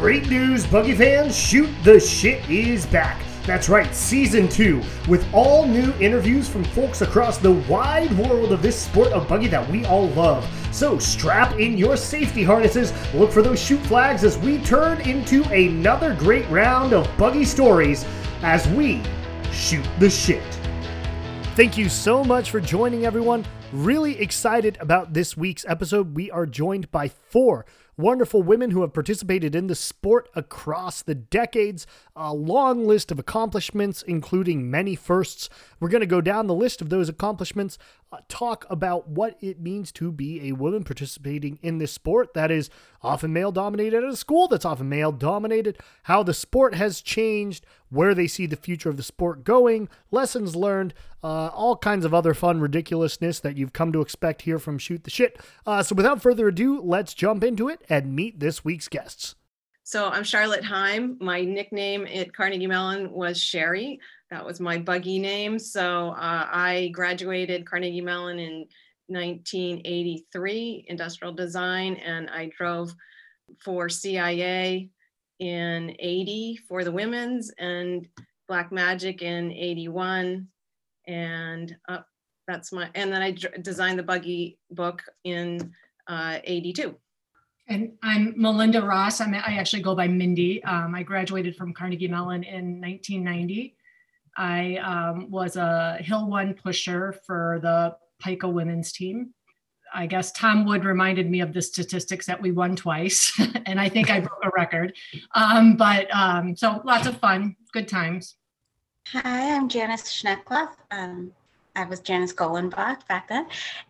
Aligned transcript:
Great 0.00 0.30
news, 0.30 0.66
Buggy 0.66 0.94
fans! 0.94 1.36
Shoot 1.36 1.68
the 1.84 2.00
Shit 2.00 2.48
is 2.48 2.86
back. 2.86 3.20
That's 3.44 3.68
right, 3.68 3.94
season 3.94 4.48
two, 4.48 4.82
with 5.06 5.28
all 5.34 5.66
new 5.66 5.92
interviews 6.00 6.48
from 6.48 6.64
folks 6.64 7.02
across 7.02 7.36
the 7.36 7.52
wide 7.68 8.10
world 8.16 8.50
of 8.50 8.62
this 8.62 8.80
sport 8.80 9.08
of 9.08 9.28
buggy 9.28 9.48
that 9.48 9.68
we 9.68 9.84
all 9.84 10.08
love. 10.12 10.48
So 10.72 10.98
strap 10.98 11.58
in 11.58 11.76
your 11.76 11.98
safety 11.98 12.42
harnesses, 12.42 12.94
look 13.12 13.30
for 13.30 13.42
those 13.42 13.60
shoot 13.60 13.80
flags 13.80 14.24
as 14.24 14.38
we 14.38 14.56
turn 14.64 15.02
into 15.02 15.44
another 15.50 16.14
great 16.14 16.48
round 16.48 16.94
of 16.94 17.06
buggy 17.18 17.44
stories 17.44 18.06
as 18.40 18.66
we 18.68 19.02
shoot 19.52 19.86
the 19.98 20.08
shit. 20.08 20.42
Thank 21.56 21.76
you 21.76 21.90
so 21.90 22.24
much 22.24 22.50
for 22.50 22.58
joining, 22.58 23.04
everyone. 23.04 23.44
Really 23.72 24.18
excited 24.18 24.76
about 24.80 25.12
this 25.12 25.36
week's 25.36 25.64
episode. 25.68 26.16
We 26.16 26.28
are 26.28 26.44
joined 26.44 26.90
by 26.90 27.06
four 27.06 27.64
wonderful 28.00 28.42
women 28.42 28.70
who 28.70 28.80
have 28.80 28.92
participated 28.92 29.54
in 29.54 29.66
the 29.66 29.74
sport 29.74 30.28
across 30.34 31.02
the 31.02 31.14
decades. 31.14 31.86
A 32.16 32.34
long 32.34 32.86
list 32.86 33.12
of 33.12 33.18
accomplishments, 33.18 34.02
including 34.02 34.70
many 34.70 34.96
firsts. 34.96 35.48
We're 35.78 35.88
going 35.88 36.00
to 36.00 36.06
go 36.06 36.20
down 36.20 36.46
the 36.46 36.54
list 36.54 36.80
of 36.80 36.88
those 36.88 37.08
accomplishments, 37.08 37.78
uh, 38.12 38.18
talk 38.28 38.66
about 38.68 39.08
what 39.08 39.36
it 39.40 39.60
means 39.60 39.92
to 39.92 40.10
be 40.10 40.48
a 40.48 40.52
woman 40.52 40.82
participating 40.82 41.58
in 41.62 41.78
this 41.78 41.92
sport 41.92 42.34
that 42.34 42.50
is 42.50 42.70
often 43.02 43.32
male 43.32 43.52
dominated 43.52 44.02
at 44.02 44.10
a 44.10 44.16
school 44.16 44.48
that's 44.48 44.64
often 44.64 44.88
male 44.88 45.12
dominated, 45.12 45.78
how 46.04 46.22
the 46.22 46.34
sport 46.34 46.74
has 46.74 47.00
changed, 47.00 47.64
where 47.88 48.14
they 48.14 48.26
see 48.26 48.46
the 48.46 48.56
future 48.56 48.88
of 48.88 48.96
the 48.96 49.02
sport 49.02 49.44
going, 49.44 49.88
lessons 50.10 50.56
learned, 50.56 50.92
uh, 51.22 51.48
all 51.48 51.76
kinds 51.76 52.04
of 52.04 52.14
other 52.14 52.34
fun 52.34 52.60
ridiculousness 52.60 53.40
that 53.40 53.56
you've 53.60 53.72
come 53.72 53.92
to 53.92 54.00
expect 54.00 54.42
here 54.42 54.58
from 54.58 54.78
Shoot 54.78 55.04
the 55.04 55.10
Shit. 55.10 55.38
Uh, 55.64 55.82
so 55.82 55.94
without 55.94 56.20
further 56.20 56.48
ado, 56.48 56.80
let's 56.82 57.14
jump 57.14 57.44
into 57.44 57.68
it 57.68 57.84
and 57.88 58.16
meet 58.16 58.40
this 58.40 58.64
week's 58.64 58.88
guests. 58.88 59.36
So 59.84 60.08
I'm 60.08 60.24
Charlotte 60.24 60.64
Heim. 60.64 61.16
My 61.20 61.42
nickname 61.42 62.06
at 62.06 62.32
Carnegie 62.32 62.66
Mellon 62.66 63.10
was 63.10 63.40
Sherry. 63.40 64.00
That 64.30 64.44
was 64.44 64.60
my 64.60 64.78
buggy 64.78 65.18
name. 65.18 65.58
So 65.58 66.10
uh, 66.10 66.46
I 66.50 66.90
graduated 66.92 67.66
Carnegie 67.66 68.00
Mellon 68.00 68.38
in 68.38 68.66
1983, 69.08 70.86
industrial 70.88 71.34
design, 71.34 71.94
and 71.96 72.30
I 72.30 72.50
drove 72.56 72.94
for 73.64 73.88
CIA 73.88 74.90
in 75.40 75.96
80 75.98 76.60
for 76.68 76.84
the 76.84 76.92
women's 76.92 77.50
and 77.58 78.06
Black 78.46 78.70
Magic 78.70 79.22
in 79.22 79.50
81. 79.50 80.46
And 81.06 81.76
uh, 81.88 82.00
that's 82.50 82.72
my, 82.72 82.90
and 82.94 83.12
then 83.12 83.22
I 83.22 83.36
designed 83.62 83.98
the 83.98 84.02
buggy 84.02 84.58
book 84.70 85.02
in 85.24 85.72
uh, 86.08 86.38
82. 86.44 86.94
And 87.68 87.92
I'm 88.02 88.34
Melinda 88.36 88.82
Ross. 88.82 89.20
I'm, 89.20 89.32
I 89.32 89.56
actually 89.58 89.82
go 89.82 89.94
by 89.94 90.08
Mindy. 90.08 90.62
Um, 90.64 90.94
I 90.94 91.04
graduated 91.04 91.54
from 91.54 91.72
Carnegie 91.72 92.08
Mellon 92.08 92.42
in 92.42 92.80
1990. 92.80 93.76
I 94.36 94.76
um, 94.76 95.30
was 95.30 95.56
a 95.56 95.98
Hill 96.00 96.26
One 96.28 96.54
pusher 96.54 97.14
for 97.26 97.60
the 97.62 97.96
PICA 98.20 98.48
women's 98.48 98.92
team. 98.92 99.32
I 99.92 100.06
guess 100.06 100.32
Tom 100.32 100.64
Wood 100.64 100.84
reminded 100.84 101.30
me 101.30 101.40
of 101.40 101.52
the 101.52 101.62
statistics 101.62 102.26
that 102.26 102.40
we 102.40 102.52
won 102.52 102.76
twice, 102.76 103.32
and 103.66 103.80
I 103.80 103.88
think 103.88 104.10
I 104.10 104.20
broke 104.20 104.44
a 104.44 104.50
record. 104.56 104.96
Um, 105.34 105.76
but 105.76 106.12
um, 106.14 106.56
so 106.56 106.80
lots 106.84 107.06
of 107.06 107.18
fun, 107.18 107.56
good 107.72 107.88
times. 107.88 108.36
Hi, 109.08 109.54
I'm 109.56 109.68
Janice 109.68 110.02
Schneckloff. 110.02 110.70
Um, 110.90 111.32
I 111.80 111.84
was 111.86 112.00
Janice 112.00 112.34
Golenbach 112.34 113.08
back 113.08 113.26
then, 113.28 113.46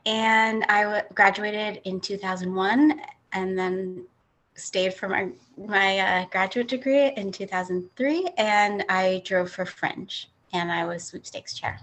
and 0.06 0.64
I 0.68 0.82
w- 0.84 1.02
graduated 1.12 1.80
in 1.84 2.00
2001 2.00 3.00
and 3.32 3.58
then 3.58 4.06
stayed 4.54 4.94
for 4.94 5.08
my 5.08 5.30
my 5.56 5.98
uh, 5.98 6.26
graduate 6.26 6.68
degree 6.68 7.08
in 7.16 7.32
2003 7.32 8.28
and 8.36 8.84
i 8.88 9.22
drove 9.24 9.50
for 9.50 9.64
fringe 9.64 10.28
and 10.52 10.70
i 10.70 10.84
was 10.84 11.04
sweepstakes 11.04 11.58
chair. 11.58 11.80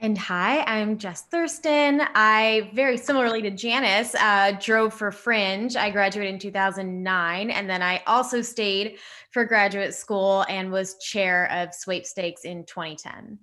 And 0.00 0.16
hi 0.16 0.62
i'm 0.62 0.98
jess 0.98 1.22
thurston. 1.22 2.02
I 2.14 2.70
very 2.74 2.96
similarly 2.96 3.42
to 3.42 3.50
janice 3.50 4.14
uh, 4.14 4.52
drove 4.60 4.92
for 4.94 5.12
fringe. 5.12 5.76
I 5.76 5.90
graduated 5.90 6.34
in 6.34 6.40
2009 6.40 7.50
and 7.50 7.70
then 7.70 7.82
i 7.82 8.02
also 8.06 8.42
stayed 8.42 8.98
for 9.30 9.44
graduate 9.44 9.94
school 9.94 10.44
and 10.48 10.72
was 10.72 10.98
chair 10.98 11.48
of 11.52 11.74
sweepstakes 11.74 12.44
in 12.44 12.64
2010 12.64 13.38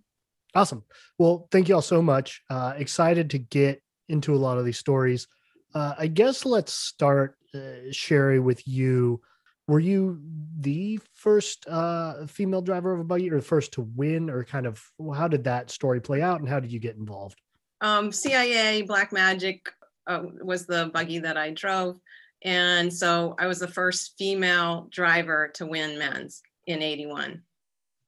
awesome 0.58 0.84
well 1.18 1.48
thank 1.52 1.70
you 1.70 1.76
all 1.76 1.82
so 1.82 2.02
much 2.02 2.42
uh, 2.50 2.74
excited 2.78 3.30
to 3.30 3.38
get 3.38 3.82
into 4.10 4.34
a 4.34 4.38
lot 4.38 4.58
of 4.58 4.66
these 4.66 4.78
stories 4.78 5.28
uh, 5.74 5.94
I 5.98 6.08
guess 6.08 6.46
let's 6.46 6.74
start, 6.74 7.38
uh, 7.54 7.92
Sherry, 7.92 8.40
with 8.40 8.68
you. 8.68 9.22
Were 9.68 9.80
you 9.80 10.20
the 10.60 11.00
first 11.14 11.68
uh, 11.68 12.26
female 12.26 12.62
driver 12.62 12.94
of 12.94 13.02
a 13.02 13.04
buggy, 13.04 13.30
or 13.30 13.36
the 13.36 13.42
first 13.42 13.74
to 13.74 13.82
win, 13.82 14.30
or 14.30 14.44
kind 14.44 14.66
of 14.66 14.84
how 15.16 15.28
did 15.28 15.44
that 15.44 15.70
story 15.70 16.00
play 16.00 16.22
out, 16.22 16.40
and 16.40 16.48
how 16.50 16.60
did 16.60 16.72
you 16.72 16.80
get 16.80 16.96
involved? 16.96 17.40
Um, 17.82 18.12
CIA 18.12 18.82
Black 18.84 19.12
Magic 19.12 19.70
uh, 20.08 20.24
was 20.42 20.66
the 20.66 20.90
buggy 20.94 21.20
that 21.20 21.38
I 21.38 21.52
drove, 21.52 22.00
and 22.44 22.92
so 22.92 23.36
I 23.38 23.46
was 23.48 23.60
the 23.60 23.68
first 23.68 24.16
female 24.18 24.88
driver 24.90 25.50
to 25.56 25.66
win 25.66 26.00
men's 26.00 26.42
in 26.66 26.82
'81. 26.82 27.42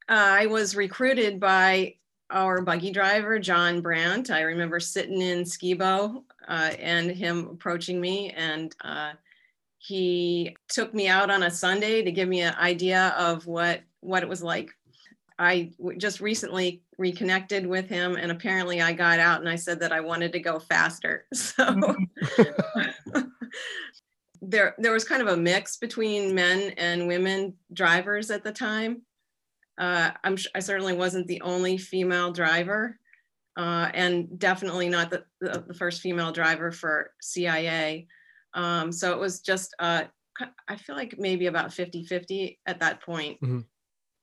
Uh, 0.08 0.14
I 0.16 0.46
was 0.48 0.76
recruited 0.76 1.40
by 1.40 1.96
our 2.30 2.62
buggy 2.62 2.92
driver, 2.92 3.40
John 3.40 3.82
Brandt. 3.82 4.30
I 4.30 4.42
remember 4.42 4.80
sitting 4.80 5.22
in 5.22 5.44
Skibo 5.44 6.24
uh, 6.48 6.72
and 6.80 7.12
him 7.12 7.48
approaching 7.52 8.00
me 8.00 8.32
and 8.32 8.76
uh, 8.84 9.14
he 9.78 10.56
took 10.68 10.94
me 10.94 11.08
out 11.08 11.32
on 11.32 11.44
a 11.44 11.52
Sunday 11.52 12.04
to 12.04 12.12
give 12.12 12.28
me 12.28 12.42
an 12.42 12.54
idea 12.56 13.16
of 13.18 13.48
what, 13.48 13.82
what 14.02 14.24
it 14.24 14.30
was 14.30 14.44
like. 14.44 14.72
I 15.40 15.72
just 15.98 16.20
recently 16.20 16.84
reconnected 16.98 17.66
with 17.66 17.88
him 17.88 18.18
and 18.18 18.32
apparently 18.32 18.82
I 18.82 18.92
got 18.92 19.20
out 19.20 19.40
and 19.40 19.48
I 19.48 19.56
said 19.56 19.80
that 19.80 19.94
I 19.94 20.02
wanted 20.02 20.34
to 20.34 20.40
go 20.40 20.60
faster. 20.60 21.26
So 21.34 21.96
there, 24.42 24.76
there 24.78 24.92
was 24.92 25.04
kind 25.04 25.22
of 25.22 25.30
a 25.30 25.38
mix 25.38 25.78
between 25.78 26.36
men 26.36 26.74
and 26.78 27.08
women 27.08 27.54
drivers 27.74 28.32
at 28.32 28.44
the 28.44 28.52
time. 28.52 29.02
Uh, 29.80 30.12
I'm, 30.24 30.38
I 30.54 30.60
certainly 30.60 30.94
wasn't 30.94 31.28
the 31.28 31.42
only 31.42 31.78
female 31.78 32.34
driver, 32.34 33.00
uh, 33.56 33.90
and 33.94 34.38
definitely 34.38 34.90
not 34.90 35.10
the, 35.10 35.24
the, 35.40 35.64
the, 35.68 35.74
first 35.74 36.02
female 36.02 36.34
driver 36.34 36.72
for 36.72 37.12
CIA. 37.22 38.08
Um, 38.54 38.92
so 38.92 39.14
it 39.14 39.20
was 39.20 39.40
just, 39.40 39.74
uh, 39.80 40.04
I 40.68 40.76
feel 40.76 40.96
like 40.96 41.16
maybe 41.18 41.48
about 41.48 41.74
50 41.74 42.04
50 42.06 42.60
at 42.66 42.80
that 42.82 43.02
point 43.02 43.40
mm-hmm. 43.42 43.60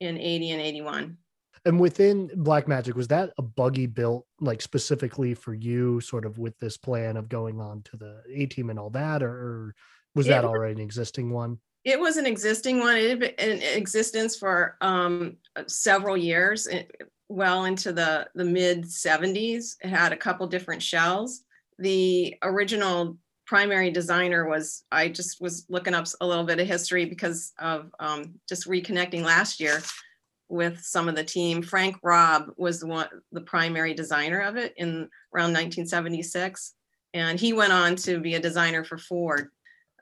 in 0.00 0.18
80 0.18 0.50
and 0.50 0.60
81. 0.60 1.16
And 1.64 1.80
within 1.80 2.30
Black 2.36 2.68
Magic, 2.68 2.94
was 2.94 3.08
that 3.08 3.32
a 3.38 3.42
buggy 3.42 3.86
built 3.86 4.24
like 4.40 4.62
specifically 4.62 5.34
for 5.34 5.52
you, 5.52 6.00
sort 6.00 6.24
of 6.24 6.38
with 6.38 6.56
this 6.58 6.76
plan 6.76 7.16
of 7.16 7.28
going 7.28 7.60
on 7.60 7.82
to 7.84 7.96
the 7.96 8.22
A 8.32 8.46
team 8.46 8.70
and 8.70 8.78
all 8.78 8.90
that, 8.90 9.22
or, 9.22 9.30
or 9.30 9.74
was 10.14 10.26
that 10.26 10.44
already 10.44 10.74
an 10.74 10.80
existing 10.80 11.30
one? 11.30 11.58
It 11.84 12.00
was 12.00 12.16
an 12.16 12.26
existing 12.26 12.80
one. 12.80 12.96
It 12.96 13.10
had 13.10 13.20
been 13.20 13.34
in 13.38 13.62
existence 13.76 14.36
for 14.36 14.76
um, 14.80 15.36
several 15.66 16.16
years, 16.16 16.68
eh, 16.68 16.84
well 17.28 17.64
into 17.64 17.92
the, 17.92 18.28
the 18.34 18.44
mid 18.44 18.84
70s. 18.84 19.76
It 19.82 19.88
had 19.88 20.12
a 20.12 20.16
couple 20.16 20.46
different 20.46 20.82
shells. 20.82 21.42
The 21.78 22.34
original 22.42 23.18
primary 23.46 23.90
designer 23.90 24.48
was, 24.48 24.84
I 24.90 25.08
just 25.08 25.40
was 25.40 25.66
looking 25.68 25.94
up 25.94 26.06
a 26.20 26.26
little 26.26 26.44
bit 26.44 26.60
of 26.60 26.66
history 26.66 27.04
because 27.04 27.52
of 27.58 27.90
um, 28.00 28.34
just 28.48 28.68
reconnecting 28.68 29.22
last 29.22 29.60
year 29.60 29.82
with 30.48 30.80
some 30.80 31.08
of 31.08 31.16
the 31.16 31.24
team. 31.24 31.62
Frank 31.62 31.96
Robb 32.02 32.50
was 32.56 32.80
the 32.80 32.86
one, 32.86 33.08
the 33.32 33.40
primary 33.40 33.94
designer 33.94 34.40
of 34.40 34.56
it 34.56 34.74
in 34.76 35.08
around 35.34 35.52
1976. 35.52 36.74
And 37.14 37.38
he 37.38 37.52
went 37.52 37.72
on 37.72 37.96
to 37.96 38.20
be 38.20 38.34
a 38.34 38.40
designer 38.40 38.84
for 38.84 38.98
Ford 38.98 39.48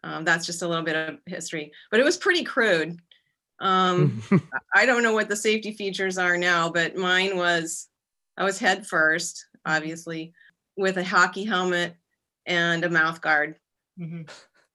um, 0.04 0.24
that's 0.24 0.44
just 0.44 0.62
a 0.62 0.68
little 0.68 0.84
bit 0.84 0.96
of 0.96 1.18
history, 1.26 1.72
but 1.90 1.98
it 1.98 2.04
was 2.04 2.18
pretty 2.18 2.44
crude. 2.44 3.00
Um, 3.64 4.22
I 4.74 4.86
don't 4.86 5.02
know 5.02 5.14
what 5.14 5.28
the 5.28 5.36
safety 5.36 5.72
features 5.72 6.18
are 6.18 6.36
now, 6.36 6.68
but 6.68 6.96
mine 6.96 7.36
was 7.36 7.88
I 8.36 8.44
was 8.44 8.58
head 8.58 8.86
first, 8.86 9.46
obviously, 9.64 10.34
with 10.76 10.98
a 10.98 11.04
hockey 11.04 11.44
helmet 11.44 11.96
and 12.46 12.84
a 12.84 12.90
mouth 12.90 13.20
guard. 13.20 13.56
Mm-hmm. 13.98 14.22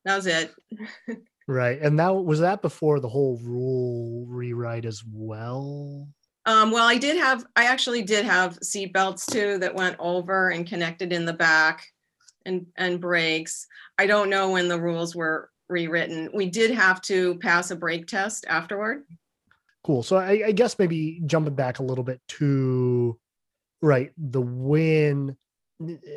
That 0.06 0.16
was 0.16 0.26
it. 0.26 0.54
right, 1.48 1.80
and 1.80 2.00
that 2.00 2.10
was 2.10 2.40
that 2.40 2.62
before 2.62 3.00
the 3.00 3.10
whole 3.10 3.40
rule 3.44 4.26
rewrite 4.28 4.86
as 4.86 5.04
well. 5.06 6.08
Um, 6.46 6.72
well, 6.72 6.88
I 6.88 6.98
did 6.98 7.18
have, 7.18 7.46
I 7.56 7.66
actually 7.66 8.02
did 8.02 8.26
have 8.26 8.58
seat 8.64 8.92
belts 8.92 9.26
too 9.28 9.60
that 9.60 9.76
went 9.76 9.98
over 10.00 10.50
and 10.50 10.66
connected 10.66 11.14
in 11.14 11.26
the 11.26 11.34
back 11.34 11.86
and, 12.46 12.66
and 12.76 13.00
brakes. 13.00 13.68
I 14.00 14.08
don't 14.08 14.32
know 14.32 14.50
when 14.50 14.68
the 14.68 14.80
rules 14.80 15.16
were 15.16 15.52
rewritten. 15.70 16.30
We 16.34 16.50
did 16.50 16.72
have 16.72 17.02
to 17.04 17.36
pass 17.40 17.72
a 17.72 17.76
brake 17.76 18.08
test 18.08 18.46
afterward. 18.48 19.04
Cool. 19.84 20.04
So 20.04 20.18
I, 20.18 20.44
I 20.48 20.52
guess 20.52 20.78
maybe 20.78 21.22
jumping 21.26 21.56
back 21.56 21.80
a 21.80 21.84
little 21.84 22.04
bit 22.04 22.22
to 22.30 23.18
right 23.82 24.12
the 24.18 24.42
win 24.42 25.38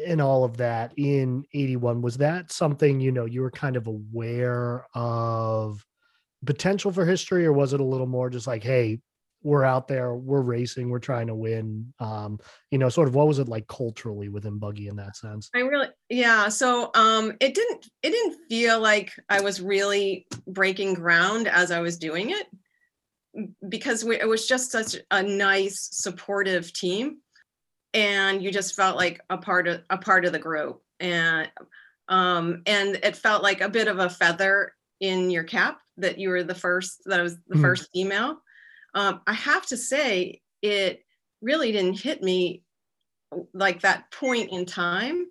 and 0.07 0.21
all 0.21 0.43
of 0.43 0.57
that 0.57 0.93
in 0.97 1.45
81 1.55 2.03
was 2.03 2.17
that 2.17 2.51
something 2.51 2.99
you 2.99 3.13
know 3.13 3.27
you 3.27 3.43
were 3.43 3.51
kind 3.53 3.77
of 3.77 3.87
aware 3.87 4.85
of 4.95 5.87
potential 6.45 6.93
for 6.93 7.07
history, 7.07 7.47
or 7.47 7.53
was 7.53 7.73
it 7.73 7.81
a 7.81 7.85
little 7.85 8.07
more 8.07 8.31
just 8.31 8.47
like, 8.47 8.63
hey, 8.63 9.01
we're 9.43 9.65
out 9.65 9.89
there, 9.89 10.15
we're 10.15 10.41
racing, 10.41 10.89
we're 10.89 10.99
trying 10.99 11.27
to 11.29 11.35
win? 11.35 11.93
Um, 11.99 12.39
you 12.71 12.79
know, 12.79 12.89
sort 12.89 13.09
of 13.09 13.15
what 13.15 13.29
was 13.29 13.39
it 13.39 13.49
like 13.49 13.67
culturally 13.67 14.29
within 14.29 14.59
Buggy 14.59 14.89
in 14.89 14.97
that 14.97 15.17
sense? 15.17 15.51
I 15.55 15.61
really, 15.61 15.89
yeah. 16.13 16.49
So 16.51 16.91
um, 16.95 17.33
it 17.41 17.55
didn't, 17.55 17.89
it 18.03 18.11
didn't 18.11 18.39
feel 18.49 18.81
like 18.81 19.13
I 19.31 19.41
was 19.41 19.63
really 19.63 20.27
breaking 20.47 20.95
ground 20.95 21.49
as 21.49 21.71
I 21.71 21.81
was 21.81 21.97
doing 21.97 22.31
it 22.31 22.47
because 23.69 24.05
we, 24.05 24.21
it 24.21 24.29
was 24.29 24.47
just 24.47 24.71
such 24.71 24.97
a 25.11 25.23
nice, 25.23 25.89
supportive 25.91 26.71
team, 26.75 27.19
and 27.95 28.43
you 28.43 28.53
just 28.53 28.77
felt 28.77 28.97
like 28.97 29.23
a 29.31 29.39
part 29.39 29.67
of 29.67 29.81
a 29.89 29.97
part 29.97 30.27
of 30.27 30.33
the 30.33 30.39
group, 30.39 30.83
and 31.01 31.51
um, 32.09 32.63
and 32.67 32.97
it 33.03 33.17
felt 33.17 33.43
like 33.43 33.63
a 33.63 33.69
bit 33.71 33.89
of 33.89 33.99
a 33.99 34.11
feather 34.11 34.75
in 35.01 35.31
your 35.31 35.45
cap 35.45 35.81
that 35.97 36.19
you 36.19 36.29
were 36.29 36.43
the 36.43 36.55
first 36.55 37.01
that 37.07 37.21
I 37.21 37.23
was 37.23 37.37
the 37.49 37.55
mm-hmm. 37.55 37.63
first 37.63 37.89
female. 37.93 38.37
Um, 38.95 39.23
I 39.27 39.33
have 39.33 39.65
to 39.67 39.79
say, 39.79 40.43
it 40.61 41.05
really 41.41 41.73
didn't 41.73 42.01
hit 42.01 42.23
me 42.23 42.65
like 43.55 43.81
that 43.81 44.11
point 44.13 44.51
in 44.53 44.67
time 44.67 45.27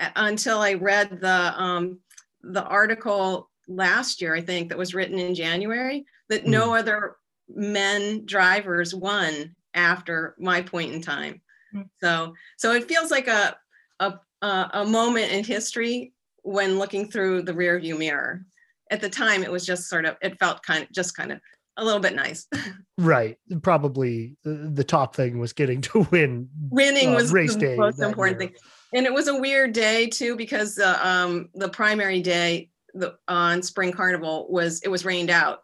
until 0.00 0.60
I 0.60 0.74
read 0.74 1.20
the 1.20 1.54
um, 1.62 2.00
the 2.42 2.64
article 2.64 3.50
last 3.68 4.20
year, 4.20 4.34
I 4.34 4.40
think, 4.40 4.68
that 4.68 4.78
was 4.78 4.94
written 4.94 5.18
in 5.18 5.34
January 5.34 6.04
that 6.28 6.44
mm. 6.44 6.48
no 6.48 6.74
other 6.74 7.16
men 7.48 8.24
drivers 8.24 8.94
won 8.94 9.54
after 9.74 10.34
my 10.38 10.62
point 10.62 10.92
in 10.92 11.00
time. 11.00 11.40
Mm. 11.74 11.88
So 12.02 12.34
so 12.56 12.72
it 12.72 12.88
feels 12.88 13.10
like 13.10 13.28
a 13.28 13.56
a 14.00 14.18
a 14.42 14.84
moment 14.84 15.32
in 15.32 15.44
history 15.44 16.12
when 16.42 16.78
looking 16.78 17.10
through 17.10 17.42
the 17.42 17.54
rear 17.54 17.78
view 17.80 17.98
mirror. 17.98 18.44
At 18.90 19.00
the 19.00 19.08
time, 19.08 19.42
it 19.42 19.50
was 19.50 19.64
just 19.64 19.88
sort 19.88 20.04
of 20.04 20.16
it 20.20 20.38
felt 20.38 20.62
kind 20.62 20.84
of 20.84 20.92
just 20.92 21.16
kind 21.16 21.32
of 21.32 21.40
a 21.76 21.84
little 21.84 22.00
bit 22.00 22.14
nice. 22.14 22.46
right. 22.98 23.38
Probably 23.62 24.36
the 24.44 24.84
top 24.84 25.16
thing 25.16 25.38
was 25.38 25.52
getting 25.52 25.80
to 25.82 26.06
win. 26.10 26.48
Winning 26.70 27.10
uh, 27.10 27.16
was 27.16 27.32
race 27.32 27.54
the 27.54 27.60
day 27.60 27.76
most 27.76 28.00
important 28.00 28.40
year. 28.40 28.50
thing. 28.50 28.58
And 28.94 29.06
it 29.06 29.12
was 29.12 29.26
a 29.26 29.38
weird 29.38 29.72
day 29.72 30.06
too 30.06 30.36
because 30.36 30.76
the 30.76 31.06
um 31.06 31.48
the 31.54 31.68
primary 31.68 32.22
day 32.22 32.70
the 32.94 33.16
on 33.26 33.60
spring 33.60 33.92
carnival 33.92 34.46
was 34.48 34.80
it 34.82 34.88
was 34.88 35.04
rained 35.04 35.30
out. 35.30 35.62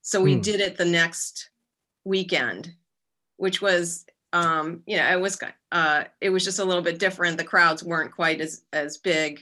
So 0.00 0.20
we 0.20 0.34
hmm. 0.34 0.40
did 0.40 0.60
it 0.60 0.76
the 0.76 0.86
next 0.86 1.50
weekend, 2.04 2.72
which 3.36 3.60
was 3.60 4.06
um 4.32 4.82
you 4.86 4.96
know, 4.96 5.06
it 5.12 5.20
was 5.20 5.38
uh 5.70 6.04
it 6.20 6.30
was 6.30 6.44
just 6.44 6.58
a 6.58 6.64
little 6.64 6.82
bit 6.82 6.98
different. 6.98 7.36
The 7.36 7.44
crowds 7.44 7.84
weren't 7.84 8.14
quite 8.14 8.40
as 8.40 8.62
as 8.72 8.96
big. 8.96 9.40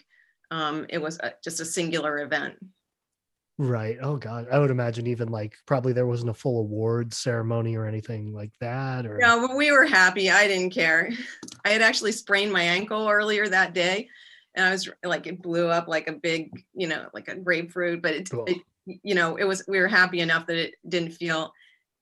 Um 0.51 0.87
it 0.89 0.99
was 0.99 1.19
a, 1.21 1.33
just 1.43 1.61
a 1.61 1.65
singular 1.65 2.19
event. 2.19 2.57
Right. 3.61 3.99
Oh 4.01 4.17
God. 4.17 4.47
I 4.51 4.59
would 4.59 4.71
imagine 4.71 5.07
even 5.07 5.29
like 5.29 5.55
probably 5.67 5.93
there 5.93 6.07
wasn't 6.07 6.31
a 6.31 6.35
full 6.35 6.61
award 6.61 7.13
ceremony 7.13 7.77
or 7.77 7.85
anything 7.85 8.33
like 8.33 8.53
that. 8.59 9.05
Or 9.05 9.19
no, 9.19 9.47
but 9.47 9.55
we 9.55 9.71
were 9.71 9.85
happy. 9.85 10.31
I 10.31 10.49
didn't 10.49 10.71
care. 10.71 11.11
I 11.67 11.69
had 11.69 11.83
actually 11.83 12.13
sprained 12.13 12.55
my 12.55 12.63
ankle 12.63 13.07
earlier 13.07 13.49
that 13.49 13.75
day. 13.75 14.09
And 14.55 14.65
I 14.65 14.71
was 14.71 14.89
like 15.05 15.27
it 15.27 15.43
blew 15.43 15.69
up 15.69 15.89
like 15.89 16.09
a 16.09 16.15
big, 16.15 16.51
you 16.73 16.89
know, 16.89 17.09
like 17.13 17.29
a 17.29 17.37
grapefruit, 17.37 18.01
but 18.01 18.15
it, 18.15 18.31
it 18.47 18.63
you 18.87 19.15
know, 19.15 19.37
it 19.37 19.45
was 19.45 19.63
we 19.69 19.79
were 19.79 19.89
happy 19.89 20.21
enough 20.21 20.47
that 20.47 20.57
it 20.57 20.77
didn't 20.89 21.13
feel 21.13 21.53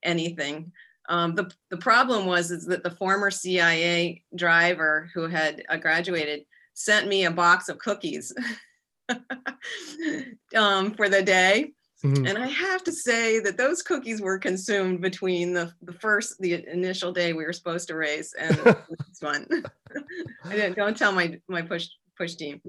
anything. 0.04 0.70
Um, 1.08 1.34
the 1.34 1.50
the 1.70 1.76
problem 1.76 2.24
was 2.26 2.52
is 2.52 2.66
that 2.66 2.84
the 2.84 2.92
former 2.92 3.32
CIA 3.32 4.22
driver 4.36 5.10
who 5.12 5.26
had 5.26 5.64
uh, 5.68 5.76
graduated 5.76 6.44
sent 6.74 7.08
me 7.08 7.24
a 7.24 7.32
box 7.32 7.68
of 7.68 7.78
cookies 7.78 8.32
um, 10.56 10.94
for 10.94 11.08
the 11.08 11.22
day. 11.22 11.72
Mm-hmm. 12.04 12.26
And 12.26 12.38
I 12.38 12.46
have 12.46 12.84
to 12.84 12.92
say 12.92 13.40
that 13.40 13.56
those 13.56 13.82
cookies 13.82 14.20
were 14.20 14.38
consumed 14.38 15.00
between 15.00 15.52
the, 15.52 15.72
the 15.82 15.92
first, 15.92 16.38
the 16.38 16.64
initial 16.70 17.12
day 17.12 17.32
we 17.32 17.44
were 17.44 17.52
supposed 17.52 17.88
to 17.88 17.96
race 17.96 18.34
and 18.38 18.54
this 18.56 18.76
one. 19.20 19.46
I 20.44 20.50
didn't, 20.50 20.76
don't 20.76 20.96
tell 20.96 21.10
my, 21.10 21.40
my 21.48 21.62
push, 21.62 21.88
push 22.16 22.36
team. 22.36 22.60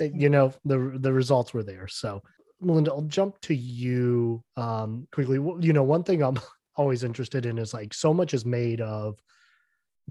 You 0.00 0.30
know, 0.30 0.54
the, 0.64 0.96
the 0.98 1.12
results 1.12 1.52
were 1.52 1.62
there. 1.62 1.86
So 1.86 2.22
Melinda, 2.60 2.90
I'll 2.90 3.02
jump 3.02 3.40
to 3.42 3.54
you 3.54 4.42
um, 4.56 5.06
quickly. 5.12 5.36
You 5.36 5.72
know, 5.72 5.82
one 5.82 6.02
thing 6.02 6.22
I'm 6.22 6.38
always 6.76 7.04
interested 7.04 7.46
in 7.46 7.58
is 7.58 7.74
like 7.74 7.94
so 7.94 8.12
much 8.12 8.34
is 8.34 8.44
made 8.44 8.80
of 8.80 9.16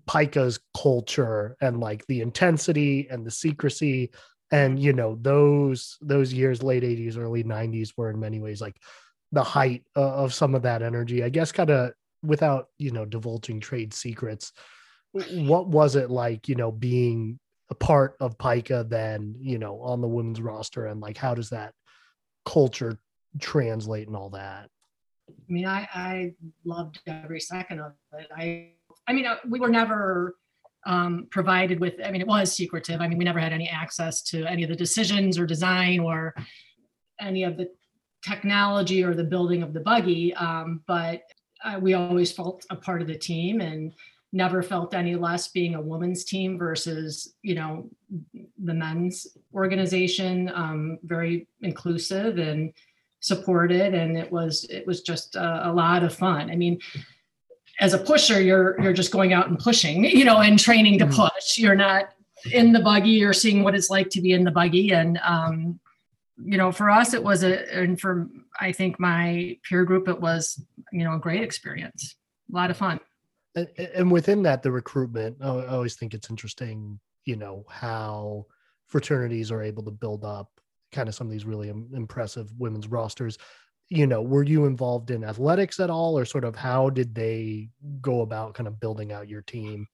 PICA's 0.05 0.59
culture 0.79 1.55
and 1.61 1.79
like 1.79 2.05
the 2.07 2.21
intensity 2.21 3.07
and 3.09 3.25
the 3.25 3.31
secrecy 3.31 4.11
and 4.51 4.79
you 4.79 4.93
know 4.93 5.17
those 5.21 5.97
those 6.01 6.33
years 6.33 6.63
late 6.63 6.83
80s 6.83 7.17
early 7.17 7.43
90s 7.43 7.93
were 7.97 8.09
in 8.09 8.19
many 8.19 8.39
ways 8.39 8.61
like 8.61 8.77
the 9.31 9.43
height 9.43 9.83
of 9.95 10.33
some 10.33 10.55
of 10.55 10.61
that 10.61 10.81
energy. 10.81 11.23
I 11.23 11.29
guess 11.29 11.51
kind 11.51 11.69
of 11.69 11.91
without 12.23 12.67
you 12.77 12.91
know 12.91 13.05
divulging 13.05 13.59
trade 13.59 13.93
secrets 13.93 14.51
what 15.11 15.67
was 15.67 15.95
it 15.95 16.09
like 16.09 16.47
you 16.47 16.55
know 16.55 16.71
being 16.71 17.39
a 17.69 17.75
part 17.75 18.15
of 18.19 18.37
pica 18.37 18.85
then 18.87 19.35
you 19.39 19.57
know 19.57 19.79
on 19.81 20.01
the 20.01 20.07
women's 20.07 20.41
roster? 20.41 20.85
And 20.87 21.01
like 21.01 21.17
how 21.17 21.33
does 21.33 21.49
that 21.49 21.73
culture 22.45 22.97
translate 23.39 24.07
and 24.07 24.15
all 24.15 24.29
that? 24.31 24.69
I 25.29 25.51
mean 25.51 25.65
i 25.65 25.87
i 25.93 26.33
loved 26.63 26.99
every 27.07 27.39
second 27.39 27.79
of 27.79 27.93
it. 28.13 28.27
I 28.35 28.71
i 29.07 29.13
mean 29.13 29.25
uh, 29.25 29.37
we 29.47 29.59
were 29.59 29.69
never 29.69 30.35
um, 30.87 31.27
provided 31.29 31.79
with, 31.79 31.95
I 32.03 32.09
mean, 32.11 32.21
it 32.21 32.27
was 32.27 32.51
secretive. 32.51 33.01
I 33.01 33.07
mean, 33.07 33.19
we 33.19 33.25
never 33.25 33.39
had 33.39 33.53
any 33.53 33.69
access 33.69 34.21
to 34.31 34.45
any 34.45 34.63
of 34.63 34.69
the 34.69 34.75
decisions 34.75 35.37
or 35.37 35.45
design 35.45 35.99
or 35.99 36.33
any 37.19 37.43
of 37.43 37.57
the 37.57 37.67
technology 38.25 39.03
or 39.03 39.13
the 39.13 39.23
building 39.23 39.61
of 39.63 39.73
the 39.73 39.81
buggy. 39.81 40.33
Um, 40.33 40.81
but 40.87 41.21
uh, 41.63 41.77
we 41.81 41.93
always 41.93 42.31
felt 42.31 42.65
a 42.69 42.75
part 42.75 43.01
of 43.01 43.07
the 43.07 43.17
team 43.17 43.61
and 43.61 43.93
never 44.31 44.63
felt 44.63 44.93
any 44.93 45.15
less 45.15 45.47
being 45.49 45.75
a 45.75 45.81
woman's 45.81 46.23
team 46.23 46.57
versus, 46.57 47.35
you 47.41 47.55
know, 47.55 47.89
the 48.63 48.73
men's 48.73 49.27
organization. 49.53 50.51
Um, 50.53 50.99
very 51.03 51.47
inclusive 51.61 52.37
and 52.37 52.73
supported. 53.19 53.93
And 53.93 54.17
it 54.17 54.31
was, 54.31 54.65
it 54.69 54.85
was 54.85 55.01
just 55.01 55.35
a, 55.35 55.69
a 55.69 55.71
lot 55.71 56.03
of 56.03 56.13
fun. 56.13 56.49
I 56.49 56.55
mean, 56.55 56.79
as 57.79 57.93
a 57.93 57.97
pusher 57.97 58.41
you're 58.41 58.79
you're 58.81 58.93
just 58.93 59.11
going 59.11 59.33
out 59.33 59.49
and 59.49 59.59
pushing 59.59 60.03
you 60.03 60.25
know 60.25 60.39
and 60.39 60.59
training 60.59 60.99
to 60.99 61.05
mm-hmm. 61.05 61.27
push. 61.27 61.57
You're 61.57 61.75
not 61.75 62.09
in 62.51 62.71
the 62.71 62.79
buggy 62.79 63.09
you're 63.09 63.33
seeing 63.33 63.63
what 63.63 63.75
it's 63.75 63.89
like 63.89 64.09
to 64.11 64.21
be 64.21 64.33
in 64.33 64.43
the 64.43 64.51
buggy. 64.51 64.91
And 64.91 65.19
um, 65.23 65.79
you 66.43 66.57
know 66.57 66.71
for 66.71 66.89
us 66.89 67.13
it 67.13 67.23
was 67.23 67.43
a 67.43 67.75
and 67.75 67.99
for 67.99 68.27
i 68.59 68.71
think 68.71 68.99
my 68.99 69.57
peer 69.63 69.83
group 69.83 70.07
it 70.07 70.19
was 70.19 70.61
you 70.91 71.03
know 71.03 71.15
a 71.15 71.19
great 71.19 71.41
experience 71.41 72.15
a 72.51 72.55
lot 72.55 72.71
of 72.71 72.77
fun. 72.77 72.99
And, 73.55 73.67
and 73.77 74.11
within 74.11 74.43
that 74.43 74.63
the 74.63 74.71
recruitment 74.71 75.37
i 75.41 75.47
always 75.47 75.95
think 75.95 76.13
it's 76.13 76.29
interesting 76.29 76.99
you 77.25 77.35
know 77.35 77.65
how 77.69 78.45
fraternities 78.85 79.51
are 79.51 79.63
able 79.63 79.83
to 79.83 79.91
build 79.91 80.23
up 80.23 80.49
kind 80.91 81.09
of 81.09 81.15
some 81.15 81.27
of 81.27 81.31
these 81.31 81.45
really 81.45 81.69
impressive 81.69 82.51
women's 82.57 82.87
rosters 82.87 83.37
you 83.89 84.05
know, 84.05 84.21
were 84.21 84.43
you 84.43 84.65
involved 84.65 85.11
in 85.11 85.23
athletics 85.23 85.79
at 85.79 85.89
all, 85.89 86.17
or 86.17 86.25
sort 86.25 86.43
of 86.43 86.55
how 86.55 86.89
did 86.89 87.15
they 87.15 87.69
go 88.01 88.21
about 88.21 88.53
kind 88.53 88.67
of 88.67 88.79
building 88.79 89.11
out 89.11 89.29
your 89.29 89.41
team? 89.41 89.87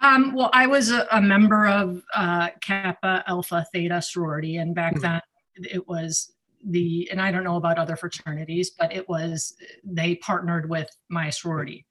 Um, 0.00 0.34
well, 0.34 0.50
I 0.52 0.66
was 0.66 0.90
a, 0.90 1.06
a 1.10 1.20
member 1.20 1.66
of 1.66 2.02
uh, 2.14 2.50
Kappa 2.60 3.24
Alpha 3.26 3.66
Theta 3.72 4.00
sorority, 4.00 4.58
and 4.58 4.74
back 4.74 4.94
mm-hmm. 4.94 5.02
then 5.02 5.20
it 5.56 5.88
was 5.88 6.32
the, 6.64 7.08
and 7.10 7.20
I 7.20 7.32
don't 7.32 7.44
know 7.44 7.56
about 7.56 7.78
other 7.78 7.96
fraternities, 7.96 8.70
but 8.70 8.92
it 8.92 9.08
was 9.08 9.54
they 9.82 10.16
partnered 10.16 10.68
with 10.68 10.88
my 11.08 11.30
sorority. 11.30 11.86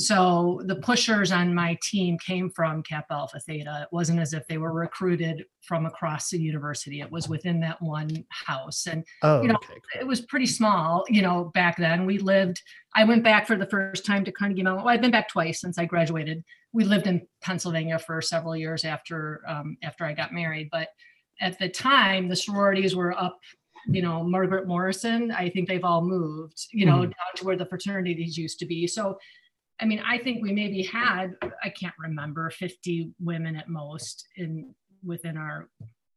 So 0.00 0.62
the 0.64 0.76
pushers 0.76 1.32
on 1.32 1.54
my 1.54 1.78
team 1.82 2.18
came 2.18 2.50
from 2.50 2.82
Kappa 2.82 3.12
Alpha 3.12 3.40
Theta. 3.40 3.80
It 3.82 3.94
wasn't 3.94 4.20
as 4.20 4.32
if 4.32 4.46
they 4.46 4.58
were 4.58 4.72
recruited 4.72 5.44
from 5.62 5.86
across 5.86 6.30
the 6.30 6.40
university. 6.40 7.00
It 7.00 7.10
was 7.10 7.28
within 7.28 7.60
that 7.60 7.80
one 7.80 8.24
house. 8.30 8.86
And 8.86 9.04
oh, 9.22 9.42
you 9.42 9.48
know, 9.48 9.56
okay. 9.56 10.00
it 10.00 10.06
was 10.06 10.22
pretty 10.22 10.46
small, 10.46 11.04
you 11.08 11.22
know, 11.22 11.50
back 11.54 11.76
then. 11.76 12.06
We 12.06 12.18
lived, 12.18 12.62
I 12.94 13.04
went 13.04 13.22
back 13.22 13.46
for 13.46 13.56
the 13.56 13.66
first 13.66 14.06
time 14.06 14.24
to 14.24 14.32
Carnegie 14.32 14.62
Mellon. 14.62 14.84
Well, 14.84 14.92
I've 14.92 15.02
been 15.02 15.10
back 15.10 15.28
twice 15.28 15.60
since 15.60 15.78
I 15.78 15.84
graduated. 15.84 16.42
We 16.72 16.84
lived 16.84 17.06
in 17.06 17.26
Pennsylvania 17.42 17.98
for 17.98 18.20
several 18.22 18.56
years 18.56 18.84
after 18.84 19.42
um, 19.46 19.76
after 19.82 20.04
I 20.04 20.12
got 20.12 20.32
married. 20.32 20.68
But 20.70 20.88
at 21.40 21.58
the 21.58 21.68
time, 21.68 22.28
the 22.28 22.36
sororities 22.36 22.94
were 22.94 23.18
up 23.18 23.38
you 23.86 24.02
know 24.02 24.22
margaret 24.22 24.66
morrison 24.66 25.30
i 25.30 25.48
think 25.48 25.66
they've 25.66 25.84
all 25.84 26.02
moved 26.02 26.66
you 26.70 26.84
know 26.84 26.98
mm. 26.98 27.04
down 27.04 27.32
to 27.34 27.46
where 27.46 27.56
the 27.56 27.64
fraternities 27.64 28.36
used 28.36 28.58
to 28.58 28.66
be 28.66 28.86
so 28.86 29.16
I 29.80 29.86
mean, 29.86 30.02
I 30.06 30.18
think 30.18 30.42
we 30.42 30.52
maybe 30.52 30.82
had, 30.82 31.36
I 31.64 31.70
can't 31.70 31.94
remember, 31.98 32.50
50 32.50 33.12
women 33.18 33.56
at 33.56 33.68
most 33.68 34.26
in 34.36 34.74
within 35.02 35.36
our 35.36 35.68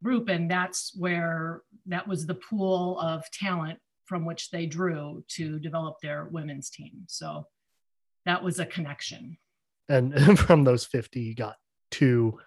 group. 0.03 0.27
And 0.27 0.51
that's 0.51 0.91
where 0.97 1.61
that 1.85 2.07
was 2.07 2.25
the 2.25 2.35
pool 2.35 2.99
of 2.99 3.23
talent 3.31 3.79
from 4.05 4.25
which 4.25 4.51
they 4.51 4.65
drew 4.65 5.23
to 5.29 5.59
develop 5.59 5.95
their 6.01 6.25
women's 6.25 6.69
team. 6.69 7.05
So 7.07 7.47
that 8.25 8.43
was 8.43 8.59
a 8.59 8.65
connection. 8.65 9.37
And, 9.87 10.39
from 10.39 10.65
those 10.65 10.85
50, 10.85 11.21
you 11.21 11.35
got 11.35 11.55
two 11.89 12.37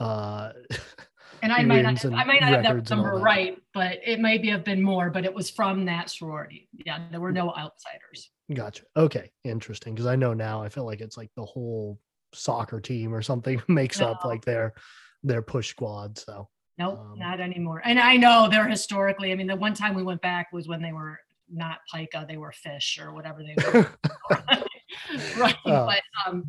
uh, 0.00 0.52
And 1.42 1.52
I 1.52 1.62
might 1.62 1.82
not, 1.82 2.02
wins 2.02 2.04
I 2.04 2.24
might 2.24 2.40
not 2.40 2.50
have 2.50 2.62
that 2.62 2.90
number 2.90 3.16
that. 3.16 3.22
right, 3.22 3.62
but 3.72 3.98
it 4.04 4.20
might 4.20 4.42
be 4.42 4.48
have 4.50 4.64
been 4.64 4.82
more, 4.82 5.10
but 5.10 5.24
it 5.24 5.34
was 5.34 5.50
from 5.50 5.84
that 5.86 6.10
sorority. 6.10 6.68
Yeah, 6.86 7.00
there 7.10 7.20
were 7.20 7.32
no 7.32 7.54
outsiders. 7.54 8.30
Gotcha. 8.52 8.84
Okay, 8.96 9.30
interesting. 9.44 9.94
Because 9.94 10.06
I 10.06 10.16
know 10.16 10.34
now, 10.34 10.62
I 10.62 10.68
feel 10.68 10.84
like 10.84 11.00
it's 11.00 11.16
like 11.16 11.30
the 11.36 11.44
whole 11.44 11.98
soccer 12.32 12.80
team 12.80 13.14
or 13.14 13.22
something 13.22 13.62
makes 13.68 14.00
up 14.00 14.24
like 14.24 14.44
their 14.44 14.74
their 15.22 15.42
push 15.42 15.70
squad. 15.70 16.18
So 16.18 16.48
Nope, 16.78 16.98
Um, 16.98 17.18
not 17.18 17.40
anymore. 17.40 17.82
And 17.84 17.98
I 18.00 18.16
know 18.16 18.48
they're 18.50 18.68
historically, 18.68 19.30
I 19.30 19.36
mean, 19.36 19.46
the 19.46 19.56
one 19.56 19.74
time 19.74 19.94
we 19.94 20.02
went 20.02 20.20
back 20.20 20.52
was 20.52 20.66
when 20.66 20.82
they 20.82 20.92
were 20.92 21.20
not 21.48 21.78
pica, 21.92 22.26
they 22.28 22.36
were 22.36 22.52
fish 22.52 22.98
or 23.00 23.12
whatever 23.12 23.42
they 23.42 23.54
were. 23.62 23.88
right. 25.36 25.56
Oh. 25.66 25.86
But 25.86 26.02
um, 26.26 26.44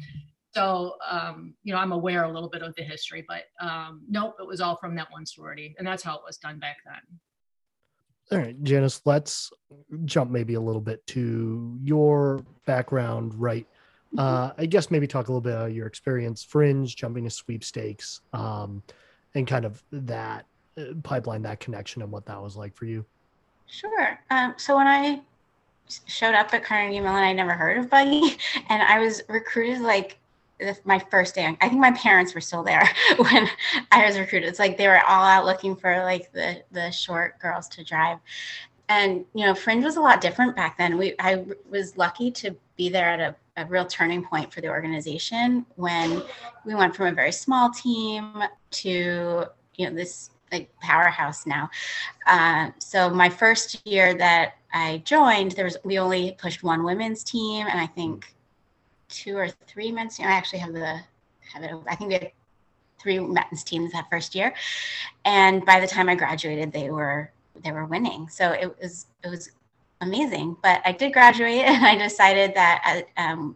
so 0.56 0.96
um, 1.10 1.54
you 1.64 1.74
know, 1.74 1.80
I'm 1.80 1.92
aware 1.92 2.24
a 2.24 2.32
little 2.32 2.50
bit 2.50 2.62
of 2.62 2.76
the 2.76 2.84
history, 2.84 3.26
but 3.28 3.44
um, 3.60 4.02
nope, 4.10 4.36
it 4.40 4.48
was 4.48 4.62
all 4.62 4.78
from 4.78 4.96
that 4.96 5.12
one 5.12 5.26
sorority, 5.26 5.76
and 5.78 5.86
that's 5.86 6.04
how 6.04 6.16
it 6.16 6.22
was 6.26 6.38
done 6.38 6.60
back 6.60 6.78
then. 6.86 7.20
All 8.32 8.44
right, 8.44 8.64
Janice, 8.64 9.02
let's 9.06 9.52
jump 10.06 10.32
maybe 10.32 10.56
a 10.56 10.60
little 10.60 10.82
bit 10.82 11.06
to 11.08 11.78
your 11.84 12.44
background, 12.66 13.36
right? 13.36 13.68
Uh, 14.18 14.52
I 14.58 14.66
guess 14.66 14.90
maybe 14.90 15.08
talk 15.08 15.28
a 15.28 15.32
little 15.32 15.42
bit 15.42 15.54
about 15.54 15.74
your 15.74 15.88
experience, 15.88 16.44
fringe, 16.44 16.96
jumping 16.96 17.26
to 17.26 17.30
sweepstakes, 17.30 18.22
um, 18.34 18.82
and 19.36 19.46
kind 19.46 19.66
of 19.66 19.84
that 19.92 20.46
uh, 20.78 20.94
pipeline, 21.04 21.42
that 21.44 21.60
connection, 21.60 22.02
and 22.02 22.12
what 22.12 22.26
that 22.26 22.42
was 22.42 22.56
like 22.56 22.76
for 22.76 22.86
you. 22.86 23.06
Sure. 23.68 24.20
Um, 24.30 24.54
so 24.58 24.78
i 24.78 25.22
showed 26.08 26.34
up 26.34 26.52
at 26.54 26.64
Carnegie 26.64 27.00
Mellon, 27.00 27.24
I 27.24 27.34
never 27.34 27.52
heard 27.52 27.78
of 27.78 27.90
Buggy, 27.90 28.38
and 28.70 28.82
I 28.82 29.00
was 29.00 29.22
recruited 29.28 29.82
like 29.82 30.18
the, 30.24 30.25
my 30.84 31.00
first 31.00 31.36
day. 31.36 31.58
I 31.62 31.70
think 31.70 31.82
my 31.82 31.92
parents 31.92 32.34
were 32.34 32.42
still 32.42 32.64
there 32.64 32.88
when 33.18 33.48
I 33.92 34.06
was 34.06 34.18
recruited. 34.18 34.50
It's 34.50 34.60
like 34.60 34.78
they 34.78 34.88
were 34.88 35.02
all 35.06 35.24
out 35.24 35.46
looking 35.46 35.76
for 35.76 36.04
like 36.04 36.32
the 36.32 36.64
the 36.72 36.92
short 36.92 37.40
girls 37.40 37.68
to 37.70 37.84
drive, 37.84 38.20
and 38.90 39.26
you 39.34 39.46
know, 39.46 39.54
Fringe 39.54 39.84
was 39.84 39.98
a 39.98 40.02
lot 40.02 40.22
different 40.22 40.56
back 40.56 40.78
then. 40.78 40.98
We 40.98 41.16
i 41.20 41.44
was 41.70 41.98
lucky 41.98 42.32
to 42.32 42.56
be 42.78 42.90
there 42.90 43.10
at 43.10 43.20
a, 43.20 43.36
a 43.62 43.66
real 43.66 43.86
turning 43.86 44.24
point 44.24 44.54
for 44.54 44.62
the 44.62 44.70
organization 44.70 45.66
when 45.76 46.22
we 46.66 46.76
went 46.76 46.96
from 46.96 47.08
a 47.08 47.12
very 47.12 47.32
small 47.32 47.72
team 47.72 48.44
to 48.72 49.46
you 49.76 49.90
know 49.90 49.96
this 49.96 50.30
like 50.52 50.70
powerhouse 50.80 51.46
now. 51.46 51.70
Uh, 52.28 52.70
so 52.80 53.10
my 53.10 53.30
first 53.30 53.86
year 53.86 54.14
that 54.14 54.54
I 54.74 55.02
joined, 55.06 55.52
there 55.54 55.66
was 55.66 55.78
we 55.84 56.00
only 56.00 56.36
pushed 56.38 56.64
one 56.64 56.84
women's 56.84 57.24
team, 57.24 57.66
and 57.68 57.80
I 57.80 57.88
think 57.88 58.35
two 59.10 59.38
or 59.38 59.50
three 59.50 59.92
men's. 59.92 60.18
team. 60.18 60.28
I 60.28 60.32
actually 60.32 60.60
have 60.60 60.74
the 60.74 61.00
have 61.54 61.64
it. 61.64 61.72
I 61.88 61.96
think 61.96 62.10
we 62.10 62.14
had 62.16 62.32
three 63.00 63.20
men's 63.20 63.64
teams 63.64 63.92
that 63.94 64.10
first 64.10 64.36
year, 64.36 64.54
and 65.26 65.66
by 65.66 65.80
the 65.80 65.88
time 65.88 66.10
I 66.10 66.16
graduated, 66.16 66.72
they 66.72 66.90
were 66.90 67.32
they 67.64 67.72
were 67.72 67.86
winning. 67.86 68.30
So 68.30 68.52
it 68.52 68.76
was 68.82 69.08
it 69.24 69.30
was 69.30 69.52
amazing. 70.02 70.58
But 70.62 70.82
I 70.86 70.92
did 70.92 71.14
graduate, 71.14 71.62
and 71.66 71.86
I 71.86 71.96
decided 71.98 72.54
that 72.56 73.06
I, 73.18 73.30
um, 73.32 73.56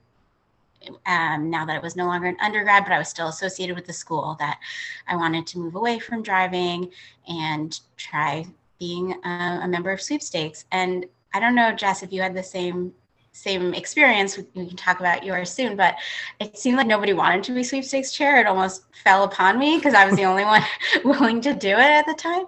um, 1.06 1.50
now 1.50 1.66
that 1.66 1.76
it 1.76 1.82
was 1.82 1.96
no 1.96 2.06
longer 2.06 2.28
an 2.28 2.38
undergrad, 2.42 2.84
but 2.84 2.94
I 2.94 2.98
was 2.98 3.10
still 3.10 3.28
associated 3.28 3.76
with 3.76 3.86
the 3.86 3.94
school, 3.94 4.36
that 4.40 4.60
I 5.08 5.16
wanted 5.16 5.46
to 5.48 5.60
move 5.60 5.76
away 5.76 6.00
from 6.00 6.24
driving 6.24 6.92
and 7.28 7.80
try 7.98 8.46
being 8.80 9.14
a, 9.26 9.60
a 9.64 9.68
member 9.68 9.92
of 9.92 10.02
sweepstakes. 10.02 10.66
And 10.72 11.06
I 11.34 11.40
don't 11.40 11.56
know, 11.56 11.74
Jess, 11.74 12.02
if 12.02 12.14
you 12.14 12.22
had 12.22 12.34
the 12.34 12.44
same 12.44 12.94
same 13.32 13.74
experience. 13.74 14.38
We 14.38 14.68
can 14.68 14.76
talk 14.76 15.00
about 15.00 15.24
yours 15.24 15.52
soon, 15.52 15.76
but 15.76 15.96
it 16.40 16.58
seemed 16.58 16.78
like 16.78 16.88
nobody 16.88 17.14
wanted 17.14 17.44
to 17.46 17.54
be 17.54 17.64
sweepstakes 17.64 18.12
chair. 18.12 18.40
It 18.40 18.48
almost 18.48 18.84
fell 19.04 19.24
upon 19.24 19.58
me 19.58 19.78
because 19.78 19.94
I 19.94 20.06
was 20.06 20.16
the 20.16 20.26
only 20.26 20.44
one 20.46 20.64
willing 21.04 21.42
to 21.42 21.54
do 21.54 21.70
it 21.70 21.80
at 21.80 22.06
the 22.06 22.14
time. 22.14 22.46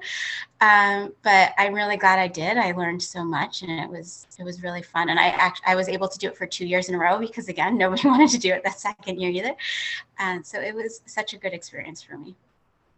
Um, 0.59 1.13
but 1.23 1.53
I'm 1.57 1.73
really 1.73 1.97
glad 1.97 2.19
I 2.19 2.27
did. 2.27 2.57
I 2.57 2.71
learned 2.71 3.01
so 3.01 3.23
much, 3.23 3.63
and 3.63 3.71
it 3.71 3.89
was 3.89 4.27
it 4.37 4.43
was 4.43 4.61
really 4.61 4.83
fun. 4.83 5.09
And 5.09 5.19
I 5.19 5.27
act 5.27 5.61
I 5.65 5.75
was 5.75 5.89
able 5.89 6.07
to 6.07 6.17
do 6.19 6.27
it 6.27 6.37
for 6.37 6.45
two 6.45 6.67
years 6.67 6.87
in 6.89 6.95
a 6.95 6.99
row 6.99 7.19
because 7.19 7.47
again, 7.47 7.77
nobody 7.79 8.07
wanted 8.07 8.29
to 8.29 8.37
do 8.37 8.53
it 8.53 8.63
that 8.63 8.79
second 8.79 9.19
year 9.19 9.31
either. 9.31 9.55
And 10.19 10.45
so 10.45 10.59
it 10.59 10.75
was 10.75 11.01
such 11.05 11.33
a 11.33 11.37
good 11.37 11.53
experience 11.53 12.01
for 12.01 12.17
me. 12.17 12.35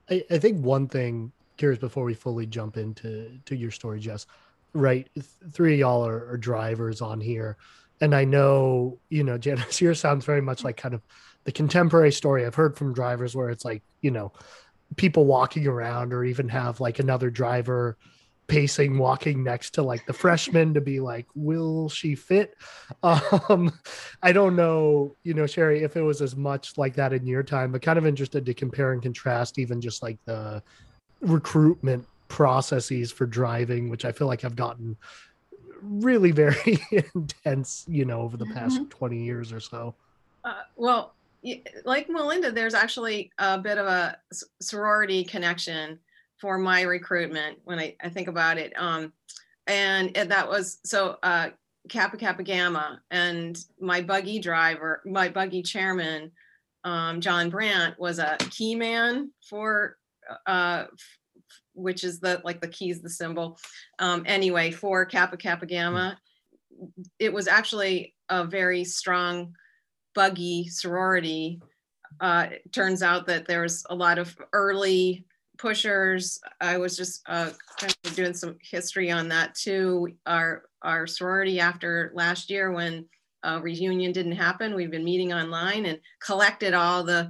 I, 0.10 0.24
I 0.30 0.38
think 0.40 0.64
one 0.64 0.88
thing, 0.88 1.32
curious 1.56 1.80
before 1.80 2.04
we 2.04 2.14
fully 2.14 2.46
jump 2.46 2.76
into 2.76 3.40
to 3.46 3.56
your 3.56 3.72
story, 3.72 4.00
Jess, 4.00 4.26
right? 4.74 5.08
Three 5.52 5.74
of 5.74 5.80
y'all 5.80 6.06
are, 6.06 6.32
are 6.32 6.38
drivers 6.38 7.02
on 7.02 7.22
here. 7.22 7.58
And 8.02 8.14
I 8.16 8.26
know, 8.26 9.00
you 9.10 9.24
know, 9.24 9.38
Janice, 9.38 9.82
yours 9.82 10.00
sounds 10.00 10.26
very 10.26 10.42
much 10.42 10.64
like 10.64 10.78
kind 10.78 10.94
of 10.94 11.02
the 11.46 11.52
contemporary 11.52 12.12
story 12.12 12.46
I've 12.46 12.56
heard 12.56 12.78
from 12.78 12.94
drivers 12.94 13.36
where 13.36 13.50
it's 13.50 13.66
like, 13.66 13.84
you 14.02 14.12
know, 14.12 14.32
people 14.96 15.26
walking 15.26 15.68
around 15.68 16.14
or 16.14 16.24
even 16.24 16.50
have 16.50 16.80
like 16.80 17.00
another 17.00 17.30
driver 17.30 17.98
pacing, 18.48 18.98
walking 18.98 19.44
next 19.44 19.72
to 19.72 19.82
like 19.82 20.06
the 20.06 20.14
freshman 20.14 20.74
to 20.74 20.82
be 20.82 21.00
like, 21.00 21.28
will 21.36 21.90
she 21.90 22.16
fit? 22.16 22.56
Um, 23.04 23.74
I 24.22 24.32
don't 24.32 24.56
know, 24.56 25.16
you 25.24 25.34
know, 25.34 25.46
Sherry, 25.46 25.84
if 25.84 25.98
it 25.98 26.02
was 26.02 26.22
as 26.22 26.36
much 26.36 26.78
like 26.78 26.96
that 26.96 27.12
in 27.12 27.26
your 27.26 27.44
time, 27.44 27.72
but 27.72 27.82
kind 27.82 27.98
of 27.98 28.06
interested 28.06 28.46
to 28.46 28.54
compare 28.54 28.94
and 28.94 29.02
contrast 29.02 29.60
even 29.60 29.82
just 29.82 30.02
like 30.02 30.18
the 30.26 30.64
recruitment 31.22 32.06
processes 32.28 33.12
for 33.12 33.26
driving, 33.26 33.90
which 33.90 34.06
I 34.06 34.12
feel 34.12 34.28
like 34.28 34.42
have 34.42 34.56
gotten 34.56 34.98
really 35.82 36.32
very 36.32 36.80
intense, 37.16 37.86
you 37.88 38.06
know, 38.06 38.22
over 38.22 38.38
the 38.38 38.46
past 38.48 38.80
20 38.90 39.18
years 39.18 39.52
or 39.52 39.60
so. 39.60 39.96
Uh, 40.44 40.62
well, 40.76 41.14
like 41.86 42.10
Melinda, 42.10 42.52
there's 42.52 42.74
actually 42.74 43.32
a 43.38 43.58
bit 43.58 43.78
of 43.78 43.86
a 43.86 44.18
sorority 44.62 45.24
connection 45.24 46.00
for 46.38 46.58
my 46.58 46.82
recruitment 46.82 47.60
when 47.66 47.80
I, 47.80 47.96
I 48.02 48.10
think 48.10 48.28
about 48.28 48.58
it. 48.58 48.74
Um, 48.78 49.14
and, 49.68 50.16
and 50.18 50.32
that 50.32 50.48
was 50.48 50.80
so 50.84 51.18
uh, 51.24 51.50
Kappa 51.90 52.18
Kappa 52.18 52.44
Gamma 52.44 53.02
and 53.12 53.58
my 53.80 54.02
buggy 54.02 54.40
driver, 54.40 55.02
my 55.06 55.30
buggy 55.30 55.64
chairman, 55.64 56.32
um, 56.84 57.22
John 57.22 57.50
Brandt 57.50 57.98
was 58.00 58.20
a 58.20 58.38
key 58.50 58.76
man 58.76 59.32
for, 59.50 59.98
uh, 60.46 60.86
f- 60.92 61.20
which 61.74 62.04
is 62.04 62.20
the 62.20 62.42
like 62.44 62.62
the 62.62 62.68
keys, 62.68 63.02
the 63.02 63.10
symbol. 63.10 63.58
Um, 64.00 64.24
anyway, 64.26 64.72
for 64.72 65.06
Kappa 65.06 65.38
Kappa 65.38 65.66
Gamma, 65.66 66.18
it 67.20 67.32
was 67.32 67.48
actually 67.48 68.16
a 68.30 68.46
very 68.46 68.84
strong 68.84 69.54
buggy 70.16 70.68
sorority. 70.68 71.62
Uh, 72.20 72.48
it 72.52 72.72
turns 72.72 73.02
out 73.02 73.26
that 73.28 73.48
there's 73.48 73.84
a 73.90 73.96
lot 73.96 74.20
of 74.20 74.36
early 74.54 75.26
pushers. 75.58 76.40
I 76.62 76.78
was 76.78 76.96
just 76.96 77.22
uh, 77.28 77.52
kind 77.80 77.96
of 78.06 78.16
doing 78.16 78.34
some 78.34 78.58
history 78.62 79.12
on 79.12 79.28
that 79.30 79.56
too. 79.56 80.10
Our 80.26 80.64
our 80.82 81.08
sorority 81.08 81.60
after 81.60 82.12
last 82.14 82.50
year 82.50 82.72
when 82.72 83.06
uh, 83.44 83.60
reunion 83.62 84.12
didn't 84.12 84.34
happen, 84.34 84.76
we've 84.76 84.92
been 84.92 85.04
meeting 85.04 85.34
online 85.34 85.86
and 85.86 86.00
collected 86.22 86.74
all 86.74 87.04
the 87.04 87.30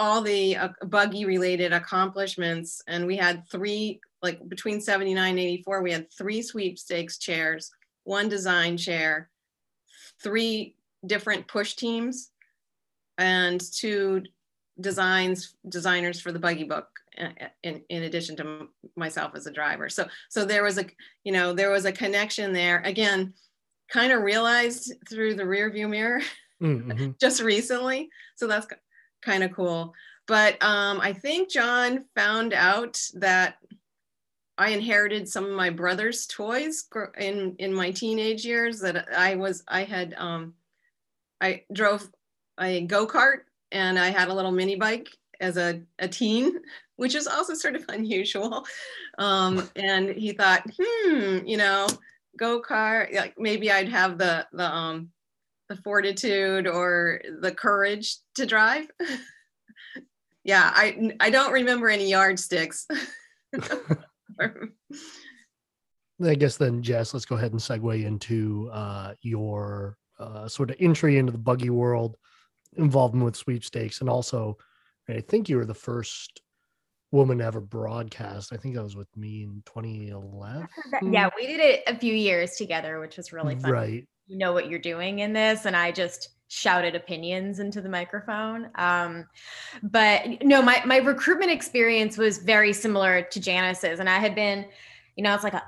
all 0.00 0.22
the 0.22 0.56
uh, 0.56 0.68
buggy 0.86 1.26
related 1.26 1.74
accomplishments 1.74 2.82
and 2.88 3.06
we 3.06 3.16
had 3.18 3.46
three 3.50 4.00
like 4.22 4.46
between 4.48 4.80
79 4.80 5.28
and 5.30 5.38
84 5.38 5.82
we 5.82 5.92
had 5.92 6.10
three 6.10 6.40
sweepstakes 6.40 7.18
chairs 7.18 7.70
one 8.04 8.26
design 8.28 8.78
chair 8.78 9.28
three 10.22 10.74
different 11.06 11.46
push 11.48 11.74
teams 11.74 12.30
and 13.18 13.60
two 13.72 14.22
designs 14.80 15.54
designers 15.68 16.18
for 16.18 16.32
the 16.32 16.38
buggy 16.38 16.64
book 16.64 16.88
uh, 17.18 17.28
in, 17.62 17.82
in 17.90 18.04
addition 18.04 18.34
to 18.36 18.68
myself 18.96 19.32
as 19.34 19.46
a 19.46 19.52
driver 19.52 19.90
so 19.90 20.06
so 20.30 20.46
there 20.46 20.62
was 20.64 20.78
a 20.78 20.86
you 21.24 21.32
know 21.32 21.52
there 21.52 21.70
was 21.70 21.84
a 21.84 21.92
connection 21.92 22.54
there 22.54 22.80
again 22.86 23.34
kind 23.90 24.12
of 24.12 24.22
realized 24.22 24.94
through 25.10 25.34
the 25.34 25.46
rear 25.46 25.70
view 25.70 25.88
mirror 25.88 26.22
Mhm. 26.62 27.18
just 27.20 27.42
recently 27.42 28.08
so 28.36 28.46
that's 28.46 28.66
kind 29.22 29.42
of 29.44 29.52
cool. 29.52 29.94
But 30.30 30.62
um, 30.62 31.00
i 31.00 31.12
think 31.12 31.50
john 31.50 32.04
found 32.14 32.52
out 32.52 33.02
that 33.14 33.56
i 34.56 34.70
inherited 34.70 35.28
some 35.28 35.44
of 35.44 35.50
my 35.50 35.70
brother's 35.70 36.24
toys 36.26 36.84
in 37.18 37.56
in 37.58 37.74
my 37.74 37.90
teenage 37.90 38.44
years 38.44 38.78
that 38.78 39.08
i 39.12 39.34
was 39.34 39.64
i 39.66 39.82
had 39.82 40.14
um, 40.16 40.54
i 41.40 41.64
drove 41.72 42.08
a 42.60 42.86
go-kart 42.86 43.40
and 43.72 43.98
i 43.98 44.08
had 44.10 44.28
a 44.28 44.34
little 44.34 44.52
mini 44.52 44.76
bike 44.76 45.08
as 45.40 45.56
a, 45.56 45.82
a 45.98 46.06
teen 46.06 46.60
which 46.96 47.16
is 47.16 47.26
also 47.26 47.54
sort 47.54 47.74
of 47.74 47.84
unusual. 47.88 48.66
Um, 49.16 49.68
and 49.74 50.10
he 50.10 50.32
thought 50.32 50.62
hmm 50.78 51.38
you 51.44 51.56
know 51.56 51.88
go-kart 52.36 53.12
like 53.12 53.34
maybe 53.36 53.72
i'd 53.72 53.88
have 53.88 54.16
the 54.16 54.46
the 54.52 54.64
um 54.64 55.10
the 55.70 55.76
fortitude 55.76 56.66
or 56.66 57.22
the 57.40 57.52
courage 57.52 58.16
to 58.34 58.44
drive. 58.44 58.88
yeah, 60.44 60.70
I 60.74 61.12
I 61.20 61.30
don't 61.30 61.52
remember 61.52 61.88
any 61.88 62.10
yardsticks. 62.10 62.86
I 66.22 66.34
guess 66.34 66.58
then, 66.58 66.82
Jess, 66.82 67.14
let's 67.14 67.24
go 67.24 67.36
ahead 67.36 67.52
and 67.52 67.60
segue 67.60 68.04
into 68.04 68.68
uh, 68.72 69.14
your 69.22 69.96
uh, 70.18 70.48
sort 70.48 70.70
of 70.70 70.76
entry 70.80 71.16
into 71.16 71.32
the 71.32 71.38
buggy 71.38 71.70
world, 71.70 72.16
involvement 72.76 73.24
with 73.24 73.36
sweepstakes, 73.36 74.00
and 74.00 74.10
also, 74.10 74.58
I 75.08 75.20
think 75.20 75.48
you 75.48 75.56
were 75.56 75.64
the 75.64 75.72
first 75.72 76.42
woman 77.12 77.40
ever 77.40 77.60
broadcast. 77.60 78.52
I 78.52 78.56
think 78.56 78.74
that 78.74 78.82
was 78.82 78.96
with 78.96 79.14
me 79.16 79.42
in 79.42 79.62
2011. 79.66 80.68
Yeah, 81.12 81.28
we 81.36 81.46
did 81.46 81.60
it 81.60 81.82
a 81.86 81.96
few 81.96 82.14
years 82.14 82.56
together, 82.56 83.00
which 83.00 83.16
was 83.16 83.32
really 83.32 83.56
fun. 83.56 83.70
Right. 83.70 84.08
You 84.26 84.38
know 84.38 84.52
what 84.52 84.68
you're 84.68 84.78
doing 84.78 85.20
in 85.20 85.32
this, 85.32 85.66
and 85.66 85.76
I 85.76 85.90
just 85.90 86.30
shouted 86.48 86.94
opinions 86.94 87.58
into 87.58 87.80
the 87.80 87.88
microphone. 87.88 88.70
Um, 88.76 89.26
but 89.82 90.42
no, 90.42 90.62
my 90.62 90.82
my 90.84 90.98
recruitment 90.98 91.50
experience 91.50 92.16
was 92.16 92.38
very 92.38 92.72
similar 92.72 93.22
to 93.22 93.40
Janice's, 93.40 93.98
and 93.98 94.08
I 94.08 94.18
had 94.18 94.34
been, 94.34 94.66
you 95.16 95.24
know, 95.24 95.34
it's 95.34 95.44
like 95.44 95.54
a 95.54 95.62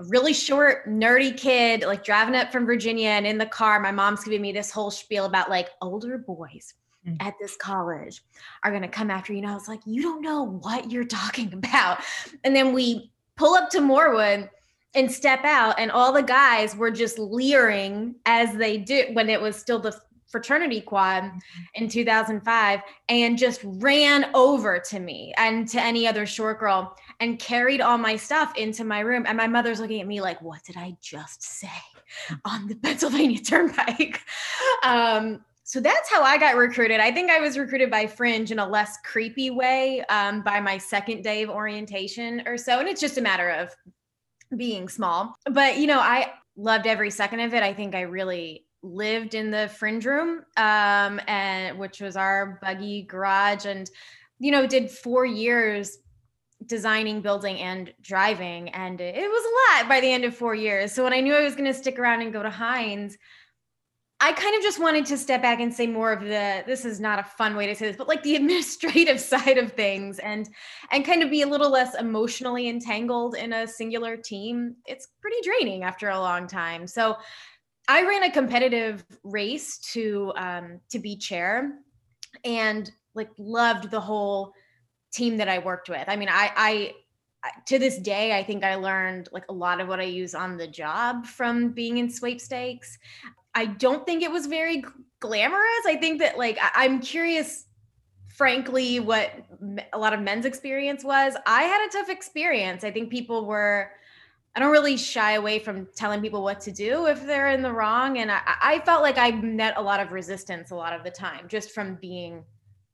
a 0.00 0.04
really 0.04 0.32
short, 0.32 0.88
nerdy 0.88 1.36
kid, 1.36 1.82
like 1.82 2.04
driving 2.04 2.34
up 2.34 2.50
from 2.50 2.64
Virginia 2.64 3.10
and 3.10 3.26
in 3.26 3.38
the 3.38 3.46
car, 3.46 3.78
my 3.80 3.92
mom's 3.92 4.24
giving 4.24 4.40
me 4.40 4.50
this 4.50 4.70
whole 4.70 4.90
spiel 4.90 5.26
about 5.26 5.50
like 5.50 5.68
older 5.82 6.16
boys. 6.16 6.74
Mm. 7.06 7.16
at 7.20 7.32
this 7.40 7.56
college 7.56 8.22
are 8.62 8.70
going 8.70 8.82
to 8.82 8.88
come 8.88 9.10
after 9.10 9.32
you. 9.32 9.38
And 9.38 9.50
I 9.50 9.54
was 9.54 9.68
like, 9.68 9.80
you 9.86 10.02
don't 10.02 10.20
know 10.20 10.42
what 10.42 10.90
you're 10.90 11.04
talking 11.22 11.50
about. 11.54 12.00
And 12.44 12.54
then 12.54 12.74
we 12.74 13.10
pull 13.36 13.54
up 13.54 13.70
to 13.70 13.78
Morewood 13.78 14.50
and 14.94 15.10
step 15.10 15.44
out, 15.44 15.78
and 15.78 15.90
all 15.90 16.12
the 16.12 16.22
guys 16.22 16.76
were 16.76 16.90
just 16.90 17.18
leering 17.18 18.16
as 18.26 18.54
they 18.56 18.76
do 18.76 19.04
when 19.12 19.30
it 19.30 19.40
was 19.40 19.56
still 19.56 19.78
the 19.78 19.98
fraternity 20.30 20.80
quad 20.80 21.24
mm-hmm. 21.24 21.38
in 21.74 21.88
2005 21.88 22.80
and 23.08 23.36
just 23.36 23.60
ran 23.64 24.30
over 24.34 24.78
to 24.78 25.00
me 25.00 25.34
and 25.36 25.68
to 25.68 25.80
any 25.80 26.06
other 26.06 26.24
short 26.24 26.60
girl 26.60 26.96
and 27.18 27.38
carried 27.38 27.80
all 27.80 27.98
my 27.98 28.16
stuff 28.16 28.56
into 28.56 28.84
my 28.84 29.00
room. 29.00 29.24
And 29.26 29.36
my 29.36 29.48
mother's 29.48 29.80
looking 29.80 30.00
at 30.00 30.06
me 30.06 30.20
like, 30.20 30.40
what 30.40 30.62
did 30.64 30.76
I 30.76 30.96
just 31.00 31.42
say 31.42 31.68
mm. 32.28 32.40
on 32.44 32.68
the 32.68 32.74
Pennsylvania 32.82 33.40
Turnpike? 33.40 34.20
Um, 34.84 35.44
so 35.70 35.78
that's 35.78 36.10
how 36.10 36.24
I 36.24 36.36
got 36.36 36.56
recruited. 36.56 36.98
I 36.98 37.12
think 37.12 37.30
I 37.30 37.38
was 37.38 37.56
recruited 37.56 37.92
by 37.92 38.08
Fringe 38.08 38.50
in 38.50 38.58
a 38.58 38.68
less 38.68 38.98
creepy 39.04 39.50
way 39.50 40.04
um, 40.08 40.42
by 40.42 40.58
my 40.58 40.76
second 40.76 41.22
day 41.22 41.44
of 41.44 41.48
orientation 41.48 42.42
or 42.44 42.58
so. 42.58 42.80
And 42.80 42.88
it's 42.88 43.00
just 43.00 43.18
a 43.18 43.20
matter 43.20 43.50
of 43.50 43.72
being 44.56 44.88
small. 44.88 45.32
But, 45.48 45.78
you 45.78 45.86
know, 45.86 46.00
I 46.00 46.32
loved 46.56 46.88
every 46.88 47.12
second 47.12 47.38
of 47.38 47.54
it. 47.54 47.62
I 47.62 47.72
think 47.72 47.94
I 47.94 48.00
really 48.00 48.66
lived 48.82 49.36
in 49.36 49.52
the 49.52 49.68
fringe 49.68 50.06
room 50.06 50.42
um 50.56 51.20
and 51.28 51.78
which 51.78 52.00
was 52.00 52.16
our 52.16 52.58
buggy 52.62 53.02
garage 53.02 53.66
and 53.66 53.90
you 54.38 54.50
know 54.50 54.66
did 54.66 54.90
four 54.90 55.26
years 55.26 55.98
designing 56.64 57.20
building 57.20 57.58
and 57.58 57.92
driving 58.00 58.70
and 58.70 58.98
it 59.02 59.14
was 59.30 59.44
a 59.44 59.78
lot 59.78 59.86
by 59.86 60.00
the 60.00 60.10
end 60.10 60.24
of 60.24 60.34
four 60.34 60.54
years 60.54 60.92
so 60.92 61.04
when 61.04 61.12
i 61.12 61.20
knew 61.20 61.34
i 61.34 61.44
was 61.44 61.54
going 61.54 61.70
to 61.70 61.78
stick 61.78 61.98
around 61.98 62.22
and 62.22 62.32
go 62.32 62.42
to 62.42 62.48
heinz 62.48 63.18
i 64.20 64.32
kind 64.32 64.56
of 64.56 64.62
just 64.62 64.78
wanted 64.80 65.04
to 65.06 65.16
step 65.16 65.42
back 65.42 65.60
and 65.60 65.72
say 65.72 65.86
more 65.86 66.12
of 66.12 66.20
the 66.22 66.62
this 66.66 66.84
is 66.84 67.00
not 67.00 67.18
a 67.18 67.24
fun 67.24 67.56
way 67.56 67.66
to 67.66 67.74
say 67.74 67.86
this 67.86 67.96
but 67.96 68.08
like 68.08 68.22
the 68.22 68.36
administrative 68.40 69.20
side 69.20 69.58
of 69.58 69.72
things 69.72 70.18
and 70.20 70.48
and 70.92 71.04
kind 71.04 71.22
of 71.22 71.30
be 71.30 71.42
a 71.42 71.46
little 71.46 71.70
less 71.70 71.94
emotionally 71.96 72.68
entangled 72.68 73.34
in 73.34 73.52
a 73.52 73.66
singular 73.66 74.16
team 74.16 74.76
it's 74.86 75.08
pretty 75.20 75.38
draining 75.42 75.84
after 75.84 76.10
a 76.10 76.18
long 76.18 76.46
time 76.46 76.86
so 76.86 77.16
I 77.90 78.02
ran 78.02 78.22
a 78.22 78.30
competitive 78.30 79.04
race 79.24 79.78
to 79.92 80.32
um, 80.36 80.80
to 80.90 81.00
be 81.00 81.16
chair, 81.16 81.80
and 82.44 82.88
like 83.14 83.30
loved 83.36 83.90
the 83.90 84.00
whole 84.00 84.52
team 85.12 85.36
that 85.38 85.48
I 85.48 85.58
worked 85.58 85.88
with. 85.88 86.04
I 86.06 86.14
mean, 86.14 86.28
I, 86.30 86.52
I 87.42 87.52
to 87.66 87.80
this 87.80 87.98
day 87.98 88.38
I 88.38 88.44
think 88.44 88.62
I 88.62 88.76
learned 88.76 89.28
like 89.32 89.44
a 89.48 89.52
lot 89.52 89.80
of 89.80 89.88
what 89.88 89.98
I 89.98 90.04
use 90.04 90.36
on 90.36 90.56
the 90.56 90.68
job 90.68 91.26
from 91.26 91.70
being 91.70 91.98
in 91.98 92.08
sweepstakes. 92.08 92.96
I 93.54 93.66
don't 93.66 94.06
think 94.06 94.22
it 94.22 94.30
was 94.30 94.46
very 94.46 94.84
glamorous. 95.20 95.86
I 95.86 95.96
think 95.96 96.20
that 96.20 96.38
like 96.38 96.58
I, 96.60 96.84
I'm 96.84 97.00
curious 97.00 97.66
frankly 98.28 99.00
what 99.00 99.32
a 99.92 99.98
lot 99.98 100.14
of 100.14 100.20
men's 100.20 100.46
experience 100.46 101.04
was 101.04 101.34
i 101.44 101.64
had 101.64 101.86
a 101.86 101.90
tough 101.90 102.08
experience 102.08 102.84
i 102.84 102.90
think 102.90 103.10
people 103.10 103.44
were 103.44 103.90
I 104.54 104.60
don't 104.60 104.72
really 104.72 104.96
shy 104.96 105.32
away 105.32 105.60
from 105.60 105.86
telling 105.94 106.20
people 106.20 106.42
what 106.42 106.60
to 106.62 106.72
do 106.72 107.06
if 107.06 107.24
they're 107.24 107.50
in 107.50 107.62
the 107.62 107.72
wrong. 107.72 108.18
And 108.18 108.32
I, 108.32 108.40
I, 108.46 108.78
felt 108.80 109.02
like 109.02 109.16
I 109.16 109.30
met 109.30 109.74
a 109.76 109.82
lot 109.82 110.00
of 110.00 110.10
resistance 110.10 110.72
a 110.72 110.74
lot 110.74 110.92
of 110.92 111.04
the 111.04 111.10
time 111.10 111.46
just 111.46 111.70
from 111.70 111.94
being 111.96 112.44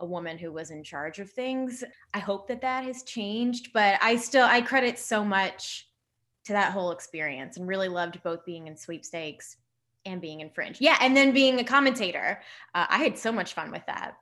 a 0.01 0.07
woman 0.07 0.37
who 0.37 0.53
was 0.53 0.71
in 0.71 0.83
charge 0.83 1.19
of 1.19 1.31
things. 1.31 1.83
I 2.13 2.19
hope 2.19 2.47
that 2.49 2.61
that 2.61 2.85
has 2.85 3.03
changed, 3.05 3.73
but 3.73 3.99
I 4.03 4.17
still, 4.17 4.45
I 4.45 4.61
credit 4.61 4.99
so 4.99 5.25
much 5.25 5.89
to 6.45 6.53
that 6.53 6.73
whole 6.73 6.91
experience 6.91 7.57
and 7.57 7.67
really 7.67 7.89
loved 7.89 8.23
both 8.23 8.45
being 8.45 8.67
in 8.67 8.77
sweepstakes 8.77 9.57
and 10.07 10.21
being 10.21 10.41
in 10.41 10.51
fringe. 10.51 10.81
Yeah. 10.81 10.97
And 11.01 11.17
then 11.17 11.33
being 11.33 11.59
a 11.59 11.65
commentator. 11.65 12.41
Uh, 12.75 12.87
I 12.89 12.99
had 12.99 13.19
so 13.19 13.33
much 13.33 13.55
fun 13.55 13.71
with 13.71 13.85
that. 13.87 14.17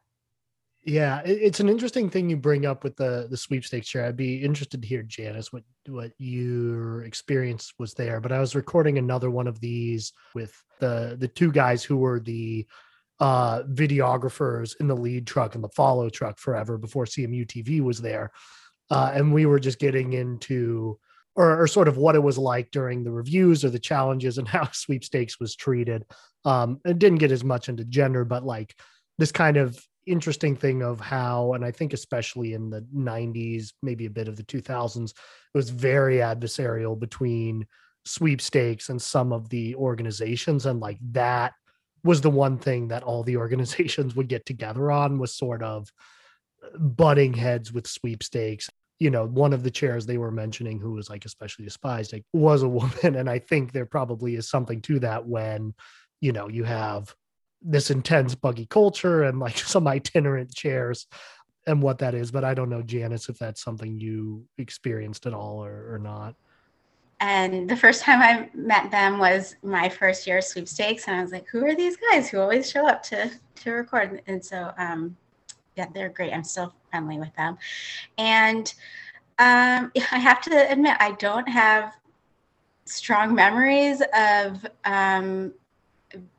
Yeah, 0.86 1.22
it's 1.24 1.60
an 1.60 1.70
interesting 1.70 2.10
thing 2.10 2.28
you 2.28 2.36
bring 2.36 2.66
up 2.66 2.84
with 2.84 2.94
the 2.96 3.26
the 3.30 3.38
sweepstakes 3.38 3.88
chair. 3.88 4.04
I'd 4.04 4.18
be 4.18 4.42
interested 4.44 4.82
to 4.82 4.88
hear 4.88 5.02
Janice 5.02 5.50
what 5.50 5.62
what 5.86 6.12
your 6.18 7.04
experience 7.04 7.72
was 7.78 7.94
there. 7.94 8.20
But 8.20 8.32
I 8.32 8.40
was 8.40 8.54
recording 8.54 8.98
another 8.98 9.30
one 9.30 9.46
of 9.46 9.60
these 9.60 10.12
with 10.34 10.54
the 10.80 11.16
the 11.18 11.28
two 11.28 11.50
guys 11.52 11.82
who 11.82 11.96
were 11.96 12.20
the 12.20 12.66
uh 13.18 13.62
videographers 13.62 14.74
in 14.78 14.86
the 14.86 14.96
lead 14.96 15.26
truck 15.26 15.54
and 15.54 15.64
the 15.64 15.70
follow 15.70 16.10
truck 16.10 16.38
forever 16.38 16.76
before 16.76 17.06
CMU 17.06 17.46
TV 17.46 17.80
was 17.80 18.02
there. 18.02 18.30
Uh, 18.90 19.10
and 19.14 19.32
we 19.32 19.46
were 19.46 19.58
just 19.58 19.78
getting 19.78 20.12
into 20.12 20.98
or, 21.36 21.62
or, 21.62 21.66
sort 21.66 21.88
of 21.88 21.96
what 21.96 22.14
it 22.14 22.22
was 22.22 22.38
like 22.38 22.70
during 22.70 23.02
the 23.02 23.10
reviews 23.10 23.64
or 23.64 23.70
the 23.70 23.78
challenges 23.78 24.38
and 24.38 24.48
how 24.56 24.70
sweepstakes 24.72 25.40
was 25.40 25.56
treated. 25.56 26.04
Um, 26.44 26.80
it 26.84 26.98
didn't 26.98 27.18
get 27.18 27.32
as 27.32 27.44
much 27.44 27.68
into 27.68 27.84
gender, 27.84 28.24
but 28.24 28.44
like 28.44 28.74
this 29.18 29.32
kind 29.32 29.56
of 29.56 29.78
interesting 30.06 30.56
thing 30.56 30.82
of 30.82 31.00
how, 31.00 31.54
and 31.54 31.64
I 31.64 31.70
think 31.70 31.92
especially 31.92 32.54
in 32.54 32.70
the 32.70 32.82
90s, 32.94 33.72
maybe 33.82 34.06
a 34.06 34.10
bit 34.10 34.28
of 34.28 34.36
the 34.36 34.42
2000s, 34.44 35.10
it 35.10 35.14
was 35.54 35.70
very 35.70 36.16
adversarial 36.16 36.98
between 36.98 37.66
sweepstakes 38.04 38.88
and 38.90 39.00
some 39.00 39.32
of 39.32 39.48
the 39.48 39.74
organizations. 39.76 40.66
And 40.66 40.80
like 40.80 40.98
that 41.12 41.54
was 42.02 42.20
the 42.20 42.30
one 42.30 42.58
thing 42.58 42.88
that 42.88 43.02
all 43.02 43.22
the 43.22 43.36
organizations 43.38 44.14
would 44.14 44.28
get 44.28 44.46
together 44.46 44.90
on 44.90 45.18
was 45.18 45.34
sort 45.34 45.62
of 45.62 45.90
butting 46.78 47.34
heads 47.34 47.72
with 47.72 47.86
sweepstakes. 47.86 48.70
You 48.98 49.10
know, 49.10 49.26
one 49.26 49.52
of 49.52 49.62
the 49.62 49.70
chairs 49.70 50.06
they 50.06 50.18
were 50.18 50.30
mentioning 50.30 50.78
who 50.78 50.92
was 50.92 51.10
like 51.10 51.24
especially 51.24 51.64
despised 51.64 52.12
like, 52.12 52.24
was 52.32 52.62
a 52.62 52.68
woman. 52.80 53.16
And 53.16 53.28
I 53.28 53.38
think 53.38 53.72
there 53.72 53.86
probably 53.86 54.36
is 54.36 54.48
something 54.48 54.80
to 54.82 54.98
that 55.00 55.26
when, 55.26 55.74
you 56.20 56.32
know, 56.32 56.48
you 56.48 56.64
have 56.64 57.14
this 57.60 57.90
intense 57.90 58.34
buggy 58.34 58.66
culture 58.66 59.24
and 59.24 59.40
like 59.40 59.58
some 59.58 59.88
itinerant 59.88 60.54
chairs 60.54 61.06
and 61.66 61.82
what 61.82 61.98
that 61.98 62.14
is. 62.14 62.30
But 62.30 62.44
I 62.44 62.54
don't 62.54 62.70
know, 62.70 62.82
Janice, 62.82 63.28
if 63.28 63.38
that's 63.38 63.62
something 63.62 63.98
you 63.98 64.46
experienced 64.58 65.26
at 65.26 65.34
all 65.34 65.64
or, 65.64 65.94
or 65.94 65.98
not. 65.98 66.34
And 67.20 67.70
the 67.70 67.76
first 67.76 68.02
time 68.02 68.20
I 68.20 68.50
met 68.54 68.90
them 68.90 69.18
was 69.18 69.56
my 69.62 69.88
first 69.88 70.26
year 70.26 70.42
sweepstakes, 70.42 71.06
and 71.06 71.16
I 71.16 71.22
was 71.22 71.32
like, 71.32 71.48
"Who 71.48 71.64
are 71.64 71.74
these 71.74 71.96
guys 71.96 72.28
who 72.28 72.38
always 72.38 72.68
show 72.68 72.86
up 72.86 73.02
to 73.04 73.30
to 73.62 73.70
record?" 73.70 74.20
And 74.26 74.44
so, 74.44 74.72
um, 74.76 75.16
yeah, 75.76 75.86
they're 75.94 76.08
great. 76.08 76.32
I'm 76.32 76.44
still 76.44 76.74
friendly 76.94 77.18
with 77.18 77.34
them, 77.34 77.58
and 78.18 78.72
um, 79.40 79.90
I 80.12 80.18
have 80.18 80.40
to 80.42 80.70
admit, 80.70 80.96
I 81.00 81.12
don't 81.12 81.48
have 81.48 81.92
strong 82.84 83.34
memories 83.34 84.00
of 84.16 84.64
um, 84.84 85.52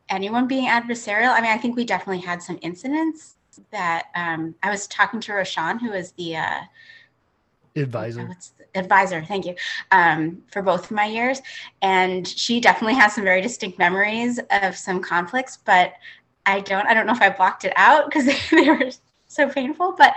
anyone 0.08 0.48
being 0.48 0.70
adversarial. 0.70 1.34
I 1.34 1.42
mean, 1.42 1.52
I 1.52 1.58
think 1.58 1.76
we 1.76 1.84
definitely 1.84 2.26
had 2.26 2.42
some 2.42 2.58
incidents 2.62 3.36
that 3.72 4.06
um, 4.16 4.56
I 4.64 4.70
was 4.70 4.88
talking 4.88 5.20
to 5.22 5.34
Roshan, 5.34 5.80
who 5.80 5.92
is 5.92 6.14
the 6.14 6.38
uh, 6.38 6.62
advisor. 7.76 8.34
The, 8.58 8.80
advisor, 8.80 9.24
thank 9.24 9.46
you, 9.46 9.56
um, 9.92 10.44
for 10.52 10.62
both 10.62 10.86
of 10.86 10.92
my 10.92 11.06
years, 11.06 11.42
and 11.82 12.26
she 12.26 12.62
definitely 12.62 12.96
has 12.96 13.16
some 13.16 13.26
very 13.26 13.42
distinct 13.42 13.78
memories 13.78 14.40
of 14.62 14.78
some 14.78 15.02
conflicts, 15.02 15.58
but 15.58 15.94
I 16.46 16.60
don't. 16.62 16.86
I 16.88 16.94
don't 16.94 17.08
know 17.08 17.14
if 17.14 17.22
I 17.22 17.30
blocked 17.30 17.66
it 17.66 17.74
out 17.76 18.06
because 18.06 18.26
they, 18.26 18.38
they 18.52 18.70
were 18.70 18.92
so 19.36 19.50
painful. 19.50 19.96
But 19.98 20.14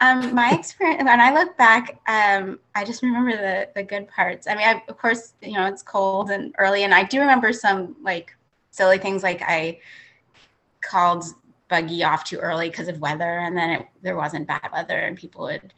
um, 0.00 0.34
my 0.34 0.52
experience, 0.52 1.04
when 1.04 1.20
I 1.20 1.32
look 1.32 1.56
back, 1.56 2.00
um, 2.06 2.58
I 2.74 2.84
just 2.84 3.02
remember 3.02 3.32
the 3.32 3.68
the 3.74 3.82
good 3.82 4.08
parts. 4.08 4.46
I 4.46 4.54
mean, 4.54 4.68
I, 4.68 4.82
of 4.88 4.98
course, 4.98 5.34
you 5.42 5.52
know, 5.52 5.66
it's 5.66 5.82
cold 5.82 6.30
and 6.30 6.54
early, 6.58 6.84
and 6.84 6.94
I 6.94 7.04
do 7.04 7.20
remember 7.20 7.52
some 7.52 7.96
like 8.02 8.34
silly 8.70 8.98
things 8.98 9.22
like 9.22 9.42
I 9.42 9.80
called 10.80 11.24
buggy 11.68 12.02
off 12.04 12.24
too 12.24 12.38
early 12.38 12.70
because 12.70 12.88
of 12.88 13.00
weather, 13.00 13.38
and 13.38 13.56
then 13.56 13.70
it, 13.70 13.86
there 14.02 14.16
wasn't 14.16 14.46
bad 14.46 14.68
weather, 14.72 14.98
and 14.98 15.16
people 15.16 15.42
would 15.44 15.72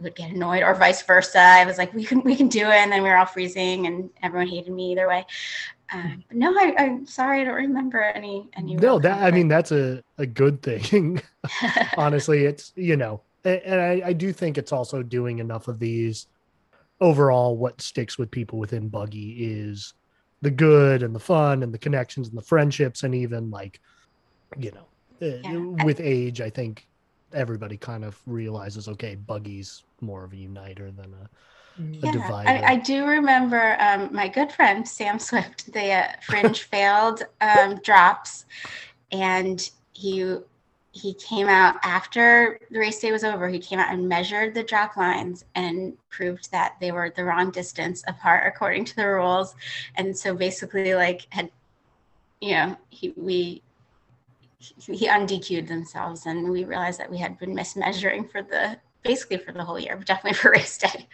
would 0.00 0.14
get 0.14 0.30
annoyed, 0.30 0.62
or 0.62 0.74
vice 0.74 1.02
versa. 1.02 1.38
I 1.38 1.64
was 1.66 1.78
like, 1.78 1.92
we 1.92 2.04
can 2.04 2.22
we 2.22 2.36
can 2.36 2.48
do 2.48 2.66
it, 2.66 2.76
and 2.76 2.92
then 2.92 3.02
we 3.02 3.08
were 3.08 3.16
all 3.16 3.26
freezing, 3.26 3.86
and 3.86 4.10
everyone 4.22 4.48
hated 4.48 4.72
me 4.72 4.92
either 4.92 5.08
way. 5.08 5.26
Um, 5.92 6.24
no, 6.32 6.52
I, 6.52 6.74
am 6.78 7.06
sorry, 7.06 7.42
I 7.42 7.44
don't 7.44 7.54
remember 7.54 8.00
any 8.00 8.48
any. 8.54 8.74
No, 8.74 8.98
that 8.98 9.22
I 9.22 9.30
mean 9.30 9.48
that's 9.48 9.72
a 9.72 10.02
a 10.18 10.26
good 10.26 10.62
thing. 10.62 11.20
Honestly, 11.96 12.44
it's 12.44 12.72
you 12.76 12.96
know, 12.96 13.22
and 13.44 13.80
I, 13.80 14.02
I 14.06 14.12
do 14.12 14.32
think 14.32 14.58
it's 14.58 14.72
also 14.72 15.02
doing 15.02 15.38
enough 15.38 15.68
of 15.68 15.78
these. 15.78 16.26
Overall, 16.98 17.58
what 17.58 17.82
sticks 17.82 18.16
with 18.16 18.30
people 18.30 18.58
within 18.58 18.88
Buggy 18.88 19.32
is 19.38 19.92
the 20.40 20.50
good 20.50 21.02
and 21.02 21.14
the 21.14 21.20
fun 21.20 21.62
and 21.62 21.72
the 21.72 21.78
connections 21.78 22.28
and 22.28 22.38
the 22.38 22.42
friendships 22.42 23.02
and 23.02 23.14
even 23.14 23.50
like 23.50 23.80
you 24.58 24.70
know 24.70 24.86
uh, 25.26 25.40
yeah. 25.42 25.84
with 25.84 25.98
age 25.98 26.40
i 26.42 26.48
think 26.48 26.86
everybody 27.32 27.76
kind 27.76 28.04
of 28.04 28.20
realizes, 28.26 28.88
okay, 28.88 29.14
Buggy's 29.14 29.84
more 30.00 30.24
of 30.24 30.32
a 30.32 30.36
uniter 30.36 30.90
than 30.90 31.14
a 31.14 31.28
Yeah. 31.78 32.30
I, 32.30 32.62
I 32.72 32.76
do 32.76 33.04
remember 33.04 33.76
um, 33.80 34.08
my 34.12 34.28
good 34.28 34.50
friend 34.50 34.86
Sam 34.86 35.18
Swift. 35.18 35.72
The 35.72 35.92
uh, 35.92 36.12
fringe 36.22 36.62
failed 36.70 37.24
um, 37.40 37.76
drops, 37.82 38.46
and 39.12 39.70
he 39.92 40.38
he 40.92 41.12
came 41.14 41.48
out 41.48 41.76
after 41.82 42.58
the 42.70 42.78
race 42.78 42.98
day 43.00 43.12
was 43.12 43.24
over. 43.24 43.48
He 43.48 43.58
came 43.58 43.78
out 43.78 43.92
and 43.92 44.08
measured 44.08 44.54
the 44.54 44.62
drop 44.62 44.96
lines 44.96 45.44
and 45.54 45.94
proved 46.08 46.50
that 46.50 46.76
they 46.80 46.92
were 46.92 47.12
the 47.14 47.24
wrong 47.24 47.50
distance 47.50 48.02
apart 48.08 48.44
according 48.46 48.86
to 48.86 48.96
the 48.96 49.06
rules. 49.06 49.54
And 49.96 50.16
so 50.16 50.34
basically, 50.34 50.94
like 50.94 51.26
had 51.28 51.50
you 52.40 52.52
know 52.52 52.76
he 52.88 53.12
we 53.16 53.62
he 54.58 54.94
he 54.94 55.08
undq'd 55.08 55.68
themselves, 55.68 56.24
and 56.24 56.50
we 56.50 56.64
realized 56.64 56.98
that 57.00 57.10
we 57.10 57.18
had 57.18 57.38
been 57.38 57.54
mismeasuring 57.54 58.30
for 58.30 58.42
the 58.42 58.78
basically 59.06 59.38
for 59.38 59.52
the 59.52 59.64
whole 59.64 59.78
year, 59.78 59.96
but 59.96 60.06
definitely 60.06 60.36
for 60.36 60.50
race 60.50 60.78
day. 60.78 61.08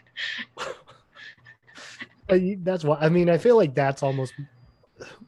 That's 2.62 2.84
why 2.84 2.96
I 3.00 3.08
mean 3.10 3.28
I 3.28 3.36
feel 3.36 3.56
like 3.56 3.74
that's 3.74 4.02
almost 4.02 4.32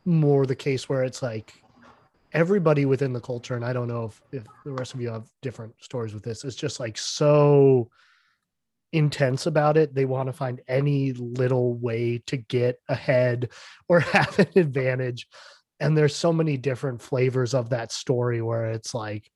more 0.06 0.46
the 0.46 0.56
case 0.56 0.88
where 0.88 1.02
it's 1.02 1.22
like 1.22 1.52
everybody 2.32 2.84
within 2.84 3.12
the 3.12 3.20
culture, 3.20 3.54
and 3.54 3.64
I 3.64 3.72
don't 3.72 3.88
know 3.88 4.04
if, 4.06 4.20
if 4.32 4.44
the 4.64 4.72
rest 4.72 4.94
of 4.94 5.00
you 5.00 5.08
have 5.08 5.30
different 5.40 5.74
stories 5.80 6.14
with 6.14 6.22
this, 6.22 6.44
it's 6.44 6.56
just 6.56 6.80
like 6.80 6.98
so 6.98 7.90
intense 8.92 9.46
about 9.46 9.76
it. 9.76 9.94
They 9.94 10.04
want 10.04 10.28
to 10.28 10.32
find 10.32 10.60
any 10.68 11.12
little 11.12 11.74
way 11.74 12.22
to 12.26 12.36
get 12.36 12.78
ahead 12.88 13.50
or 13.88 14.00
have 14.00 14.38
an 14.38 14.48
advantage. 14.56 15.28
And 15.80 15.96
there's 15.96 16.14
so 16.14 16.32
many 16.32 16.56
different 16.56 17.02
flavors 17.02 17.54
of 17.54 17.70
that 17.70 17.92
story 17.92 18.40
where 18.42 18.66
it's 18.66 18.94
like, 18.94 19.30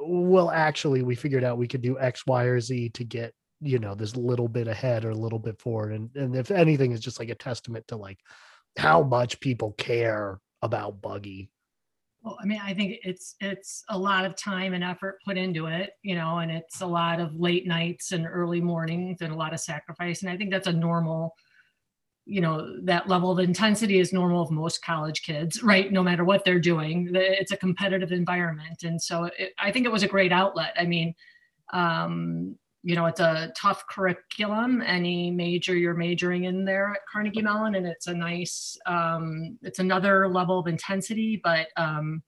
well, 0.00 0.50
actually, 0.50 1.02
we 1.02 1.14
figured 1.14 1.44
out 1.44 1.58
we 1.58 1.68
could 1.68 1.82
do 1.82 1.98
X, 1.98 2.26
Y, 2.26 2.44
or 2.44 2.60
Z 2.60 2.90
to 2.90 3.04
get 3.04 3.34
you 3.62 3.78
know 3.78 3.94
this 3.94 4.16
little 4.16 4.48
bit 4.48 4.66
ahead 4.66 5.04
or 5.04 5.10
a 5.10 5.16
little 5.16 5.38
bit 5.38 5.58
forward 5.60 5.92
and 5.92 6.10
and 6.16 6.34
if 6.34 6.50
anything 6.50 6.90
is 6.90 7.00
just 7.00 7.20
like 7.20 7.28
a 7.28 7.34
testament 7.34 7.86
to 7.86 7.96
like 7.96 8.18
how 8.76 9.02
much 9.02 9.38
people 9.40 9.72
care 9.78 10.40
about 10.62 11.00
buggy 11.00 11.48
Well, 12.22 12.38
I 12.40 12.46
mean, 12.46 12.60
I 12.62 12.72
think 12.74 12.98
it's 13.02 13.34
it's 13.40 13.84
a 13.88 13.98
lot 13.98 14.24
of 14.24 14.36
time 14.36 14.74
and 14.74 14.84
effort 14.84 15.18
put 15.24 15.36
into 15.36 15.66
it, 15.66 15.90
you 16.02 16.14
know, 16.14 16.38
and 16.38 16.50
it's 16.50 16.80
a 16.80 16.86
lot 16.86 17.20
of 17.20 17.34
late 17.34 17.66
nights 17.66 18.12
and 18.12 18.26
early 18.26 18.60
mornings 18.60 19.22
and 19.22 19.32
a 19.32 19.36
lot 19.36 19.52
of 19.52 19.60
sacrifice. 19.60 20.22
And 20.22 20.30
I 20.30 20.36
think 20.36 20.50
that's 20.50 20.68
a 20.68 20.72
normal, 20.72 21.34
you 22.24 22.40
know, 22.40 22.76
that 22.84 23.08
level 23.08 23.30
of 23.30 23.38
intensity 23.38 23.98
is 23.98 24.12
normal 24.12 24.42
of 24.42 24.50
most 24.50 24.84
college 24.84 25.22
kids, 25.22 25.62
right? 25.62 25.90
No 25.90 26.02
matter 26.02 26.24
what 26.24 26.44
they're 26.44 26.60
doing, 26.60 27.10
it's 27.12 27.52
a 27.52 27.56
competitive 27.56 28.12
environment, 28.12 28.84
and 28.84 29.00
so 29.00 29.24
it, 29.38 29.52
I 29.58 29.72
think 29.72 29.86
it 29.86 29.92
was 29.92 30.02
a 30.02 30.08
great 30.08 30.32
outlet. 30.32 30.72
I 30.78 30.84
mean, 30.84 31.14
um, 31.72 32.56
you 32.84 32.96
know, 32.96 33.06
it's 33.06 33.20
a 33.20 33.52
tough 33.56 33.84
curriculum. 33.88 34.82
Any 34.84 35.30
major 35.30 35.76
you're 35.76 35.94
majoring 35.94 36.44
in 36.44 36.64
there 36.64 36.90
at 36.90 37.00
Carnegie 37.10 37.42
Mellon, 37.42 37.76
and 37.76 37.86
it's 37.86 38.08
a 38.08 38.14
nice, 38.14 38.76
um, 38.86 39.58
it's 39.62 39.78
another 39.78 40.28
level 40.28 40.58
of 40.58 40.66
intensity, 40.66 41.40
but 41.42 41.68
um, 41.76 42.22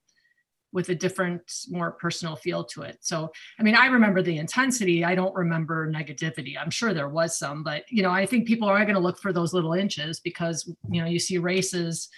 with 0.75 0.89
a 0.89 0.95
different, 0.95 1.51
more 1.71 1.93
personal 1.93 2.35
feel 2.35 2.65
to 2.65 2.83
it. 2.83 2.99
So, 3.01 3.31
I 3.61 3.63
mean, 3.63 3.77
I 3.77 3.87
remember 3.87 4.21
the 4.21 4.37
intensity. 4.37 5.05
I 5.05 5.15
don't 5.15 5.35
remember 5.35 5.91
negativity. 5.91 6.57
I'm 6.61 6.71
sure 6.71 6.93
there 6.93 7.09
was 7.09 7.39
some, 7.39 7.63
but 7.63 7.85
you 7.89 8.03
know, 8.03 8.11
I 8.11 8.27
think 8.27 8.47
people 8.47 8.69
are 8.69 8.85
going 8.85 8.97
to 8.97 9.01
look 9.01 9.21
for 9.21 9.33
those 9.33 9.55
little 9.55 9.73
inches 9.73 10.19
because 10.19 10.71
you 10.91 11.01
know 11.01 11.07
you 11.07 11.21
see 11.21 11.39
races 11.39 12.09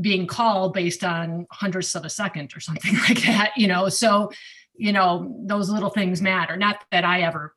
being 0.00 0.26
called 0.26 0.74
based 0.74 1.02
on 1.02 1.46
hundredths 1.50 1.94
of 1.96 2.04
a 2.04 2.10
second 2.10 2.54
or 2.56 2.60
something 2.60 2.94
like 3.08 3.20
that. 3.24 3.50
You 3.56 3.66
know, 3.66 3.88
so 3.88 4.30
you 4.74 4.92
know 4.92 5.36
those 5.46 5.68
little 5.68 5.90
things 5.90 6.22
matter 6.22 6.56
not 6.56 6.84
that 6.90 7.04
i 7.04 7.20
ever 7.20 7.54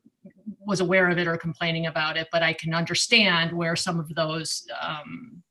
was 0.60 0.82
aware 0.82 1.10
of 1.10 1.18
it 1.18 1.28
or 1.28 1.38
complaining 1.38 1.86
about 1.86 2.18
it 2.18 2.28
but 2.32 2.44
i 2.44 2.52
can 2.52 2.74
understand 2.74 3.54
where 3.54 3.76
some 3.76 3.98
of 3.98 4.14
those 4.14 4.68
um, 4.82 5.42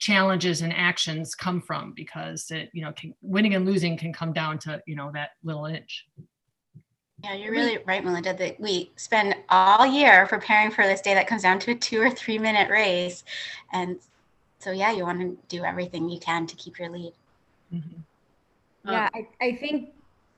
challenges 0.00 0.62
and 0.62 0.72
actions 0.72 1.34
come 1.34 1.60
from 1.60 1.92
because 1.94 2.50
it 2.50 2.70
you 2.72 2.82
know 2.82 2.92
can, 2.92 3.14
winning 3.22 3.54
and 3.54 3.64
losing 3.64 3.96
can 3.96 4.12
come 4.12 4.32
down 4.32 4.58
to 4.58 4.82
you 4.86 4.96
know 4.96 5.10
that 5.12 5.30
little 5.44 5.66
inch 5.66 6.06
Yeah, 7.22 7.34
you're 7.34 7.52
really 7.52 7.78
right, 7.84 8.02
Melinda, 8.02 8.32
that 8.34 8.58
we 8.58 8.90
spend 8.96 9.36
all 9.50 9.86
year 9.86 10.26
preparing 10.26 10.70
for 10.70 10.84
this 10.86 11.02
day 11.02 11.12
that 11.12 11.26
comes 11.26 11.42
down 11.42 11.58
to 11.60 11.72
a 11.72 11.74
two 11.74 12.00
or 12.00 12.10
three 12.10 12.38
minute 12.38 12.70
race. 12.70 13.24
And 13.72 13.98
so, 14.58 14.70
yeah, 14.70 14.90
you 14.90 15.04
want 15.04 15.20
to 15.20 15.36
do 15.48 15.64
everything 15.64 16.08
you 16.08 16.18
can 16.18 16.46
to 16.46 16.56
keep 16.56 16.78
your 16.78 16.88
lead. 16.88 17.12
Mhm. 17.72 18.02
Yeah, 18.84 19.08
I, 19.14 19.28
I 19.42 19.56
think 19.56 19.90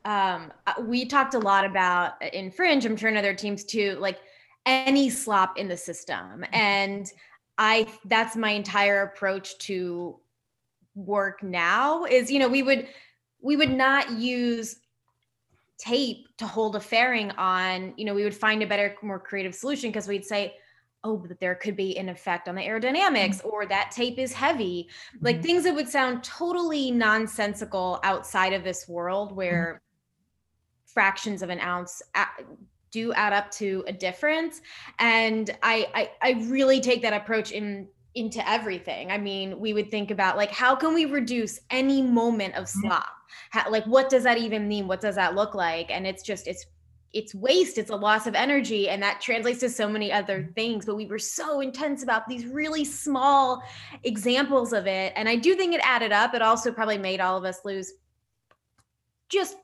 um, 0.04 0.52
uh, 0.66 0.74
we 0.80 1.04
talked 1.04 1.34
a 1.34 1.38
lot 1.38 1.64
about 1.64 2.14
uh, 2.20 2.26
in 2.32 2.50
Fringe, 2.50 2.84
I'm 2.84 2.96
sure 2.96 3.08
in 3.08 3.16
other 3.16 3.34
teams 3.34 3.62
too, 3.62 3.96
like 4.00 4.18
any 4.66 5.08
slop 5.08 5.58
in 5.58 5.68
the 5.68 5.76
system. 5.76 6.44
And 6.52 7.10
I 7.58 7.86
that's 8.06 8.36
my 8.36 8.50
entire 8.50 9.02
approach 9.02 9.58
to 9.58 10.18
work 10.94 11.42
now 11.42 12.04
is, 12.04 12.30
you 12.30 12.38
know, 12.38 12.48
we 12.48 12.62
would 12.62 12.88
we 13.40 13.56
would 13.56 13.70
not 13.70 14.10
use 14.12 14.76
tape 15.78 16.28
to 16.38 16.46
hold 16.46 16.76
a 16.76 16.80
fairing 16.80 17.30
on, 17.32 17.92
you 17.96 18.04
know, 18.04 18.14
we 18.14 18.22
would 18.22 18.34
find 18.34 18.62
a 18.62 18.66
better, 18.66 18.94
more 19.02 19.18
creative 19.18 19.54
solution 19.54 19.90
because 19.90 20.06
we'd 20.06 20.24
say, 20.24 20.54
oh, 21.02 21.16
but 21.16 21.40
there 21.40 21.56
could 21.56 21.74
be 21.74 21.98
an 21.98 22.08
effect 22.08 22.48
on 22.48 22.54
the 22.54 22.62
aerodynamics 22.62 23.44
or 23.44 23.66
that 23.66 23.90
tape 23.90 24.18
is 24.18 24.32
heavy. 24.32 24.88
Like 25.20 25.38
Mhm. 25.38 25.42
things 25.42 25.64
that 25.64 25.74
would 25.74 25.88
sound 25.88 26.22
totally 26.22 26.92
nonsensical 26.92 27.98
outside 28.04 28.52
of 28.52 28.62
this 28.62 28.88
world 28.88 29.34
where 29.34 29.82
fractions 30.86 31.42
of 31.42 31.50
an 31.50 31.58
ounce 31.58 32.00
do 32.92 33.12
add 33.14 33.32
up 33.32 33.50
to 33.50 33.82
a 33.88 33.92
difference. 33.92 34.60
And 35.00 35.50
I, 35.62 35.88
I 35.94 36.10
i 36.22 36.30
really 36.48 36.80
take 36.80 37.02
that 37.02 37.12
approach 37.12 37.50
in 37.50 37.88
into 38.14 38.46
everything. 38.48 39.10
I 39.10 39.18
mean 39.18 39.58
we 39.58 39.72
would 39.72 39.90
think 39.90 40.10
about 40.10 40.36
like 40.36 40.52
how 40.52 40.76
can 40.76 40.94
we 40.94 41.06
reduce 41.06 41.58
any 41.70 42.02
moment 42.02 42.54
of 42.54 42.64
mm-hmm. 42.64 42.88
slop? 42.88 43.16
How, 43.50 43.70
like 43.70 43.84
what 43.86 44.08
does 44.08 44.22
that 44.22 44.38
even 44.38 44.68
mean? 44.68 44.86
What 44.86 45.00
does 45.00 45.16
that 45.16 45.34
look 45.34 45.54
like? 45.54 45.90
And 45.90 46.06
it's 46.06 46.22
just 46.22 46.46
it's 46.46 46.66
it's 47.14 47.34
waste. 47.34 47.76
It's 47.76 47.90
a 47.90 47.96
loss 47.96 48.26
of 48.26 48.34
energy. 48.34 48.88
And 48.88 49.02
that 49.02 49.20
translates 49.20 49.60
to 49.60 49.68
so 49.68 49.86
many 49.86 50.10
other 50.10 50.40
mm-hmm. 50.40 50.52
things. 50.52 50.86
But 50.86 50.96
we 50.96 51.06
were 51.06 51.18
so 51.18 51.60
intense 51.60 52.02
about 52.02 52.26
these 52.26 52.46
really 52.46 52.84
small 52.84 53.62
examples 54.02 54.72
of 54.72 54.86
it. 54.86 55.12
And 55.16 55.28
i 55.28 55.36
do 55.36 55.54
think 55.54 55.74
it 55.74 55.80
added 55.84 56.12
up. 56.12 56.34
It 56.34 56.42
also 56.42 56.72
probably 56.72 56.98
made 56.98 57.20
all 57.20 57.36
of 57.36 57.44
us 57.44 57.64
lose 57.64 57.92
just 59.28 59.56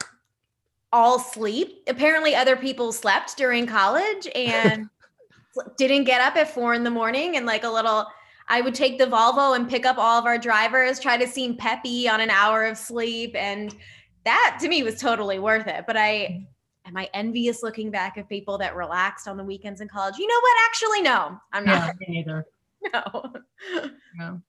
all 0.92 1.18
sleep. 1.18 1.82
Apparently 1.88 2.34
other 2.34 2.56
people 2.56 2.92
slept 2.92 3.36
during 3.36 3.66
college 3.66 4.28
and 4.34 4.88
didn't 5.76 6.04
get 6.04 6.20
up 6.20 6.36
at 6.36 6.52
four 6.52 6.74
in 6.74 6.84
the 6.84 6.90
morning 6.90 7.36
and 7.36 7.44
like 7.44 7.64
a 7.64 7.68
little 7.68 8.06
i 8.48 8.60
would 8.60 8.76
take 8.76 8.96
the 8.96 9.06
volvo 9.06 9.56
and 9.56 9.68
pick 9.68 9.84
up 9.84 9.98
all 9.98 10.16
of 10.16 10.24
our 10.24 10.38
drivers 10.38 11.00
try 11.00 11.16
to 11.16 11.26
seem 11.26 11.56
peppy 11.56 12.08
on 12.08 12.20
an 12.20 12.30
hour 12.30 12.64
of 12.64 12.78
sleep 12.78 13.34
and 13.34 13.74
that 14.28 14.58
to 14.60 14.68
me 14.68 14.82
was 14.82 15.00
totally 15.00 15.38
worth 15.38 15.66
it. 15.66 15.84
But 15.86 15.96
i 15.96 16.46
am 16.86 16.96
i 16.96 17.08
envious 17.14 17.62
looking 17.62 17.90
back 17.90 18.18
at 18.18 18.28
people 18.28 18.58
that 18.58 18.76
relaxed 18.76 19.26
on 19.26 19.36
the 19.36 19.44
weekends 19.44 19.80
in 19.80 19.88
college? 19.88 20.18
You 20.18 20.26
know 20.26 20.40
what? 20.40 20.56
Actually 20.68 21.02
no. 21.02 21.40
I'm 21.52 21.66
yeah 21.66 21.78
not. 21.78 21.96
Me 21.98 22.06
neither 22.08 22.46
no. 22.92 23.32
No. 24.16 24.42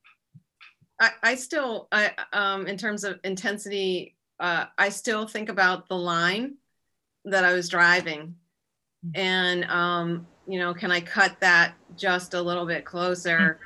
I, 1.01 1.11
I 1.23 1.35
still, 1.35 1.87
I, 1.93 2.11
um, 2.33 2.67
in 2.67 2.77
terms 2.77 3.05
of 3.05 3.19
intensity, 3.23 4.17
uh, 4.39 4.65
I 4.77 4.89
still 4.89 5.27
think 5.27 5.49
about 5.49 5.87
the 5.89 5.97
line 5.97 6.55
that 7.25 7.43
I 7.43 7.53
was 7.53 7.69
driving. 7.69 8.35
And, 9.15 9.65
um, 9.65 10.27
you 10.47 10.59
know, 10.59 10.73
can 10.73 10.91
I 10.91 11.01
cut 11.01 11.39
that 11.39 11.75
just 11.95 12.33
a 12.33 12.41
little 12.41 12.65
bit 12.65 12.85
closer? 12.85 13.59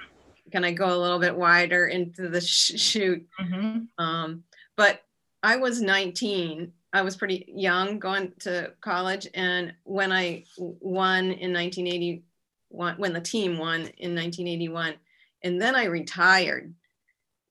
Can 0.52 0.64
I 0.64 0.72
go 0.72 0.96
a 0.96 1.00
little 1.00 1.20
bit 1.20 1.36
wider 1.36 1.88
into 1.88 2.30
the 2.30 2.42
sh- 2.42 2.80
chute? 2.80 3.28
Mhm. 3.40 3.88
Um, 3.98 4.44
but 4.76 5.04
I 5.42 5.58
was 5.58 5.82
19. 5.82 6.74
I 6.92 7.02
was 7.02 7.18
pretty 7.18 7.46
young 7.48 8.00
going 8.00 8.34
to 8.42 8.74
college. 8.82 9.28
And 9.34 9.74
when 9.84 10.12
I 10.12 10.46
won 10.56 11.32
in 11.32 11.52
1981, 11.52 12.98
when 12.98 13.14
the 13.14 13.22
team 13.22 13.58
won 13.58 13.82
in 13.98 14.16
1981, 14.16 14.96
and 15.42 15.62
then 15.62 15.76
I 15.76 15.86
retired, 15.86 16.74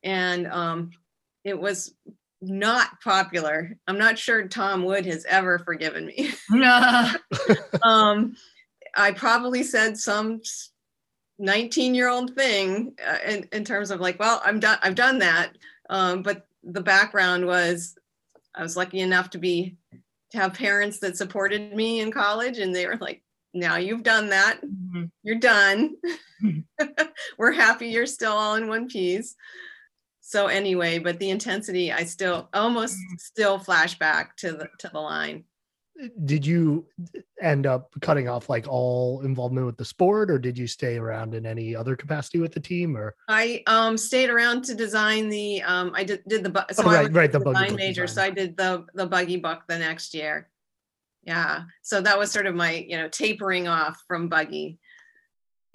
and 0.02 0.46
um, 0.46 0.90
it 1.44 1.58
was 1.58 1.94
not 2.42 3.00
popular. 3.00 3.76
I'm 3.87 3.98
not 3.98 4.18
sure 4.18 4.46
Tom 4.48 4.85
Wood 4.85 5.07
has 5.07 5.24
ever 5.26 5.61
forgiven 5.61 6.07
me. 6.07 6.31
um, 7.83 8.37
I 8.96 9.12
probably 9.12 9.62
said 9.62 9.96
some 9.96 10.42
19 11.38 11.94
year 11.94 12.09
old 12.09 12.35
thing 12.35 12.94
uh, 13.07 13.18
in, 13.26 13.48
in 13.52 13.64
terms 13.64 13.90
of 13.90 14.00
like, 14.00 14.18
well, 14.18 14.42
I'm 14.44 14.61
done, 14.61 14.78
I've 14.83 14.94
done 14.94 15.18
that. 15.20 15.52
Um, 15.88 16.22
but 16.22 16.46
the 16.64 16.81
background 16.81 17.46
was 17.46 17.94
I 18.55 18.62
was 18.62 18.76
lucky 18.76 19.00
enough 19.00 19.31
to 19.31 19.38
be 19.38 19.76
to 20.33 20.38
have 20.38 20.55
parents 20.55 20.98
that 21.00 21.16
supported 21.16 21.74
me 21.74 22.00
in 22.00 22.11
college 22.11 22.59
and 22.59 22.74
they 22.74 22.87
were 22.87 22.96
like, 23.00 23.22
now 23.55 23.76
you've 23.76 24.02
done 24.02 24.31
that. 24.31 24.61
Mhm. 24.64 25.11
You're 25.22 25.38
done. 25.38 25.96
We're 27.38 27.52
happy 27.52 27.88
you're 27.88 28.07
still 28.07 28.33
all 28.33 28.55
in 28.55 28.68
one 28.68 28.88
piece. 28.88 29.35
So 30.32 30.46
anyway, 30.46 30.98
but 30.98 31.18
the 31.18 31.28
intensity, 31.28 31.92
I 31.92 32.04
still 32.04 32.48
almost 32.54 32.96
Mm. 32.96 33.20
still 33.20 33.58
flashback 33.58 34.34
to 34.38 34.52
the 34.52 34.68
to 34.78 34.88
the 34.90 34.98
line. 34.98 35.44
Did 36.24 36.46
you 36.46 36.86
end 37.42 37.66
up 37.66 37.92
cutting 38.00 38.30
off 38.30 38.48
like 38.48 38.66
all 38.66 39.20
involvement 39.20 39.66
with 39.66 39.76
the 39.76 39.84
sport, 39.84 40.30
or 40.30 40.38
did 40.38 40.56
you 40.56 40.66
stay 40.66 40.96
around 40.96 41.34
in 41.34 41.44
any 41.44 41.76
other 41.76 41.96
capacity 41.96 42.38
with 42.38 42.52
the 42.52 42.60
team? 42.60 42.96
Or 42.96 43.14
I 43.28 43.62
um 43.66 43.98
stayed 43.98 44.30
around 44.30 44.64
to 44.64 44.74
design 44.74 45.28
the 45.28 45.60
um 45.64 45.92
I 45.94 46.02
did 46.04 46.22
did 46.26 46.44
the 46.44 46.48
bu- 46.48 46.72
so 46.72 46.84
Oh, 46.84 46.86
right, 46.90 47.12
right, 47.12 47.30
the 47.30 47.38
buggy 47.40 47.76
major, 47.76 48.06
design. 48.06 48.14
so 48.14 48.22
I 48.22 48.30
did 48.30 48.56
the 48.56 48.86
the 48.94 49.06
buggy 49.06 49.36
book 49.36 49.64
the 49.68 49.78
next 49.78 50.14
year. 50.14 50.48
Yeah, 51.24 51.64
so 51.82 52.00
that 52.00 52.18
was 52.18 52.32
sort 52.32 52.46
of 52.46 52.54
my 52.54 52.72
you 52.72 52.96
know 52.96 53.08
tapering 53.10 53.68
off 53.68 54.02
from 54.08 54.30
buggy. 54.30 54.78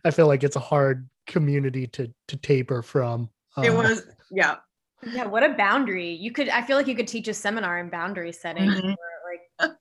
I 0.03 0.09
feel 0.09 0.25
like 0.25 0.43
it's 0.43 0.55
a 0.55 0.59
hard 0.73 1.07
community 1.27 1.85
to 1.95 2.11
to 2.29 2.37
taper 2.37 2.81
from. 2.81 3.29
It 3.63 3.69
Uh, 3.69 3.73
was 3.83 4.01
yeah. 4.31 4.57
Yeah, 5.13 5.25
what 5.25 5.43
a 5.43 5.53
boundary. 5.53 6.11
You 6.11 6.31
could 6.31 6.49
I 6.49 6.61
feel 6.63 6.75
like 6.75 6.87
you 6.87 6.95
could 6.95 7.07
teach 7.07 7.27
a 7.27 7.33
seminar 7.33 7.79
in 7.79 7.89
boundary 7.89 8.31
setting 8.31 8.69
Mhm. 8.71 8.95
for 8.95 9.69
like 9.69 9.71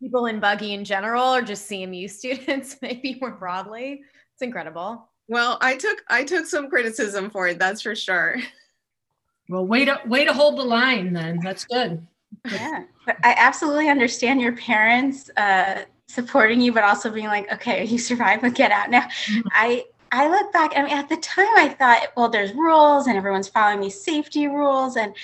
people 0.00 0.26
in 0.26 0.40
buggy 0.40 0.74
in 0.74 0.84
general 0.84 1.34
or 1.34 1.42
just 1.42 1.70
CMU 1.70 2.08
students 2.10 2.76
maybe 2.82 3.16
more 3.20 3.30
broadly. 3.32 4.02
It's 4.34 4.42
incredible. 4.42 5.08
Well, 5.28 5.56
I 5.62 5.76
took 5.76 6.02
I 6.08 6.24
took 6.24 6.46
some 6.46 6.68
criticism 6.68 7.30
for 7.30 7.48
it, 7.48 7.58
that's 7.58 7.80
for 7.82 7.94
sure. 7.94 8.36
Well, 9.48 9.66
way 9.66 9.84
to 9.86 10.00
way 10.06 10.24
to 10.24 10.32
hold 10.32 10.58
the 10.58 10.64
line 10.64 11.12
then. 11.12 11.40
That's 11.42 11.64
good. 11.64 12.06
Yeah, 12.50 12.84
but 13.06 13.16
I 13.24 13.34
absolutely 13.36 13.88
understand 13.88 14.40
your 14.40 14.56
parents 14.56 15.30
uh, 15.36 15.82
supporting 16.08 16.60
you, 16.60 16.72
but 16.72 16.84
also 16.84 17.10
being 17.10 17.26
like, 17.26 17.50
okay, 17.52 17.84
you 17.84 17.98
survived, 17.98 18.42
but 18.42 18.54
get 18.54 18.70
out 18.70 18.90
now. 18.90 19.02
Mhm. 19.26 19.42
I 19.52 19.84
I 20.12 20.28
look 20.28 20.52
back, 20.52 20.72
I 20.76 20.82
mean, 20.82 20.92
at 20.92 21.08
the 21.08 21.16
time, 21.16 21.48
I 21.56 21.70
thought, 21.70 22.12
well, 22.16 22.28
there's 22.28 22.52
rules, 22.52 23.06
and 23.06 23.16
everyone's 23.16 23.48
following 23.48 23.80
these 23.80 24.00
safety 24.00 24.46
rules, 24.46 24.96
and 24.96 25.14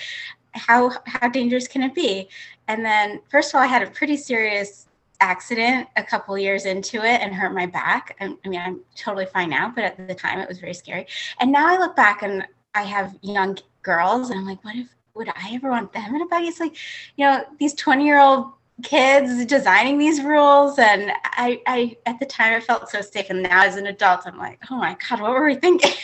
how 0.53 0.91
how 1.05 1.29
dangerous 1.29 1.67
can 1.67 1.83
it 1.83 1.93
be? 1.93 2.27
And 2.67 2.83
then, 2.83 3.21
first 3.29 3.51
of 3.51 3.55
all, 3.55 3.61
I 3.61 3.67
had 3.67 3.83
a 3.83 3.91
pretty 3.91 4.17
serious 4.17 4.87
accident 5.21 5.87
a 5.95 6.03
couple 6.03 6.37
years 6.37 6.65
into 6.65 6.97
it 6.97 7.21
and 7.21 7.33
hurt 7.33 7.53
my 7.53 7.67
back. 7.67 8.15
I, 8.19 8.35
mean, 8.47 8.59
I'm 8.59 8.79
totally 8.95 9.25
fine 9.25 9.49
now, 9.49 9.71
but 9.73 9.83
at 9.83 10.07
the 10.07 10.15
time, 10.15 10.39
it 10.39 10.47
was 10.47 10.59
very 10.59 10.73
scary. 10.73 11.05
And 11.39 11.51
now 11.51 11.67
I 11.67 11.77
look 11.77 11.95
back 11.95 12.23
and 12.23 12.47
I 12.73 12.83
have 12.83 13.17
young 13.21 13.57
girls, 13.83 14.31
and 14.31 14.39
I'm 14.39 14.45
like, 14.45 14.63
what 14.63 14.75
if 14.75 14.87
would 15.13 15.29
I 15.29 15.53
ever 15.53 15.69
want 15.69 15.93
them 15.93 16.15
in 16.15 16.21
a 16.21 16.25
buggy? 16.25 16.47
It's 16.47 16.59
like, 16.59 16.75
you 17.15 17.25
know, 17.25 17.43
these 17.59 17.75
20 17.75 18.05
year 18.05 18.19
old 18.19 18.53
kids 18.83 19.45
designing 19.45 19.97
these 19.97 20.21
rules. 20.21 20.79
And 20.79 21.11
I, 21.23 21.61
I, 21.67 21.97
at 22.05 22.19
the 22.19 22.25
time, 22.25 22.53
I 22.53 22.59
felt 22.59 22.89
so 22.89 23.01
safe. 23.01 23.29
And 23.29 23.43
now 23.43 23.63
as 23.63 23.75
an 23.75 23.87
adult, 23.87 24.21
I'm 24.25 24.37
like, 24.37 24.59
oh 24.69 24.77
my 24.77 24.97
God, 25.07 25.21
what 25.21 25.31
were 25.31 25.45
we 25.45 25.55
thinking? 25.55 25.91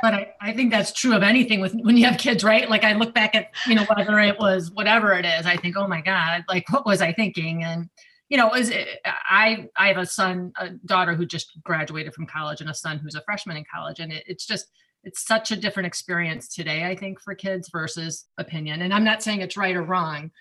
But 0.00 0.14
I, 0.14 0.34
I 0.40 0.52
think 0.52 0.72
that's 0.72 0.90
true 0.92 1.14
of 1.14 1.22
anything 1.22 1.60
with 1.60 1.74
when 1.74 1.96
you 1.96 2.06
have 2.06 2.18
kids, 2.18 2.42
right? 2.42 2.68
Like 2.68 2.82
I 2.82 2.94
look 2.94 3.14
back 3.14 3.36
at, 3.36 3.50
you 3.68 3.76
know, 3.76 3.84
whether 3.84 4.18
it 4.18 4.36
was 4.36 4.72
whatever 4.72 5.12
it 5.12 5.24
is, 5.24 5.46
I 5.46 5.56
think, 5.56 5.76
oh 5.76 5.86
my 5.86 6.00
God, 6.00 6.44
like 6.48 6.68
what 6.72 6.84
was 6.84 7.00
I 7.00 7.12
thinking? 7.12 7.62
And, 7.62 7.88
you 8.28 8.36
know, 8.36 8.52
is 8.52 8.70
it, 8.70 8.88
I 9.04 9.68
I 9.76 9.88
have 9.88 9.98
a 9.98 10.06
son, 10.06 10.52
a 10.58 10.70
daughter 10.86 11.14
who 11.14 11.24
just 11.24 11.52
graduated 11.62 12.14
from 12.14 12.26
college 12.26 12.60
and 12.60 12.68
a 12.68 12.74
son 12.74 12.98
who's 12.98 13.14
a 13.14 13.22
freshman 13.22 13.56
in 13.56 13.64
college. 13.72 14.00
And 14.00 14.12
it, 14.12 14.24
it's 14.26 14.44
just 14.44 14.66
it's 15.04 15.24
such 15.24 15.52
a 15.52 15.56
different 15.56 15.86
experience 15.86 16.48
today, 16.48 16.84
I 16.86 16.96
think, 16.96 17.20
for 17.20 17.34
kids 17.34 17.68
versus 17.70 18.26
opinion. 18.38 18.82
And 18.82 18.92
I'm 18.92 19.04
not 19.04 19.22
saying 19.22 19.40
it's 19.40 19.56
right 19.56 19.76
or 19.76 19.82
wrong 19.82 20.32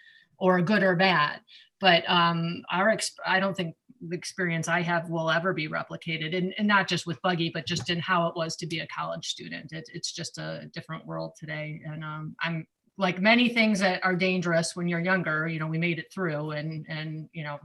or 0.42 0.62
good 0.62 0.84
or 0.84 0.96
bad, 0.96 1.40
but 1.80 2.04
um 2.10 2.64
our 2.72 2.90
ex- 2.90 3.16
I 3.26 3.40
don't 3.40 3.56
think 3.56 3.76
the 4.10 4.18
experience 4.18 4.68
I 4.68 4.82
have 4.82 5.10
will 5.10 5.30
ever 5.30 5.54
be 5.54 5.70
replicated, 5.70 6.36
and, 6.36 6.54
and 6.58 6.68
not 6.68 6.88
just 6.88 7.06
with 7.06 7.22
Buggy, 7.22 7.52
but 7.54 7.68
just 7.68 7.90
in 7.90 8.00
how 8.00 8.28
it 8.28 8.36
was 8.36 8.56
to 8.58 8.66
be 8.66 8.80
a 8.80 8.88
college 8.88 9.28
student. 9.28 9.72
It, 9.72 9.88
it's 9.94 10.12
just 10.12 10.38
a 10.40 10.70
different 10.74 11.06
world 11.06 11.34
today, 11.40 11.82
and 11.86 12.04
um, 12.04 12.36
I'm 12.42 12.66
like 12.98 13.22
many 13.22 13.50
things 13.50 13.80
that 13.80 14.04
are 14.04 14.16
dangerous 14.16 14.76
when 14.76 14.88
you're 14.88 15.00
younger. 15.00 15.48
You 15.48 15.60
know, 15.60 15.68
we 15.68 15.78
made 15.78 16.00
it 16.00 16.12
through, 16.14 16.52
and 16.52 16.86
and 16.90 17.30
you 17.34 17.44
know, 17.44 17.60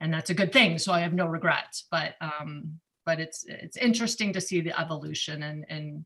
and 0.00 0.12
that's 0.12 0.30
a 0.30 0.34
good 0.34 0.52
thing. 0.52 0.78
So 0.78 0.92
I 0.92 1.00
have 1.00 1.14
no 1.14 1.26
regrets. 1.26 1.86
But 1.90 2.14
um, 2.20 2.78
but 3.06 3.20
it's 3.20 3.44
it's 3.48 3.76
interesting 3.76 4.32
to 4.32 4.40
see 4.40 4.60
the 4.60 4.78
evolution 4.78 5.42
and 5.42 5.64
and 5.68 6.04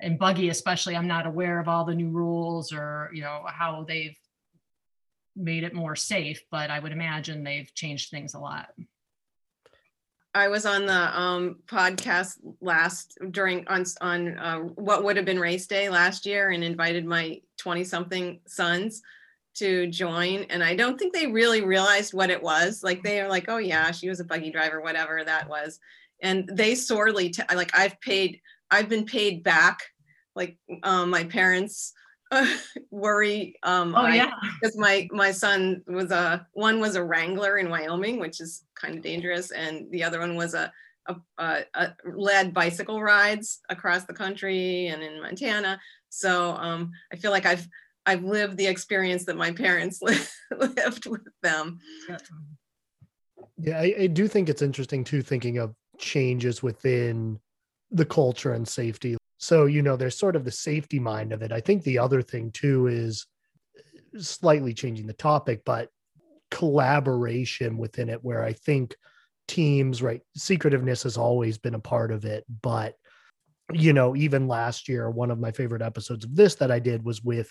and 0.00 0.18
Buggy 0.18 0.48
especially. 0.48 0.96
I'm 0.96 1.08
not 1.08 1.26
aware 1.26 1.60
of 1.60 1.68
all 1.68 1.84
the 1.84 1.94
new 1.94 2.10
rules 2.10 2.72
or 2.72 3.10
you 3.12 3.22
know 3.22 3.42
how 3.46 3.84
they've 3.86 4.16
made 5.36 5.64
it 5.64 5.74
more 5.74 5.96
safe, 5.96 6.42
but 6.50 6.70
I 6.70 6.78
would 6.78 6.92
imagine 6.92 7.44
they've 7.44 7.72
changed 7.74 8.10
things 8.10 8.34
a 8.34 8.38
lot. 8.38 8.68
I 10.34 10.48
was 10.48 10.64
on 10.64 10.86
the 10.86 11.20
um 11.20 11.56
podcast 11.66 12.38
last 12.60 13.18
during 13.30 13.66
on 13.66 13.84
on 14.00 14.38
uh, 14.38 14.58
what 14.58 15.02
would 15.02 15.16
have 15.16 15.26
been 15.26 15.40
race 15.40 15.66
day 15.66 15.88
last 15.88 16.24
year 16.24 16.50
and 16.50 16.62
invited 16.62 17.04
my 17.04 17.40
20 17.58 17.84
something 17.84 18.40
sons 18.46 19.02
to 19.56 19.88
join. 19.88 20.44
And 20.50 20.62
I 20.62 20.76
don't 20.76 20.96
think 20.98 21.12
they 21.12 21.26
really 21.26 21.62
realized 21.62 22.14
what 22.14 22.30
it 22.30 22.40
was. 22.40 22.84
Like 22.84 23.02
they 23.02 23.20
are 23.20 23.28
like 23.28 23.46
oh 23.48 23.58
yeah 23.58 23.90
she 23.90 24.08
was 24.08 24.20
a 24.20 24.24
buggy 24.24 24.50
driver 24.50 24.80
whatever 24.80 25.22
that 25.24 25.48
was. 25.48 25.80
And 26.22 26.48
they 26.52 26.74
sorely 26.76 27.30
t- 27.30 27.42
like 27.54 27.76
I've 27.76 28.00
paid 28.00 28.40
I've 28.70 28.88
been 28.88 29.06
paid 29.06 29.42
back 29.42 29.80
like 30.36 30.58
um 30.84 31.10
my 31.10 31.24
parents 31.24 31.92
worry 32.90 33.56
um 33.62 33.94
Oh 33.94 34.02
I- 34.02 34.14
yeah. 34.14 34.30
because 34.60 34.76
my 34.76 35.08
my 35.10 35.32
son 35.32 35.82
was 35.86 36.10
a 36.10 36.46
one 36.52 36.80
was 36.80 36.94
a 36.96 37.02
wrangler 37.04 37.58
in 37.58 37.68
wyoming 37.70 38.18
which 38.20 38.40
is 38.40 38.64
kind 38.74 38.94
of 38.96 39.02
dangerous 39.02 39.50
and 39.50 39.90
the 39.90 40.04
other 40.04 40.20
one 40.20 40.36
was 40.36 40.54
a, 40.54 40.72
a, 41.06 41.16
a, 41.38 41.64
a 41.74 41.92
led 42.14 42.54
bicycle 42.54 43.02
rides 43.02 43.60
across 43.68 44.04
the 44.04 44.14
country 44.14 44.86
and 44.88 45.02
in 45.02 45.20
montana 45.20 45.80
so 46.08 46.52
um, 46.56 46.90
i 47.12 47.16
feel 47.16 47.30
like 47.32 47.46
i've 47.46 47.66
i've 48.06 48.22
lived 48.22 48.56
the 48.56 48.66
experience 48.66 49.24
that 49.24 49.36
my 49.36 49.50
parents 49.52 50.00
lived 50.56 51.06
with 51.06 51.26
them 51.42 51.78
Yeah, 53.62 53.78
I, 53.78 53.94
I 54.00 54.06
do 54.06 54.26
think 54.26 54.48
it's 54.48 54.62
interesting 54.62 55.04
too, 55.04 55.20
thinking 55.22 55.58
of 55.58 55.74
changes 55.98 56.62
within 56.62 57.38
the 57.90 58.06
culture 58.06 58.54
and 58.54 58.66
safety. 58.66 59.16
So, 59.40 59.64
you 59.64 59.80
know, 59.80 59.96
there's 59.96 60.18
sort 60.18 60.36
of 60.36 60.44
the 60.44 60.50
safety 60.50 61.00
mind 61.00 61.32
of 61.32 61.40
it. 61.40 61.50
I 61.50 61.60
think 61.60 61.82
the 61.82 61.98
other 61.98 62.20
thing 62.20 62.50
too 62.52 62.86
is 62.88 63.26
slightly 64.18 64.74
changing 64.74 65.06
the 65.06 65.14
topic, 65.14 65.62
but 65.64 65.88
collaboration 66.50 67.78
within 67.78 68.10
it, 68.10 68.22
where 68.22 68.44
I 68.44 68.52
think 68.52 68.94
teams, 69.48 70.02
right, 70.02 70.20
secretiveness 70.36 71.04
has 71.04 71.16
always 71.16 71.56
been 71.56 71.74
a 71.74 71.80
part 71.80 72.12
of 72.12 72.26
it. 72.26 72.44
But, 72.60 72.96
you 73.72 73.94
know, 73.94 74.14
even 74.14 74.46
last 74.46 74.88
year, 74.88 75.08
one 75.10 75.30
of 75.30 75.40
my 75.40 75.52
favorite 75.52 75.82
episodes 75.82 76.24
of 76.24 76.36
this 76.36 76.56
that 76.56 76.70
I 76.70 76.78
did 76.78 77.02
was 77.02 77.22
with 77.24 77.50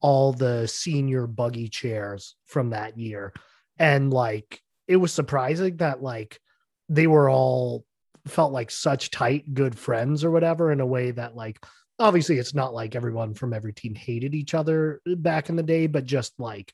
all 0.00 0.32
the 0.32 0.66
senior 0.66 1.26
buggy 1.26 1.68
chairs 1.68 2.36
from 2.44 2.70
that 2.70 2.98
year. 2.98 3.32
And 3.78 4.12
like, 4.12 4.60
it 4.86 4.96
was 4.96 5.12
surprising 5.12 5.78
that 5.78 6.02
like 6.02 6.38
they 6.90 7.06
were 7.06 7.30
all 7.30 7.86
felt 8.26 8.52
like 8.52 8.70
such 8.70 9.10
tight 9.10 9.52
good 9.54 9.78
friends 9.78 10.24
or 10.24 10.30
whatever 10.30 10.70
in 10.70 10.80
a 10.80 10.86
way 10.86 11.10
that 11.10 11.34
like 11.34 11.64
obviously 11.98 12.38
it's 12.38 12.54
not 12.54 12.74
like 12.74 12.94
everyone 12.94 13.34
from 13.34 13.52
every 13.52 13.72
team 13.72 13.94
hated 13.94 14.34
each 14.34 14.54
other 14.54 15.00
back 15.06 15.48
in 15.48 15.56
the 15.56 15.62
day 15.62 15.86
but 15.86 16.04
just 16.04 16.32
like 16.38 16.72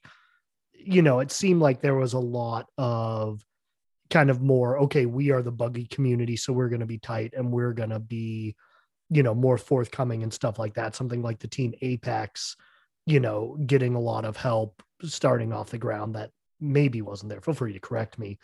you 0.74 1.02
know 1.02 1.20
it 1.20 1.30
seemed 1.30 1.60
like 1.60 1.80
there 1.80 1.94
was 1.94 2.12
a 2.12 2.18
lot 2.18 2.66
of 2.76 3.42
kind 4.10 4.30
of 4.30 4.40
more 4.40 4.78
okay 4.78 5.06
we 5.06 5.30
are 5.30 5.42
the 5.42 5.52
buggy 5.52 5.86
community 5.86 6.36
so 6.36 6.52
we're 6.52 6.68
going 6.68 6.80
to 6.80 6.86
be 6.86 6.98
tight 6.98 7.34
and 7.36 7.50
we're 7.50 7.72
going 7.72 7.90
to 7.90 7.98
be 7.98 8.54
you 9.10 9.22
know 9.22 9.34
more 9.34 9.58
forthcoming 9.58 10.22
and 10.22 10.32
stuff 10.32 10.58
like 10.58 10.74
that. 10.74 10.94
Something 10.94 11.22
like 11.22 11.38
the 11.38 11.48
team 11.48 11.74
apex 11.80 12.56
you 13.06 13.20
know 13.20 13.56
getting 13.66 13.94
a 13.94 14.00
lot 14.00 14.24
of 14.24 14.36
help 14.36 14.82
starting 15.02 15.52
off 15.52 15.70
the 15.70 15.78
ground 15.78 16.14
that 16.14 16.30
maybe 16.60 17.02
wasn't 17.02 17.30
there. 17.30 17.40
Feel 17.40 17.54
free 17.54 17.72
to 17.72 17.80
correct 17.80 18.18
me 18.18 18.38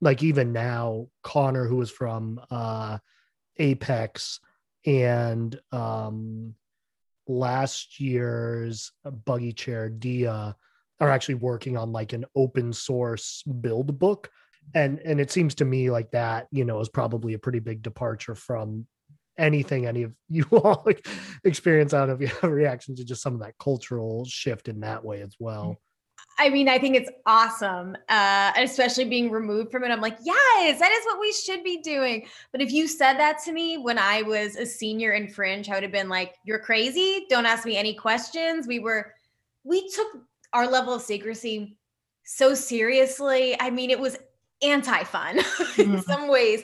like 0.00 0.22
even 0.22 0.52
now 0.52 1.06
connor 1.22 1.66
who 1.66 1.76
was 1.76 1.90
from 1.90 2.40
uh 2.50 2.98
apex 3.58 4.40
and 4.84 5.58
um 5.72 6.54
last 7.26 7.98
year's 7.98 8.92
buggy 9.24 9.52
chair 9.52 9.88
dia 9.88 10.54
are 11.00 11.10
actually 11.10 11.34
working 11.34 11.76
on 11.76 11.92
like 11.92 12.12
an 12.12 12.24
open 12.34 12.72
source 12.72 13.42
build 13.60 13.98
book. 13.98 14.30
And 14.74 14.98
and 15.00 15.20
it 15.20 15.30
seems 15.30 15.54
to 15.56 15.64
me 15.64 15.90
like 15.90 16.10
that 16.10 16.48
you 16.50 16.64
know 16.64 16.80
is 16.80 16.88
probably 16.88 17.34
a 17.34 17.38
pretty 17.38 17.60
big 17.60 17.82
departure 17.82 18.34
from 18.34 18.86
anything 19.38 19.86
any 19.86 20.02
of 20.02 20.12
you 20.28 20.44
all 20.50 20.86
experience 21.44 21.94
out 21.94 22.10
of 22.10 22.20
your 22.20 22.50
reaction 22.50 22.96
to 22.96 23.04
just 23.04 23.22
some 23.22 23.34
of 23.34 23.40
that 23.40 23.54
cultural 23.58 24.24
shift 24.24 24.68
in 24.68 24.80
that 24.80 25.04
way 25.04 25.22
as 25.22 25.36
well 25.38 25.76
I 26.38 26.50
mean, 26.50 26.68
I 26.68 26.78
think 26.78 26.96
it's 26.96 27.10
awesome, 27.24 27.96
uh, 28.10 28.52
especially 28.58 29.06
being 29.06 29.30
removed 29.30 29.70
from 29.70 29.84
it. 29.84 29.90
I'm 29.90 30.02
like, 30.02 30.18
yes, 30.22 30.78
that 30.78 30.92
is 30.92 31.04
what 31.06 31.18
we 31.18 31.32
should 31.32 31.64
be 31.64 31.78
doing. 31.78 32.26
But 32.52 32.60
if 32.60 32.72
you 32.72 32.86
said 32.86 33.14
that 33.14 33.38
to 33.44 33.52
me 33.52 33.78
when 33.78 33.98
I 33.98 34.20
was 34.20 34.56
a 34.56 34.66
senior 34.66 35.12
in 35.12 35.28
Fringe, 35.28 35.70
I 35.70 35.74
would 35.74 35.82
have 35.82 35.92
been 35.92 36.10
like, 36.10 36.34
you're 36.44 36.58
crazy. 36.58 37.24
Don't 37.30 37.46
ask 37.46 37.64
me 37.64 37.78
any 37.78 37.94
questions. 37.94 38.66
We 38.66 38.80
were, 38.80 39.14
we 39.64 39.88
took 39.88 40.08
our 40.52 40.70
level 40.70 40.92
of 40.92 41.02
secrecy 41.02 41.78
so 42.24 42.54
seriously. 42.54 43.58
I 43.58 43.70
mean, 43.70 43.90
it 43.90 43.98
was 43.98 44.18
anti-fun 44.62 45.38
mm-hmm. 45.38 45.94
in 45.94 46.02
some 46.02 46.28
ways 46.28 46.62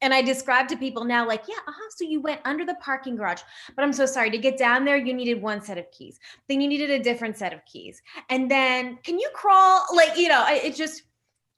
and 0.00 0.14
i 0.14 0.22
describe 0.22 0.68
to 0.68 0.76
people 0.76 1.04
now 1.04 1.26
like 1.26 1.42
yeah 1.48 1.56
uh-huh, 1.66 1.90
so 1.96 2.04
you 2.04 2.20
went 2.20 2.40
under 2.44 2.64
the 2.64 2.74
parking 2.76 3.16
garage 3.16 3.40
but 3.74 3.84
i'm 3.84 3.92
so 3.92 4.06
sorry 4.06 4.30
to 4.30 4.38
get 4.38 4.56
down 4.56 4.84
there 4.84 4.96
you 4.96 5.12
needed 5.12 5.42
one 5.42 5.60
set 5.60 5.76
of 5.76 5.90
keys 5.90 6.20
then 6.48 6.60
you 6.60 6.68
needed 6.68 6.90
a 6.90 7.02
different 7.02 7.36
set 7.36 7.52
of 7.52 7.64
keys 7.64 8.00
and 8.30 8.48
then 8.48 8.96
can 9.02 9.18
you 9.18 9.28
crawl 9.34 9.84
like 9.94 10.16
you 10.16 10.28
know 10.28 10.44
it 10.48 10.76
just 10.76 11.02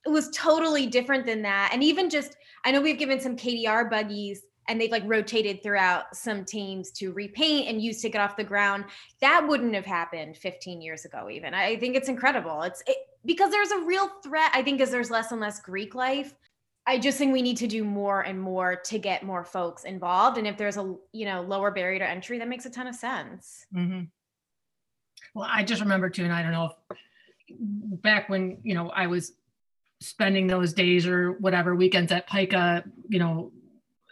it 0.05 0.09
was 0.09 0.29
totally 0.31 0.87
different 0.87 1.25
than 1.25 1.43
that 1.43 1.69
and 1.71 1.83
even 1.83 2.09
just 2.09 2.35
i 2.63 2.71
know 2.71 2.81
we've 2.81 2.97
given 2.97 3.19
some 3.19 3.35
kdr 3.35 3.87
buggies 3.87 4.41
and 4.67 4.79
they've 4.79 4.91
like 4.91 5.03
rotated 5.05 5.61
throughout 5.61 6.15
some 6.15 6.43
teams 6.43 6.91
to 6.91 7.11
repaint 7.11 7.67
and 7.67 7.81
use 7.81 8.01
to 8.01 8.09
get 8.09 8.21
off 8.21 8.35
the 8.35 8.43
ground. 8.43 8.85
That 9.21 9.47
wouldn't 9.47 9.75
have 9.75 9.85
happened 9.85 10.37
15 10.37 10.81
years 10.81 11.05
ago, 11.05 11.29
even. 11.29 11.53
I 11.53 11.75
think 11.77 11.95
it's 11.95 12.09
incredible. 12.09 12.63
It's 12.63 12.81
it, 12.87 12.97
because 13.25 13.51
there's 13.51 13.71
a 13.71 13.79
real 13.79 14.09
threat. 14.23 14.51
I 14.53 14.61
think 14.61 14.81
as 14.81 14.91
there's 14.91 15.11
less 15.11 15.31
and 15.31 15.41
less 15.41 15.59
Greek 15.59 15.95
life. 15.95 16.33
I 16.87 16.99
just 16.99 17.17
think 17.17 17.33
we 17.33 17.41
need 17.41 17.57
to 17.57 17.67
do 17.67 17.83
more 17.83 18.21
and 18.21 18.39
more 18.39 18.75
to 18.75 18.99
get 18.99 19.23
more 19.23 19.43
folks 19.43 19.85
involved. 19.85 20.37
And 20.37 20.45
if 20.45 20.55
there's 20.55 20.77
a 20.77 20.95
you 21.13 21.25
know 21.25 21.41
lower 21.41 21.71
barrier 21.71 21.99
to 21.99 22.07
entry, 22.07 22.37
that 22.39 22.47
makes 22.47 22.65
a 22.65 22.69
ton 22.69 22.87
of 22.87 22.95
sense. 22.95 23.65
Mm-hmm. 23.75 24.03
Well, 25.33 25.49
I 25.51 25.63
just 25.63 25.81
remember 25.81 26.09
too, 26.09 26.23
and 26.23 26.33
I 26.33 26.43
don't 26.43 26.51
know 26.51 26.71
if 26.91 26.97
back 28.01 28.29
when 28.29 28.59
you 28.63 28.75
know 28.75 28.89
I 28.89 29.07
was 29.07 29.33
spending 29.99 30.45
those 30.45 30.73
days 30.73 31.07
or 31.07 31.31
whatever 31.33 31.75
weekends 31.75 32.11
at 32.11 32.29
PiKA, 32.29 32.83
you 33.09 33.17
know, 33.17 33.51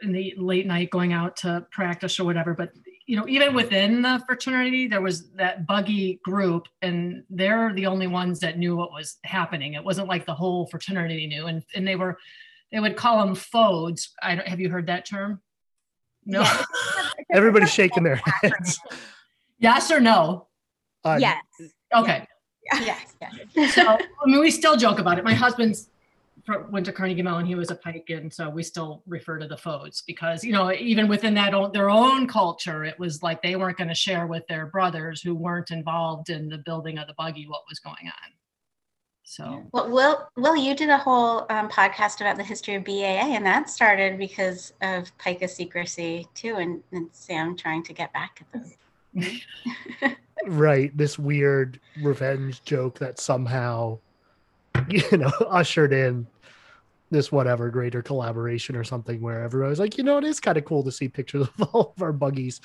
in 0.01 0.11
the 0.11 0.33
late 0.37 0.65
night 0.65 0.89
going 0.89 1.13
out 1.13 1.37
to 1.37 1.65
practice 1.71 2.19
or 2.19 2.25
whatever 2.25 2.53
but 2.53 2.71
you 3.05 3.17
know 3.17 3.27
even 3.27 3.53
within 3.53 4.01
the 4.01 4.21
fraternity 4.25 4.87
there 4.87 5.01
was 5.01 5.29
that 5.31 5.67
buggy 5.67 6.19
group 6.23 6.67
and 6.81 7.23
they're 7.29 7.73
the 7.73 7.85
only 7.85 8.07
ones 8.07 8.39
that 8.39 8.57
knew 8.57 8.75
what 8.75 8.91
was 8.91 9.17
happening. 9.23 9.73
It 9.73 9.83
wasn't 9.83 10.07
like 10.07 10.25
the 10.25 10.33
whole 10.33 10.67
fraternity 10.67 11.27
knew 11.27 11.47
and 11.47 11.63
and 11.75 11.87
they 11.87 11.95
were 11.95 12.17
they 12.71 12.79
would 12.79 12.95
call 12.95 13.23
them 13.23 13.35
fodes 13.35 14.13
i 14.21 14.33
don't 14.35 14.47
have 14.47 14.59
you 14.59 14.69
heard 14.69 14.87
that 14.87 15.05
term? 15.05 15.41
No. 16.25 16.41
Yeah. 16.41 16.63
everybody's 17.31 17.73
shaking 17.73 18.03
their 18.03 18.21
heads. 18.41 18.79
Yes 19.59 19.91
or 19.91 19.99
no? 19.99 20.47
Uh, 21.03 21.17
yes. 21.19 21.43
Okay. 21.93 22.25
Yes, 22.71 23.13
yes. 23.55 23.75
so 23.75 23.81
i 23.81 24.25
mean 24.25 24.39
we 24.39 24.49
still 24.49 24.77
joke 24.77 24.99
about 24.99 25.19
it. 25.19 25.25
My 25.25 25.33
husband's 25.33 25.89
went 26.69 26.85
to 26.85 26.91
Carnegie 26.91 27.21
Mellon, 27.21 27.45
he 27.45 27.55
was 27.55 27.71
a 27.71 27.75
pike, 27.75 28.09
and 28.09 28.31
so 28.31 28.49
we 28.49 28.63
still 28.63 29.01
refer 29.07 29.37
to 29.37 29.47
the 29.47 29.57
Fodes 29.57 30.03
because 30.05 30.43
you 30.43 30.51
know 30.51 30.71
even 30.73 31.07
within 31.07 31.33
that 31.35 31.53
own, 31.53 31.71
their 31.71 31.89
own 31.89 32.27
culture, 32.27 32.83
it 32.83 32.99
was 32.99 33.23
like 33.23 33.41
they 33.41 33.55
weren't 33.55 33.77
going 33.77 33.87
to 33.87 33.95
share 33.95 34.27
with 34.27 34.45
their 34.47 34.65
brothers 34.65 35.21
who 35.21 35.35
weren't 35.35 35.71
involved 35.71 36.29
in 36.29 36.49
the 36.49 36.57
building 36.57 36.97
of 36.97 37.07
the 37.07 37.13
buggy 37.13 37.47
what 37.47 37.63
was 37.69 37.79
going 37.79 38.07
on. 38.07 38.31
So 39.23 39.63
well, 39.71 39.89
Will, 39.89 40.27
Will, 40.35 40.55
you 40.55 40.75
did 40.75 40.89
a 40.89 40.97
whole 40.97 41.45
um, 41.49 41.69
podcast 41.69 42.19
about 42.19 42.35
the 42.35 42.43
history 42.43 42.75
of 42.75 42.83
BAA, 42.83 43.33
and 43.33 43.45
that 43.45 43.69
started 43.69 44.17
because 44.17 44.73
of 44.81 45.17
PiKA 45.17 45.49
secrecy 45.49 46.27
too, 46.35 46.55
and, 46.57 46.83
and 46.91 47.09
Sam 47.13 47.55
trying 47.55 47.83
to 47.83 47.93
get 47.93 48.11
back 48.11 48.45
at 48.53 48.61
them. 49.15 50.15
right, 50.45 50.95
this 50.97 51.17
weird 51.17 51.79
revenge 52.01 52.63
joke 52.63 52.99
that 52.99 53.19
somehow 53.19 53.97
you 54.89 55.17
know 55.17 55.31
ushered 55.49 55.93
in 55.93 56.27
this 57.13 57.31
whatever 57.31 57.69
greater 57.69 58.01
collaboration 58.01 58.75
or 58.75 58.83
something 58.83 59.21
where 59.21 59.43
everybody's 59.43 59.79
like, 59.79 59.97
you 59.97 60.03
know, 60.03 60.17
it 60.17 60.23
is 60.23 60.39
kind 60.39 60.57
of 60.57 60.65
cool 60.65 60.83
to 60.83 60.91
see 60.91 61.07
pictures 61.07 61.47
of 61.59 61.69
all 61.73 61.93
of 61.95 62.03
our 62.03 62.11
buggies. 62.11 62.59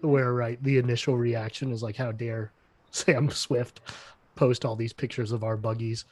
Where 0.00 0.32
right, 0.32 0.60
the 0.62 0.78
initial 0.78 1.16
reaction 1.16 1.70
is 1.70 1.82
like, 1.82 1.96
how 1.96 2.10
dare 2.10 2.52
Sam 2.90 3.30
Swift 3.30 3.80
post 4.34 4.64
all 4.64 4.74
these 4.74 4.92
pictures 4.92 5.30
of 5.30 5.44
our 5.44 5.56
buggies? 5.56 6.06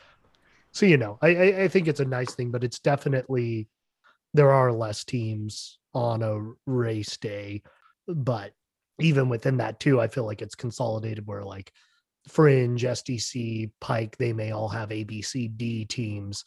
So 0.72 0.86
you 0.86 0.96
know, 0.96 1.18
I, 1.22 1.28
I, 1.28 1.62
I 1.62 1.68
think 1.68 1.88
it's 1.88 2.00
a 2.00 2.04
nice 2.04 2.34
thing, 2.34 2.50
but 2.50 2.62
it's 2.62 2.78
definitely 2.78 3.68
there 4.32 4.52
are 4.52 4.72
less 4.72 5.02
teams 5.02 5.78
on 5.92 6.22
a 6.22 6.52
race 6.70 7.16
day, 7.16 7.62
but 8.06 8.52
even 9.00 9.28
within 9.28 9.56
that 9.56 9.80
too, 9.80 10.00
I 10.00 10.06
feel 10.06 10.24
like 10.24 10.42
it's 10.42 10.54
consolidated 10.54 11.26
where 11.26 11.42
like 11.42 11.72
Fringe, 12.28 12.80
SDC, 12.80 13.72
Pike, 13.80 14.16
they 14.18 14.32
may 14.32 14.52
all 14.52 14.68
have 14.68 14.92
A, 14.92 15.02
B, 15.02 15.22
C, 15.22 15.48
D 15.48 15.84
teams 15.84 16.44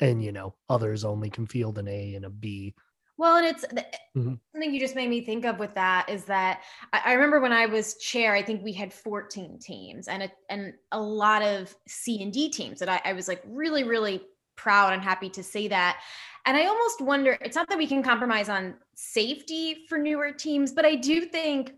and 0.00 0.22
you 0.22 0.32
know 0.32 0.54
others 0.68 1.04
only 1.04 1.30
can 1.30 1.46
field 1.46 1.78
an 1.78 1.88
A 1.88 2.14
and 2.14 2.24
a 2.24 2.30
B. 2.30 2.74
Well, 3.18 3.38
and 3.38 3.46
it's 3.46 3.64
mm-hmm. 3.64 4.34
something 4.52 4.74
you 4.74 4.80
just 4.80 4.94
made 4.94 5.08
me 5.08 5.22
think 5.22 5.46
of 5.46 5.58
with 5.58 5.74
that 5.74 6.06
is 6.08 6.24
that 6.24 6.62
I, 6.92 7.00
I, 7.06 7.12
remember 7.14 7.40
when 7.40 7.52
I 7.52 7.64
was 7.64 7.96
chair, 7.96 8.34
I 8.34 8.42
think 8.42 8.62
we 8.62 8.74
had 8.74 8.92
14 8.92 9.58
teams 9.58 10.06
and 10.08 10.24
a, 10.24 10.30
and 10.50 10.74
a 10.92 11.00
lot 11.00 11.40
of 11.40 11.74
C 11.88 12.22
and 12.22 12.30
D 12.30 12.50
teams 12.50 12.78
that 12.80 12.90
I, 12.90 13.00
I 13.06 13.12
was 13.14 13.26
like 13.26 13.42
really, 13.46 13.84
really 13.84 14.20
proud 14.54 14.92
and 14.92 15.02
happy 15.02 15.30
to 15.30 15.42
say 15.42 15.66
that. 15.68 16.00
And 16.44 16.58
I 16.58 16.66
almost 16.66 17.00
wonder, 17.00 17.38
it's 17.40 17.56
not 17.56 17.68
that 17.70 17.78
we 17.78 17.86
can 17.86 18.02
compromise 18.02 18.50
on 18.50 18.74
safety 18.94 19.86
for 19.88 19.96
newer 19.96 20.30
teams, 20.30 20.72
but 20.72 20.84
I 20.84 20.94
do 20.94 21.22
think 21.22 21.72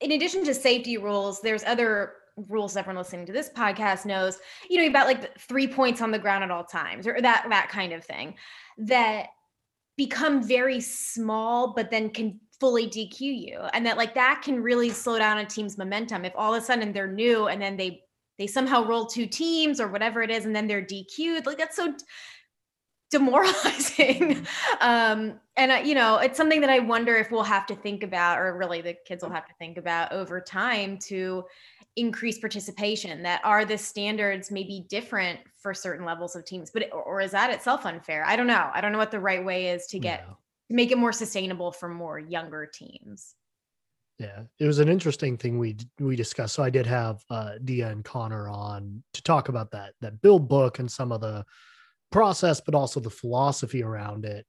in 0.00 0.12
addition 0.12 0.44
to 0.44 0.54
safety 0.54 0.96
rules, 0.96 1.40
there's 1.40 1.64
other 1.64 2.12
rules 2.48 2.76
everyone 2.76 2.96
listening 2.96 3.26
to 3.26 3.32
this 3.32 3.50
podcast 3.50 4.06
knows, 4.06 4.38
you 4.68 4.80
know, 4.80 4.86
about 4.86 5.06
like 5.06 5.38
three 5.38 5.66
points 5.66 6.00
on 6.00 6.10
the 6.10 6.18
ground 6.18 6.44
at 6.44 6.50
all 6.50 6.64
times 6.64 7.06
or 7.06 7.20
that 7.20 7.46
that 7.48 7.68
kind 7.68 7.92
of 7.92 8.04
thing 8.04 8.34
that 8.78 9.28
become 9.96 10.42
very 10.42 10.80
small, 10.80 11.74
but 11.74 11.90
then 11.90 12.10
can 12.10 12.38
fully 12.60 12.86
DQ 12.86 13.20
you. 13.20 13.58
And 13.72 13.84
that 13.86 13.96
like 13.96 14.14
that 14.14 14.42
can 14.44 14.62
really 14.62 14.90
slow 14.90 15.18
down 15.18 15.38
a 15.38 15.44
team's 15.44 15.78
momentum. 15.78 16.24
If 16.24 16.32
all 16.36 16.54
of 16.54 16.62
a 16.62 16.64
sudden 16.64 16.92
they're 16.92 17.10
new 17.10 17.48
and 17.48 17.60
then 17.60 17.76
they 17.76 18.02
they 18.38 18.46
somehow 18.46 18.86
roll 18.86 19.06
two 19.06 19.26
teams 19.26 19.80
or 19.80 19.88
whatever 19.88 20.22
it 20.22 20.30
is, 20.30 20.46
and 20.46 20.54
then 20.54 20.68
they're 20.68 20.82
DQ'd, 20.82 21.44
like 21.44 21.58
that's 21.58 21.76
so 21.76 21.92
demoralizing. 23.10 24.46
um, 24.80 25.40
and 25.56 25.72
uh, 25.72 25.82
you 25.84 25.94
know, 25.94 26.18
it's 26.18 26.36
something 26.36 26.60
that 26.60 26.70
I 26.70 26.78
wonder 26.78 27.16
if 27.16 27.32
we'll 27.32 27.42
have 27.42 27.66
to 27.66 27.74
think 27.74 28.04
about, 28.04 28.38
or 28.38 28.56
really 28.56 28.80
the 28.80 28.96
kids 29.06 29.22
will 29.22 29.30
have 29.30 29.46
to 29.46 29.54
think 29.58 29.76
about 29.76 30.12
over 30.12 30.40
time 30.40 30.98
to 31.08 31.44
increase 31.98 32.38
participation 32.38 33.22
that 33.24 33.40
are 33.44 33.64
the 33.64 33.76
standards 33.76 34.50
maybe 34.50 34.86
different 34.88 35.40
for 35.58 35.74
certain 35.74 36.06
levels 36.06 36.36
of 36.36 36.44
teams 36.44 36.70
but 36.70 36.88
or 36.92 37.20
is 37.20 37.32
that 37.32 37.50
itself 37.50 37.84
unfair? 37.84 38.24
I 38.24 38.36
don't 38.36 38.46
know. 38.46 38.70
I 38.72 38.80
don't 38.80 38.92
know 38.92 38.98
what 38.98 39.10
the 39.10 39.20
right 39.20 39.44
way 39.44 39.68
is 39.68 39.86
to 39.88 39.98
get 39.98 40.26
make 40.70 40.92
it 40.92 40.98
more 40.98 41.12
sustainable 41.12 41.72
for 41.72 41.88
more 41.88 42.18
younger 42.18 42.66
teams. 42.66 43.34
Yeah 44.18 44.42
it 44.58 44.66
was 44.66 44.78
an 44.78 44.88
interesting 44.88 45.36
thing 45.36 45.58
we 45.58 45.76
we 45.98 46.16
discussed. 46.16 46.54
So 46.54 46.62
i 46.62 46.70
did 46.70 46.86
have 46.86 47.24
uh 47.30 47.52
dia 47.64 47.88
and 47.88 48.04
connor 48.04 48.48
on 48.48 49.02
to 49.14 49.22
talk 49.22 49.48
about 49.48 49.72
that 49.72 49.94
that 50.00 50.20
build 50.22 50.48
book 50.48 50.78
and 50.78 50.90
some 50.90 51.12
of 51.12 51.20
the 51.20 51.44
process 52.10 52.60
but 52.60 52.74
also 52.74 53.00
the 53.00 53.10
philosophy 53.10 53.82
around 53.82 54.24
it. 54.24 54.46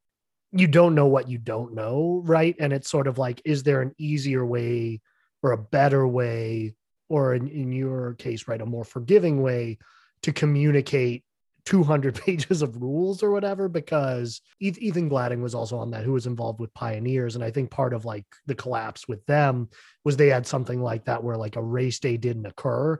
You 0.51 0.67
don't 0.67 0.95
know 0.95 1.07
what 1.07 1.27
you 1.27 1.37
don't 1.37 1.73
know 1.73 2.21
right? 2.25 2.55
And 2.59 2.71
it's 2.73 2.89
sort 2.89 3.07
of 3.07 3.17
like 3.17 3.41
is 3.45 3.63
there 3.63 3.81
an 3.81 3.93
easier 3.97 4.45
way 4.45 5.01
or 5.41 5.53
a 5.53 5.57
better 5.57 6.07
way 6.07 6.75
or 7.09 7.33
in, 7.33 7.47
in 7.47 7.71
your 7.71 8.13
case, 8.13 8.47
right, 8.47 8.61
a 8.61 8.65
more 8.65 8.85
forgiving 8.85 9.41
way 9.41 9.77
to 10.21 10.31
communicate 10.31 11.23
200 11.65 12.15
pages 12.25 12.61
of 12.61 12.81
rules 12.81 13.21
or 13.21 13.31
whatever 13.31 13.67
because 13.67 14.41
Ethan 14.59 15.09
Gladding 15.09 15.41
was 15.41 15.55
also 15.55 15.77
on 15.77 15.91
that 15.91 16.03
who 16.03 16.13
was 16.13 16.27
involved 16.27 16.59
with 16.59 16.73
pioneers. 16.73 17.35
And 17.35 17.43
I 17.43 17.51
think 17.51 17.69
part 17.69 17.93
of 17.93 18.05
like 18.05 18.25
the 18.45 18.55
collapse 18.55 19.07
with 19.07 19.25
them 19.25 19.69
was 20.03 20.15
they 20.15 20.29
had 20.29 20.47
something 20.47 20.81
like 20.81 21.05
that 21.05 21.23
where 21.23 21.37
like 21.37 21.55
a 21.55 21.63
race 21.63 21.99
day 21.99 22.17
didn't 22.17 22.45
occur. 22.45 22.99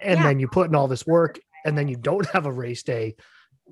And 0.00 0.18
yeah. 0.18 0.24
then 0.24 0.40
you 0.40 0.48
put 0.48 0.68
in 0.68 0.74
all 0.74 0.88
this 0.88 1.06
work 1.06 1.40
and 1.64 1.76
then 1.76 1.88
you 1.88 1.96
don't 1.96 2.26
have 2.32 2.46
a 2.46 2.52
race 2.52 2.82
day. 2.82 3.16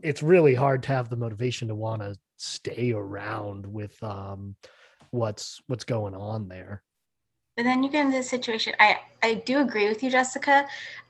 It's 0.02 0.22
really 0.22 0.54
hard 0.54 0.82
to 0.84 0.88
have 0.88 1.08
the 1.08 1.16
motivation 1.16 1.68
to 1.68 1.74
want 1.74 2.02
to 2.02 2.16
stay 2.38 2.92
around 2.92 3.64
with 3.64 3.96
um 4.02 4.56
what's 5.10 5.62
what's 5.68 5.84
going 5.84 6.14
on 6.14 6.48
there 6.48 6.82
but 7.56 7.64
then 7.64 7.82
you 7.82 7.90
get 7.90 8.04
into 8.04 8.18
this 8.18 8.28
situation. 8.28 8.74
I 8.78 9.00
I 9.22 9.34
do 9.34 9.60
agree 9.60 9.88
with 9.88 10.02
you, 10.02 10.10
Jessica, 10.10 10.66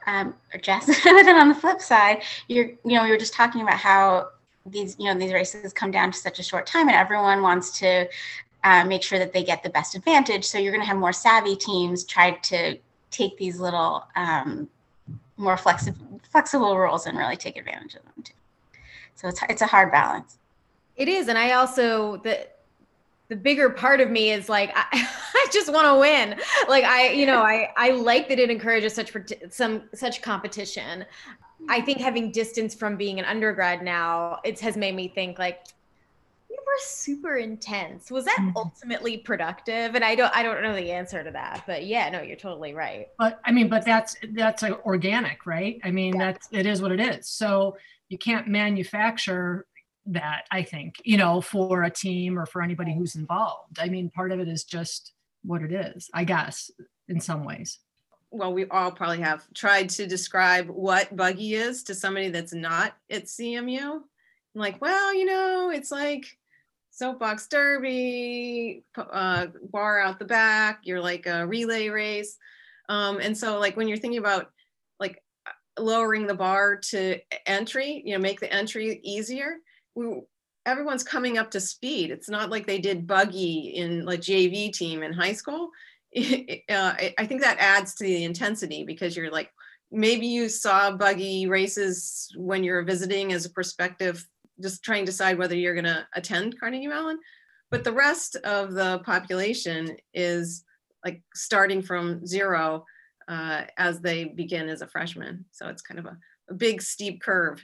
um, 0.07 0.35
or 0.55 0.61
Jess. 0.61 0.87
but 1.05 1.23
then 1.25 1.37
on 1.37 1.49
the 1.49 1.55
flip 1.55 1.81
side, 1.81 2.23
you're 2.49 2.67
you 2.85 2.97
know 2.97 3.03
we 3.03 3.11
were 3.11 3.19
just 3.19 3.35
talking 3.35 3.63
about 3.63 3.79
how 3.79 4.29
these 4.65 4.97
you 4.99 5.13
know 5.13 5.19
these 5.19 5.33
races 5.33 5.73
come 5.73 5.91
down 5.91 6.13
to 6.13 6.19
such 6.19 6.39
a 6.39 6.43
short 6.43 6.67
time, 6.67 6.89
and 6.89 6.97
everyone 6.97 7.43
wants 7.43 7.77
to 7.81 8.09
uh, 8.63 8.85
make 8.85 9.03
sure 9.03 9.19
that 9.19 9.33
they 9.33 9.43
get 9.43 9.63
the 9.65 9.71
best 9.71 9.97
advantage. 9.97 10.45
So 10.45 10.59
you're 10.59 10.73
going 10.73 10.83
to 10.83 10.89
have 10.89 10.97
more 10.97 11.13
savvy 11.13 11.57
teams 11.57 12.05
try 12.05 12.33
to 12.33 12.79
take 13.11 13.37
these 13.39 13.59
little 13.59 14.07
um, 14.15 14.69
more 15.37 15.57
flexible 15.57 16.21
flexible 16.31 16.79
rules 16.79 17.07
and 17.07 17.19
really 17.19 17.37
take 17.37 17.57
advantage 17.57 17.97
of 17.97 18.05
them 18.05 18.23
too. 18.23 18.35
So 19.17 19.27
it's 19.29 19.41
it's 19.49 19.63
a 19.63 19.67
hard 19.67 19.91
balance. 19.91 20.39
It 20.95 21.09
is, 21.09 21.27
and 21.27 21.37
I 21.37 21.53
also 21.53 22.19
the 22.19 22.47
the 23.29 23.37
bigger 23.37 23.71
part 23.71 24.01
of 24.01 24.11
me 24.11 24.31
is 24.31 24.49
like 24.49 24.71
I, 24.75 24.87
I 25.35 25.47
just 25.53 25.73
want 25.73 25.87
to 25.87 25.99
win. 25.99 26.39
Like 26.69 26.85
I, 26.85 27.11
you 27.11 27.27
know, 27.27 27.41
I 27.41 27.73
I 27.77 27.91
like 27.91 28.29
that 28.29 28.39
it 28.39 28.51
encourages 28.51 28.95
such 28.95 29.13
some 29.51 29.83
such 29.95 30.23
competition. 30.23 31.05
I 31.69 31.81
think 31.81 32.01
having 32.01 32.31
distance 32.31 32.75
from 32.75 32.97
being 32.97 33.19
an 33.19 33.25
undergrad 33.25 33.83
now, 33.83 34.41
it 34.45 34.61
has 34.61 34.77
made 34.77 34.95
me 34.95 35.09
think 35.09 35.39
like 35.39 35.65
we 36.49 36.57
were 36.57 36.79
super 36.81 37.37
intense. 37.37 38.11
Was 38.11 38.25
that 38.27 38.37
mm-hmm. 38.39 38.57
ultimately 38.57 39.19
productive? 39.19 39.95
And 39.95 40.05
I 40.05 40.15
don't 40.15 40.35
I 40.35 40.43
don't 40.43 40.63
know 40.63 40.75
the 40.75 40.93
answer 40.93 41.25
to 41.25 41.31
that. 41.33 41.65
But 41.67 41.87
yeah, 41.87 42.09
no, 42.11 42.23
you're 42.23 42.37
totally 42.37 42.75
right. 42.75 43.09
But 43.19 43.41
I 43.45 43.53
mean, 43.53 43.69
but 43.69 43.85
that's 43.85 44.17
that's 44.33 44.63
organic, 44.63 45.47
right? 45.47 45.81
I 45.83 45.91
mean, 45.91 46.15
yeah. 46.15 46.33
that's 46.33 46.49
it 46.53 46.67
is 46.67 46.81
what 46.81 46.93
it 46.93 47.01
is. 47.01 47.29
So 47.29 47.77
you 48.09 48.19
can't 48.19 48.47
manufacture 48.47 49.67
that 50.07 50.45
i 50.51 50.63
think 50.63 50.97
you 51.05 51.17
know 51.17 51.41
for 51.41 51.83
a 51.83 51.91
team 51.91 52.39
or 52.39 52.47
for 52.47 52.63
anybody 52.63 52.95
who's 52.95 53.17
involved 53.17 53.79
i 53.79 53.89
mean 53.89 54.11
part 54.11 54.33
of 54.33 54.41
it 54.41 54.49
is 54.49 54.65
just 54.65 55.13
what 55.45 55.63
it 55.63 55.73
is 55.73 56.09
i 56.15 56.25
guess 56.25 56.71
in 57.09 57.21
some 57.21 57.45
ways 57.45 57.81
well, 58.31 58.53
we 58.53 58.67
all 58.67 58.91
probably 58.91 59.21
have 59.21 59.47
tried 59.55 59.89
to 59.91 60.07
describe 60.07 60.69
what 60.69 61.15
buggy 61.15 61.55
is 61.55 61.83
to 61.85 61.95
somebody 61.95 62.29
that's 62.29 62.53
not 62.53 62.95
at 63.11 63.25
CMU. 63.25 64.01
like, 64.55 64.81
well, 64.81 65.15
you 65.15 65.25
know, 65.25 65.71
it's 65.71 65.91
like 65.91 66.27
soapbox 66.91 67.47
derby, 67.49 68.85
uh, 68.97 69.47
bar 69.71 70.01
out 70.01 70.19
the 70.19 70.25
back. 70.25 70.81
You're 70.83 71.01
like 71.01 71.27
a 71.27 71.47
relay 71.47 71.89
race, 71.89 72.37
um, 72.89 73.19
and 73.21 73.37
so 73.37 73.59
like 73.59 73.77
when 73.77 73.89
you're 73.89 73.99
thinking 73.99 74.19
about 74.19 74.51
like 74.99 75.23
lowering 75.79 76.27
the 76.27 76.35
bar 76.35 76.77
to 76.77 77.19
entry, 77.47 78.03
you 78.05 78.15
know, 78.15 78.21
make 78.21 78.41
the 78.41 78.53
entry 78.53 79.01
easier. 79.03 79.57
We, 79.97 80.21
everyone's 80.65 81.03
coming 81.03 81.39
up 81.39 81.51
to 81.53 81.61
speed. 81.61 82.11
It's 82.11 82.29
not 82.29 82.51
like 82.51 82.67
they 82.67 82.79
did 82.79 83.07
buggy 83.07 83.73
in 83.75 84.05
like 84.05 84.21
JV 84.21 84.73
team 84.73 85.03
in 85.03 85.13
high 85.13 85.33
school. 85.33 85.71
uh, 86.17 86.95
I 87.19 87.27
think 87.27 87.41
that 87.43 87.59
adds 87.59 87.95
to 87.97 88.05
the 88.05 88.25
intensity 88.25 88.85
because 88.85 89.17
you're 89.17 89.31
like, 89.31 89.51
maybe 89.91 90.27
you 90.27 90.49
saw 90.49 90.91
buggy 90.91 91.47
races 91.47 92.29
when 92.37 92.65
you're 92.65 92.83
visiting 92.83 93.33
as 93.33 93.45
a 93.45 93.51
perspective, 93.51 94.27
just 94.61 94.83
trying 94.83 95.05
to 95.05 95.13
decide 95.13 95.39
whether 95.39 95.55
you're 95.55 95.75
going 95.75 95.85
to 95.85 96.07
attend 96.15 96.59
Carnegie 96.59 96.87
Mellon. 96.87 97.19
But 97.71 97.85
the 97.85 97.93
rest 97.93 98.37
of 98.37 98.73
the 98.73 99.01
population 99.01 99.97
is 100.15 100.65
like 101.05 101.23
starting 101.35 101.83
from 101.83 102.27
zero 102.27 102.85
uh, 103.29 103.63
as 103.77 104.01
they 104.01 104.25
begin 104.25 104.69
as 104.69 104.83
a 104.83 104.89
freshman. 104.89 105.45
So 105.51 105.69
it's 105.69 105.83
kind 105.83 105.99
of 106.01 106.07
a, 106.07 106.17
a 106.51 106.55
big 106.55 106.81
steep 106.83 107.21
curve. 107.21 107.63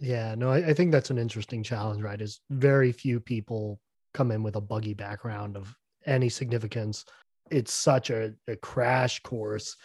Yeah, 0.00 0.34
no, 0.34 0.50
I, 0.50 0.58
I 0.58 0.74
think 0.74 0.92
that's 0.92 1.10
an 1.10 1.18
interesting 1.18 1.62
challenge, 1.62 2.02
right? 2.02 2.20
Is 2.20 2.40
very 2.50 2.92
few 2.92 3.20
people 3.20 3.80
come 4.12 4.30
in 4.30 4.42
with 4.42 4.56
a 4.56 4.60
buggy 4.60 4.94
background 4.94 5.56
of 5.56 5.74
any 6.06 6.28
significance 6.28 7.04
it's 7.50 7.72
such 7.72 8.10
a, 8.10 8.32
a 8.48 8.56
crash 8.56 9.20
course 9.22 9.76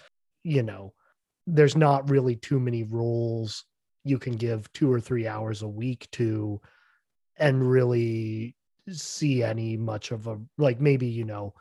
you 0.43 0.63
know 0.63 0.93
there's 1.47 1.75
not 1.75 2.09
really 2.09 2.35
too 2.35 2.59
many 2.59 2.83
rules 2.83 3.65
you 4.03 4.17
can 4.17 4.35
give 4.35 4.71
two 4.73 4.91
or 4.91 4.99
three 4.99 5.27
hours 5.27 5.61
a 5.61 5.67
week 5.67 6.07
to 6.11 6.61
and 7.37 7.69
really 7.69 8.55
see 8.89 9.43
any 9.43 9.75
much 9.75 10.11
of 10.11 10.27
a 10.27 10.39
like 10.57 10.79
maybe 10.79 11.07
you 11.07 11.25
know 11.25 11.53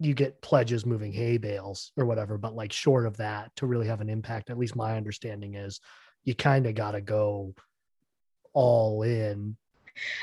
you 0.00 0.14
get 0.14 0.42
pledges 0.42 0.84
moving 0.84 1.12
hay 1.12 1.38
bales 1.38 1.92
or 1.96 2.04
whatever 2.04 2.36
but 2.36 2.54
like 2.54 2.72
short 2.72 3.06
of 3.06 3.16
that 3.16 3.54
to 3.56 3.66
really 3.66 3.86
have 3.86 4.00
an 4.00 4.08
impact 4.08 4.50
at 4.50 4.58
least 4.58 4.74
my 4.74 4.96
understanding 4.96 5.54
is 5.54 5.80
you 6.24 6.34
kind 6.34 6.66
of 6.66 6.74
got 6.74 6.92
to 6.92 7.00
go 7.00 7.54
all 8.54 9.02
in 9.02 9.56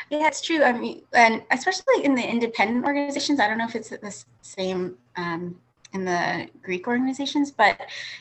yeah, 0.10 0.28
it's 0.28 0.42
true. 0.42 0.64
I 0.64 0.74
mean, 0.74 1.04
and 1.14 1.44
especially 1.52 2.04
in 2.04 2.16
the 2.16 2.28
independent 2.28 2.86
organizations, 2.86 3.40
I 3.40 3.48
don't 3.48 3.58
know 3.58 3.66
if 3.66 3.76
it's 3.76 3.90
the 3.90 4.26
same 4.42 4.98
um, 5.16 5.60
in 5.94 6.06
the 6.06 6.48
Greek 6.62 6.88
organizations, 6.88 7.52
but 7.52 7.80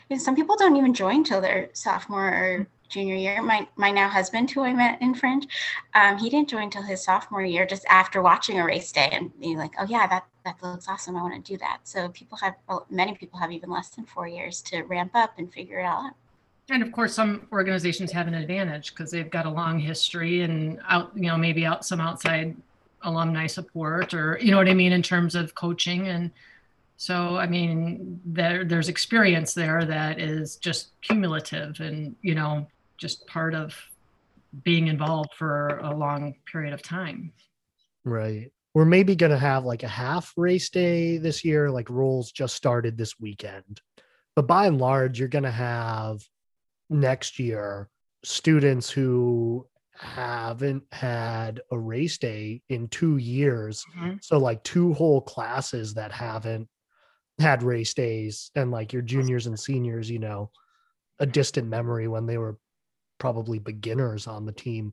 you 0.09 0.17
know, 0.17 0.23
some 0.23 0.37
people 0.37 0.57
don't 0.57 0.77
even 0.77 0.95
join 0.95 1.25
till 1.25 1.41
their 1.41 1.71
sophomore 1.73 2.29
or 2.29 2.67
junior 2.89 3.15
year. 3.15 3.43
My 3.43 3.67
my 3.77 3.91
now 3.91 4.09
husband, 4.09 4.51
who 4.51 4.63
I 4.63 4.73
met 4.73 5.01
in 5.01 5.15
Fringe, 5.15 5.47
um, 5.95 6.19
he 6.19 6.29
didn't 6.31 6.49
join 6.49 6.71
till 6.71 6.83
his 6.83 7.03
sophomore 7.03 7.43
year, 7.43 7.67
just 7.67 7.87
after 7.89 8.23
watching 8.23 8.59
a 8.59 8.65
race 8.65 8.93
day 8.93 9.09
and 9.13 9.39
being 9.41 9.59
like, 9.59 9.73
"Oh 9.79 9.87
yeah, 9.89 10.07
that 10.07 10.27
that 10.45 10.63
looks 10.63 10.89
awesome. 10.89 11.17
I 11.17 11.23
want 11.23 11.43
to 11.45 11.53
do 11.53 11.59
that." 11.59 11.81
So 11.85 12.09
people 12.11 12.39
have, 12.39 12.55
many 12.91 13.15
people 13.15 13.39
have 13.39 13.53
even 13.53 13.71
less 13.71 13.91
than 13.91 14.05
four 14.05 14.29
years 14.29 14.61
to 14.63 14.83
ramp 14.83 15.13
up 15.15 15.39
and 15.39 15.53
figure 15.53 15.81
it 15.81 15.85
out. 15.85 16.13
And 16.71 16.83
of 16.83 16.93
course, 16.93 17.15
some 17.15 17.47
organizations 17.51 18.13
have 18.13 18.29
an 18.29 18.35
advantage 18.35 18.91
because 18.91 19.11
they've 19.11 19.31
got 19.31 19.47
a 19.47 19.51
long 19.51 19.79
history 19.79 20.43
and 20.43 20.81
out, 20.87 21.11
you 21.15 21.29
know, 21.29 21.37
maybe 21.37 21.65
out 21.65 21.85
some 21.85 22.01
outside 22.01 22.55
alumni 23.03 23.47
support 23.47 24.13
or 24.13 24.39
you 24.43 24.51
know 24.51 24.57
what 24.57 24.69
I 24.69 24.75
mean 24.75 24.93
in 24.93 25.03
terms 25.03 25.35
of 25.35 25.55
coaching. 25.55 26.09
And 26.09 26.31
so, 26.97 27.37
I 27.37 27.47
mean, 27.47 28.21
there 28.25 28.65
there's 28.65 28.89
experience 28.89 29.55
there 29.55 29.85
that 29.85 30.21
is 30.21 30.57
just 30.57 30.91
cumulative 31.01 31.81
and 31.81 32.17
you 32.23 32.35
know 32.35 32.67
just 32.99 33.27
part 33.27 33.55
of 33.55 33.75
being 34.63 34.89
involved 34.89 35.31
for 35.35 35.79
a 35.79 35.95
long 35.95 36.35
period 36.51 36.75
of 36.75 36.83
time. 36.83 37.33
Right. 38.05 38.51
We're 38.75 38.85
maybe 38.85 39.17
going 39.17 39.33
to 39.33 39.39
have 39.39 39.65
like 39.65 39.83
a 39.83 39.89
half 39.89 40.33
race 40.37 40.69
day 40.71 41.19
this 41.19 41.45
year. 41.45 41.71
Like 41.71 41.91
rules 41.91 42.33
just 42.33 42.57
started 42.57 42.97
this 42.97 43.19
weekend. 43.19 43.81
But 44.35 44.47
by 44.47 44.67
and 44.67 44.79
large, 44.79 45.19
you're 45.19 45.29
going 45.29 45.45
to 45.45 45.51
have 45.51 46.21
next 46.91 47.39
year 47.39 47.89
students 48.25 48.91
who 48.91 49.67
haven't 49.93 50.85
had 50.93 51.61
a 51.71 51.79
race 51.79 52.19
day 52.19 52.63
in 52.69 52.89
two 52.89 53.17
years. 53.17 53.85
Mm-hmm. 53.97 54.17
So, 54.21 54.39
like, 54.39 54.63
two 54.63 54.95
whole 54.95 55.21
classes 55.21 55.95
that 55.95 56.13
haven't 56.13 56.69
had 57.39 57.63
race 57.63 57.95
days, 57.95 58.51
and 58.55 58.71
like 58.71 58.93
your 58.93 59.03
juniors 59.03 59.47
and 59.47 59.59
seniors, 59.59 60.11
you 60.11 60.19
know, 60.19 60.51
a 61.19 61.27
distant 61.27 61.69
memory 61.69 62.09
when 62.09 62.27
they 62.27 62.39
were 62.39 62.59
probably 63.19 63.59
beginners 63.59 64.27
on 64.27 64.47
the 64.47 64.53
team. 64.53 64.93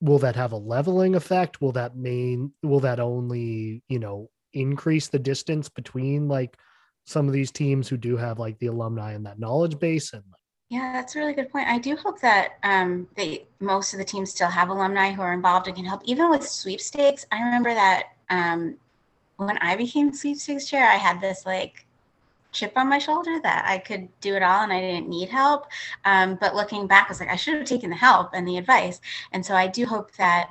Will 0.00 0.18
that 0.18 0.36
have 0.36 0.52
a 0.52 0.56
leveling 0.56 1.14
effect? 1.14 1.60
Will 1.60 1.72
that 1.72 1.96
main, 1.96 2.52
will 2.62 2.80
that 2.80 3.00
only, 3.00 3.82
you 3.88 3.98
know, 3.98 4.30
increase 4.52 5.08
the 5.08 5.18
distance 5.18 5.68
between 5.68 6.28
like 6.28 6.56
some 7.04 7.26
of 7.26 7.32
these 7.32 7.50
teams 7.50 7.88
who 7.88 7.96
do 7.96 8.16
have 8.16 8.38
like 8.38 8.58
the 8.58 8.66
alumni 8.66 9.12
and 9.12 9.26
that 9.26 9.38
knowledge 9.38 9.78
base 9.78 10.12
and 10.12 10.22
yeah, 10.68 10.92
that's 10.92 11.14
a 11.14 11.18
really 11.20 11.32
good 11.34 11.50
point. 11.50 11.68
I 11.68 11.78
do 11.78 11.94
hope 11.96 12.20
that 12.20 12.58
um, 12.64 13.06
they 13.14 13.46
most 13.60 13.92
of 13.92 13.98
the 13.98 14.04
teams 14.04 14.30
still 14.30 14.48
have 14.48 14.68
alumni 14.68 15.12
who 15.12 15.22
are 15.22 15.32
involved 15.32 15.68
and 15.68 15.76
can 15.76 15.84
help. 15.84 16.02
Even 16.04 16.28
with 16.28 16.46
sweepstakes, 16.46 17.24
I 17.30 17.42
remember 17.42 17.72
that 17.72 18.08
um, 18.30 18.76
when 19.36 19.58
I 19.58 19.76
became 19.76 20.12
sweepstakes 20.12 20.68
chair, 20.68 20.88
I 20.88 20.96
had 20.96 21.20
this 21.20 21.46
like 21.46 21.86
chip 22.52 22.72
on 22.76 22.88
my 22.88 22.98
shoulder 22.98 23.38
that 23.42 23.64
I 23.68 23.78
could 23.78 24.08
do 24.20 24.34
it 24.34 24.42
all 24.42 24.62
and 24.62 24.72
I 24.72 24.80
didn't 24.80 25.08
need 25.08 25.28
help. 25.28 25.66
Um, 26.04 26.36
but 26.40 26.54
looking 26.56 26.86
back, 26.88 27.06
I 27.06 27.10
was 27.10 27.20
like, 27.20 27.30
I 27.30 27.36
should 27.36 27.56
have 27.56 27.66
taken 27.66 27.90
the 27.90 27.96
help 27.96 28.30
and 28.34 28.48
the 28.48 28.58
advice. 28.58 29.00
And 29.32 29.44
so 29.44 29.54
I 29.54 29.68
do 29.68 29.86
hope 29.86 30.12
that 30.16 30.50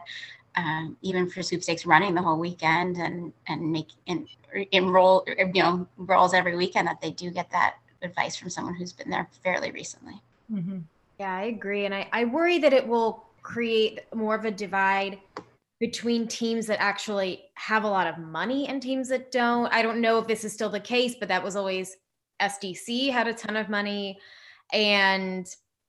um, 0.56 0.98
even 1.02 1.30
for 1.30 1.44
sweepstakes 1.44 1.86
running 1.86 2.16
the 2.16 2.22
whole 2.22 2.40
weekend 2.40 2.98
and 2.98 3.34
and 3.48 3.72
make 3.72 3.90
and 4.08 4.28
enroll 4.72 5.26
you 5.28 5.62
know 5.62 5.88
rolls 5.98 6.34
every 6.34 6.56
weekend 6.56 6.88
that 6.88 7.02
they 7.02 7.12
do 7.12 7.30
get 7.32 7.52
that 7.52 7.76
advice 8.06 8.36
from 8.36 8.50
someone 8.50 8.76
who's 8.76 8.94
been 8.94 9.10
there 9.10 9.28
fairly 9.44 9.72
recently. 9.72 10.22
Mm-hmm. 10.52 10.80
Yeah, 11.20 11.34
I 11.34 11.44
agree. 11.44 11.86
And 11.86 11.94
I, 11.94 12.08
I 12.12 12.26
worry 12.26 12.58
that 12.60 12.74
it 12.74 12.88
will 12.88 13.26
create 13.42 14.02
more 14.14 14.36
of 14.36 14.46
a 14.46 14.52
divide 14.52 15.20
between 15.80 16.28
teams 16.28 16.68
that 16.68 16.82
actually 16.82 17.44
have 17.56 17.84
a 17.84 17.88
lot 17.88 18.08
of 18.08 18.18
money 18.18 18.68
and 18.68 18.82
teams 18.82 19.10
that 19.10 19.32
don't. 19.32 19.68
I 19.74 19.82
don't 19.82 20.02
know 20.02 20.18
if 20.20 20.28
this 20.28 20.46
is 20.46 20.54
still 20.54 20.70
the 20.70 20.80
case, 20.80 21.16
but 21.20 21.28
that 21.28 21.44
was 21.44 21.56
always 21.56 21.98
SDC 22.42 23.12
had 23.12 23.28
a 23.28 23.34
ton 23.34 23.56
of 23.56 23.70
money 23.70 24.20
and 24.74 25.48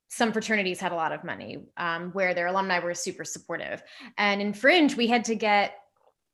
some 0.08 0.32
fraternities 0.32 0.80
had 0.80 0.92
a 0.92 0.94
lot 0.94 1.12
of 1.12 1.24
money 1.24 1.64
um, 1.76 2.10
where 2.12 2.34
their 2.34 2.46
alumni 2.46 2.78
were 2.78 2.94
super 2.94 3.24
supportive. 3.24 3.82
And 4.18 4.40
in 4.40 4.52
Fringe, 4.52 4.96
we 4.96 5.06
had 5.06 5.24
to 5.24 5.34
get 5.34 5.78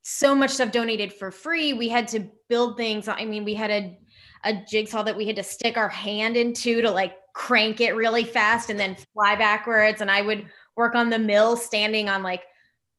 so 0.02 0.34
much 0.34 0.50
stuff 0.50 0.72
donated 0.72 1.12
for 1.12 1.30
free. 1.30 1.72
We 1.72 1.88
had 1.88 2.08
to 2.08 2.28
build 2.48 2.76
things. 2.76 3.08
I 3.08 3.24
mean, 3.24 3.44
we 3.44 3.54
had 3.54 3.70
a 3.70 3.96
a 4.45 4.55
jigsaw 4.68 5.03
that 5.03 5.16
we 5.16 5.26
had 5.26 5.36
to 5.36 5.43
stick 5.43 5.76
our 5.76 5.88
hand 5.88 6.36
into 6.36 6.80
to 6.82 6.90
like 6.90 7.14
crank 7.34 7.80
it 7.80 7.95
really 7.95 8.24
fast 8.24 8.70
and 8.70 8.78
then 8.78 8.97
fly 9.14 9.36
backwards. 9.36 10.01
And 10.01 10.11
I 10.11 10.22
would 10.22 10.47
work 10.76 10.95
on 10.95 11.11
the 11.11 11.18
mill 11.18 11.57
standing 11.57 12.09
on 12.09 12.22
like 12.22 12.43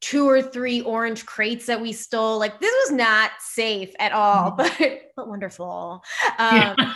two 0.02 0.28
or 0.28 0.42
three 0.42 0.82
orange 0.82 1.26
crates 1.26 1.66
that 1.66 1.82
we 1.82 1.94
stole. 1.94 2.38
Like 2.38 2.60
this 2.60 2.74
was 2.84 2.92
not 2.92 3.32
safe 3.40 3.94
at 4.00 4.12
all, 4.12 4.52
mm. 4.52 4.58
but 4.58 5.02
but 5.16 5.28
wonderful. 5.28 6.04
Um, 6.38 6.56
yeah. 6.58 6.94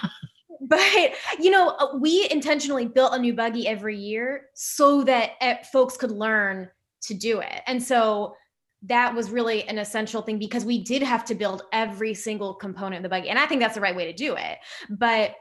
But 0.60 1.14
you 1.40 1.52
know, 1.52 1.70
uh, 1.80 1.98
we 1.98 2.28
intentionally 2.30 2.86
built 2.86 3.14
a 3.14 3.20
new 3.20 3.34
buggy 3.34 3.68
every 3.68 3.96
year 3.96 4.48
so 4.56 5.04
that 5.04 5.32
eh, 5.40 5.64
folks 5.72 5.96
could 5.96 6.12
learn 6.12 6.70
to 7.04 7.14
do 7.14 7.40
it. 7.40 7.62
And 7.68 7.82
so 7.82 8.36
that 8.84 9.16
was 9.16 9.32
really 9.32 9.68
an 9.68 9.78
essential 9.80 10.22
thing 10.22 10.38
because 10.38 10.64
we 10.64 10.84
did 10.84 11.02
have 11.02 11.26
to 11.26 11.36
build 11.36 11.64
every 11.72 12.14
single 12.14 12.54
component 12.54 12.98
of 12.98 13.04
the 13.04 13.10
buggy. 13.10 13.30
And 13.30 13.40
I 13.40 13.46
think 13.46 13.62
that's 13.62 13.76
the 13.76 13.82
right 13.82 13.96
way 13.96 14.06
to 14.06 14.14
do 14.14 14.36
it. 14.36 14.58
But 14.90 15.36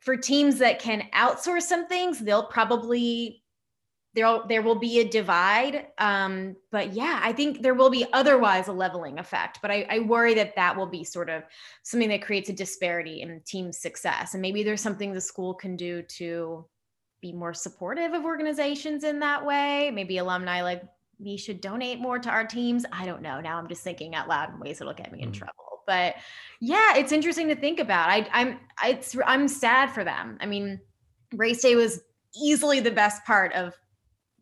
for 0.00 0.16
teams 0.16 0.58
that 0.58 0.78
can 0.78 1.02
outsource 1.14 1.62
some 1.62 1.86
things, 1.86 2.18
they'll 2.18 2.46
probably 2.46 3.42
there 4.14 4.40
there 4.48 4.62
will 4.62 4.74
be 4.74 5.00
a 5.00 5.08
divide. 5.08 5.88
Um, 5.98 6.56
but 6.72 6.92
yeah, 6.94 7.20
I 7.22 7.32
think 7.32 7.62
there 7.62 7.74
will 7.74 7.90
be 7.90 8.06
otherwise 8.12 8.68
a 8.68 8.72
leveling 8.72 9.18
effect. 9.18 9.58
But 9.60 9.70
I, 9.70 9.86
I 9.90 9.98
worry 10.00 10.34
that 10.34 10.56
that 10.56 10.76
will 10.76 10.86
be 10.86 11.04
sort 11.04 11.28
of 11.28 11.42
something 11.82 12.08
that 12.08 12.22
creates 12.22 12.48
a 12.48 12.54
disparity 12.54 13.20
in 13.20 13.42
team 13.46 13.70
success. 13.70 14.32
And 14.32 14.40
maybe 14.40 14.62
there's 14.62 14.80
something 14.80 15.12
the 15.12 15.20
school 15.20 15.54
can 15.54 15.76
do 15.76 16.02
to 16.16 16.66
be 17.20 17.32
more 17.32 17.52
supportive 17.52 18.12
of 18.12 18.24
organizations 18.24 19.04
in 19.04 19.20
that 19.20 19.44
way. 19.44 19.90
Maybe 19.90 20.18
alumni 20.18 20.62
like 20.62 20.82
we 21.18 21.36
should 21.36 21.60
donate 21.60 22.00
more 22.00 22.18
to 22.18 22.30
our 22.30 22.46
teams. 22.46 22.84
I 22.92 23.06
don't 23.06 23.22
know. 23.22 23.40
Now 23.40 23.58
I'm 23.58 23.68
just 23.68 23.82
thinking 23.82 24.14
out 24.14 24.28
loud 24.28 24.52
in 24.52 24.60
ways 24.60 24.78
that'll 24.78 24.94
get 24.94 25.12
me 25.12 25.22
in 25.22 25.30
mm. 25.30 25.34
trouble. 25.34 25.82
But 25.86 26.16
yeah, 26.60 26.96
it's 26.96 27.12
interesting 27.12 27.48
to 27.48 27.56
think 27.56 27.80
about. 27.80 28.10
I, 28.10 28.28
I'm 28.32 28.60
it's 28.84 29.16
I'm 29.26 29.48
sad 29.48 29.90
for 29.90 30.04
them. 30.04 30.38
I 30.40 30.46
mean, 30.46 30.80
race 31.34 31.62
day 31.62 31.74
was 31.76 32.00
easily 32.40 32.80
the 32.80 32.90
best 32.90 33.24
part 33.24 33.52
of 33.54 33.74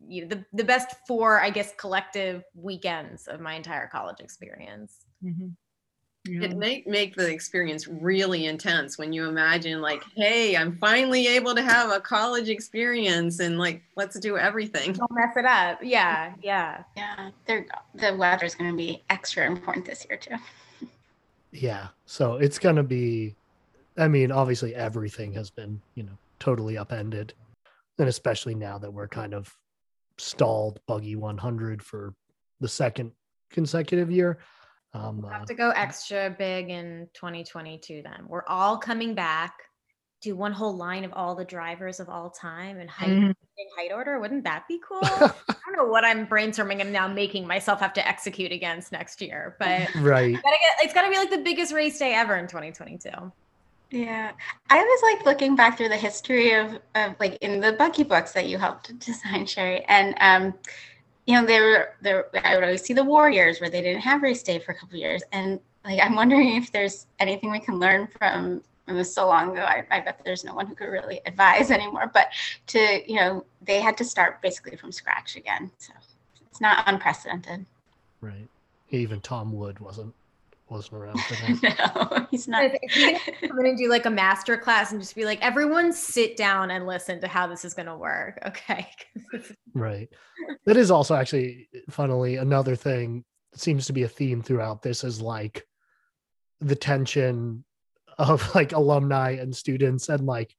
you 0.05 0.23
know, 0.23 0.27
the, 0.27 0.45
the 0.53 0.63
best 0.63 0.95
four, 1.07 1.41
I 1.41 1.49
guess, 1.49 1.73
collective 1.77 2.43
weekends 2.53 3.27
of 3.27 3.39
my 3.39 3.55
entire 3.55 3.87
college 3.87 4.19
experience. 4.19 5.05
Mhm. 5.23 5.53
Yeah. 6.27 6.43
It 6.43 6.57
may 6.57 6.83
make 6.85 7.15
the 7.15 7.29
experience 7.29 7.87
really 7.87 8.45
intense 8.45 8.97
when 8.97 9.13
you 9.13 9.27
imagine 9.27 9.81
like, 9.81 10.03
hey, 10.15 10.55
I'm 10.55 10.77
finally 10.77 11.27
able 11.27 11.55
to 11.55 11.61
have 11.61 11.91
a 11.91 11.99
college 11.99 12.49
experience 12.49 13.39
and 13.39 13.57
like 13.57 13.81
let's 13.95 14.19
do 14.19 14.37
everything. 14.37 14.93
Don't 14.93 15.11
mess 15.11 15.35
it 15.35 15.45
up. 15.45 15.79
Yeah, 15.81 16.33
yeah. 16.41 16.83
Yeah, 16.95 17.31
they're, 17.45 17.65
the 17.95 18.15
weather 18.15 18.45
is 18.45 18.55
going 18.55 18.71
to 18.71 18.77
be 18.77 19.03
extra 19.09 19.45
important 19.45 19.85
this 19.85 20.05
year 20.09 20.17
too. 20.17 20.35
Yeah. 21.51 21.87
So 22.05 22.35
it's 22.35 22.59
going 22.59 22.75
to 22.75 22.83
be, 22.83 23.35
I 23.97 24.07
mean, 24.07 24.31
obviously 24.31 24.75
everything 24.75 25.33
has 25.33 25.49
been, 25.49 25.81
you 25.95 26.03
know, 26.03 26.17
totally 26.39 26.77
upended. 26.77 27.33
And 27.99 28.07
especially 28.07 28.53
now 28.53 28.77
that 28.77 28.91
we're 28.91 29.07
kind 29.07 29.33
of 29.33 29.55
stalled 30.17 30.79
buggy 30.87 31.15
100 31.15 31.81
for 31.81 32.13
the 32.59 32.67
second 32.67 33.11
consecutive 33.49 34.11
year. 34.11 34.39
Um, 34.93 35.21
We'll 35.21 35.31
uh, 35.31 35.33
have 35.33 35.45
to 35.45 35.53
go 35.53 35.69
extra 35.71 36.33
big 36.37 36.69
in 36.69 37.07
2022 37.13 38.01
then. 38.03 38.25
We're 38.27 38.45
all 38.47 38.77
coming 38.77 39.15
back. 39.15 39.53
Do 40.21 40.35
one 40.35 40.51
whole 40.51 40.75
line 40.75 41.03
of 41.03 41.13
all 41.13 41.35
the 41.35 41.45
drivers 41.45 41.99
of 41.99 42.09
all 42.09 42.29
time 42.31 42.79
and 42.79 42.89
height 42.89 43.09
Mhm. 43.09 43.29
in 43.57 43.67
height 43.77 43.91
order. 43.93 44.19
Wouldn't 44.19 44.43
that 44.45 44.67
be 44.67 44.79
cool? 44.87 44.99
I 45.03 45.31
don't 45.65 45.75
know 45.75 45.85
what 45.85 46.03
I'm 46.03 46.25
brainstorming 46.25 46.81
and 46.81 46.91
now 46.91 47.07
making 47.07 47.45
myself 47.45 47.79
have 47.81 47.93
to 47.93 48.07
execute 48.07 48.51
against 48.51 48.91
next 48.91 49.21
year, 49.21 49.55
but 49.59 49.93
right. 49.95 50.33
gotta 50.33 50.57
get 50.57 50.83
it's 50.85 50.93
gotta 50.93 51.09
be 51.11 51.17
like 51.17 51.29
the 51.29 51.37
biggest 51.37 51.71
race 51.71 51.99
day 51.99 52.13
ever 52.15 52.35
in 52.37 52.47
2022. 52.47 53.09
Yeah, 53.91 54.31
I 54.69 54.83
was 54.83 55.01
like 55.15 55.25
looking 55.25 55.55
back 55.55 55.77
through 55.77 55.89
the 55.89 55.97
history 55.97 56.53
of, 56.53 56.79
of 56.95 57.15
like 57.19 57.37
in 57.41 57.61
the 57.61 57.73
buggy 57.73 58.03
books 58.03 58.31
that 58.33 58.47
you 58.47 58.57
helped 58.57 58.97
design, 58.99 59.45
Sherry, 59.45 59.85
and 59.87 60.15
um, 60.19 60.53
you 61.27 61.33
know, 61.33 61.45
there 61.45 61.61
were 61.61 61.95
there. 62.01 62.45
I 62.45 62.55
would 62.55 62.63
always 62.63 62.81
see 62.81 62.93
the 62.93 63.03
Warriors 63.03 63.59
where 63.59 63.69
they 63.69 63.81
didn't 63.81 64.01
have 64.01 64.23
race 64.23 64.41
day 64.41 64.59
for 64.59 64.71
a 64.71 64.75
couple 64.75 64.97
years, 64.97 65.21
and 65.33 65.59
like 65.85 65.99
I'm 66.01 66.15
wondering 66.15 66.55
if 66.55 66.71
there's 66.71 67.05
anything 67.19 67.51
we 67.51 67.59
can 67.59 67.77
learn 67.77 68.07
from. 68.17 68.63
It 68.87 68.93
was 68.93 69.13
so 69.13 69.27
long 69.27 69.51
ago. 69.51 69.63
I, 69.63 69.85
I 69.91 69.99
bet 69.99 70.21
there's 70.23 70.45
no 70.45 70.53
one 70.55 70.65
who 70.65 70.73
could 70.73 70.87
really 70.87 71.19
advise 71.25 71.69
anymore. 71.79 72.09
But 72.13 72.29
to 72.67 73.03
you 73.05 73.17
know, 73.17 73.45
they 73.61 73.81
had 73.81 73.97
to 73.97 74.05
start 74.05 74.41
basically 74.41 74.77
from 74.77 74.93
scratch 74.93 75.35
again. 75.35 75.69
So 75.77 75.91
it's 76.49 76.61
not 76.61 76.85
unprecedented. 76.87 77.65
Right. 78.21 78.47
Even 78.89 79.19
Tom 79.19 79.51
Wood 79.51 79.79
wasn't 79.79 80.13
wasn't 80.69 81.01
around 81.01 81.19
for 81.21 81.33
that. 81.61 82.09
no, 82.11 82.27
he's 82.31 82.47
not. 82.47 82.65
If 82.65 82.95
you 82.95 83.17
can 83.17 83.49
come 83.49 83.59
in 83.59 83.65
and 83.67 83.77
do 83.77 83.89
like 83.89 84.05
a 84.05 84.09
master 84.09 84.57
class 84.57 84.91
and 84.91 85.01
just 85.01 85.15
be 85.15 85.25
like, 85.25 85.41
everyone 85.41 85.93
sit 85.93 86.37
down 86.37 86.71
and 86.71 86.85
listen 86.85 87.19
to 87.21 87.27
how 87.27 87.47
this 87.47 87.65
is 87.65 87.73
gonna 87.73 87.97
work. 87.97 88.39
Okay. 88.47 88.87
Right. 89.73 90.09
That 90.65 90.77
is 90.77 90.89
also 90.91 91.15
actually, 91.15 91.69
funnily, 91.89 92.37
another 92.37 92.75
thing 92.75 93.23
that 93.51 93.61
seems 93.61 93.85
to 93.87 93.93
be 93.93 94.03
a 94.03 94.07
theme 94.07 94.41
throughout 94.41 94.81
this 94.81 95.03
is 95.03 95.21
like 95.21 95.65
the 96.59 96.75
tension 96.75 97.63
of 98.17 98.43
like 98.55 98.73
alumni 98.73 99.31
and 99.31 99.55
students 99.55 100.09
and 100.09 100.25
like 100.25 100.55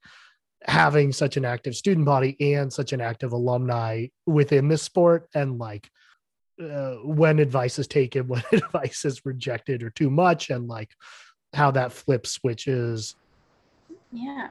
having 0.65 1.13
such 1.13 1.37
an 1.37 1.45
active 1.45 1.77
student 1.77 2.07
body 2.07 2.37
and 2.55 2.73
such 2.73 2.93
an 2.93 3.01
active 3.01 3.33
alumni 3.33 4.07
within 4.27 4.69
this 4.69 4.83
sport 4.83 5.29
and 5.35 5.59
like 5.59 5.89
uh, 6.61 6.95
when 7.05 7.39
advice 7.39 7.79
is 7.79 7.87
taken 7.87 8.27
when 8.29 8.43
advice 8.53 9.05
is 9.05 9.25
rejected 9.25 9.83
or 9.83 9.91
too 9.91 10.11
much 10.11 10.51
and 10.51 10.69
like 10.69 10.91
how 11.55 11.71
that 11.71 11.93
flip 11.93 12.27
switches 12.27 13.17
Yeah. 14.13 14.49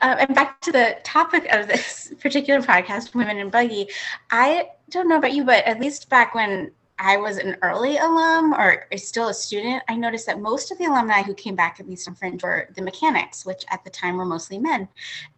Uh, 0.00 0.16
and 0.20 0.34
back 0.34 0.60
to 0.62 0.72
the 0.72 0.96
topic 1.04 1.46
of 1.52 1.68
this 1.68 2.12
particular 2.20 2.60
podcast, 2.62 3.14
Women 3.14 3.38
in 3.38 3.50
Buggy. 3.50 3.88
I 4.30 4.70
don't 4.90 5.08
know 5.08 5.18
about 5.18 5.32
you, 5.32 5.44
but 5.44 5.64
at 5.64 5.80
least 5.80 6.08
back 6.08 6.34
when 6.34 6.70
I 6.98 7.18
was 7.18 7.36
an 7.36 7.56
early 7.62 7.98
alum 7.98 8.54
or 8.54 8.86
still 8.96 9.28
a 9.28 9.34
student, 9.34 9.82
I 9.88 9.96
noticed 9.96 10.26
that 10.26 10.40
most 10.40 10.72
of 10.72 10.78
the 10.78 10.86
alumni 10.86 11.22
who 11.22 11.34
came 11.34 11.54
back, 11.54 11.78
at 11.78 11.88
least 11.88 12.08
on 12.08 12.14
Fringe, 12.14 12.42
were 12.42 12.68
the 12.74 12.80
mechanics, 12.80 13.44
which 13.44 13.64
at 13.68 13.84
the 13.84 13.90
time 13.90 14.16
were 14.16 14.24
mostly 14.24 14.58
men. 14.58 14.88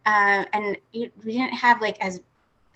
Uh, 0.06 0.44
and 0.52 0.76
we 0.94 1.10
didn't 1.24 1.54
have 1.54 1.80
like 1.80 1.98
as 2.00 2.20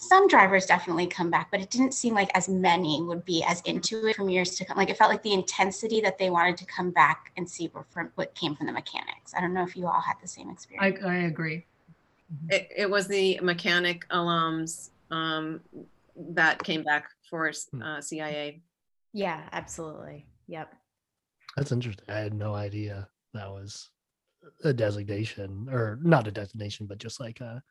some 0.03 0.26
drivers 0.26 0.66
definitely 0.66 1.07
come 1.07 1.30
back, 1.30 1.50
but 1.50 1.61
it 1.61 1.70
didn't 1.70 1.94
seem 1.94 2.14
like 2.14 2.30
as 2.34 2.48
many 2.48 3.00
would 3.03 3.24
be 3.24 3.44
as 3.44 3.61
into 3.62 4.05
it 4.07 4.16
from 4.16 4.28
years 4.28 4.57
to 4.57 4.64
come. 4.64 4.76
Like 4.76 4.90
it 4.90 4.96
felt 4.96 5.11
like 5.11 5.22
the 5.22 5.32
intensity 5.32 6.00
that 6.00 6.18
they 6.18 6.28
wanted 6.28 6.57
to 6.59 6.66
come 6.66 6.90
back 6.90 7.30
and 7.36 7.48
see 7.48 7.70
were 7.72 7.84
from 7.90 8.11
what 8.16 8.34
came 8.34 8.57
from 8.57 8.66
the 8.66 8.72
mechanics. 8.72 9.32
I 9.36 9.40
don't 9.40 9.55
know 9.55 9.62
if 9.62 9.76
you 9.76 9.86
all 9.86 10.00
had 10.00 10.16
the 10.20 10.26
same 10.28 10.48
I, 10.48 10.53
experience. 10.53 11.05
I 11.05 11.14
agree. 11.26 11.66
It, 12.48 12.68
it 12.76 12.90
was 12.90 13.07
the 13.07 13.38
mechanic 13.42 14.09
alums 14.09 14.90
um, 15.11 15.61
that 16.30 16.62
came 16.64 16.82
back 16.82 17.09
for 17.30 17.53
uh, 17.82 18.00
CIA. 18.00 18.61
yeah, 19.12 19.42
absolutely. 19.53 20.26
Yep. 20.48 20.74
That's 21.57 21.72
interesting. 21.72 22.07
I 22.09 22.18
had 22.18 22.34
no 22.34 22.55
idea 22.55 23.09
that 23.34 23.50
was 23.50 23.90
a 24.64 24.72
designation, 24.72 25.68
or 25.70 25.98
not 26.03 26.26
a 26.26 26.32
designation, 26.32 26.86
but 26.86 26.98
just 26.98 27.20
like 27.20 27.40
a 27.40 27.62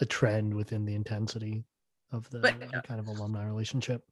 a 0.00 0.06
trend 0.06 0.52
within 0.54 0.84
the 0.84 0.94
intensity 0.94 1.64
of 2.12 2.28
the, 2.30 2.38
But- 2.40 2.84
kind 2.84 3.00
of 3.00 3.06
alumni 3.08 3.44
relationship. 3.46 4.02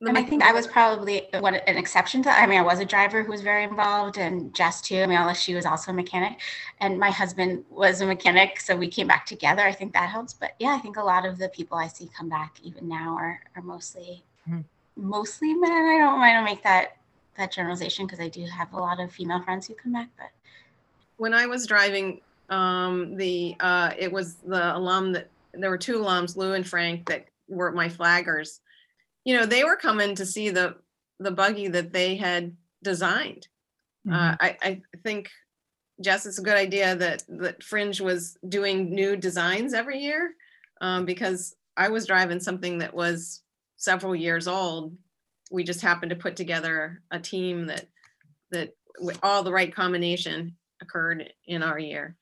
And 0.00 0.18
I 0.18 0.22
think 0.22 0.42
I 0.42 0.52
was 0.52 0.66
probably 0.66 1.28
one 1.38 1.54
an 1.54 1.76
exception 1.78 2.20
to 2.24 2.26
that. 2.28 2.42
I 2.42 2.46
mean, 2.46 2.58
I 2.58 2.62
was 2.62 2.78
a 2.78 2.84
driver 2.84 3.22
who 3.22 3.30
was 3.30 3.40
very 3.40 3.64
involved, 3.64 4.18
and 4.18 4.52
Jess 4.52 4.82
too. 4.82 5.00
I 5.00 5.06
mean, 5.06 5.16
unless 5.16 5.40
she 5.40 5.54
was 5.54 5.64
also 5.64 5.92
a 5.92 5.94
mechanic, 5.94 6.40
and 6.80 6.98
my 6.98 7.10
husband 7.10 7.64
was 7.70 8.02
a 8.02 8.06
mechanic, 8.06 8.60
so 8.60 8.76
we 8.76 8.88
came 8.88 9.06
back 9.06 9.24
together. 9.24 9.62
I 9.62 9.72
think 9.72 9.94
that 9.94 10.10
helps. 10.10 10.34
But 10.34 10.56
yeah, 10.58 10.74
I 10.74 10.78
think 10.78 10.98
a 10.98 11.02
lot 11.02 11.24
of 11.24 11.38
the 11.38 11.48
people 11.48 11.78
I 11.78 11.86
see 11.86 12.10
come 12.14 12.28
back 12.28 12.56
even 12.62 12.86
now 12.86 13.14
are 13.16 13.40
are 13.56 13.62
mostly 13.62 14.22
Mhm. 14.46 14.64
mostly 14.96 15.54
men. 15.54 15.70
I 15.72 15.96
don't 15.98 16.18
want 16.18 16.36
to 16.38 16.44
make 16.44 16.62
that 16.64 16.98
that 17.36 17.50
generalization 17.52 18.04
because 18.04 18.20
I 18.20 18.28
do 18.28 18.44
have 18.44 18.74
a 18.74 18.78
lot 18.80 19.00
of 19.00 19.10
female 19.10 19.42
friends 19.42 19.66
who 19.68 19.74
come 19.74 19.92
back, 19.92 20.08
but 20.18 20.30
when 21.16 21.32
I 21.32 21.46
was 21.46 21.66
driving, 21.66 22.20
um, 22.50 23.16
the 23.16 23.56
uh, 23.60 23.92
it 23.96 24.12
was 24.12 24.34
the 24.34 24.76
alum 24.76 25.12
that 25.12 25.28
there 25.58 25.70
were 25.70 25.78
two 25.78 25.98
alums, 25.98 26.36
Lou 26.36 26.52
and 26.52 26.66
Frank, 26.66 27.08
that 27.08 27.26
were 27.48 27.72
my 27.72 27.88
flaggers. 27.88 28.60
You 29.24 29.36
know, 29.36 29.46
they 29.46 29.64
were 29.64 29.76
coming 29.76 30.14
to 30.16 30.26
see 30.26 30.50
the 30.50 30.76
the 31.20 31.30
buggy 31.30 31.68
that 31.68 31.92
they 31.92 32.16
had 32.16 32.56
designed. 32.82 33.48
Uh, 34.10 34.36
I, 34.38 34.56
I 34.62 34.82
think, 35.02 35.30
Jess, 36.00 36.26
it's 36.26 36.38
a 36.38 36.42
good 36.42 36.56
idea 36.56 36.96
that 36.96 37.22
that 37.28 37.62
Fringe 37.62 38.00
was 38.00 38.36
doing 38.48 38.90
new 38.90 39.16
designs 39.16 39.72
every 39.72 40.00
year, 40.00 40.34
um, 40.80 41.04
because 41.04 41.56
I 41.76 41.88
was 41.88 42.06
driving 42.06 42.40
something 42.40 42.78
that 42.78 42.94
was 42.94 43.42
several 43.76 44.14
years 44.14 44.46
old. 44.46 44.96
We 45.50 45.64
just 45.64 45.80
happened 45.80 46.10
to 46.10 46.16
put 46.16 46.36
together 46.36 47.02
a 47.10 47.18
team 47.18 47.66
that 47.66 47.86
that 48.50 48.76
with 49.00 49.18
all 49.22 49.42
the 49.42 49.52
right 49.52 49.74
combination 49.74 50.56
occurred 50.82 51.32
in 51.46 51.62
our 51.62 51.78
year. 51.78 52.16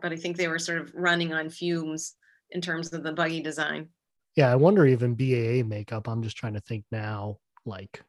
But 0.00 0.12
I 0.12 0.16
think 0.16 0.36
they 0.36 0.48
were 0.48 0.58
sort 0.58 0.80
of 0.80 0.94
running 0.94 1.32
on 1.32 1.50
fumes 1.50 2.14
in 2.50 2.60
terms 2.60 2.92
of 2.92 3.02
the 3.02 3.12
buggy 3.12 3.40
design. 3.40 3.88
Yeah, 4.36 4.52
I 4.52 4.56
wonder 4.56 4.86
even 4.86 5.14
BAA 5.14 5.62
makeup. 5.64 6.08
I'm 6.08 6.22
just 6.22 6.36
trying 6.36 6.54
to 6.54 6.60
think 6.60 6.84
now. 6.90 7.38
Like, 7.64 8.02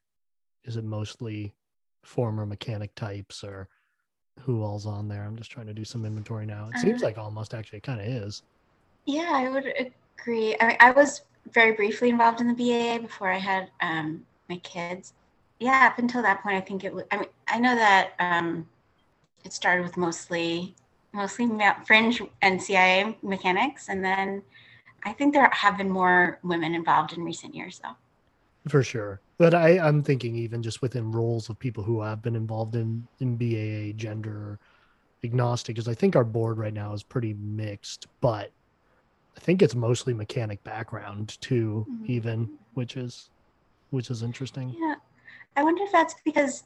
is 0.64 0.78
it 0.78 0.84
mostly 0.84 1.54
former 2.04 2.46
mechanic 2.46 2.94
types 2.96 3.44
or 3.44 3.68
who 4.42 4.64
all's 4.64 4.86
on 4.86 5.08
there? 5.08 5.24
I'm 5.24 5.36
just 5.38 5.52
trying 5.52 5.68
to 5.68 5.74
do 5.74 5.84
some 5.84 6.06
inventory 6.06 6.46
now. 6.46 6.70
It 6.70 6.78
seems 6.80 7.02
Uh, 7.02 7.08
like 7.08 7.18
almost 7.18 7.54
actually 7.54 7.80
it 7.80 7.84
kind 7.84 8.00
of 8.00 8.08
is. 8.08 8.44
Yeah, 9.06 9.32
I 9.34 9.50
would 9.50 9.66
agree. 9.66 10.56
I 10.60 10.68
mean, 10.68 10.78
I 10.80 10.92
was 10.92 11.22
very 11.52 11.72
briefly 11.74 12.10
involved 12.10 12.42
in 12.42 12.48
the 12.48 12.54
BAA 12.54 12.98
before 13.00 13.30
I 13.32 13.38
had 13.38 13.72
um, 13.82 14.26
my 14.50 14.58
kids. 14.58 15.14
Yeah, 15.60 15.88
up 15.92 16.00
until 16.00 16.22
that 16.22 16.42
point, 16.44 16.56
I 16.56 16.62
think 16.62 16.84
it 16.84 16.94
was. 16.94 17.06
I 17.12 17.18
mean, 17.18 17.30
I 17.48 17.60
know 17.60 17.76
that 17.76 18.12
um, 18.20 18.70
it 19.46 19.54
started 19.54 19.84
with 19.84 19.98
mostly 19.98 20.76
mostly 21.14 21.50
fringe 21.86 22.22
and 22.42 22.62
CIA 22.62 23.18
mechanics, 23.22 23.90
and 23.90 24.04
then 24.04 24.44
I 25.06 25.14
think 25.14 25.34
there 25.34 25.50
have 25.52 25.78
been 25.78 25.90
more 25.90 26.40
women 26.44 26.76
involved 26.76 27.14
in 27.14 27.24
recent 27.24 27.56
years, 27.56 27.80
though. 27.84 27.96
for 28.68 28.84
sure 28.84 29.22
but 29.38 29.54
i 29.56 29.80
i'm 29.80 30.04
thinking 30.04 30.36
even 30.36 30.62
just 30.62 30.82
within 30.82 31.12
roles 31.12 31.50
of 31.50 31.58
people 31.58 31.82
who 31.84 32.02
have 32.02 32.22
been 32.22 32.36
involved 32.36 32.76
in 32.76 33.08
in 33.20 33.38
baa 33.38 33.94
gender 33.98 34.60
agnostic 35.24 35.76
because 35.76 35.88
i 35.88 35.94
think 35.94 36.16
our 36.16 36.26
board 36.26 36.58
right 36.58 36.74
now 36.74 36.92
is 36.94 37.02
pretty 37.02 37.34
mixed 37.36 38.06
but 38.22 38.52
i 39.38 39.40
think 39.40 39.62
it's 39.62 39.76
mostly 39.76 40.14
mechanic 40.14 40.62
background 40.66 41.40
too 41.42 41.86
Mhm. 41.90 42.10
even 42.10 42.50
which 42.74 42.98
is 42.98 43.30
which 43.92 44.10
is 44.12 44.22
interesting 44.24 44.76
Yeah, 44.78 44.96
I 45.56 45.64
wonder 45.64 45.84
if 45.84 45.92
that's 45.94 46.16
because, 46.26 46.64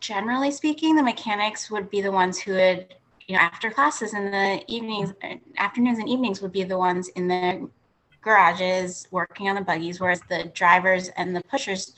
generally 0.00 0.52
speaking, 0.52 0.94
the 0.96 1.02
mechanics 1.02 1.68
would 1.70 1.90
be 1.90 2.00
the 2.00 2.12
ones 2.12 2.38
who 2.38 2.52
would, 2.52 2.94
you 3.26 3.34
know, 3.34 3.40
after 3.40 3.70
classes 3.70 4.14
in 4.14 4.30
the 4.30 4.62
evenings, 4.68 5.12
afternoons 5.56 5.98
and 5.98 6.08
evenings 6.08 6.42
would 6.42 6.52
be 6.52 6.64
the 6.64 6.76
ones 6.78 7.08
in 7.08 7.28
the 7.28 7.68
garages 8.22 9.06
working 9.10 9.48
on 9.48 9.54
the 9.54 9.60
buggies, 9.60 10.00
whereas 10.00 10.20
the 10.28 10.44
drivers 10.54 11.08
and 11.10 11.34
the 11.34 11.42
pushers, 11.44 11.94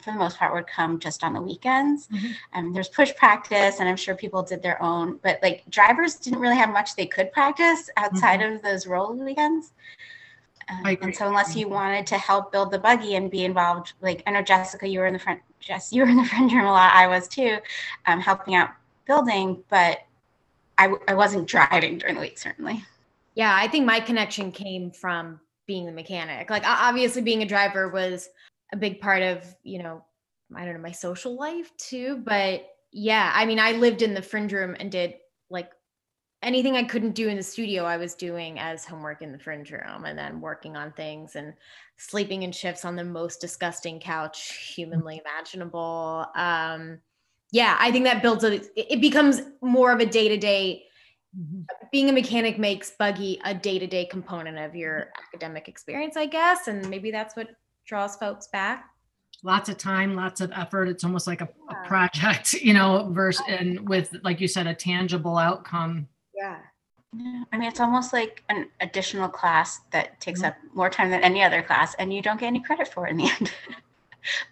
for 0.00 0.12
the 0.12 0.18
most 0.18 0.36
part, 0.38 0.52
would 0.52 0.66
come 0.66 0.98
just 0.98 1.22
on 1.24 1.32
the 1.32 1.40
weekends. 1.40 2.08
Mhm. 2.08 2.34
Um, 2.52 2.72
there's 2.72 2.88
push 2.88 3.14
practice, 3.14 3.80
and 3.80 3.88
I'm 3.88 3.96
sure 3.96 4.14
people 4.14 4.42
did 4.42 4.62
their 4.62 4.80
own, 4.82 5.18
but 5.22 5.38
like 5.42 5.64
drivers 5.70 6.16
didn't 6.16 6.40
really 6.40 6.56
have 6.56 6.70
much 6.70 6.96
they 6.96 7.06
could 7.06 7.32
practice 7.32 7.88
outside 7.96 8.42
of 8.42 8.62
those 8.62 8.86
roll 8.86 9.12
weekends. 9.14 9.72
Agree. 10.80 10.96
and 11.02 11.14
so 11.14 11.26
unless 11.26 11.54
you 11.56 11.68
wanted 11.68 12.06
to 12.06 12.16
help 12.16 12.50
build 12.52 12.70
the 12.70 12.78
buggy 12.78 13.16
and 13.16 13.30
be 13.30 13.44
involved, 13.44 13.92
like 14.00 14.22
I 14.26 14.30
know 14.30 14.42
Jessica, 14.42 14.86
you 14.88 15.00
were 15.00 15.06
in 15.06 15.12
the 15.12 15.18
front, 15.18 15.40
Jess, 15.60 15.92
you 15.92 16.02
were 16.02 16.08
in 16.08 16.16
the 16.16 16.24
front 16.24 16.52
room 16.52 16.64
a 16.64 16.70
lot. 16.70 16.94
I 16.94 17.08
was 17.08 17.28
too, 17.28 17.58
um, 18.06 18.20
helping 18.20 18.54
out 18.54 18.70
building, 19.06 19.62
but 19.68 19.98
I, 20.82 20.94
I 21.08 21.14
wasn't 21.14 21.48
driving 21.48 21.98
during 21.98 22.16
the 22.16 22.20
week, 22.20 22.38
certainly. 22.38 22.84
Yeah, 23.34 23.54
I 23.54 23.68
think 23.68 23.86
my 23.86 24.00
connection 24.00 24.52
came 24.52 24.90
from 24.90 25.40
being 25.66 25.86
the 25.86 25.92
mechanic. 25.92 26.50
Like 26.50 26.64
obviously 26.66 27.22
being 27.22 27.42
a 27.42 27.46
driver 27.46 27.88
was 27.88 28.28
a 28.72 28.76
big 28.76 29.00
part 29.00 29.22
of, 29.22 29.44
you 29.62 29.82
know, 29.82 30.04
I 30.54 30.64
don't 30.64 30.74
know, 30.74 30.80
my 30.80 30.92
social 30.92 31.36
life 31.36 31.70
too, 31.76 32.22
but 32.24 32.66
yeah, 32.90 33.32
I 33.34 33.46
mean, 33.46 33.58
I 33.58 33.72
lived 33.72 34.02
in 34.02 34.12
the 34.12 34.22
fringe 34.22 34.52
room 34.52 34.76
and 34.78 34.90
did 34.90 35.14
like 35.50 35.70
anything 36.42 36.76
I 36.76 36.82
couldn't 36.82 37.14
do 37.14 37.28
in 37.28 37.36
the 37.36 37.42
studio, 37.42 37.84
I 37.84 37.96
was 37.96 38.14
doing 38.14 38.58
as 38.58 38.84
homework 38.84 39.22
in 39.22 39.32
the 39.32 39.38
fringe 39.38 39.70
room 39.70 40.04
and 40.04 40.18
then 40.18 40.40
working 40.40 40.76
on 40.76 40.92
things 40.92 41.36
and 41.36 41.54
sleeping 41.96 42.42
in 42.42 42.52
shifts 42.52 42.84
on 42.84 42.96
the 42.96 43.04
most 43.04 43.40
disgusting 43.40 44.00
couch 44.00 44.72
humanly 44.74 45.22
imaginable. 45.24 46.26
Um 46.34 46.98
yeah, 47.52 47.76
I 47.78 47.92
think 47.92 48.04
that 48.06 48.22
builds 48.22 48.42
a 48.44 48.54
it 48.54 48.66
it 48.76 49.00
becomes 49.00 49.42
more 49.60 49.92
of 49.92 50.00
a 50.00 50.06
day-to-day 50.06 50.84
being 51.92 52.10
a 52.10 52.12
mechanic 52.12 52.58
makes 52.58 52.90
buggy 52.90 53.40
a 53.44 53.54
day-to-day 53.54 54.04
component 54.06 54.58
of 54.58 54.74
your 54.74 55.08
academic 55.24 55.66
experience 55.66 56.14
i 56.14 56.26
guess 56.26 56.68
and 56.68 56.90
maybe 56.90 57.10
that's 57.10 57.34
what 57.36 57.48
draws 57.86 58.16
folks 58.16 58.48
back 58.48 58.84
lots 59.42 59.68
of 59.70 59.76
time, 59.76 60.14
lots 60.14 60.40
of 60.40 60.52
effort. 60.52 60.88
It's 60.88 61.02
almost 61.02 61.26
like 61.26 61.40
a, 61.40 61.48
a 61.68 61.88
project, 61.88 62.52
you 62.68 62.74
know, 62.74 63.08
versus 63.12 63.42
and 63.48 63.88
with 63.88 64.14
like 64.22 64.40
you 64.40 64.46
said, 64.46 64.66
a 64.68 64.74
tangible 64.74 65.36
outcome. 65.36 66.06
yeah 66.34 66.58
Yeah. 67.16 67.42
I 67.52 67.58
mean, 67.58 67.68
it's 67.68 67.80
almost 67.80 68.12
like 68.12 68.44
an 68.50 68.68
additional 68.80 69.28
class 69.28 69.80
that 69.90 70.20
takes 70.20 70.42
Mhm. 70.42 70.48
up 70.48 70.54
more 70.74 70.90
time 70.90 71.10
than 71.10 71.22
any 71.24 71.42
other 71.42 71.60
class, 71.62 71.94
and 71.98 72.12
you 72.14 72.22
don't 72.22 72.38
get 72.38 72.46
any 72.46 72.60
credit 72.60 72.86
for 72.88 73.06
it 73.06 73.10
in 73.10 73.16
the 73.16 73.30
end. 73.30 73.52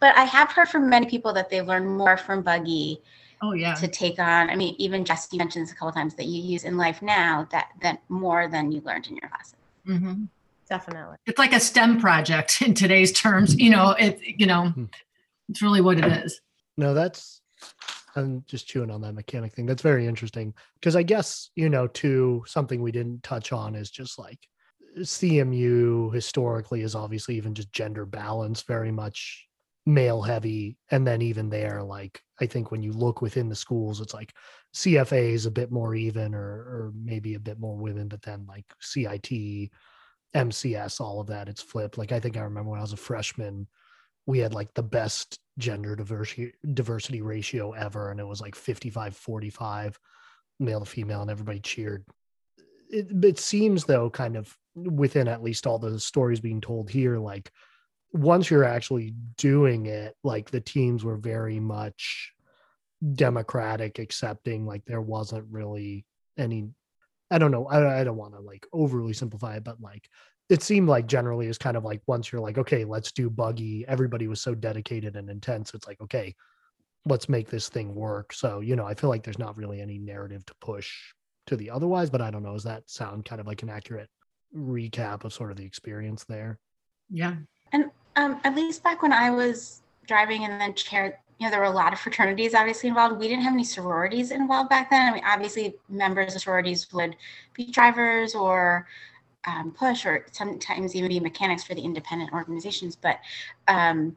but 0.01 0.16
I 0.16 0.25
have 0.25 0.51
heard 0.53 0.68
from 0.68 0.89
many 0.89 1.07
people 1.07 1.33
that 1.35 1.51
they 1.51 1.62
learn 1.62 1.87
more 1.87 2.16
from 2.16 2.43
Buggy 2.43 3.03
Oh 3.43 3.53
yeah. 3.53 3.75
to 3.75 3.89
take 3.89 4.18
on. 4.18 4.51
I 4.51 4.57
mean, 4.57 4.75
even 4.79 5.05
Jess, 5.05 5.29
you 5.33 5.39
mentioned 5.39 5.64
this 5.64 5.73
a 5.73 5.75
couple 5.75 5.93
times 5.93 6.14
that 6.16 6.27
you 6.27 6.43
use 6.43 6.64
in 6.64 6.77
life 6.77 7.01
now 7.03 7.49
that 7.53 7.68
that 7.83 8.03
more 8.09 8.49
than 8.49 8.71
you 8.71 8.81
learned 8.83 9.07
in 9.07 9.16
your 9.16 9.29
classes. 9.29 9.55
Mhm. 9.87 10.29
definitely 10.68 11.16
It's 11.27 11.39
like 11.39 11.53
a 11.53 11.61
STEM 11.61 12.01
project 12.01 12.62
in 12.66 12.75
today's 12.75 13.12
terms. 13.12 13.57
You 13.57 13.71
know, 13.71 13.91
it. 13.93 14.21
You 14.23 14.47
know, 14.47 14.62
Mhm. 14.77 14.93
it's 15.49 15.62
really 15.62 15.81
what 15.81 15.99
it 15.99 16.05
is. 16.07 16.41
No, 16.77 16.95
that's 16.95 17.41
I'm 18.16 18.45
just 18.47 18.66
chewing 18.66 18.91
on 18.91 19.01
that 19.03 19.14
mechanic 19.14 19.55
thing. 19.55 19.66
That's 19.66 19.83
very 19.83 20.07
interesting 20.07 20.55
because 20.75 20.97
I 20.97 21.03
guess, 21.03 21.51
you 21.55 21.68
know, 21.68 21.87
too, 21.87 22.43
something 22.47 22.83
we 22.83 22.93
didn't 22.93 23.23
touch 23.23 23.53
on 23.53 23.75
is 23.75 23.91
just 23.91 24.18
like 24.18 24.39
CMU 24.99 26.11
historically 26.12 26.83
is 26.83 26.95
obviously 26.95 27.37
even 27.37 27.55
just 27.55 27.73
gender 27.73 28.05
balance, 28.05 28.62
very 28.62 28.91
much 28.91 29.47
male 29.87 30.22
heavy. 30.22 30.76
And 30.91 31.07
then 31.07 31.22
even 31.22 31.51
there, 31.51 31.83
like 31.83 32.22
I 32.41 32.47
think 32.47 32.70
when 32.70 32.83
you 32.83 32.93
look 32.93 33.22
within 33.22 33.49
the 33.49 33.55
schools, 33.55 34.01
it's 34.01 34.14
like 34.14 34.35
CFA 34.74 35.33
is 35.33 35.47
a 35.47 35.51
bit 35.51 35.70
more 35.70 35.95
even 35.95 36.35
or 36.35 36.41
or 36.41 36.93
maybe 36.95 37.35
a 37.35 37.41
bit 37.41 37.59
more 37.59 37.76
women, 37.76 38.09
but 38.09 38.22
then 38.22 38.47
like 38.47 38.66
CIT, 38.81 39.70
MCS, 40.35 41.01
all 41.01 41.20
of 41.20 41.28
that, 41.28 41.49
it's 41.49 41.62
flipped. 41.62 41.99
Like 41.99 42.12
I 42.12 42.20
think 42.20 42.37
I 42.37 42.41
remember 42.41 42.70
when 42.70 42.78
I 42.78 42.83
was 42.83 42.93
a 42.93 42.99
freshman, 42.99 43.66
we 44.26 44.39
had 44.39 44.55
like 44.55 44.72
the 44.74 44.83
best 44.83 45.39
gender 45.59 45.97
diversity 45.97 46.53
diversity 46.72 47.20
ratio 47.20 47.72
ever 47.72 48.11
and 48.11 48.20
it 48.20 48.26
was 48.26 48.41
like 48.41 48.55
55 48.55 49.14
45 49.16 49.99
male 50.59 50.81
to 50.81 50.87
female 50.87 51.22
and 51.22 51.31
everybody 51.31 51.61
cheered 51.61 52.05
it, 52.89 53.07
it 53.24 53.39
seems 53.39 53.85
though 53.85 54.09
kind 54.09 54.37
of 54.37 54.57
within 54.74 55.28
at 55.28 55.43
least 55.43 55.66
all 55.66 55.78
the 55.78 55.99
stories 55.99 56.41
being 56.41 56.61
told 56.61 56.89
here 56.89 57.18
like 57.18 57.51
once 58.12 58.50
you're 58.50 58.64
actually 58.64 59.14
doing 59.36 59.86
it 59.86 60.16
like 60.24 60.50
the 60.50 60.61
teams 60.61 61.04
were 61.04 61.16
very 61.16 61.61
much 61.61 62.32
democratic 63.14 63.98
accepting 63.98 64.66
like 64.66 64.84
there 64.84 65.00
wasn't 65.00 65.46
really 65.50 66.04
any 66.36 66.68
i 67.30 67.38
don't 67.38 67.50
know 67.50 67.66
i, 67.66 68.00
I 68.00 68.04
don't 68.04 68.16
want 68.16 68.34
to 68.34 68.40
like 68.40 68.66
overly 68.72 69.12
simplify 69.12 69.56
it 69.56 69.64
but 69.64 69.80
like 69.80 70.08
it 70.48 70.62
seemed 70.62 70.88
like 70.88 71.06
generally 71.06 71.46
is 71.46 71.58
kind 71.58 71.76
of 71.76 71.84
like 71.84 72.02
once 72.06 72.30
you're 72.30 72.40
like 72.40 72.58
okay 72.58 72.84
let's 72.84 73.12
do 73.12 73.30
buggy 73.30 73.84
everybody 73.86 74.26
was 74.26 74.40
so 74.40 74.54
dedicated 74.54 75.16
and 75.16 75.30
intense 75.30 75.72
it's 75.72 75.86
like 75.86 76.00
okay 76.00 76.34
let's 77.06 77.28
make 77.28 77.48
this 77.48 77.68
thing 77.68 77.94
work 77.94 78.32
so 78.32 78.61
you 78.61 78.76
know 78.76 78.86
i 78.86 78.94
feel 78.94 79.08
like 79.08 79.22
there's 79.22 79.38
not 79.38 79.56
really 79.56 79.80
any 79.80 79.98
narrative 79.98 80.44
to 80.44 80.54
push 80.61 80.92
to 81.46 81.56
the 81.56 81.70
otherwise 81.70 82.11
but 82.11 82.20
i 82.20 82.30
don't 82.30 82.42
know 82.42 82.52
does 82.52 82.64
that 82.64 82.82
sound 82.90 83.24
kind 83.24 83.40
of 83.40 83.46
like 83.46 83.62
an 83.62 83.70
accurate 83.70 84.11
recap 84.54 85.24
of 85.24 85.32
sort 85.32 85.50
of 85.50 85.56
the 85.56 85.64
experience 85.64 86.24
there 86.24 86.58
Yeah. 87.72 87.90
Um, 88.16 88.40
at 88.44 88.54
least 88.54 88.82
back 88.82 89.02
when 89.02 89.12
I 89.12 89.30
was 89.30 89.82
driving 90.06 90.44
and 90.44 90.61
then 90.61 90.74
chair, 90.74 91.20
you 91.38 91.46
know, 91.46 91.50
there 91.50 91.61
were 91.61 91.66
a 91.66 91.70
lot 91.70 91.92
of 91.92 92.00
fraternities 92.00 92.54
obviously 92.54 92.88
involved. 92.88 93.18
We 93.18 93.28
didn't 93.28 93.44
have 93.44 93.54
any 93.54 93.64
sororities 93.64 94.30
involved 94.30 94.68
back 94.68 94.90
then. 94.90 95.08
I 95.08 95.14
mean, 95.14 95.24
obviously, 95.24 95.74
members 95.88 96.34
of 96.34 96.42
sororities 96.42 96.92
would 96.92 97.16
be 97.54 97.70
drivers 97.70 98.34
or 98.34 98.86
um, 99.46 99.72
push, 99.72 100.04
or 100.04 100.26
sometimes 100.32 100.94
even 100.94 101.08
be 101.08 101.20
mechanics 101.20 101.64
for 101.64 101.74
the 101.74 101.82
independent 101.82 102.32
organizations. 102.32 102.94
But, 102.96 103.20
um, 103.68 104.16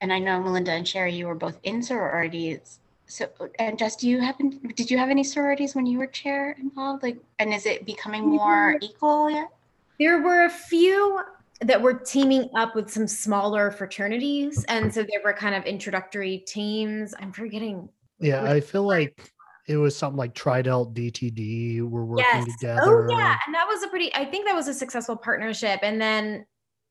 and 0.00 0.12
I 0.12 0.18
know 0.18 0.40
Melinda 0.40 0.72
and 0.72 0.88
Sherry, 0.88 1.14
you 1.14 1.26
were 1.26 1.34
both 1.34 1.58
in 1.64 1.82
sororities. 1.82 2.78
So, 3.06 3.28
and 3.58 3.78
Jess, 3.78 3.96
do 3.96 4.08
you 4.08 4.20
happen? 4.20 4.72
Did 4.74 4.90
you 4.90 4.96
have 4.96 5.10
any 5.10 5.24
sororities 5.24 5.74
when 5.74 5.84
you 5.84 5.98
were 5.98 6.06
chair 6.06 6.56
involved? 6.58 7.02
Like, 7.02 7.18
and 7.38 7.52
is 7.52 7.66
it 7.66 7.84
becoming 7.84 8.26
more 8.26 8.78
equal 8.80 9.30
yet? 9.30 9.50
there 9.98 10.20
were 10.20 10.44
a 10.44 10.50
few 10.50 11.20
that 11.60 11.80
were 11.80 11.94
teaming 11.94 12.48
up 12.56 12.74
with 12.74 12.90
some 12.90 13.06
smaller 13.06 13.70
fraternities. 13.70 14.64
And 14.64 14.92
so 14.92 15.02
there 15.02 15.20
were 15.24 15.32
kind 15.32 15.54
of 15.54 15.64
introductory 15.64 16.38
teams. 16.46 17.14
I'm 17.18 17.32
forgetting 17.32 17.88
yeah 18.20 18.44
i 18.44 18.60
feel 18.60 18.84
like 18.84 19.32
it 19.66 19.76
was 19.76 19.96
something 19.96 20.18
like 20.18 20.34
tridelt 20.34 20.94
dtd 20.94 21.80
were 21.82 22.04
working 22.04 22.24
yes. 22.28 22.46
Oh, 22.48 22.52
together. 22.52 23.10
oh 23.10 23.18
yeah. 23.18 23.36
And 23.46 23.54
that 23.54 23.66
was 23.66 23.82
a 23.82 23.88
pretty 23.88 24.14
i 24.14 24.24
think 24.24 24.46
that 24.46 24.54
was 24.54 24.68
a 24.68 24.74
successful 24.74 25.16
partnership. 25.16 25.80
And 25.82 26.00
then 26.00 26.46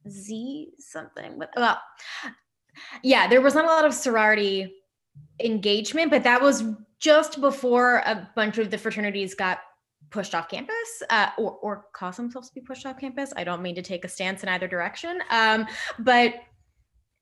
z 0.09 0.71
something 0.79 1.39
but 1.39 1.49
well 1.55 1.79
yeah 3.03 3.27
there 3.27 3.41
was 3.41 3.55
not 3.55 3.65
a 3.65 3.67
lot 3.67 3.85
of 3.85 3.93
sorority 3.93 4.73
engagement 5.39 6.11
but 6.11 6.23
that 6.23 6.41
was 6.41 6.63
just 6.99 7.39
before 7.39 7.97
a 8.05 8.29
bunch 8.35 8.57
of 8.57 8.69
the 8.69 8.77
fraternities 8.77 9.33
got 9.33 9.59
pushed 10.13 10.35
off 10.35 10.47
campus 10.47 11.01
uh, 11.09 11.29
or, 11.37 11.57
or 11.61 11.85
cause 11.91 12.15
themselves 12.15 12.47
to 12.47 12.55
be 12.55 12.61
pushed 12.61 12.85
off 12.85 12.99
campus. 12.99 13.33
I 13.35 13.43
don't 13.43 13.63
mean 13.63 13.75
to 13.75 13.81
take 13.81 14.05
a 14.05 14.07
stance 14.07 14.43
in 14.43 14.49
either 14.49 14.67
direction 14.67 15.19
um, 15.31 15.65
but 15.99 16.35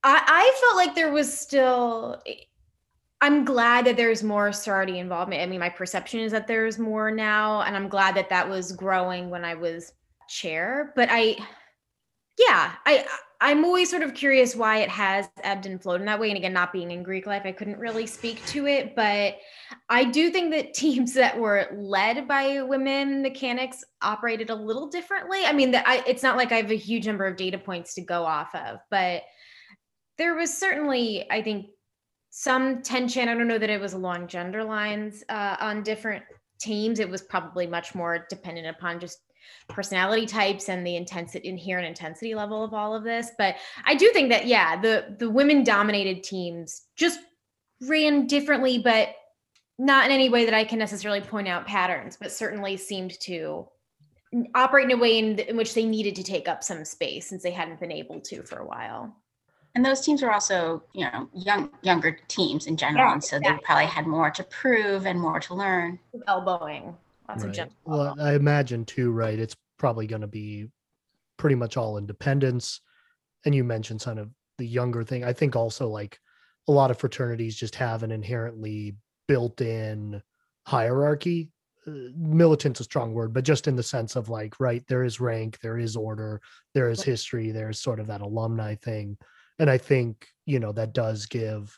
I, 0.04 0.22
I 0.28 0.60
felt 0.62 0.76
like 0.76 0.94
there 0.94 1.12
was 1.12 1.32
still 1.36 2.22
i'm 3.22 3.46
glad 3.46 3.86
that 3.86 3.98
there's 3.98 4.24
more 4.24 4.52
sorority 4.52 5.00
involvement. 5.00 5.42
I 5.42 5.46
mean 5.46 5.60
my 5.60 5.70
perception 5.70 6.20
is 6.20 6.32
that 6.34 6.48
there's 6.48 6.78
more 6.78 7.12
now 7.12 7.62
and 7.62 7.76
i'm 7.76 7.88
glad 7.88 8.16
that 8.16 8.30
that 8.30 8.48
was 8.48 8.74
growing 8.74 9.30
when 9.30 9.46
i 9.46 9.54
was 9.54 9.94
chair 10.28 10.92
but 10.96 11.08
i 11.12 11.38
yeah 12.38 12.74
i 12.86 13.06
i'm 13.42 13.66
always 13.66 13.89
sort 13.89 14.04
of 14.04 14.14
curious 14.14 14.56
why 14.56 14.78
it 14.78 14.89
has 14.89 15.28
ebbed 15.44 15.66
and 15.66 15.82
flowed 15.82 16.00
in 16.00 16.06
that 16.06 16.20
way. 16.20 16.30
And 16.30 16.38
again 16.38 16.54
not 16.54 16.72
being 16.72 16.92
in 16.92 17.04
greek 17.04 17.26
life 17.26 17.42
i 17.46 17.52
couldn't 17.52 17.78
really 17.78 18.08
speak 18.08 18.44
to 18.48 18.68
it. 18.68 18.96
But 18.96 19.38
i 19.89 20.04
do 20.04 20.30
think 20.32 20.52
that 20.52 20.74
teams 20.76 21.14
that 21.16 21.38
were 21.38 21.68
led 21.74 22.28
by 22.28 22.62
women 22.62 23.22
mechanics 23.22 23.84
operated 24.02 24.50
a 24.50 24.56
little 24.56 24.88
differently. 24.88 25.44
I 25.46 25.52
mean 25.52 25.72
that 25.72 25.88
I, 25.88 26.04
it's 26.08 26.24
not 26.24 26.38
like 26.38 26.52
i 26.52 26.58
have 26.58 26.72
a 26.72 26.76
huge 26.78 27.08
number 27.08 27.26
of 27.26 27.36
data 27.36 27.58
points 27.58 27.94
to 27.96 28.02
go 28.02 28.24
off 28.24 28.56
of 28.56 28.80
but 28.89 29.24
there 30.18 30.36
was 30.36 30.56
certainly 30.56 31.30
i 31.30 31.42
think 31.42 31.68
some 32.32 32.82
tension. 32.82 33.28
I 33.30 33.36
don't 33.36 33.48
know 33.48 33.60
that 33.60 33.70
it 33.70 33.80
was 33.80 33.94
along 33.94 34.28
gender 34.28 34.64
lines 34.64 35.24
uh, 35.30 35.58
on 35.60 35.84
different 35.84 36.24
teams. 36.60 37.00
It 37.00 37.10
was 37.10 37.22
probably 37.22 37.68
much 37.68 37.94
more 37.94 38.26
dependent 38.30 38.68
upon 38.68 39.00
just 39.00 39.20
personality 39.70 40.26
types 40.26 40.70
and 40.70 40.86
the 40.86 40.96
intensity 40.96 41.48
inherent 41.48 41.88
intensity 41.88 42.36
level 42.36 42.64
of 42.64 42.74
all 42.74 42.96
of 42.96 43.04
this 43.04 43.32
but 43.38 43.56
i 43.86 43.96
do 43.96 44.10
think 44.14 44.30
that 44.30 44.48
yeah 44.48 44.80
the 44.80 45.16
the 45.20 45.30
women 45.30 45.64
dominated 45.64 46.24
teams 46.24 46.84
just 46.96 47.20
ran 47.88 48.28
differently 48.28 48.78
but 48.78 49.10
not 49.80 50.06
in 50.06 50.12
any 50.12 50.30
way 50.30 50.46
that 50.46 50.54
i 50.54 50.64
can 50.64 50.80
necessarily 50.80 51.22
point 51.22 51.48
out 51.48 51.66
patterns 51.66 52.18
but 52.20 52.32
certainly 52.32 52.78
seemed 52.78 53.20
to 53.20 53.66
operate 54.56 54.86
in 54.89 54.98
a 54.98 55.02
way 55.02 55.18
in, 55.20 55.39
in 55.39 55.58
which 55.58 55.74
they 55.74 55.84
needed 55.86 56.16
to 56.16 56.24
take 56.24 56.48
up 56.48 56.64
some 56.64 56.86
space 56.86 57.28
since 57.28 57.44
they 57.44 57.52
hadn't 57.52 57.80
been 57.80 57.92
able 57.92 58.20
to 58.22 58.42
for 58.44 58.60
a 58.60 58.66
while 58.66 59.14
And 59.76 59.86
those 59.86 60.02
teams 60.02 60.22
were 60.22 60.34
also, 60.34 60.84
you 60.94 61.06
know, 61.06 61.30
young 61.34 61.70
younger 61.82 62.12
teams 62.28 62.68
in 62.68 62.76
general, 62.78 63.06
Yeah, 63.08 63.14
and 63.14 63.24
so 63.24 63.38
exactly. 63.38 63.58
they 63.58 63.66
probably 63.66 63.86
had 63.98 64.06
more 64.06 64.30
to 64.32 64.44
prove 64.44 65.06
and 65.06 65.18
more 65.20 65.39
to 65.39 65.54
learn. 65.54 65.98
elbowing 66.28 66.96
lots 67.32 67.44
of 67.44 67.50
Right. 67.50 67.56
gentle 67.56 67.78
Well, 67.86 68.08
elbow. 68.08 68.24
I 68.24 68.34
imagine 68.36 68.86
too, 68.86 69.12
right? 69.12 69.40
It's 69.40 69.56
probably 69.78 70.08
going 70.08 70.22
to 70.22 70.28
be 70.28 70.68
pretty 71.38 71.56
much 71.56 71.78
all 71.78 71.98
independence. 71.98 72.82
And 73.46 73.56
you 73.56 73.64
mentioned 73.64 74.02
kind 74.02 74.20
of 74.20 74.30
the 74.58 74.68
younger 74.68 75.04
thing. 75.04 75.24
I 75.24 75.34
think 75.34 75.56
also 75.56 75.88
like 75.88 76.20
a 76.68 76.72
lot 76.72 76.92
of 76.92 77.00
fraternities 77.00 77.56
just 77.56 77.76
have 77.76 78.04
an 78.04 78.12
inherently 78.12 78.96
built 79.28 79.62
in 79.62 80.22
hierarchy 80.68 81.52
uh, 81.88 81.92
militant's 82.16 82.80
a 82.80 82.84
strong 82.84 83.12
word, 83.14 83.34
but 83.34 83.44
just 83.44 83.68
in 83.68 83.76
the 83.76 83.82
sense 83.82 84.16
of 84.16 84.30
like, 84.30 84.60
right, 84.60 84.84
there 84.88 85.04
is 85.04 85.20
rank, 85.20 85.60
there 85.62 85.80
is 85.80 85.96
order, 85.96 86.40
there 86.76 86.92
is 86.92 87.02
history, 87.02 87.52
there's 87.52 87.82
sort 87.82 88.00
of 88.00 88.06
that 88.06 88.22
alumni 88.22 88.76
thing. 88.76 89.18
And 89.58 89.68
I 89.68 89.80
think, 89.80 90.28
you 90.46 90.60
know, 90.60 90.72
that 90.74 90.94
does 90.94 91.26
give, 91.26 91.76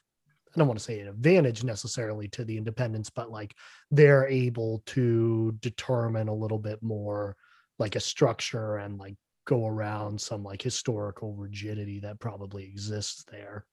I 0.56 0.60
don't 0.60 0.68
want 0.68 0.80
to 0.80 0.86
say 0.86 1.00
an 1.00 1.08
advantage 1.08 1.64
necessarily 1.64 2.28
to 2.30 2.46
the 2.46 2.58
independents, 2.58 3.10
but 3.10 3.32
like 3.32 3.56
they're 3.90 4.28
able 4.28 4.84
to 4.88 5.58
determine 5.62 6.28
a 6.28 6.36
little 6.36 6.60
bit 6.60 6.82
more 6.84 7.36
like 7.80 7.96
a 7.96 8.00
structure 8.00 8.78
and 8.78 9.00
like 9.00 9.16
go 9.46 9.66
around 9.66 10.22
some 10.22 10.44
like 10.44 10.62
historical 10.62 11.34
rigidity 11.34 12.00
that 12.02 12.20
probably 12.20 12.66
exists 12.66 13.26
there. 13.32 13.66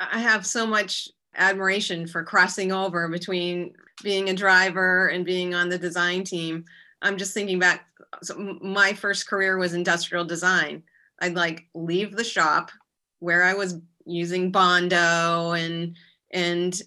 I 0.00 0.18
have 0.18 0.46
so 0.46 0.66
much 0.66 1.08
admiration 1.36 2.06
for 2.06 2.24
crossing 2.24 2.72
over 2.72 3.08
between 3.08 3.74
being 4.02 4.30
a 4.30 4.34
driver 4.34 5.08
and 5.08 5.24
being 5.24 5.54
on 5.54 5.68
the 5.68 5.78
design 5.78 6.24
team. 6.24 6.64
I'm 7.02 7.18
just 7.18 7.34
thinking 7.34 7.58
back. 7.58 7.86
So 8.22 8.58
my 8.62 8.92
first 8.94 9.28
career 9.28 9.58
was 9.58 9.74
industrial 9.74 10.24
design. 10.24 10.82
I'd 11.20 11.34
like 11.34 11.66
leave 11.74 12.16
the 12.16 12.24
shop 12.24 12.70
where 13.18 13.42
I 13.42 13.54
was 13.54 13.78
using 14.06 14.50
Bondo 14.50 15.52
and 15.52 15.96
and 16.34 16.78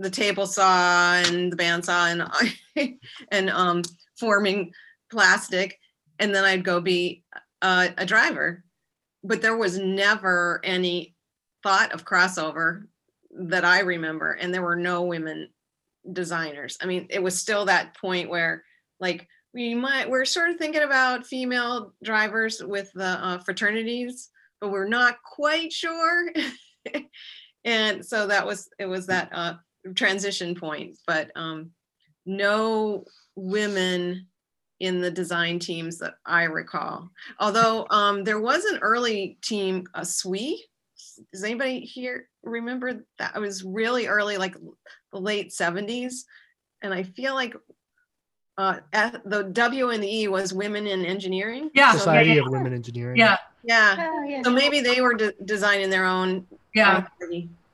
the 0.00 0.10
table 0.10 0.46
saw 0.46 1.14
and 1.14 1.52
the 1.52 1.56
bandsaw 1.56 2.28
and 2.76 2.98
and 3.30 3.48
um, 3.50 3.82
forming 4.18 4.72
plastic, 5.10 5.78
and 6.18 6.34
then 6.34 6.44
I'd 6.44 6.64
go 6.64 6.80
be 6.80 7.22
a, 7.62 7.90
a 7.96 8.04
driver. 8.04 8.64
But 9.22 9.42
there 9.42 9.56
was 9.56 9.78
never 9.78 10.60
any 10.64 11.14
thought 11.62 11.92
of 11.92 12.04
crossover 12.04 12.86
that 13.30 13.64
I 13.64 13.80
remember, 13.80 14.32
and 14.32 14.52
there 14.52 14.62
were 14.62 14.76
no 14.76 15.02
women 15.02 15.48
designers. 16.12 16.76
I 16.82 16.86
mean, 16.86 17.06
it 17.10 17.22
was 17.22 17.38
still 17.38 17.66
that 17.66 17.96
point 17.96 18.28
where, 18.28 18.64
like, 18.98 19.28
we 19.54 19.74
might 19.74 20.10
we're 20.10 20.24
sort 20.24 20.50
of 20.50 20.56
thinking 20.56 20.82
about 20.82 21.26
female 21.26 21.94
drivers 22.02 22.62
with 22.62 22.90
the 22.94 23.04
uh, 23.04 23.38
fraternities, 23.38 24.30
but 24.60 24.70
we're 24.70 24.88
not 24.88 25.16
quite 25.22 25.72
sure. 25.72 26.32
and 27.64 28.04
so 28.04 28.26
that 28.26 28.46
was 28.46 28.68
it 28.78 28.86
was 28.86 29.06
that 29.06 29.30
uh, 29.32 29.54
transition 29.94 30.54
point. 30.54 30.96
But 31.06 31.30
um, 31.36 31.70
no 32.26 33.04
women 33.36 34.26
in 34.80 35.00
the 35.00 35.10
design 35.10 35.58
teams 35.58 35.98
that 35.98 36.14
I 36.24 36.44
recall. 36.44 37.10
Although 37.38 37.86
um, 37.90 38.24
there 38.24 38.40
was 38.40 38.64
an 38.64 38.78
early 38.80 39.38
team, 39.42 39.86
a 39.94 40.04
SWE, 40.04 40.56
does 41.32 41.44
anybody 41.44 41.80
here 41.80 42.28
remember 42.42 43.04
that? 43.18 43.36
It 43.36 43.40
was 43.40 43.62
really 43.62 44.06
early, 44.06 44.38
like 44.38 44.56
the 45.12 45.20
late 45.20 45.50
70s. 45.50 46.24
And 46.82 46.94
I 46.94 47.02
feel 47.02 47.34
like 47.34 47.54
uh, 48.56 48.80
the 49.24 49.44
W 49.52 49.90
and 49.90 50.02
the 50.02 50.20
E 50.22 50.28
was 50.28 50.52
women 50.52 50.86
in 50.86 51.04
engineering. 51.04 51.70
Yeah. 51.74 51.92
Society 51.92 52.38
of 52.38 52.48
Women 52.48 52.72
Engineering. 52.72 53.18
Yeah. 53.18 53.36
Yeah. 53.62 54.08
Oh, 54.10 54.22
yeah. 54.24 54.42
So 54.42 54.50
maybe 54.50 54.80
they 54.80 55.00
were 55.00 55.14
de- 55.14 55.34
designing 55.44 55.90
their 55.90 56.06
own. 56.06 56.46
Yeah. 56.74 57.06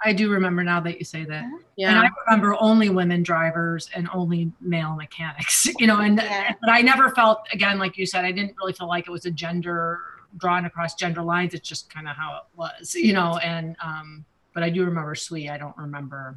I 0.04 0.12
do 0.12 0.30
remember 0.30 0.62
now 0.62 0.78
that 0.80 0.98
you 0.98 1.04
say 1.04 1.24
that. 1.24 1.44
Yeah. 1.76 1.90
And 1.90 1.98
I 1.98 2.08
remember 2.26 2.56
only 2.60 2.90
women 2.90 3.22
drivers 3.22 3.88
and 3.94 4.08
only 4.12 4.52
male 4.60 4.94
mechanics, 4.94 5.66
you 5.78 5.86
know, 5.86 6.00
and 6.00 6.18
Yeah. 6.18 6.52
but 6.60 6.70
I 6.70 6.82
never 6.82 7.10
felt 7.10 7.46
again, 7.52 7.78
like 7.78 7.96
you 7.96 8.06
said, 8.06 8.24
I 8.24 8.32
didn't 8.32 8.54
really 8.58 8.72
feel 8.72 8.88
like 8.88 9.06
it 9.08 9.10
was 9.10 9.24
a 9.26 9.30
gender 9.30 10.00
drawn 10.36 10.66
across 10.66 10.94
gender 10.94 11.22
lines. 11.22 11.54
It's 11.54 11.66
just 11.68 11.88
kind 11.92 12.06
of 12.08 12.14
how 12.16 12.36
it 12.36 12.58
was, 12.58 12.94
you 12.94 13.12
know, 13.14 13.38
and 13.38 13.74
um, 13.82 14.24
but 14.52 14.62
I 14.62 14.70
do 14.70 14.84
remember 14.84 15.14
SWE. 15.14 15.48
I 15.48 15.56
don't 15.58 15.76
remember 15.76 16.36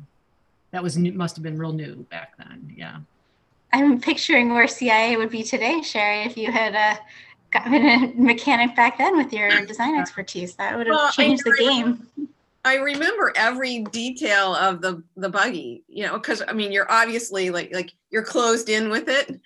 that 0.72 0.82
was 0.82 0.98
new, 0.98 1.12
must 1.12 1.36
have 1.36 1.44
been 1.44 1.58
real 1.58 1.74
new 1.74 2.06
back 2.10 2.38
then. 2.38 2.74
Yeah. 2.78 2.98
I'm 3.74 4.00
picturing 4.00 4.50
where 4.54 4.68
CIA 4.68 5.16
would 5.18 5.30
be 5.30 5.44
today, 5.44 5.82
Sherry, 5.82 6.24
if 6.24 6.38
you 6.38 6.52
had 6.52 6.76
uh, 6.76 7.00
gotten 7.52 7.74
a 7.76 8.14
mechanic 8.16 8.76
back 8.76 8.98
then 8.98 9.16
with 9.18 9.32
your 9.34 9.66
design 9.66 9.96
expertise. 9.96 10.56
That 10.56 10.78
would 10.78 10.88
have 10.88 10.96
Well, 10.96 11.12
changed 11.12 11.44
the 11.44 11.56
game. 11.60 12.08
I 12.66 12.76
remember 12.76 13.32
every 13.36 13.84
detail 13.84 14.54
of 14.56 14.82
the 14.82 15.04
the 15.16 15.30
buggy, 15.30 15.84
you 15.88 16.06
know, 16.06 16.14
because 16.14 16.42
I 16.48 16.54
mean, 16.54 16.72
you're 16.72 16.92
obviously 16.92 17.50
like 17.50 17.74
like 17.74 17.94
you're 18.10 18.24
closed 18.24 18.70
in 18.70 18.90
with 18.90 19.08
it, 19.08 19.40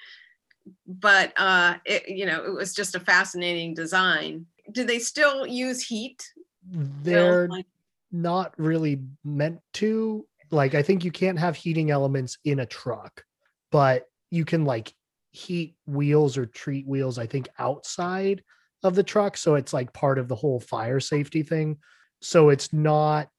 but 0.88 1.34
uh, 1.38 1.76
it 1.86 2.10
you 2.10 2.26
know, 2.26 2.44
it 2.44 2.54
was 2.54 2.74
just 2.74 2.96
a 2.96 3.00
fascinating 3.00 3.74
design. 3.74 4.46
Do 4.72 4.84
they 4.84 5.00
still 5.00 5.46
use 5.46 5.86
heat? 5.86 6.28
They're 6.66 7.48
Like, 7.48 7.66
not 8.12 8.54
really 8.58 9.02
meant 9.24 9.60
to. 9.74 10.26
Like, 10.52 10.76
I 10.76 10.82
think 10.84 11.04
you 11.04 11.12
can't 11.12 11.40
have 11.40 11.56
heating 11.56 11.92
elements 11.92 12.38
in 12.46 12.60
a 12.60 12.66
truck, 12.66 13.24
but 13.72 14.06
you 14.30 14.46
can 14.46 14.66
like 14.66 14.94
heat 15.32 15.76
wheels 15.88 16.38
or 16.38 16.46
treat 16.46 16.88
wheels, 16.88 17.18
I 17.18 17.26
think, 17.26 17.50
outside 17.60 18.44
of 18.84 18.96
the 18.96 19.04
truck. 19.04 19.36
So 19.36 19.56
it's 19.56 19.74
like 19.74 19.94
part 19.94 20.20
of 20.20 20.28
the 20.28 20.36
whole 20.36 20.60
fire 20.60 21.00
safety 21.00 21.44
thing. 21.44 21.78
So 22.24 22.50
it's 22.50 22.72
not 22.72 23.30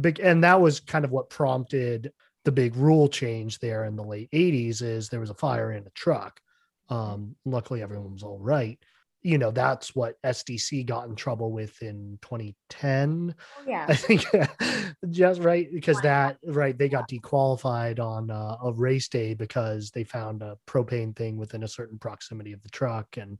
big. 0.00 0.20
And 0.20 0.44
that 0.44 0.60
was 0.60 0.80
kind 0.80 1.04
of 1.04 1.10
what 1.10 1.30
prompted 1.30 2.12
the 2.44 2.52
big 2.52 2.76
rule 2.76 3.08
change 3.08 3.58
there 3.58 3.84
in 3.84 3.96
the 3.96 4.04
late 4.04 4.30
80s 4.30 4.82
is 4.82 5.08
there 5.08 5.20
was 5.20 5.30
a 5.30 5.34
fire 5.34 5.72
in 5.72 5.86
a 5.86 5.90
truck. 5.90 6.40
Um, 6.88 7.36
luckily 7.44 7.82
everyone 7.82 8.12
was 8.12 8.22
all 8.22 8.38
right. 8.38 8.78
You 9.22 9.36
know, 9.36 9.50
that's 9.50 9.94
what 9.94 10.16
SDC 10.24 10.86
got 10.86 11.08
in 11.08 11.14
trouble 11.14 11.52
with 11.52 11.82
in 11.82 12.18
2010. 12.22 13.34
yeah. 13.66 13.84
I 13.86 13.94
think 13.94 14.24
just 15.10 15.42
right 15.42 15.68
because 15.70 16.00
that 16.00 16.38
right 16.46 16.78
they 16.78 16.88
got 16.88 17.10
dequalified 17.10 18.00
on 18.00 18.30
uh, 18.30 18.56
a 18.64 18.72
race 18.72 19.08
day 19.08 19.34
because 19.34 19.90
they 19.90 20.04
found 20.04 20.42
a 20.42 20.56
propane 20.66 21.14
thing 21.14 21.36
within 21.36 21.64
a 21.64 21.68
certain 21.68 21.98
proximity 21.98 22.52
of 22.52 22.62
the 22.62 22.70
truck 22.70 23.18
and 23.18 23.38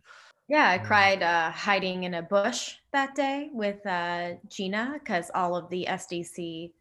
Yeah, 0.51 0.68
I 0.68 0.78
cried 0.78 1.22
uh, 1.22 1.53
hiding 1.53 2.03
in 2.03 2.14
a 2.14 2.22
bush 2.22 2.74
that 2.92 3.14
day 3.14 3.51
with 3.53 3.86
uh, 3.86 4.32
Gina 4.48 4.94
because 4.98 5.30
all 5.32 5.55
of 5.55 5.70
the 5.70 5.86
SDC 5.88 6.72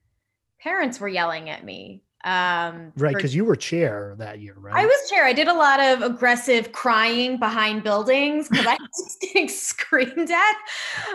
parents 0.60 1.00
were 1.00 1.08
yelling 1.08 1.52
at 1.52 1.64
me. 1.64 2.02
Um, 2.24 2.92
right 2.98 3.16
because 3.16 3.36
you 3.36 3.46
were 3.46 3.56
chair 3.56 4.16
that 4.18 4.40
year 4.42 4.56
right 4.58 4.76
I 4.76 4.86
was 4.88 5.10
chair. 5.10 5.24
I 5.24 5.34
did 5.34 5.48
a 5.48 5.54
lot 5.54 5.80
of 5.80 6.02
aggressive 6.02 6.72
crying 6.72 7.38
behind 7.38 7.84
buildings 7.84 8.50
because 8.50 8.66
I 8.66 8.76
was 8.98 9.18
getting 9.22 9.48
screamed 9.48 10.32
at. 10.32 10.56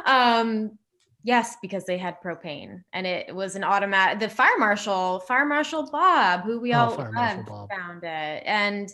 Um, 0.06 0.78
yes, 1.24 1.56
because 1.60 1.84
they 1.86 1.98
had 1.98 2.22
propane 2.22 2.84
and 2.92 3.04
it 3.04 3.34
was 3.34 3.56
an 3.56 3.64
automatic. 3.64 4.20
The 4.20 4.28
fire 4.28 4.56
marshal, 4.58 5.18
Fire 5.20 5.44
Marshal 5.44 5.90
Bob, 5.90 6.44
who 6.44 6.60
we 6.60 6.72
Oh, 6.72 6.78
all 6.78 6.90
Fire 6.94 7.10
loved, 7.12 7.48
Bob. 7.48 7.68
found 7.70 8.04
it, 8.04 8.42
and 8.46 8.90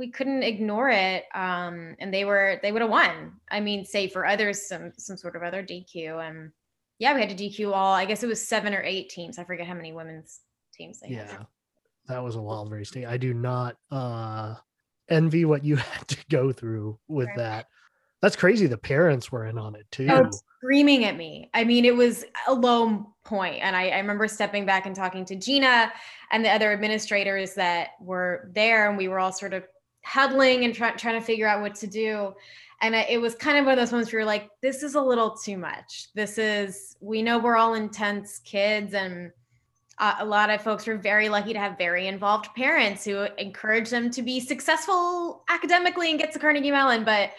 we 0.00 0.10
couldn't 0.10 0.42
ignore 0.42 0.90
it. 0.90 1.24
Um, 1.34 1.94
and 2.00 2.12
they 2.12 2.24
were 2.24 2.58
they 2.62 2.72
would 2.72 2.82
have 2.82 2.90
won. 2.90 3.34
I 3.48 3.60
mean, 3.60 3.84
say 3.84 4.08
for 4.08 4.26
others, 4.26 4.66
some 4.66 4.92
some 4.98 5.16
sort 5.16 5.36
of 5.36 5.42
other 5.44 5.62
DQ. 5.62 6.26
And 6.28 6.50
yeah, 6.98 7.14
we 7.14 7.20
had 7.20 7.30
to 7.36 7.36
DQ 7.44 7.72
all. 7.72 7.94
I 7.94 8.04
guess 8.06 8.22
it 8.24 8.26
was 8.26 8.46
seven 8.48 8.74
or 8.74 8.82
eight 8.82 9.10
teams. 9.10 9.38
I 9.38 9.44
forget 9.44 9.66
how 9.68 9.74
many 9.74 9.92
women's 9.92 10.40
teams 10.74 10.98
they 11.00 11.12
had. 11.14 11.26
yeah 11.28 11.42
that 12.08 12.24
was 12.24 12.36
a 12.36 12.40
wild 12.40 12.70
race 12.70 12.90
day 12.90 13.04
i 13.04 13.16
do 13.18 13.34
not 13.34 13.76
uh 13.90 14.54
envy 15.10 15.44
what 15.44 15.62
you 15.64 15.76
had 15.90 16.08
to 16.08 16.16
go 16.30 16.50
through 16.52 16.98
with 17.06 17.26
Right. 17.28 17.36
that 17.36 17.66
that's 18.22 18.34
crazy 18.36 18.66
the 18.66 18.78
parents 18.78 19.30
were 19.30 19.44
in 19.46 19.58
on 19.58 19.74
it 19.74 19.86
too 19.90 20.06
Oh, 20.10 20.30
screaming 20.58 21.04
at 21.04 21.16
me. 21.16 21.50
I 21.54 21.64
mean, 21.64 21.84
it 21.86 21.96
was 21.96 22.24
a 22.46 22.52
low 22.54 23.14
point. 23.24 23.62
And 23.62 23.74
I, 23.74 23.88
I 23.88 23.98
remember 23.98 24.28
stepping 24.28 24.66
back 24.66 24.84
and 24.86 24.94
talking 24.94 25.24
to 25.26 25.36
Gina 25.36 25.90
and 26.30 26.44
the 26.44 26.50
other 26.50 26.70
administrators 26.72 27.54
that 27.54 27.90
were 28.00 28.50
there, 28.54 28.88
and 28.88 28.98
we 28.98 29.08
were 29.08 29.18
all 29.18 29.32
sort 29.32 29.54
of 29.54 29.64
huddling 30.04 30.64
and 30.64 30.74
try, 30.74 30.90
trying 30.92 31.20
to 31.20 31.24
figure 31.24 31.46
out 31.46 31.60
what 31.60 31.74
to 31.76 31.86
do. 31.86 32.34
And 32.82 32.94
it 32.94 33.20
was 33.20 33.34
kind 33.34 33.58
of 33.58 33.66
one 33.66 33.72
of 33.72 33.78
those 33.78 33.92
moments 33.92 34.12
where 34.12 34.20
you're 34.20 34.26
like, 34.26 34.48
this 34.62 34.82
is 34.82 34.94
a 34.94 35.02
little 35.02 35.36
too 35.36 35.58
much. 35.58 36.08
This 36.14 36.38
is, 36.38 36.96
we 37.00 37.22
know 37.22 37.38
we're 37.38 37.56
all 37.56 37.74
intense 37.74 38.38
kids, 38.38 38.94
and 38.94 39.32
uh, 39.98 40.14
a 40.18 40.24
lot 40.24 40.48
of 40.48 40.62
folks 40.62 40.86
were 40.86 40.96
very 40.96 41.28
lucky 41.28 41.52
to 41.52 41.58
have 41.58 41.76
very 41.76 42.06
involved 42.06 42.48
parents 42.54 43.04
who 43.04 43.26
encourage 43.36 43.90
them 43.90 44.10
to 44.10 44.22
be 44.22 44.40
successful 44.40 45.44
academically 45.50 46.10
and 46.10 46.18
get 46.18 46.32
to 46.32 46.38
Carnegie 46.38 46.70
Mellon. 46.70 47.04
But 47.04 47.32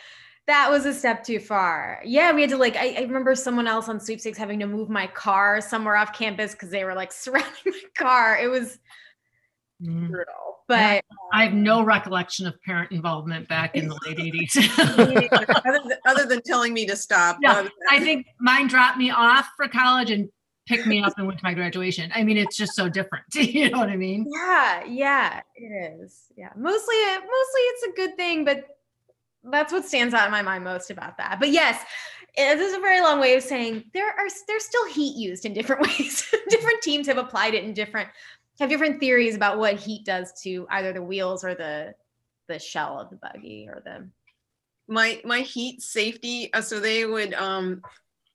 that 0.46 0.70
was 0.70 0.86
a 0.86 0.94
step 0.94 1.24
too 1.24 1.40
far. 1.40 2.02
Yeah, 2.06 2.32
we 2.34 2.42
had 2.42 2.52
to 2.52 2.58
like. 2.58 2.76
I, 2.76 2.96
I 3.00 3.02
remember 3.02 3.34
someone 3.34 3.68
else 3.68 3.90
on 3.90 4.00
sweepstakes 4.00 4.38
having 4.38 4.60
to 4.60 4.68
move 4.68 4.90
my 4.90 5.08
car 5.08 5.60
somewhere 5.60 5.96
off 5.96 6.14
campus 6.14 6.52
because 6.52 6.70
they 6.70 6.84
were 6.84 6.94
like 6.94 7.12
surrounding 7.12 7.52
my 7.66 7.82
car. 7.98 8.38
It 8.38 8.48
was 8.48 8.78
Mm. 9.82 10.10
brutal, 10.10 10.60
but 10.68 11.04
I 11.34 11.44
have 11.44 11.54
no 11.54 11.84
recollection 11.84 12.46
of 12.46 12.62
parent 12.62 12.92
involvement 12.92 13.48
back 13.48 13.76
in 13.76 13.88
the 13.88 13.98
late 14.06 14.18
80s. 14.52 14.80
other, 15.66 15.80
than, 15.84 15.98
other 16.06 16.26
than 16.26 16.42
telling 16.44 16.74
me 16.74 16.86
to 16.86 16.96
stop. 16.96 17.38
Yeah, 17.42 17.68
I 17.90 18.00
think 18.00 18.28
mine 18.40 18.68
dropped 18.68 18.98
me 18.98 19.10
off 19.10 19.50
for 19.58 19.68
college 19.68 20.12
and 20.12 20.30
picked 20.68 20.86
me 20.86 21.02
up 21.02 21.14
and 21.18 21.26
went 21.26 21.40
to 21.40 21.44
my 21.44 21.54
graduation. 21.54 22.12
I 22.14 22.24
mean, 22.24 22.38
it's 22.38 22.56
just 22.56 22.76
so 22.76 22.88
different. 22.88 23.26
you 23.34 23.70
know 23.70 23.80
what 23.80 23.90
I 23.90 23.96
mean? 23.96 24.28
yeah, 24.30 24.84
yeah, 24.86 25.42
it 25.56 26.00
is. 26.00 26.26
Yeah, 26.38 26.50
mostly, 26.56 26.96
mostly 26.96 27.62
it's 27.62 27.84
a 27.88 27.92
good 27.96 28.16
thing, 28.16 28.46
but 28.46 28.66
that's 29.44 29.74
what 29.74 29.86
stands 29.86 30.14
out 30.14 30.26
in 30.26 30.32
my 30.32 30.44
mind 30.44 30.64
most 30.64 30.92
about 30.92 31.18
that. 31.18 31.38
But 31.40 31.50
yes. 31.50 31.84
This 32.38 32.62
is 32.62 32.78
a 32.78 32.80
very 32.80 33.02
long 33.02 33.20
way 33.20 33.36
of 33.36 33.44
saying 33.44 33.84
there 33.94 34.08
are 34.08 34.28
there's 34.48 34.64
still 34.64 34.88
heat 34.88 35.18
used 35.18 35.44
in 35.44 35.54
different 35.54 35.82
ways. 36.00 36.34
different 36.48 36.82
teams 36.82 37.06
have 37.08 37.18
applied 37.18 37.56
it 37.56 37.66
in 37.66 37.74
different 37.74 38.08
have 38.62 38.70
different 38.70 39.00
theories 39.00 39.36
about 39.36 39.58
what 39.58 39.76
heat 39.76 40.06
does 40.06 40.32
to 40.44 40.68
either 40.70 40.94
the 40.94 41.02
wheels 41.02 41.44
or 41.44 41.56
the 41.56 41.94
the 42.48 42.60
shell 42.60 43.00
of 43.00 43.10
the 43.10 43.16
buggy 43.16 43.68
or 43.68 43.82
the 43.84 44.08
my 44.88 45.20
my 45.26 45.40
heat 45.40 45.82
safety 45.82 46.54
uh, 46.54 46.62
so 46.62 46.80
they 46.80 47.06
would 47.06 47.34
um 47.34 47.82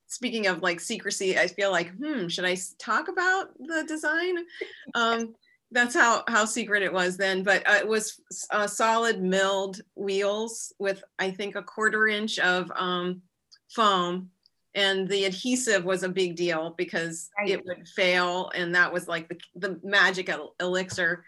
speaking 0.08 0.48
of 0.48 0.62
like 0.62 0.80
secrecy 0.80 1.38
i 1.38 1.46
feel 1.46 1.70
like 1.70 1.94
hmm 1.96 2.26
should 2.26 2.44
i 2.44 2.56
talk 2.78 3.08
about 3.08 3.48
the 3.58 3.84
design? 3.86 4.36
Um 4.94 5.34
that's 5.72 5.94
how 5.94 6.22
how 6.28 6.44
secret 6.44 6.82
it 6.82 6.92
was 6.92 7.16
then 7.16 7.42
but 7.42 7.68
uh, 7.68 7.74
it 7.74 7.86
was 7.86 8.20
uh, 8.50 8.66
solid 8.66 9.20
milled 9.20 9.80
wheels 9.96 10.72
with 10.78 11.02
i 11.18 11.30
think 11.30 11.56
a 11.56 11.62
quarter 11.62 12.06
inch 12.06 12.38
of 12.38 12.70
um 12.76 13.20
foam 13.68 14.30
and 14.76 15.08
the 15.08 15.24
adhesive 15.24 15.84
was 15.84 16.04
a 16.04 16.08
big 16.08 16.36
deal 16.36 16.74
because 16.76 17.30
Right. 17.38 17.50
it 17.50 17.64
would 17.64 17.88
fail 17.88 18.50
and 18.54 18.74
that 18.74 18.92
was 18.92 19.08
like 19.08 19.28
the, 19.28 19.38
the 19.56 19.80
magic 19.82 20.28
el- 20.28 20.54
elixir 20.60 21.24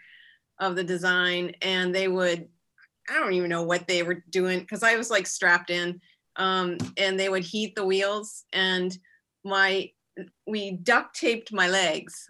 of 0.59 0.75
the 0.75 0.83
design 0.83 1.53
and 1.61 1.93
they 1.93 2.07
would 2.07 2.47
I 3.09 3.13
don't 3.13 3.33
even 3.33 3.49
know 3.49 3.63
what 3.63 3.87
they 3.87 4.03
were 4.03 4.23
doing 4.29 4.59
because 4.59 4.83
I 4.83 4.95
was 4.95 5.09
like 5.09 5.25
strapped 5.25 5.71
in. 5.71 5.99
Um, 6.35 6.77
and 6.95 7.19
they 7.19 7.27
would 7.27 7.43
heat 7.43 7.75
the 7.75 7.83
wheels 7.85 8.45
and 8.53 8.95
my 9.43 9.91
we 10.45 10.71
duct 10.71 11.15
taped 11.15 11.51
my 11.51 11.67
legs. 11.67 12.27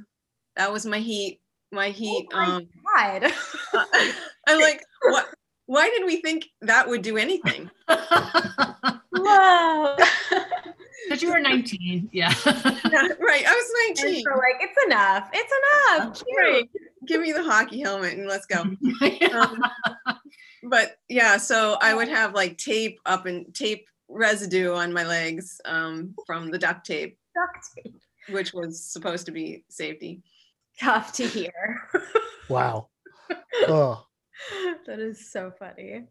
That 0.56 0.72
was 0.72 0.86
my 0.86 1.00
heat, 1.00 1.42
my 1.72 1.90
heat. 1.90 2.28
Oh 2.34 2.38
my 2.38 2.46
um 2.46 2.68
God. 2.96 3.34
I'm 4.48 4.62
like, 4.62 4.82
what 5.04 5.28
why 5.66 5.90
did 5.90 6.06
we 6.06 6.22
think 6.22 6.48
that 6.62 6.88
would 6.88 7.02
do 7.02 7.18
anything? 7.18 7.70
Whoa. 9.12 9.98
Because 11.10 11.24
you 11.24 11.32
were 11.32 11.40
19. 11.40 12.10
Yeah. 12.14 12.34
Yeah, 12.46 13.08
right. 13.20 13.44
I 13.48 13.54
was 13.54 14.00
And 14.00 14.14
19. 14.14 14.24
so 14.24 14.32
like 14.38 14.62
it's 14.62 14.86
enough. 14.86 15.30
It's 15.34 15.54
enough. 15.98 16.24
Right. 16.38 16.70
Give 17.08 17.22
me 17.22 17.32
the 17.32 17.44
hockey 17.44 17.82
helmet 17.82 18.14
and 18.18 18.28
let's 18.28 18.46
go. 18.46 18.64
Um, 19.34 19.64
but 20.64 20.98
yeah, 21.08 21.38
so 21.38 21.78
I 21.82 21.94
would 21.94 22.10
have 22.10 22.34
like 22.34 22.58
tape 22.58 23.00
up 23.06 23.26
and 23.26 23.54
tape 23.56 23.86
residue 24.10 24.74
on 24.74 24.92
my 24.94 25.06
legs 25.06 25.62
um, 25.66 26.14
from 26.26 26.52
the 26.52 26.58
duct 26.60 26.86
tape. 26.86 27.18
Duct 27.36 27.66
tape. 27.76 27.96
which 28.30 28.54
was 28.54 28.84
supposed 28.84 29.26
to 29.28 29.32
be 29.32 29.64
safety. 29.70 30.22
Tough 30.82 31.14
to 31.14 31.26
hear. 31.28 31.82
Wow. 32.50 32.88
oh, 33.68 34.04
that 34.88 34.98
is 35.00 35.32
so 35.32 35.52
funny. 35.60 36.06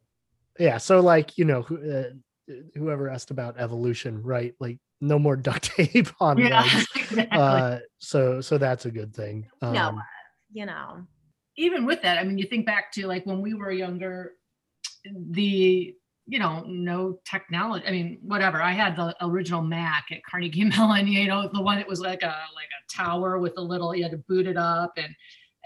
yeah. 0.58 0.78
So 0.78 1.00
like 1.00 1.36
you 1.36 1.44
know, 1.44 1.62
who, 1.62 1.76
uh, 1.92 2.54
whoever 2.76 3.10
asked 3.10 3.32
about 3.32 3.58
evolution, 3.58 4.22
right? 4.22 4.54
Like 4.60 4.78
no 5.00 5.18
more 5.18 5.36
duct 5.36 5.64
tape 5.76 6.08
on 6.20 6.38
yeah. 6.38 6.62
legs. 6.62 6.86
Exactly. 7.08 7.38
Uh, 7.38 7.78
so 7.98 8.40
so 8.40 8.58
that's 8.58 8.84
a 8.84 8.90
good 8.90 9.14
thing. 9.14 9.46
Um, 9.62 9.72
No. 9.72 9.98
You 10.52 10.66
know. 10.66 11.06
even 11.56 11.84
with 11.86 12.02
that, 12.02 12.18
I 12.18 12.24
mean, 12.24 12.38
you 12.38 12.46
think 12.46 12.64
back 12.66 12.92
to 12.92 13.06
like 13.06 13.24
when 13.26 13.40
we 13.42 13.54
were 13.54 13.70
younger, 13.72 14.32
the 15.30 15.94
you 16.26 16.38
know 16.38 16.64
no 16.66 17.18
technology. 17.24 17.86
I 17.86 17.90
mean, 17.90 18.18
whatever. 18.22 18.62
I 18.62 18.72
had 18.72 18.96
the 18.96 19.14
original 19.22 19.62
Mac 19.62 20.06
at 20.10 20.22
Carnegie 20.24 20.64
Mellon. 20.76 21.08
You 21.08 21.26
know, 21.28 21.48
the 21.52 21.62
one 21.62 21.78
that 21.78 21.88
was 21.88 22.00
like 22.00 22.22
a 22.22 22.26
like 22.54 22.68
a 22.68 22.96
tower 22.96 23.38
with 23.38 23.54
a 23.56 23.62
little. 23.62 23.94
You 23.94 24.02
had 24.04 24.12
to 24.12 24.18
boot 24.28 24.46
it 24.46 24.56
up, 24.56 24.92
and 24.96 25.14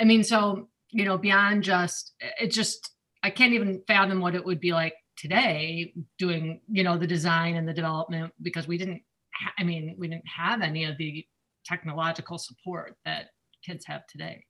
I 0.00 0.04
mean, 0.04 0.22
so 0.24 0.68
you 0.90 1.04
know, 1.04 1.18
beyond 1.18 1.64
just 1.64 2.14
it, 2.40 2.48
just 2.48 2.90
I 3.22 3.30
can't 3.30 3.52
even 3.54 3.82
fathom 3.86 4.20
what 4.20 4.34
it 4.34 4.44
would 4.44 4.60
be 4.60 4.72
like 4.72 4.94
today 5.16 5.92
doing 6.18 6.60
you 6.70 6.82
know 6.84 6.96
the 6.96 7.06
design 7.06 7.56
and 7.56 7.68
the 7.68 7.74
development 7.74 8.32
because 8.40 8.66
we 8.68 8.78
didn't. 8.78 9.02
Ha- 9.42 9.54
I 9.58 9.64
mean, 9.64 9.94
we 9.98 10.08
didn't 10.08 10.26
have 10.28 10.60
any 10.62 10.84
of 10.84 10.96
the 10.98 11.26
technological 11.64 12.38
support 12.38 12.96
that 13.04 13.30
kids 13.64 13.84
have 13.86 14.06
today. 14.06 14.44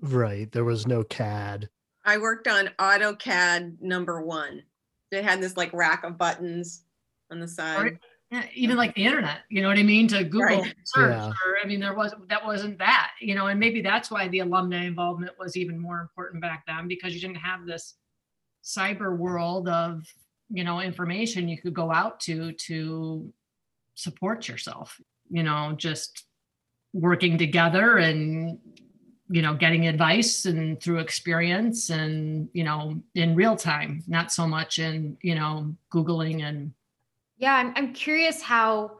Right. 0.00 0.50
There 0.52 0.64
was 0.64 0.86
no 0.86 1.02
CAD. 1.04 1.68
I 2.04 2.18
worked 2.18 2.46
on 2.48 2.70
AutoCAD 2.78 3.80
number 3.80 4.22
one. 4.22 4.62
They 5.10 5.22
had 5.22 5.40
this 5.40 5.56
like 5.56 5.72
rack 5.72 6.04
of 6.04 6.18
buttons 6.18 6.84
on 7.30 7.40
the 7.40 7.48
side. 7.48 7.82
Right. 7.82 7.98
Yeah, 8.30 8.44
even 8.54 8.76
like 8.76 8.92
the 8.96 9.04
internet, 9.04 9.42
you 9.50 9.62
know 9.62 9.68
what 9.68 9.78
I 9.78 9.84
mean? 9.84 10.08
To 10.08 10.24
Google 10.24 10.40
Right. 10.62 10.74
search, 10.84 11.12
Yeah. 11.12 11.28
or 11.28 11.58
I 11.62 11.66
mean, 11.66 11.78
there 11.78 11.94
was 11.94 12.12
that 12.28 12.44
wasn't 12.44 12.76
that, 12.78 13.12
you 13.20 13.36
know, 13.36 13.46
and 13.46 13.58
maybe 13.60 13.80
that's 13.80 14.10
why 14.10 14.26
the 14.26 14.40
alumni 14.40 14.84
involvement 14.84 15.38
was 15.38 15.56
even 15.56 15.78
more 15.78 16.00
important 16.00 16.42
back 16.42 16.64
then 16.66 16.88
because 16.88 17.14
you 17.14 17.20
didn't 17.20 17.36
have 17.36 17.66
this 17.66 17.94
cyber 18.64 19.16
world 19.16 19.68
of 19.68 20.04
you 20.50 20.64
know 20.64 20.80
information 20.80 21.48
you 21.48 21.56
could 21.56 21.72
go 21.74 21.92
out 21.92 22.18
to 22.20 22.50
to 22.52 23.32
support 23.96 24.48
yourself. 24.48 25.00
You 25.28 25.42
know, 25.42 25.74
just 25.76 26.24
working 26.92 27.36
together 27.36 27.98
and 27.98 28.58
you 29.28 29.42
know 29.42 29.54
getting 29.54 29.88
advice 29.88 30.46
and 30.46 30.80
through 30.80 30.98
experience 30.98 31.90
and 31.90 32.48
you 32.52 32.62
know 32.62 33.02
in 33.16 33.34
real 33.34 33.56
time 33.56 34.02
not 34.06 34.30
so 34.30 34.46
much 34.46 34.78
in 34.78 35.16
you 35.20 35.34
know 35.34 35.74
googling 35.92 36.44
and 36.44 36.72
Yeah, 37.36 37.56
I'm, 37.56 37.72
I'm 37.76 37.92
curious 37.92 38.40
how 38.40 38.98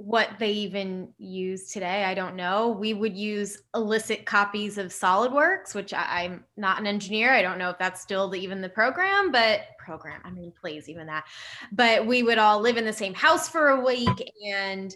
what 0.00 0.30
they 0.38 0.50
even 0.52 1.12
use 1.18 1.70
today. 1.70 2.04
I 2.04 2.14
don't 2.14 2.34
know. 2.34 2.70
We 2.70 2.94
would 2.94 3.14
use 3.14 3.62
illicit 3.74 4.24
copies 4.24 4.78
of 4.78 4.86
SolidWorks, 4.86 5.74
which 5.74 5.92
I, 5.92 6.22
I'm 6.22 6.44
not 6.56 6.80
an 6.80 6.86
engineer. 6.86 7.32
I 7.32 7.42
don't 7.42 7.58
know 7.58 7.68
if 7.68 7.78
that's 7.78 8.00
still 8.00 8.26
the, 8.28 8.40
even 8.40 8.62
the 8.62 8.68
program, 8.70 9.30
but 9.30 9.60
program, 9.78 10.22
I 10.24 10.30
mean, 10.30 10.54
please, 10.58 10.88
even 10.88 11.06
that. 11.08 11.26
But 11.70 12.06
we 12.06 12.22
would 12.22 12.38
all 12.38 12.60
live 12.60 12.78
in 12.78 12.86
the 12.86 12.94
same 12.94 13.12
house 13.12 13.46
for 13.46 13.68
a 13.68 13.84
week 13.84 14.30
and 14.46 14.94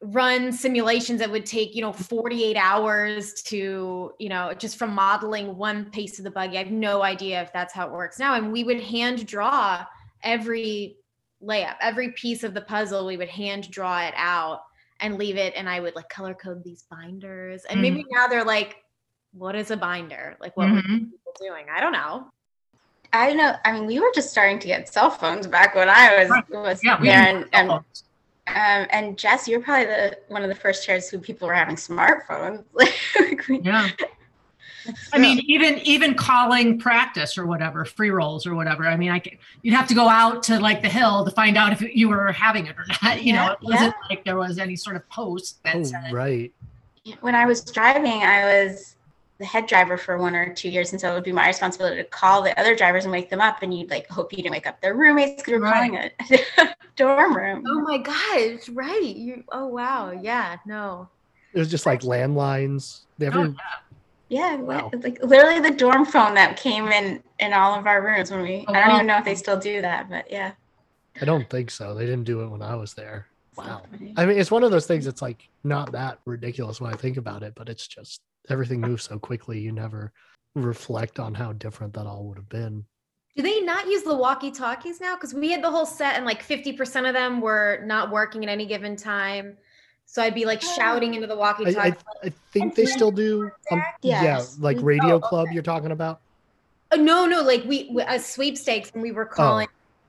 run 0.00 0.52
simulations 0.52 1.18
that 1.18 1.30
would 1.30 1.44
take, 1.44 1.74
you 1.74 1.82
know, 1.82 1.92
48 1.92 2.56
hours 2.56 3.42
to, 3.42 4.12
you 4.20 4.28
know, 4.28 4.54
just 4.54 4.76
from 4.76 4.94
modeling 4.94 5.56
one 5.56 5.86
piece 5.86 6.18
of 6.18 6.24
the 6.24 6.30
buggy. 6.30 6.56
I 6.56 6.62
have 6.62 6.72
no 6.72 7.02
idea 7.02 7.42
if 7.42 7.52
that's 7.52 7.74
how 7.74 7.88
it 7.88 7.92
works 7.92 8.20
now. 8.20 8.36
And 8.36 8.52
we 8.52 8.62
would 8.62 8.80
hand 8.80 9.26
draw 9.26 9.84
every 10.22 10.99
layup 11.42 11.76
every 11.80 12.10
piece 12.12 12.42
of 12.44 12.52
the 12.54 12.60
puzzle 12.60 13.06
we 13.06 13.16
would 13.16 13.28
hand 13.28 13.70
draw 13.70 14.00
it 14.02 14.12
out 14.16 14.60
and 15.00 15.16
leave 15.16 15.36
it 15.36 15.54
and 15.56 15.68
i 15.68 15.80
would 15.80 15.94
like 15.96 16.08
color 16.10 16.34
code 16.34 16.62
these 16.62 16.84
binders. 16.90 17.64
And 17.64 17.80
maybe 17.80 18.04
now 18.10 18.26
they're 18.26 18.44
like 18.44 18.76
what 19.32 19.54
is 19.54 19.70
a 19.70 19.76
binder? 19.76 20.36
Like 20.40 20.56
what 20.56 20.70
were 20.70 20.82
Mhm. 20.82 21.10
people 21.10 21.32
doing? 21.40 21.66
I 21.72 21.80
don't 21.80 21.92
know. 21.92 22.28
I 23.12 23.28
don't 23.28 23.36
know. 23.38 23.54
I 23.64 23.72
mean, 23.72 23.86
we 23.86 23.98
were 24.00 24.10
just 24.14 24.30
starting 24.30 24.58
to 24.58 24.66
get 24.66 24.88
cell 24.92 25.08
phones 25.10 25.46
back 25.46 25.74
when 25.74 25.88
I 25.88 26.24
was 26.24 26.30
was 26.50 26.80
yeah 26.84 26.98
there, 27.00 27.12
and 27.12 27.48
and, 27.52 27.70
um, 27.70 27.82
and 28.90 29.16
Jess, 29.18 29.46
you're 29.48 29.60
probably 29.60 29.86
the 29.86 30.18
one 30.28 30.42
of 30.42 30.48
the 30.48 30.54
first 30.54 30.84
chairs 30.84 31.08
who 31.08 31.18
people 31.20 31.46
were 31.48 31.54
having 31.54 31.76
smartphones. 31.76 32.64
Like, 32.74 33.48
we- 33.48 33.60
yeah 33.60 33.88
I 35.12 35.18
mean, 35.18 35.40
even 35.46 35.78
even 35.80 36.14
calling 36.14 36.78
practice 36.78 37.36
or 37.36 37.46
whatever, 37.46 37.84
free 37.84 38.10
rolls 38.10 38.46
or 38.46 38.54
whatever. 38.54 38.86
I 38.86 38.96
mean, 38.96 39.10
I 39.10 39.18
can, 39.18 39.36
you'd 39.62 39.74
have 39.74 39.86
to 39.88 39.94
go 39.94 40.08
out 40.08 40.42
to 40.44 40.58
like 40.60 40.82
the 40.82 40.88
hill 40.88 41.24
to 41.24 41.30
find 41.30 41.56
out 41.56 41.72
if 41.72 41.82
you 41.82 42.08
were 42.08 42.32
having 42.32 42.66
it 42.66 42.76
or 42.76 42.84
not. 43.02 43.22
You 43.22 43.32
know, 43.34 43.52
it 43.52 43.58
wasn't 43.62 43.94
like 44.08 44.24
there 44.24 44.36
was 44.36 44.58
any 44.58 44.76
sort 44.76 44.96
of 44.96 45.08
post 45.08 45.62
that 45.64 45.76
Oh, 45.76 45.82
said, 45.82 46.12
right. 46.12 46.52
when 47.20 47.34
I 47.34 47.44
was 47.46 47.62
driving, 47.64 48.22
I 48.22 48.64
was 48.64 48.96
the 49.38 49.44
head 49.46 49.66
driver 49.66 49.96
for 49.96 50.18
one 50.18 50.36
or 50.36 50.52
two 50.52 50.68
years, 50.68 50.92
and 50.92 51.00
so 51.00 51.10
it 51.10 51.14
would 51.14 51.24
be 51.24 51.32
my 51.32 51.46
responsibility 51.46 51.96
to 51.96 52.04
call 52.04 52.42
the 52.42 52.58
other 52.60 52.76
drivers 52.76 53.04
and 53.04 53.12
wake 53.12 53.30
them 53.30 53.40
up. 53.40 53.62
And 53.62 53.72
you'd 53.76 53.88
like 53.90 54.06
hope 54.08 54.32
you 54.32 54.36
didn't 54.38 54.52
wake 54.52 54.66
up 54.66 54.80
their 54.82 54.94
roommates 54.94 55.42
because 55.42 55.60
we're 55.60 55.60
Right. 55.60 55.90
calling 55.90 56.10
a 56.58 56.74
dorm 56.96 57.34
room. 57.34 57.64
oh 57.66 57.80
my 57.80 57.96
gosh 57.96 58.68
right 58.70 59.02
you 59.02 59.42
oh 59.52 59.66
wow 59.66 60.10
yeah 60.10 60.56
no 60.66 61.08
It 61.54 61.58
was 61.58 61.70
just 61.70 61.86
like 61.86 62.02
landlines. 62.02 63.00
They 63.16 63.26
oh, 63.28 63.30
ever, 63.30 63.54
Yeah, 64.30 64.56
Wow. 64.56 64.90
like 65.02 65.22
literally 65.24 65.58
the 65.58 65.76
dorm 65.76 66.06
phone 66.06 66.34
that 66.34 66.56
came 66.56 66.86
in 66.88 67.22
in 67.40 67.52
all 67.52 67.78
of 67.78 67.86
our 67.86 68.00
rooms 68.00 68.30
when 68.30 68.42
we. 68.42 68.64
Oh, 68.68 68.72
I 68.72 68.80
don't 68.80 68.88
wow. 68.88 68.94
even 68.94 69.06
know 69.08 69.18
if 69.18 69.24
they 69.24 69.34
still 69.34 69.58
do 69.58 69.82
that, 69.82 70.08
but 70.08 70.30
yeah. 70.30 70.52
I 71.20 71.24
don't 71.24 71.50
think 71.50 71.70
so. 71.70 71.94
They 71.94 72.06
didn't 72.06 72.24
do 72.24 72.42
it 72.42 72.48
when 72.48 72.62
I 72.62 72.76
was 72.76 72.94
there. 72.94 73.26
Wow. 73.56 73.82
So. 73.90 74.06
I 74.16 74.24
mean, 74.26 74.38
it's 74.38 74.52
one 74.52 74.62
of 74.62 74.70
those 74.70 74.86
things 74.86 75.04
that's 75.04 75.20
like 75.20 75.48
not 75.64 75.90
that 75.92 76.20
ridiculous 76.24 76.80
when 76.80 76.92
I 76.92 76.96
think 76.96 77.16
about 77.16 77.42
it, 77.42 77.54
but 77.56 77.68
it's 77.68 77.88
just 77.88 78.20
everything 78.48 78.80
moves 78.80 79.02
so 79.02 79.18
quickly. 79.18 79.58
You 79.58 79.72
never 79.72 80.12
reflect 80.54 81.18
on 81.18 81.34
how 81.34 81.52
different 81.52 81.92
that 81.94 82.06
all 82.06 82.24
would 82.24 82.36
have 82.36 82.48
been. 82.48 82.84
do 83.36 83.42
they 83.42 83.60
not 83.60 83.86
use 83.86 84.02
the 84.02 84.14
walkie 84.14 84.50
talkies 84.52 85.00
now 85.00 85.16
because 85.16 85.34
we 85.34 85.50
had 85.50 85.62
the 85.62 85.70
whole 85.70 85.86
set 85.86 86.16
and 86.16 86.24
like 86.24 86.44
50% 86.46 87.08
of 87.08 87.14
them 87.14 87.40
were 87.40 87.82
not 87.84 88.10
working 88.10 88.42
at 88.44 88.48
any 88.48 88.66
given 88.66 88.96
time 88.96 89.56
so 90.12 90.22
i'd 90.22 90.34
be 90.34 90.44
like 90.44 90.60
shouting 90.60 91.14
into 91.14 91.26
the 91.26 91.36
walkie-talkie. 91.36 91.78
I, 91.78 92.26
I 92.26 92.32
think 92.52 92.74
they 92.74 92.86
still 92.86 93.12
do. 93.12 93.50
Um, 93.70 93.82
Yeah, 94.02 94.42
like 94.58 94.78
Radio 94.80 95.14
oh, 95.16 95.20
Club 95.20 95.48
you're 95.52 95.62
talking 95.62 95.92
about. 95.92 96.20
oh, 96.92 96.96
no 96.96 97.26
no 97.26 97.42
like 97.42 97.64
we 97.64 97.88
we- 97.92 98.02
a 98.02 98.18
sweepstakes 98.18 98.90
and 98.92 99.02
we 99.02 99.12
were 99.12 99.24
calling 99.24 99.68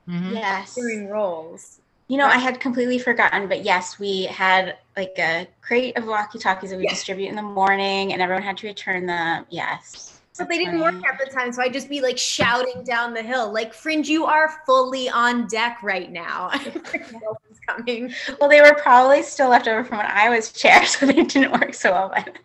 mhm. 0.09 0.33
Yes. 0.33 0.73
doing 0.75 1.07
rolls 1.09 1.79
You 2.07 2.17
know, 2.17 2.25
I 2.27 2.39
had 2.47 2.59
completely 2.59 2.99
forgotten, 2.99 3.47
but 3.47 3.63
yes, 3.63 3.97
we 3.97 4.23
had 4.25 4.75
like 4.97 5.15
a 5.17 5.47
crate 5.61 5.95
of 5.97 6.03
walkie 6.05 6.39
talkies 6.39 6.71
that 6.71 6.77
we 6.77 6.83
Yeah. 6.83 6.89
distribute 6.89 7.29
in 7.29 7.37
the 7.37 7.41
morning, 7.61 8.11
and 8.11 8.21
everyone 8.21 8.43
had 8.43 8.57
to 8.57 8.67
return 8.67 9.05
them. 9.05 9.45
Yes. 9.49 10.19
But 10.37 10.49
they 10.49 10.57
didn't 10.57 10.81
work 10.81 10.95
at 11.09 11.15
the 11.23 11.31
time, 11.31 11.53
so 11.53 11.61
I'd 11.61 11.71
just 11.71 11.87
be 11.87 12.01
like 12.01 12.17
shouting 12.17 12.83
down 12.83 13.13
the 13.13 13.21
hill, 13.23 13.53
like 13.53 13.73
"Fringe, 13.73 14.09
you 14.09 14.25
are 14.25 14.47
fully 14.65 15.07
on 15.09 15.47
deck 15.47 15.77
right 15.83 16.11
now." 16.11 16.51
Is 17.79 17.85
coming. 17.85 18.13
Well, 18.39 18.49
they 18.49 18.61
were 18.61 18.75
probably 18.75 19.23
still 19.23 19.49
left 19.49 19.67
over 19.67 19.83
from 19.83 19.97
when 19.97 20.07
I 20.07 20.29
was 20.29 20.51
chair, 20.51 20.85
so 20.85 21.05
they 21.05 21.23
didn't 21.23 21.51
work 21.51 21.73
so 21.73 21.91
well. 21.91 22.11
But 22.13 22.37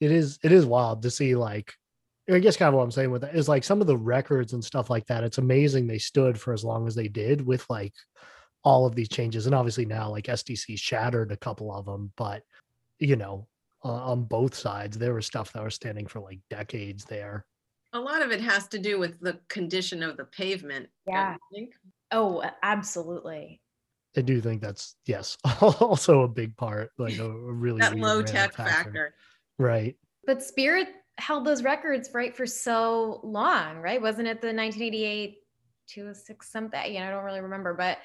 It 0.00 0.10
is 0.10 0.38
it 0.42 0.52
is 0.52 0.66
wild 0.66 1.02
to 1.02 1.10
see 1.10 1.34
like 1.34 1.72
I 2.30 2.38
guess 2.38 2.56
kind 2.56 2.68
of 2.68 2.74
what 2.74 2.84
I'm 2.84 2.90
saying 2.90 3.10
with 3.10 3.22
that 3.22 3.34
is 3.34 3.48
like 3.48 3.64
some 3.64 3.80
of 3.80 3.86
the 3.86 3.96
records 3.96 4.52
and 4.52 4.64
stuff 4.64 4.90
like 4.90 5.06
that. 5.06 5.24
It's 5.24 5.38
amazing 5.38 5.86
they 5.86 5.98
stood 5.98 6.40
for 6.40 6.52
as 6.52 6.64
long 6.64 6.86
as 6.86 6.94
they 6.94 7.08
did 7.08 7.44
with 7.44 7.68
like 7.68 7.92
all 8.64 8.86
of 8.86 8.94
these 8.94 9.08
changes. 9.08 9.46
And 9.46 9.54
obviously 9.54 9.86
now 9.86 10.10
like 10.10 10.26
SDC 10.26 10.78
shattered 10.78 11.32
a 11.32 11.36
couple 11.36 11.72
of 11.72 11.84
them, 11.84 12.12
but 12.16 12.42
you 12.98 13.16
know, 13.16 13.48
uh, 13.84 13.88
on 13.88 14.24
both 14.24 14.54
sides, 14.54 14.96
there 14.96 15.14
was 15.14 15.26
stuff 15.26 15.52
that 15.52 15.64
was 15.64 15.74
standing 15.74 16.06
for 16.06 16.20
like 16.20 16.38
decades 16.48 17.04
there. 17.04 17.44
A 17.92 18.00
lot 18.00 18.22
of 18.22 18.30
it 18.30 18.40
has 18.40 18.68
to 18.68 18.78
do 18.78 18.98
with 18.98 19.18
the 19.20 19.38
condition 19.48 20.02
of 20.02 20.16
the 20.16 20.24
pavement. 20.24 20.88
Yeah. 21.06 21.32
you 21.32 21.38
think? 21.52 21.74
Oh, 22.12 22.42
absolutely. 22.62 23.60
I 24.16 24.20
do 24.20 24.40
think 24.40 24.60
that's 24.60 24.96
yes, 25.06 25.38
also 25.60 26.22
a 26.22 26.28
big 26.28 26.56
part, 26.56 26.90
like 26.98 27.18
a, 27.18 27.24
a 27.24 27.52
really 27.52 27.80
That 27.80 27.96
low 27.96 28.16
random 28.16 28.34
tech 28.34 28.54
factor. 28.54 29.14
right? 29.58 29.96
But 30.26 30.42
Spirit 30.42 30.88
held 31.18 31.44
those 31.44 31.62
records 31.62 32.10
right 32.12 32.36
for 32.36 32.46
so 32.46 33.20
long, 33.22 33.78
right? 33.78 34.00
Wasn't 34.00 34.26
it 34.26 34.40
the 34.40 34.48
1988 34.48 35.38
206 35.88 36.50
something? 36.50 36.94
You 36.94 37.00
know, 37.00 37.06
I 37.06 37.10
don't 37.10 37.24
really 37.24 37.40
remember, 37.40 37.74
but 37.74 37.98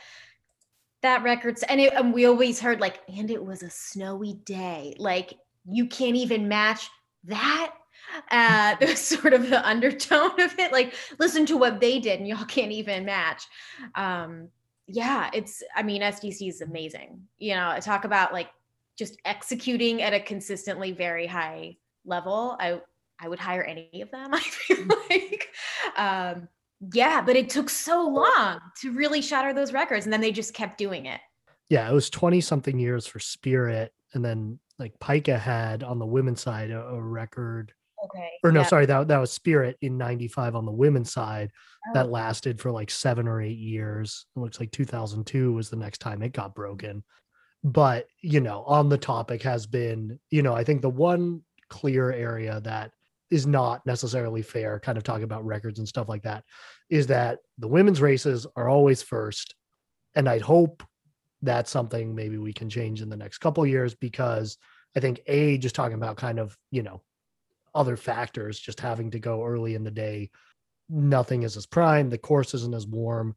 that 1.04 1.24
records 1.24 1.64
and, 1.64 1.80
it, 1.80 1.94
and 1.94 2.14
we 2.14 2.26
always 2.26 2.60
heard 2.60 2.80
like, 2.80 3.02
and 3.08 3.30
it 3.30 3.44
was 3.44 3.64
a 3.64 3.70
snowy 3.70 4.34
day. 4.46 4.96
Like 4.98 5.34
you 5.70 5.88
can't 5.88 6.16
even 6.16 6.48
match 6.48 6.90
that. 7.26 7.74
Uh, 8.32 8.76
there 8.80 8.90
was 8.90 9.02
sort 9.02 9.34
of 9.34 9.50
the 9.50 9.66
undertone 9.68 10.40
of 10.40 10.58
it. 10.58 10.72
Like, 10.72 10.94
listen 11.20 11.46
to 11.48 11.58
what 11.58 11.80
they 11.80 12.00
did, 12.00 12.20
and 12.20 12.28
y'all 12.28 12.46
can't 12.46 12.72
even 12.72 13.06
match. 13.06 13.46
Um, 13.96 14.50
yeah, 14.88 15.30
it's. 15.34 15.62
I 15.76 15.84
mean, 15.84 16.02
SDC 16.02 16.48
is 16.48 16.62
amazing. 16.62 17.22
You 17.38 17.56
know, 17.56 17.70
I 17.70 17.80
talk 17.80 18.06
about 18.06 18.34
like 18.34 18.50
just 18.98 19.18
executing 19.26 20.02
at 20.02 20.14
a 20.14 20.20
consistently 20.20 20.92
very 20.92 21.28
high 21.28 21.78
level. 22.06 22.56
I 22.60 22.82
I 23.20 23.28
would 23.28 23.40
hire 23.40 23.64
any 23.64 24.02
of 24.02 24.12
them. 24.12 24.30
I 24.34 24.40
feel 24.40 24.86
like, 25.10 25.50
um, 25.98 26.48
yeah, 26.94 27.22
but 27.22 27.36
it 27.36 27.50
took 27.50 27.70
so 27.70 28.08
long 28.08 28.60
to 28.82 28.92
really 28.92 29.22
shatter 29.22 29.54
those 29.54 29.74
records, 29.74 30.06
and 30.06 30.14
then 30.14 30.22
they 30.22 30.32
just 30.32 30.54
kept 30.54 30.78
doing 30.78 31.06
it. 31.06 31.20
Yeah, 31.70 31.90
it 31.90 31.94
was 31.94 32.10
20 32.10 32.40
something 32.42 32.80
years 32.80 33.06
for 33.06 33.20
Spirit. 33.20 33.94
And 34.14 34.24
then 34.24 34.60
like 34.80 34.98
PiKA 35.00 35.40
had 35.40 35.84
on 35.84 36.00
the 36.00 36.06
women's 36.06 36.42
side 36.42 36.72
a, 36.72 36.82
a 36.82 37.02
record, 37.02 37.74
Okay. 38.06 38.30
or 38.44 38.52
no, 38.52 38.64
sorry, 38.64 38.86
that, 38.86 39.08
that 39.08 39.18
was 39.18 39.32
Spirit 39.32 39.78
in 39.82 39.98
95 39.98 40.56
on 40.56 40.66
the 40.66 40.72
women's 40.72 41.12
side 41.12 41.52
Oh. 41.88 41.92
that 41.94 42.10
lasted 42.10 42.60
for 42.60 42.72
like 42.72 42.92
seven 42.92 43.28
or 43.28 43.42
eight 43.42 43.58
years. 43.58 44.26
It 44.36 44.40
looks 44.40 44.60
like 44.60 44.72
2002 44.72 45.54
was 45.54 45.70
the 45.70 45.76
next 45.78 46.00
time 46.00 46.22
it 46.22 46.34
got 46.34 46.54
broken. 46.56 47.04
But, 47.64 48.08
you 48.22 48.40
know, 48.40 48.64
on 48.64 48.90
the 48.90 48.98
topic 48.98 49.42
has 49.44 49.66
been, 49.66 50.20
you 50.30 50.42
know, 50.42 50.54
I 50.54 50.64
think 50.64 50.82
the 50.82 50.90
one 50.90 51.44
clear 51.70 52.12
area 52.12 52.60
that 52.62 52.92
is 53.30 53.46
not 53.48 53.86
necessarily 53.86 54.42
fair, 54.42 54.80
kind 54.80 54.98
of 54.98 55.04
talking 55.04 55.24
about 55.24 55.46
records 55.46 55.80
and 55.80 55.88
stuff 55.88 56.08
like 56.10 56.24
that, 56.24 56.44
is 56.90 57.08
that 57.08 57.40
the 57.58 57.68
women's 57.68 58.02
races 58.02 58.48
are 58.56 58.70
always 58.70 59.02
first. 59.02 59.56
And 60.16 60.28
I'd 60.30 60.42
hope 60.42 60.84
that's 61.42 61.70
something 61.72 62.16
maybe 62.16 62.38
we 62.38 62.54
can 62.54 62.70
change 62.70 63.02
in 63.02 63.10
the 63.10 63.18
next 63.18 63.38
couple 63.40 63.64
of 63.64 63.70
years 63.70 63.94
because 63.96 64.58
I 64.96 65.00
think 65.00 65.22
A, 65.28 65.58
just 65.58 65.76
talking 65.76 65.98
about 65.98 66.18
kind 66.18 66.40
of, 66.40 66.58
you 66.72 66.84
know, 66.84 67.02
other 67.78 67.96
factors, 67.96 68.60
just 68.60 68.80
having 68.80 69.12
to 69.12 69.20
go 69.20 69.46
early 69.46 69.76
in 69.76 69.84
the 69.84 69.92
day. 69.92 70.30
Nothing 70.90 71.44
is 71.44 71.56
as 71.56 71.66
prime. 71.66 72.10
The 72.10 72.18
course 72.18 72.54
isn't 72.54 72.74
as 72.74 72.88
warm. 72.88 73.36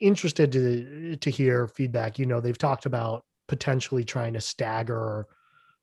Interested 0.00 0.50
to 0.52 1.16
to 1.16 1.30
hear 1.30 1.68
feedback. 1.68 2.18
You 2.18 2.26
know 2.26 2.40
they've 2.40 2.58
talked 2.58 2.86
about 2.86 3.24
potentially 3.46 4.04
trying 4.04 4.32
to 4.32 4.40
stagger 4.40 5.26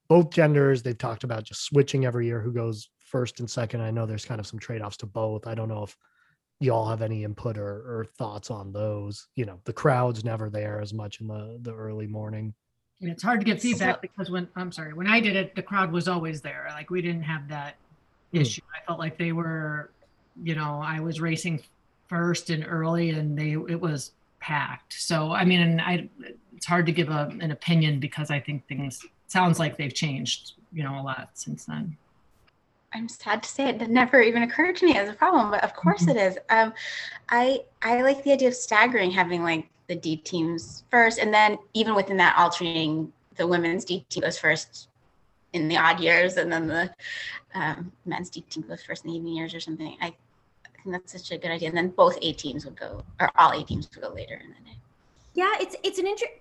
both 0.10 0.32
genders. 0.32 0.84
They've 0.84 0.98
talked 0.98 1.24
about 1.24 1.44
just 1.44 1.64
switching 1.64 2.06
every 2.06 2.26
year 2.26 2.42
who 2.42 2.52
goes 2.52 2.90
first 3.00 3.40
and 3.40 3.50
second. 3.50 3.82
I 3.82 3.92
know 3.92 4.06
there's 4.06 4.26
kind 4.26 4.40
of 4.40 4.48
some 4.48 4.60
trade-offs 4.60 4.98
to 4.98 5.06
both. 5.06 5.48
I 5.48 5.56
don't 5.56 5.70
know 5.70 5.84
if 5.84 5.96
y'all 6.60 6.90
have 6.90 7.02
any 7.02 7.24
input 7.24 7.58
or, 7.58 8.00
or 8.00 8.06
thoughts 8.18 8.52
on 8.52 8.74
those. 8.74 9.28
You 9.36 9.46
know 9.46 9.60
the 9.66 9.74
crowd's 9.74 10.26
never 10.26 10.50
there 10.50 10.82
as 10.82 10.94
much 10.94 11.22
in 11.22 11.28
the 11.28 11.60
the 11.62 11.74
early 11.74 12.08
morning. 12.08 12.54
And 13.02 13.10
it's 13.10 13.24
hard 13.24 13.40
to 13.40 13.46
get 13.46 13.60
feedback 13.60 14.02
because 14.02 14.30
when 14.30 14.48
I'm 14.56 14.72
sorry, 14.72 14.94
when 14.94 15.08
I 15.08 15.20
did 15.20 15.36
it, 15.36 15.56
the 15.56 15.64
crowd 15.64 15.92
was 15.92 16.08
always 16.08 16.42
there. 16.42 16.68
Like 16.70 16.90
we 16.92 17.02
didn't 17.02 17.24
have 17.24 17.48
that 17.48 17.78
Hmm. 18.34 18.42
issue. 18.42 18.62
I 18.76 18.86
felt 18.86 19.00
like 19.00 19.18
they 19.18 19.32
were, 19.32 19.92
you 20.42 20.56
know, 20.56 20.82
I 20.84 21.00
was 21.00 21.22
racing 21.22 21.62
first 22.10 22.50
and 22.50 22.66
early, 22.68 23.12
and 23.12 23.38
they 23.38 23.52
it 23.54 23.80
was 23.80 24.12
packed. 24.40 24.94
So 24.94 25.32
I 25.32 25.46
mean, 25.46 25.62
and 25.62 25.82
I 25.82 26.10
it's 26.56 26.66
hard 26.66 26.86
to 26.88 26.92
give 26.92 27.10
a, 27.10 27.30
an 27.42 27.52
opinion 27.52 28.00
because 28.00 28.32
I 28.32 28.40
think 28.40 28.68
things 28.68 29.00
sounds 29.28 29.60
like 29.60 29.78
they've 29.78 29.94
changed, 29.94 30.54
you 30.72 30.84
know, 30.84 31.00
a 31.00 31.04
lot 31.04 31.30
since 31.34 31.66
then. 31.66 31.98
I'm 32.94 33.08
sad 33.08 33.44
to 33.44 33.50
say 33.50 33.70
it, 33.70 33.82
it 33.82 33.90
never 33.90 34.22
even 34.22 34.44
occurred 34.44 34.76
to 34.78 34.86
me 34.86 34.98
as 34.98 35.10
a 35.10 35.14
problem, 35.14 35.50
but 35.52 35.64
of 35.64 35.74
course 35.76 36.06
Mhm. 36.06 36.10
it 36.10 36.18
is. 36.18 36.38
Um, 36.50 36.74
I 37.30 37.62
I 37.82 38.02
like 38.02 38.24
the 38.24 38.34
idea 38.34 38.50
of 38.50 38.56
staggering, 38.56 39.12
having 39.12 39.44
like 39.44 39.70
the 39.88 39.96
D 39.96 40.18
teams 40.18 40.84
first, 40.92 41.20
and 41.20 41.34
then 41.34 41.58
even 41.74 41.96
within 41.96 42.18
that, 42.18 42.38
alternating 42.38 43.14
the 43.36 43.48
women's 43.48 43.86
D 43.86 44.06
team 44.10 44.24
goes 44.24 44.38
first 44.38 44.90
in 45.54 45.68
the 45.68 45.78
odd 45.78 46.00
years, 46.00 46.38
and 46.38 46.52
then 46.52 46.68
the 46.68 46.90
um, 47.54 47.92
men's 48.06 48.30
team 48.30 48.44
goes 48.68 48.84
first 48.84 49.06
in 49.06 49.12
the 49.12 49.18
even 49.18 49.28
years 49.28 49.54
or 49.54 49.60
something. 49.60 49.98
I, 50.02 50.08
I 50.08 50.84
think 50.84 50.96
that's 50.96 51.12
such 51.12 51.32
a 51.32 51.38
good 51.38 51.52
idea. 51.52 51.70
And 51.70 51.78
then 51.78 51.90
both 51.90 52.18
A 52.22 52.34
teams 52.34 52.66
would 52.66 52.80
go, 52.80 53.04
or 53.20 53.30
all 53.36 53.52
A 53.52 53.64
teams 53.64 53.90
would 53.94 54.02
go 54.02 54.10
later 54.14 54.36
in 54.36 54.50
the 54.50 54.70
day. 54.70 54.78
Yeah, 55.34 55.52
it's 55.60 55.76
it's 55.84 56.00
an 56.00 56.08
interesting. 56.08 56.38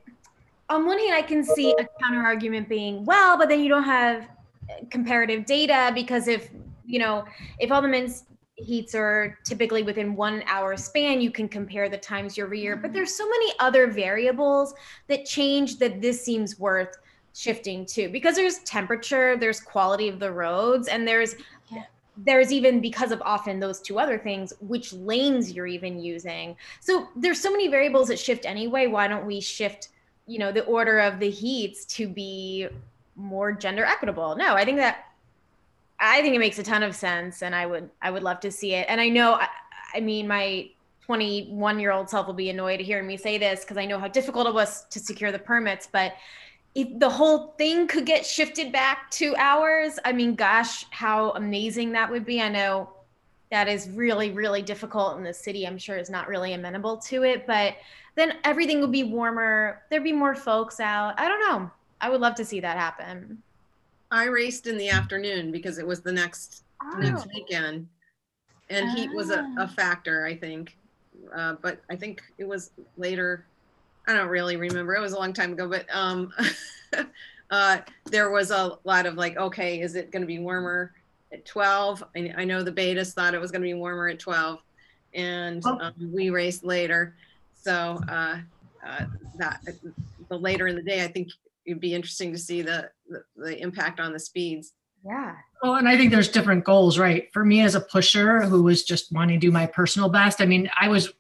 On 0.69 0.87
one 0.87 0.99
hand, 0.99 1.15
I 1.15 1.23
can 1.23 1.43
see 1.43 1.75
a 1.79 1.87
counter 2.01 2.21
argument 2.21 2.69
being, 2.69 3.05
well, 3.05 3.37
but 3.37 3.49
then 3.49 3.61
you 3.61 3.69
don't 3.69 3.85
have 3.85 4.23
uh, 4.23 4.85
comparative 4.89 5.45
data 5.45 5.91
because 5.95 6.29
if 6.29 6.51
you 6.87 6.99
know 6.99 7.25
if 7.59 7.73
all 7.73 7.83
the 7.83 7.89
men's 7.89 8.25
heats 8.55 8.95
are 8.95 9.39
typically 9.45 9.83
within 9.83 10.15
one 10.15 10.43
hour 10.47 10.77
span, 10.77 11.21
you 11.21 11.31
can 11.31 11.49
compare 11.49 11.89
the 11.89 11.99
times 11.99 12.37
year 12.37 12.47
over 12.47 12.55
year. 12.55 12.77
But 12.77 12.93
there's 12.93 13.15
so 13.15 13.29
many 13.29 13.53
other 13.59 13.87
variables 13.87 14.75
that 15.09 15.25
change 15.25 15.79
that 15.79 16.01
this 16.01 16.23
seems 16.23 16.59
worth 16.59 16.97
shifting 17.35 17.87
too 17.87 18.09
because 18.09 18.35
there's 18.37 18.59
temperature, 18.61 19.37
there's 19.37 19.61
quality 19.61 20.09
of 20.09 20.19
the 20.19 20.31
roads, 20.31 20.89
and 20.89 21.07
there's 21.07 21.37
Yeah. 21.71 21.85
there's 22.17 22.53
even 22.53 22.81
because 22.81 23.13
of 23.13 23.23
often 23.23 23.61
those 23.61 23.81
two 23.81 23.99
other 23.99 24.19
things, 24.19 24.53
which 24.61 24.93
lanes 24.93 25.53
you're 25.53 25.67
even 25.67 25.99
using. 26.01 26.57
So 26.81 27.09
there's 27.17 27.41
so 27.41 27.51
many 27.51 27.69
variables 27.69 28.09
that 28.09 28.19
shift 28.19 28.45
anyway. 28.47 28.87
Why 28.89 29.09
don't 29.09 29.25
we 29.27 29.41
shift, 29.41 29.89
you 30.27 30.39
know, 30.39 30.53
the 30.53 30.65
order 30.65 30.99
of 30.99 31.19
the 31.21 31.31
heats 31.31 31.85
to 31.97 32.09
be 32.09 32.69
more 33.17 33.53
gender 33.53 33.85
equitable? 33.85 34.35
No, 34.37 34.55
I 34.55 34.65
think 34.65 34.79
that 34.79 35.07
I 35.99 36.21
think 36.23 36.35
it 36.35 36.39
makes 36.39 36.59
a 36.59 36.63
ton 36.63 36.83
of 36.83 36.95
sense, 36.97 37.43
and 37.43 37.55
I 37.55 37.67
would 37.67 37.91
I 38.03 38.11
would 38.11 38.23
love 38.23 38.41
to 38.41 38.51
see 38.51 38.75
it. 38.75 38.87
And 38.89 39.01
I 39.01 39.09
know, 39.09 39.35
I, 39.35 39.49
I 39.95 40.01
mean, 40.01 40.27
my 40.27 40.71
21 41.07 41.79
year 41.81 41.93
old 41.93 42.09
self 42.11 42.27
will 42.27 42.35
be 42.35 42.51
annoyed 42.51 42.81
hearing 42.81 43.07
me 43.07 43.17
say 43.17 43.39
this 43.39 43.61
because 43.61 43.77
I 43.77 43.85
know 43.87 43.99
how 43.99 44.09
difficult 44.09 44.47
it 44.47 44.55
was 44.55 44.85
to 44.91 44.99
secure 44.99 45.31
the 45.33 45.39
permits, 45.39 45.89
but. 45.91 46.15
If 46.75 46.99
the 46.99 47.11
whole 47.11 47.55
thing 47.59 47.87
could 47.89 48.07
get 48.07 48.25
shifted 48.25 48.73
back 48.73 49.11
two 49.11 49.35
hours, 49.37 49.99
I 50.05 50.13
mean, 50.13 50.35
gosh, 50.37 50.87
how 50.91 51.33
amazing 51.33 51.93
that 51.93 52.11
would 52.11 52.25
be. 52.25 52.41
I 52.41 52.49
know 52.49 52.91
that 53.51 53.69
is 53.69 53.91
really 53.91 54.31
really 54.31 54.63
difficult 54.63 55.19
in 55.19 55.25
the 55.25 55.35
city 55.35 55.67
i'm 55.67 55.77
sure 55.77 55.97
is 55.97 56.09
not 56.09 56.29
really 56.29 56.53
amenable 56.53 56.97
to 56.97 57.25
it 57.25 57.49
but 57.49 57.75
then 58.15 58.37
everything 58.45 58.81
would 58.81 58.93
be 58.93 59.03
warmer 59.03 59.83
there'd 59.91 60.05
be 60.05 60.13
more 60.13 60.37
folks 60.37 60.79
out 60.79 61.19
i 61.19 61.27
don't 61.27 61.41
know 61.41 61.69
i 62.01 62.09
would 62.09 62.21
love 62.21 62.37
to 62.37 62.45
see 62.45 62.61
that 62.61 62.79
happen 62.79 63.43
I 64.13 64.25
raced 64.25 64.67
in 64.67 64.77
the 64.77 64.89
afternoon 64.89 65.53
because 65.53 65.79
it 65.79 65.87
was 65.87 66.01
the 66.01 66.13
next 66.13 66.65
next 66.99 67.29
weekend, 67.33 67.87
and 68.69 68.91
heat 68.91 69.13
was 69.15 69.31
a, 69.31 69.43
Ah. 69.59 69.65
a 69.65 69.69
factor, 69.69 70.27
I 70.27 70.35
think. 70.35 70.77
Uh, 71.35 71.55
but 71.63 71.81
I 71.91 71.95
think 71.95 72.23
it 72.39 72.45
was 72.49 72.71
later. 72.97 73.45
I 74.07 74.15
don't 74.15 74.29
really 74.29 74.57
remember. 74.57 74.95
It 74.95 75.01
was 75.01 75.13
a 75.13 75.19
long 75.19 75.33
time 75.33 75.53
ago, 75.53 75.69
but 75.69 75.87
um, 75.95 76.33
uh, 77.51 77.79
there 78.07 78.31
was 78.31 78.51
a 78.51 78.79
lot 78.85 79.07
of 79.07 79.15
like, 79.15 79.37
okay, 79.37 79.81
is 79.81 79.95
it 79.95 80.11
going 80.11 80.23
to 80.23 80.27
be 80.27 80.39
warmer 80.39 80.93
at 81.33 81.45
12? 81.45 82.03
I, 82.17 82.35
I 82.39 82.45
know 82.45 82.63
the 82.63 82.73
betas 82.73 83.13
thought 83.13 83.35
it 83.35 83.41
was 83.41 83.51
going 83.51 83.63
to 83.63 83.67
be 83.69 83.75
warmer 83.75 84.09
at 84.09 84.19
12, 84.19 84.59
and 85.15 85.63
Oh. 85.67 85.79
um, 85.81 85.95
we 86.13 86.31
raced 86.31 86.65
later. 86.65 87.15
So 87.55 88.01
uh, 88.09 88.39
uh, 88.87 89.05
that 89.37 89.61
the 90.29 90.39
later 90.39 90.67
in 90.69 90.77
the 90.77 90.83
day, 90.83 91.05
I 91.05 91.09
think 91.09 91.29
it'd 91.67 91.81
be 91.81 91.95
interesting 91.95 92.33
to 92.33 92.39
see 92.39 92.63
the, 92.63 92.91
the, 93.09 93.23
the 93.37 93.61
impact 93.61 94.01
on 94.01 94.13
the 94.13 94.19
speeds. 94.19 94.73
yeah 95.05 95.35
Well, 95.63 95.75
and 95.77 95.89
I 95.89 95.97
think 95.97 96.11
there's 96.11 96.29
different 96.29 96.65
goals, 96.65 96.99
right? 96.99 97.29
For 97.33 97.45
me 97.45 97.61
as 97.61 97.75
a 97.75 97.81
pusher 97.83 98.41
who 98.43 98.63
was 98.63 98.83
just 98.83 99.13
wanting 99.13 99.39
to 99.39 99.47
do 99.47 99.53
my 99.53 99.67
personal 99.67 100.09
best, 100.09 100.41
I 100.41 100.47
mean, 100.47 100.71
I 100.81 100.89
was, 100.89 101.13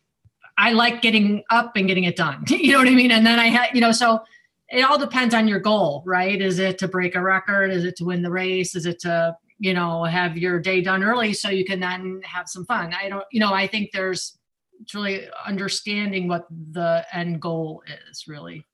I 0.61 0.72
like 0.72 1.00
getting 1.00 1.42
up 1.50 1.72
and 1.76 1.88
getting 1.88 2.04
it 2.04 2.16
done. 2.16 2.44
You 2.48 2.72
know 2.72 2.78
what 2.78 2.88
I 2.88 2.94
mean? 2.94 3.11
And 3.11 3.24
then 3.26 3.38
I 3.38 3.46
had, 3.46 3.70
you 3.74 3.80
know, 3.80 3.92
so 3.92 4.20
it 4.68 4.82
all 4.82 4.98
depends 4.98 5.34
on 5.34 5.48
your 5.48 5.58
goal, 5.58 6.02
right? 6.06 6.40
Is 6.40 6.58
it 6.58 6.78
to 6.78 6.88
break 6.88 7.14
a 7.16 7.22
record? 7.22 7.72
Is 7.72 7.84
it 7.84 7.96
to 7.96 8.04
win 8.04 8.22
the 8.22 8.30
race? 8.30 8.76
Is 8.76 8.84
it 8.86 9.00
to, 9.00 9.34
you 9.58 9.72
know, 9.74 10.04
have 10.04 10.36
your 10.36 10.61
day 10.61 10.80
done 10.82 11.02
early 11.02 11.32
so 11.32 11.48
you 11.48 11.64
can 11.64 11.80
then 11.80 12.20
have 12.24 12.46
some 12.48 12.66
fun? 12.66 12.94
I 12.94 13.08
don't, 13.08 13.24
you 13.32 13.40
know, 13.40 13.52
I 13.52 13.66
think 13.66 13.90
there's, 13.92 14.38
it's 14.82 14.94
really 14.94 15.26
understanding 15.46 16.28
what 16.28 16.46
the 16.50 17.04
end 17.12 17.40
goal 17.40 17.82
is 18.11 18.28
really. 18.28 18.66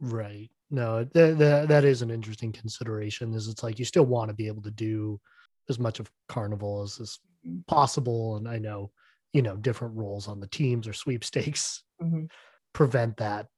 Right. 0.00 0.50
No, 0.70 1.04
that 1.04 1.38
that 1.38 1.68
that 1.68 1.84
is 1.84 2.02
an 2.02 2.10
interesting 2.10 2.50
consideration. 2.52 3.32
Is 3.34 3.46
it's 3.48 3.62
like 3.62 3.78
you 3.78 3.84
still 3.84 4.06
want 4.06 4.28
to 4.28 4.34
be 4.34 4.48
able 4.48 4.62
to 4.62 4.70
do 4.70 5.20
as 5.68 5.78
much 5.78 6.00
of 6.00 6.10
carnival 6.28 6.82
as 6.82 7.18
Mhm. 7.46 7.66
possible. 7.66 8.36
And 8.36 8.48
I 8.48 8.58
know, 8.58 8.90
you 9.34 9.42
know, 9.42 9.56
different 9.56 9.96
roles 9.96 10.28
on 10.28 10.40
the 10.40 10.46
teams 10.46 10.88
or 10.88 10.94
sweepstakes 10.94 11.82
Mhm. 12.00 12.30
prevent 12.72 13.18
that. 13.18 13.48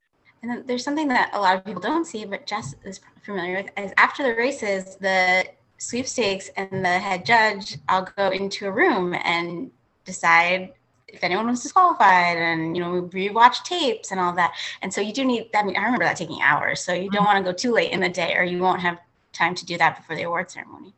And 0.43 0.51
then 0.51 0.67
there's 0.67 0.83
something 0.83 1.09
that 1.09 1.31
a 1.33 1.41
lot 1.41 1.57
of 1.57 1.65
people 1.65 1.81
don't 1.81 2.05
see, 2.05 2.25
but 2.25 2.47
Jess 2.47 2.75
is 2.85 3.01
familiar 3.23 3.57
with, 3.63 3.71
is 3.79 3.93
after 3.97 4.23
the 4.23 4.35
races, 4.35 4.97
the 4.97 5.47
sweepstakes 5.79 6.49
and 6.57 6.85
the 6.85 6.99
head 6.99 7.25
judge 7.25 7.77
all 7.89 8.09
go 8.17 8.31
into 8.31 8.67
a 8.67 8.73
room 8.73 9.15
and 9.15 9.71
decide 10.05 10.73
if 11.09 11.23
anyone 11.23 11.47
was 11.47 11.63
disqualified 11.63 12.39
and 12.39 12.75
you 12.77 12.83
know 12.83 12.93
we 12.93 13.29
rewatch 13.29 13.63
tapes 13.63 14.11
and 14.11 14.19
all 14.19 14.33
that 14.33 14.53
and 14.81 14.93
so 14.93 15.01
you 15.03 15.13
do 15.13 15.25
need 15.25 15.51
i 15.55 15.63
mean 15.63 15.77
i 15.77 15.83
remember 15.85 16.05
that 16.05 16.17
taking 16.17 16.41
hours 16.41 16.81
so 16.81 16.95
you 16.95 17.11
don't 17.11 17.27
want 17.27 17.37
to 17.37 17.45
go 17.45 17.55
too 17.55 17.73
late 17.73 17.93
in 17.93 18.01
the 18.01 18.09
day 18.09 18.35
or 18.37 18.43
you 18.43 18.59
won't 18.59 18.81
have 18.81 18.99
time 19.33 19.55
to 19.55 19.67
do 19.67 19.77
that 19.77 19.97
before 19.97 20.17
the 20.17 20.23
award 20.23 20.51
ceremony 20.51 20.95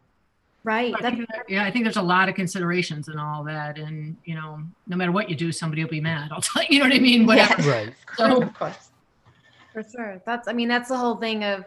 Right. 0.65 0.93
I 0.99 1.11
think 1.11 1.27
that- 1.29 1.49
yeah, 1.49 1.65
I 1.65 1.71
think 1.71 1.85
there's 1.85 1.97
a 1.97 2.03
lot 2.03 2.29
of 2.29 2.35
considerations 2.35 3.09
and 3.09 3.19
all 3.19 3.45
that, 3.45 3.79
and 3.79 4.17
you 4.25 4.35
know, 4.35 4.61
no 4.87 4.97
matter 4.97 5.13
what 5.13 5.31
you 5.31 5.37
do, 5.37 5.53
somebody 5.53 5.83
will 5.83 5.91
be 5.91 6.01
mad. 6.01 6.31
I'll 6.33 6.41
tell 6.43 6.63
you, 6.63 6.69
you 6.71 6.79
know 6.81 6.87
what 6.87 6.95
I 6.97 7.01
mean. 7.01 7.27
Whatever. 7.27 7.63
Yeah. 7.63 7.71
Right. 7.71 7.95
So- 8.17 8.43
of 8.49 8.55
course 8.55 8.91
For 9.73 9.83
sure. 9.83 10.21
That's, 10.27 10.49
I 10.49 10.53
mean, 10.53 10.69
that's 10.69 10.89
the 10.89 10.97
whole 10.97 11.17
thing 11.17 11.45
of, 11.45 11.65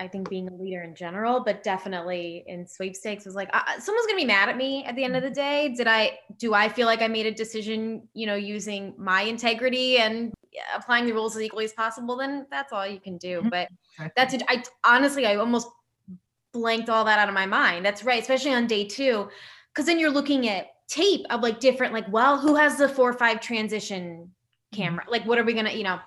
I 0.00 0.08
think 0.08 0.28
being 0.28 0.48
a 0.48 0.54
leader 0.54 0.82
in 0.82 0.96
general, 0.96 1.38
but 1.44 1.62
definitely 1.62 2.42
in 2.48 2.66
sweepstakes 2.66 3.24
was 3.24 3.36
like, 3.36 3.48
uh, 3.52 3.62
someone's 3.78 4.06
gonna 4.06 4.16
be 4.16 4.24
mad 4.24 4.48
at 4.48 4.56
me 4.56 4.84
at 4.84 4.96
the 4.96 5.04
end 5.04 5.14
of 5.14 5.22
the 5.22 5.30
day. 5.30 5.72
Did 5.76 5.86
I, 5.86 6.18
do 6.36 6.52
I 6.52 6.68
feel 6.68 6.86
like 6.88 7.00
I 7.00 7.06
made 7.06 7.26
a 7.26 7.30
decision, 7.30 8.02
you 8.12 8.26
know, 8.26 8.34
using 8.34 8.92
my 8.98 9.22
integrity 9.22 9.98
and 9.98 10.34
applying 10.74 11.06
the 11.06 11.12
rules 11.12 11.36
as 11.36 11.42
equally 11.42 11.64
as 11.64 11.72
possible? 11.72 12.16
Then 12.16 12.44
that's 12.50 12.72
all 12.72 12.84
you 12.84 12.98
can 12.98 13.18
do. 13.18 13.42
Mhm. 13.42 13.50
But 13.50 13.68
that's 14.16 14.34
it. 14.34 14.42
I 14.48 14.64
honestly, 14.82 15.26
I 15.26 15.36
almost 15.36 15.68
blanked 16.54 16.88
all 16.88 17.04
that 17.04 17.18
out 17.18 17.28
of 17.28 17.34
my 17.34 17.44
mind. 17.44 17.84
That's 17.84 18.04
right, 18.04 18.22
especially 18.22 18.54
on 18.54 18.66
day 18.66 18.84
two, 18.84 19.28
because 19.74 19.84
then 19.84 19.98
you're 19.98 20.10
looking 20.10 20.48
at 20.48 20.68
tape 20.88 21.26
of 21.28 21.42
like 21.42 21.60
different, 21.60 21.92
like, 21.92 22.10
well, 22.10 22.38
who 22.38 22.54
has 22.54 22.78
the 22.78 22.88
four 22.88 23.12
five 23.12 23.40
transition 23.40 24.30
camera? 24.72 25.02
Mm-hmm. 25.02 25.12
Like, 25.12 25.26
what 25.26 25.38
are 25.38 25.44
we 25.44 25.52
gonna, 25.52 25.72
you 25.72 25.84
know? 25.84 25.98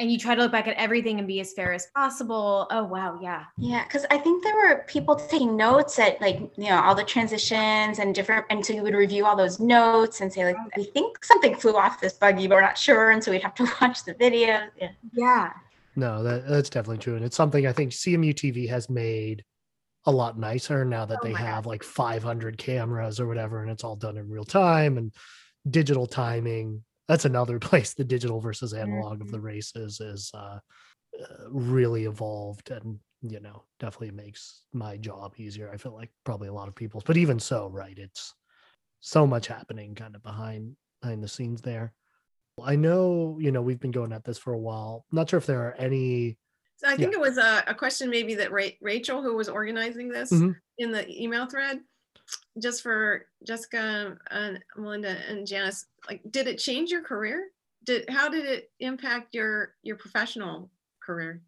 And 0.00 0.12
you 0.12 0.16
try 0.16 0.36
to 0.36 0.42
look 0.42 0.52
back 0.52 0.68
at 0.68 0.76
everything 0.76 1.18
and 1.18 1.26
be 1.26 1.40
as 1.40 1.52
fair 1.52 1.72
as 1.72 1.88
possible. 1.92 2.68
Oh 2.70 2.84
wow, 2.84 3.18
yeah, 3.20 3.44
Yeah, 3.58 3.82
because 3.82 4.06
I 4.12 4.18
think 4.18 4.44
there 4.44 4.54
were 4.54 4.84
people 4.86 5.16
taking 5.16 5.56
notes 5.56 5.98
at 5.98 6.20
like 6.20 6.38
you 6.56 6.68
know 6.68 6.80
all 6.80 6.94
the 6.94 7.02
transitions 7.02 7.98
and 7.98 8.14
different, 8.14 8.46
and 8.48 8.64
so 8.64 8.72
you 8.72 8.82
would 8.82 8.94
review 8.94 9.26
all 9.26 9.34
those 9.34 9.58
notes 9.58 10.20
and 10.20 10.32
say 10.32 10.44
like 10.44 10.56
we 10.76 10.84
think 10.84 11.24
something 11.24 11.56
flew 11.56 11.76
off 11.76 12.00
this 12.00 12.12
buggy, 12.12 12.46
but 12.46 12.54
we're 12.54 12.60
not 12.60 12.78
sure, 12.78 13.10
and 13.10 13.22
so 13.22 13.32
we'd 13.32 13.42
have 13.42 13.56
to 13.56 13.66
watch 13.80 14.04
the 14.04 14.14
video. 14.14 14.60
Yeah. 14.80 14.90
yeah, 15.14 15.52
No, 15.96 16.22
that, 16.22 16.46
that's 16.46 16.70
definitely 16.70 16.98
true. 16.98 17.16
And 17.16 17.24
it's 17.24 17.36
something 17.36 17.66
I 17.66 17.72
think 17.72 17.90
CMU 17.90 18.32
TV 18.34 18.68
has 18.68 18.88
made 18.88 19.42
a 20.08 20.10
lot 20.10 20.38
nicer 20.38 20.86
now 20.86 21.04
that 21.04 21.18
Oh 21.22 21.26
they 21.26 21.34
have 21.34 21.66
like 21.66 21.82
500 21.82 22.56
cameras 22.56 23.20
or 23.20 23.26
whatever, 23.26 23.60
and 23.60 23.70
it's 23.70 23.84
all 23.84 23.94
done 23.94 24.16
in 24.16 24.30
real 24.30 24.44
time 24.44 24.96
and 24.96 25.12
digital 25.70 26.06
timing. 26.06 26.82
That's 27.08 27.26
another 27.26 27.58
place 27.68 27.92
the 27.92 28.04
digital 28.04 28.40
versus 28.40 28.72
analog 28.72 29.20
of 29.20 29.30
the 29.30 29.40
races 29.40 30.00
is 30.00 30.30
uh, 30.32 30.58
uh, 31.20 31.50
really 31.50 32.06
evolved 32.06 32.70
and, 32.70 32.98
you 33.20 33.40
know, 33.40 33.64
definitely 33.80 34.12
makes 34.12 34.64
my 34.72 34.96
job 34.96 35.34
easier. 35.36 35.70
I 35.70 35.76
feel 35.76 35.94
like 35.94 36.10
probably 36.24 36.48
a 36.48 36.54
lot 36.54 36.68
of 36.68 36.74
people's, 36.74 37.04
but 37.04 37.18
even 37.18 37.38
so, 37.38 37.68
right, 37.68 37.96
it's 37.98 38.34
so 39.00 39.26
much 39.26 39.46
happening 39.46 39.94
kind 39.94 40.16
of 40.16 40.22
behind 40.22 40.74
behind 41.02 41.22
the 41.22 41.28
scenes 41.28 41.60
there. 41.60 41.92
I 42.64 42.76
know, 42.76 43.36
you 43.40 43.52
know, 43.52 43.62
we've 43.62 43.78
been 43.78 43.90
going 43.90 44.12
at 44.12 44.24
this 44.24 44.38
for 44.38 44.54
a 44.54 44.58
while. 44.58 45.04
Not 45.12 45.28
sure 45.28 45.38
if 45.38 45.46
there 45.46 45.68
are 45.68 45.74
any 45.74 46.38
So 46.78 46.86
I 46.88 46.96
think 46.96 47.12
it 47.12 47.18
was 47.20 47.38
a, 47.38 47.64
a 47.66 47.74
question 47.74 48.08
maybe 48.08 48.36
that 48.36 48.52
Ra- 48.52 48.76
Rachel, 48.80 49.20
who 49.20 49.34
was 49.34 49.48
organizing 49.48 50.08
this 50.08 50.30
Mhm. 50.30 50.54
in 50.78 50.92
the 50.92 51.04
email 51.22 51.46
thread, 51.46 51.80
just 52.62 52.82
for 52.82 53.26
Jessica 53.44 54.16
and 54.30 54.62
Melinda 54.76 55.16
and 55.28 55.44
Janice, 55.44 55.86
like, 56.08 56.22
did 56.30 56.46
it 56.46 56.58
change 56.58 56.90
your 56.92 57.02
career? 57.02 57.50
Did, 57.82 58.08
how 58.08 58.28
did 58.28 58.44
it 58.46 58.70
impact 58.78 59.34
your, 59.34 59.74
your 59.82 59.96
professional 59.96 60.70
career? 61.00 61.42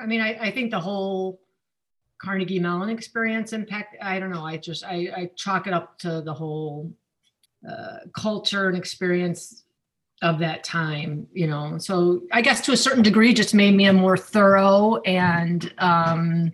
I 0.00 0.06
mean, 0.06 0.22
I, 0.22 0.38
I 0.40 0.50
think 0.50 0.70
the 0.70 0.80
whole 0.80 1.40
Carnegie 2.16 2.58
Mellon 2.58 2.88
experience 2.88 3.52
impact. 3.52 3.96
I 4.02 4.18
don't 4.18 4.30
know. 4.30 4.44
I 4.44 4.56
just 4.56 4.82
I, 4.82 5.08
I 5.16 5.30
chalk 5.36 5.66
it 5.66 5.72
up 5.72 5.98
to 6.00 6.20
the 6.20 6.34
whole 6.34 6.92
uh, 7.68 7.98
culture 8.12 8.68
and 8.68 8.76
experience 8.76 9.64
of 10.22 10.38
that 10.40 10.64
time. 10.64 11.26
You 11.32 11.46
know, 11.46 11.78
so 11.78 12.22
I 12.32 12.42
guess 12.42 12.60
to 12.62 12.72
a 12.72 12.76
certain 12.76 13.02
degree, 13.02 13.34
just 13.34 13.54
made 13.54 13.74
me 13.74 13.86
a 13.86 13.92
more 13.92 14.16
thorough 14.16 14.96
and 15.04 15.72
um, 15.78 16.52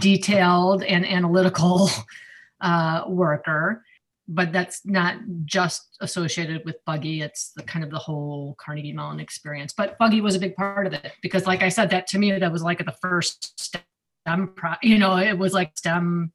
detailed 0.00 0.82
and 0.82 1.06
analytical 1.06 1.90
uh, 2.60 3.04
worker. 3.08 3.84
But 4.28 4.52
that's 4.52 4.84
not 4.84 5.18
just 5.44 5.96
associated 6.00 6.64
with 6.64 6.84
Buggy. 6.84 7.20
It's 7.22 7.52
the 7.52 7.62
kind 7.62 7.84
of 7.84 7.92
the 7.92 7.98
whole 7.98 8.56
Carnegie 8.58 8.92
Mellon 8.92 9.20
experience. 9.20 9.72
But 9.72 9.96
Buggy 9.98 10.20
was 10.20 10.34
a 10.34 10.40
big 10.40 10.56
part 10.56 10.86
of 10.86 10.92
it 10.92 11.12
because, 11.22 11.46
like 11.46 11.62
I 11.62 11.68
said, 11.68 11.90
that 11.90 12.08
to 12.08 12.18
me 12.18 12.36
that 12.36 12.52
was 12.52 12.62
like 12.62 12.84
the 12.84 12.96
first 13.00 13.58
STEM. 13.60 14.54
Pro- 14.56 14.74
you 14.82 14.98
know, 14.98 15.16
it 15.16 15.38
was 15.38 15.52
like 15.52 15.78
STEM, 15.78 16.32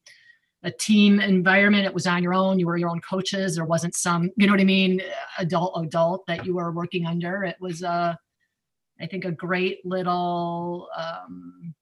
a 0.64 0.72
team 0.72 1.20
environment. 1.20 1.86
It 1.86 1.94
was 1.94 2.08
on 2.08 2.22
your 2.22 2.34
own. 2.34 2.60
You 2.60 2.68
were 2.68 2.78
your 2.78 2.90
own 2.90 3.02
coaches. 3.02 3.56
There 3.56 3.66
wasn't 3.66 3.96
some, 3.96 4.30
you 4.38 4.48
know 4.48 4.54
what 4.54 4.62
I 4.62 4.66
mean, 4.66 5.02
adult 5.40 5.74
adult 5.84 6.26
that 6.28 6.46
you 6.46 6.54
were 6.56 6.72
working 6.72 7.06
under. 7.06 7.44
It 7.44 7.58
was 7.60 7.82
a, 7.82 8.18
I 9.00 9.08
think, 9.08 9.26
a 9.26 9.32
great 9.32 9.86
little. 9.86 10.90
Um, 10.98 11.74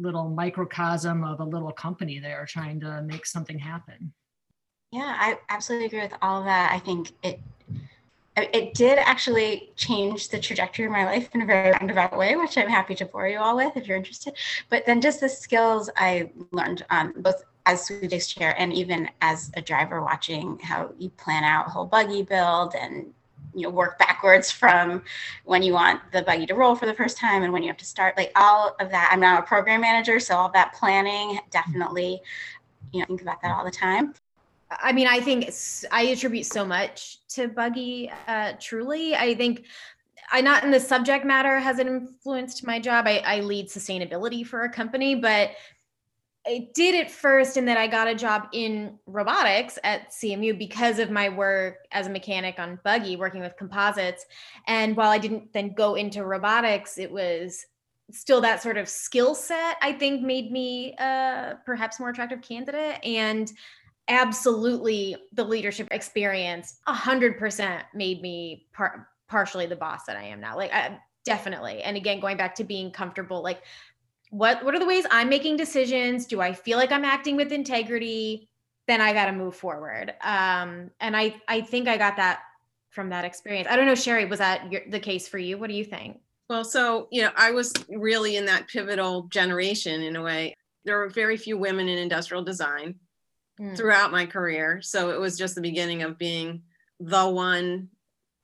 little 0.00 0.28
microcosm 0.30 1.24
of 1.24 1.40
a 1.40 1.44
little 1.44 1.72
company 1.72 2.20
there 2.20 2.46
trying 2.48 2.78
to 2.78 3.02
make 3.02 3.26
something 3.26 3.58
happen. 3.58 4.12
Yeah, 4.92 5.16
I 5.18 5.38
absolutely 5.48 5.86
agree 5.86 6.02
with 6.02 6.14
all 6.22 6.38
of 6.38 6.44
that. 6.44 6.70
I 6.72 6.78
think 6.78 7.12
it 7.22 7.40
it 8.36 8.74
did 8.74 8.98
actually 8.98 9.72
change 9.74 10.28
the 10.28 10.38
trajectory 10.38 10.84
of 10.84 10.92
my 10.92 11.04
life 11.04 11.28
in 11.34 11.42
a 11.42 11.46
very 11.46 11.72
roundabout 11.72 12.16
way, 12.16 12.36
which 12.36 12.56
I'm 12.56 12.68
happy 12.68 12.94
to 12.94 13.04
bore 13.04 13.26
you 13.26 13.38
all 13.38 13.56
with 13.56 13.76
if 13.76 13.88
you're 13.88 13.96
interested. 13.96 14.34
But 14.68 14.86
then 14.86 15.00
just 15.00 15.18
the 15.20 15.28
skills 15.28 15.90
I 15.96 16.30
learned 16.52 16.86
um, 16.90 17.14
both 17.16 17.42
as 17.68 17.84
sweepstakes 17.84 18.26
chair 18.26 18.54
and 18.58 18.72
even 18.72 19.08
as 19.20 19.52
a 19.54 19.62
driver 19.62 20.02
watching 20.02 20.58
how 20.60 20.90
you 20.98 21.10
plan 21.10 21.44
out 21.44 21.68
whole 21.68 21.84
buggy 21.84 22.22
build 22.22 22.74
and 22.74 23.12
you 23.54 23.62
know 23.62 23.70
work 23.70 23.98
backwards 23.98 24.50
from 24.50 25.02
when 25.44 25.62
you 25.62 25.72
want 25.74 26.00
the 26.12 26.22
buggy 26.22 26.46
to 26.46 26.54
roll 26.54 26.74
for 26.74 26.86
the 26.86 26.94
first 26.94 27.18
time 27.18 27.42
and 27.42 27.52
when 27.52 27.62
you 27.62 27.68
have 27.68 27.76
to 27.76 27.84
start 27.84 28.16
like 28.16 28.32
all 28.34 28.74
of 28.80 28.90
that 28.90 29.08
i'm 29.12 29.20
now 29.20 29.38
a 29.38 29.42
program 29.42 29.82
manager 29.82 30.18
so 30.18 30.34
all 30.34 30.50
that 30.50 30.72
planning 30.72 31.38
definitely 31.50 32.20
you 32.92 33.00
know 33.00 33.06
think 33.06 33.22
about 33.22 33.40
that 33.42 33.52
all 33.52 33.64
the 33.64 33.70
time 33.70 34.12
I 34.70 34.92
mean, 34.92 35.06
I 35.06 35.20
think 35.20 35.50
i 35.90 36.02
attribute 36.02 36.44
so 36.44 36.62
much 36.62 37.26
to 37.28 37.48
Buggy. 37.48 38.12
Uh, 38.26 38.52
truly, 38.60 39.14
I 39.14 39.34
think 39.34 39.64
I 40.30 40.42
not 40.42 40.62
in 40.62 40.70
the 40.70 40.80
subject 40.80 41.24
matter 41.24 41.58
has 41.58 41.78
it 41.78 41.86
influenced 41.86 42.66
my 42.66 42.78
job. 42.78 43.06
I, 43.06 43.22
I 43.24 43.40
lead 43.40 43.68
sustainability 43.68 44.46
for 44.46 44.64
a 44.64 44.68
company, 44.68 45.14
but 45.14 45.52
I 46.48 46.68
did 46.74 46.94
it 46.94 47.10
first, 47.10 47.58
and 47.58 47.68
then 47.68 47.76
I 47.76 47.86
got 47.86 48.08
a 48.08 48.14
job 48.14 48.48
in 48.52 48.98
robotics 49.06 49.78
at 49.84 50.10
CMU 50.10 50.58
because 50.58 50.98
of 50.98 51.10
my 51.10 51.28
work 51.28 51.86
as 51.92 52.06
a 52.06 52.10
mechanic 52.10 52.58
on 52.58 52.80
Buggy, 52.84 53.16
working 53.16 53.42
with 53.42 53.56
composites. 53.58 54.24
And 54.66 54.96
while 54.96 55.10
I 55.10 55.18
didn't 55.18 55.52
then 55.52 55.74
go 55.74 55.94
into 55.94 56.24
robotics, 56.24 56.96
it 56.96 57.12
was 57.12 57.66
still 58.10 58.40
that 58.40 58.62
sort 58.62 58.78
of 58.78 58.88
skill 58.88 59.34
set. 59.34 59.76
I 59.82 59.92
think 59.92 60.22
made 60.22 60.50
me 60.50 60.94
perhaps 61.66 62.00
more 62.00 62.08
attractive 62.08 62.40
candidate 62.40 62.98
and 63.04 63.52
absolutely 64.08 65.16
the 65.34 65.44
leadership 65.44 65.86
experience 65.90 66.78
100% 66.88 67.82
made 67.94 68.22
me 68.22 68.66
par- 68.72 69.06
partially 69.28 69.66
the 69.66 69.76
boss 69.76 70.06
that 70.06 70.16
i 70.16 70.22
am 70.22 70.40
now 70.40 70.56
like 70.56 70.72
I, 70.72 70.98
definitely 71.24 71.82
and 71.82 71.94
again 71.94 72.18
going 72.18 72.38
back 72.38 72.54
to 72.54 72.64
being 72.64 72.90
comfortable 72.90 73.42
like 73.42 73.60
what 74.30 74.64
what 74.64 74.74
are 74.74 74.78
the 74.78 74.86
ways 74.86 75.04
i'm 75.10 75.28
making 75.28 75.56
decisions 75.56 76.26
do 76.26 76.40
i 76.40 76.52
feel 76.52 76.78
like 76.78 76.92
i'm 76.92 77.04
acting 77.04 77.36
with 77.36 77.52
integrity 77.52 78.48
then 78.86 79.00
i 79.00 79.12
got 79.12 79.26
to 79.26 79.32
move 79.32 79.56
forward 79.56 80.14
um 80.22 80.90
and 81.00 81.16
i 81.16 81.34
i 81.48 81.60
think 81.60 81.88
i 81.88 81.96
got 81.96 82.16
that 82.16 82.40
from 82.90 83.08
that 83.08 83.24
experience 83.24 83.66
i 83.70 83.76
don't 83.76 83.86
know 83.86 83.94
sherry 83.94 84.24
was 84.24 84.38
that 84.38 84.70
your, 84.70 84.82
the 84.90 85.00
case 85.00 85.26
for 85.28 85.38
you 85.38 85.56
what 85.58 85.68
do 85.68 85.74
you 85.74 85.84
think 85.84 86.18
Well, 86.48 86.64
so, 86.64 87.08
you 87.10 87.20
know, 87.22 87.30
I 87.36 87.50
was 87.50 87.74
really 87.90 88.36
in 88.36 88.46
that 88.46 88.68
pivotal 88.68 89.24
generation 89.28 90.00
in 90.00 90.16
a 90.16 90.22
way. 90.22 90.54
There 90.86 90.96
were 90.96 91.10
very 91.10 91.36
few 91.36 91.58
women 91.58 91.88
in 91.88 91.98
industrial 91.98 92.42
design 92.42 92.94
Mm. 93.60 93.76
throughout 93.76 94.12
my 94.12 94.24
career. 94.24 94.80
So 94.80 95.10
it 95.10 95.18
was 95.18 95.36
just 95.36 95.56
the 95.56 95.60
beginning 95.60 96.02
of 96.04 96.16
being 96.16 96.62
the 97.00 97.28
one 97.28 97.88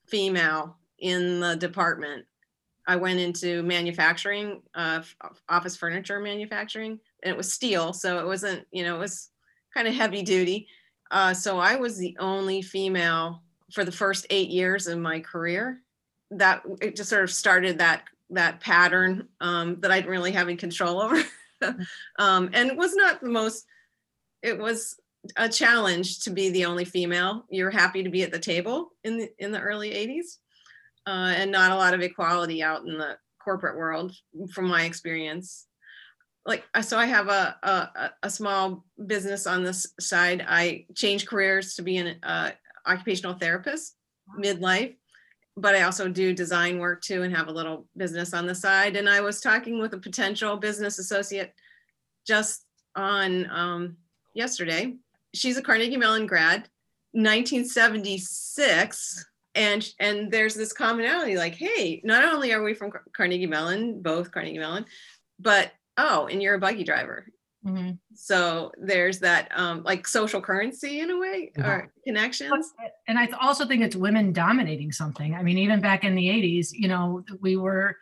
female 0.08 0.76
in 0.98 1.38
the 1.40 1.54
department. 1.54 2.26
I 2.86 2.96
went 2.96 3.20
into 3.20 3.62
manufacturing, 3.62 4.62
uh, 4.74 5.02
office 5.48 5.76
furniture 5.76 6.20
manufacturing, 6.20 6.98
and 7.22 7.32
it 7.32 7.36
was 7.36 7.52
steel. 7.52 7.92
So 7.92 8.18
it 8.18 8.26
wasn't, 8.26 8.66
you 8.72 8.84
know, 8.84 8.96
it 8.96 9.00
was 9.00 9.30
kind 9.72 9.88
of 9.88 9.94
heavy 9.94 10.22
duty. 10.22 10.68
Uh, 11.10 11.32
so 11.32 11.58
I 11.58 11.76
was 11.76 11.96
the 11.96 12.16
only 12.18 12.62
female 12.62 13.42
for 13.72 13.84
the 13.84 13.92
first 13.92 14.26
eight 14.30 14.50
years 14.50 14.86
of 14.86 14.98
my 14.98 15.20
career. 15.20 15.80
That 16.30 16.62
it 16.80 16.96
just 16.96 17.10
sort 17.10 17.24
of 17.24 17.30
started 17.30 17.78
that 17.78 18.04
that 18.30 18.60
pattern 18.60 19.28
um, 19.40 19.80
that 19.80 19.92
I 19.92 19.96
didn't 19.96 20.10
really 20.10 20.32
have 20.32 20.48
any 20.48 20.56
control 20.56 21.00
over, 21.00 21.22
um, 22.18 22.50
and 22.52 22.70
it 22.70 22.76
was 22.76 22.94
not 22.94 23.20
the 23.20 23.28
most. 23.28 23.66
It 24.42 24.58
was 24.58 24.98
a 25.36 25.48
challenge 25.48 26.20
to 26.20 26.30
be 26.30 26.50
the 26.50 26.64
only 26.64 26.84
female. 26.84 27.44
You're 27.48 27.70
happy 27.70 28.02
to 28.02 28.10
be 28.10 28.22
at 28.22 28.32
the 28.32 28.38
table 28.38 28.92
in 29.04 29.18
the 29.18 29.30
in 29.38 29.52
the 29.52 29.60
early 29.60 29.90
80s, 29.90 30.38
uh, 31.06 31.34
and 31.36 31.50
not 31.50 31.72
a 31.72 31.76
lot 31.76 31.94
of 31.94 32.00
equality 32.00 32.62
out 32.62 32.84
in 32.84 32.98
the 32.98 33.16
corporate 33.42 33.76
world, 33.76 34.14
from 34.52 34.66
my 34.66 34.84
experience. 34.84 35.66
Like 36.46 36.64
so, 36.82 36.98
I 36.98 37.06
have 37.06 37.28
a 37.28 37.56
a, 37.62 38.10
a 38.22 38.30
small 38.30 38.84
business 39.06 39.46
on 39.46 39.62
this 39.62 39.86
side. 40.00 40.44
I 40.46 40.86
changed 40.94 41.28
careers 41.28 41.74
to 41.74 41.82
be 41.82 41.96
an 41.96 42.16
uh, 42.22 42.50
occupational 42.86 43.34
therapist 43.34 43.96
midlife, 44.38 44.94
but 45.56 45.74
I 45.74 45.82
also 45.82 46.08
do 46.08 46.34
design 46.34 46.78
work 46.78 47.02
too, 47.02 47.22
and 47.22 47.34
have 47.34 47.48
a 47.48 47.52
little 47.52 47.86
business 47.96 48.34
on 48.34 48.46
the 48.46 48.54
side. 48.54 48.96
And 48.96 49.08
I 49.08 49.20
was 49.20 49.40
talking 49.40 49.80
with 49.80 49.94
a 49.94 49.98
potential 49.98 50.56
business 50.56 50.98
associate 50.98 51.52
just 52.26 52.64
on 52.94 53.50
um, 53.50 53.96
yesterday 54.34 54.94
she's 55.34 55.56
a 55.56 55.62
Carnegie 55.62 55.96
Mellon 55.96 56.26
grad, 56.26 56.68
1976. 57.12 59.26
And, 59.54 59.88
and 60.00 60.30
there's 60.30 60.54
this 60.54 60.72
commonality 60.72 61.36
like, 61.36 61.54
hey, 61.54 62.00
not 62.04 62.24
only 62.24 62.52
are 62.52 62.62
we 62.62 62.74
from 62.74 62.92
Carnegie 63.16 63.46
Mellon, 63.46 64.02
both 64.02 64.32
Carnegie 64.32 64.58
Mellon, 64.58 64.84
but 65.38 65.72
oh, 65.96 66.26
and 66.26 66.42
you're 66.42 66.54
a 66.54 66.58
buggy 66.58 66.84
driver. 66.84 67.26
Mm-hmm. 67.64 67.92
So 68.14 68.72
there's 68.78 69.20
that 69.20 69.50
um, 69.56 69.82
like 69.84 70.06
social 70.06 70.40
currency 70.40 71.00
in 71.00 71.10
a 71.10 71.18
way 71.18 71.50
or 71.56 71.90
connections. 72.06 72.72
And 73.08 73.18
I 73.18 73.28
also 73.40 73.66
think 73.66 73.82
it's 73.82 73.96
women 73.96 74.32
dominating 74.32 74.92
something. 74.92 75.34
I 75.34 75.42
mean, 75.42 75.56
even 75.58 75.80
back 75.80 76.04
in 76.04 76.14
the 76.14 76.28
80s, 76.28 76.72
you 76.72 76.88
know, 76.88 77.24
we 77.40 77.56
were, 77.56 77.96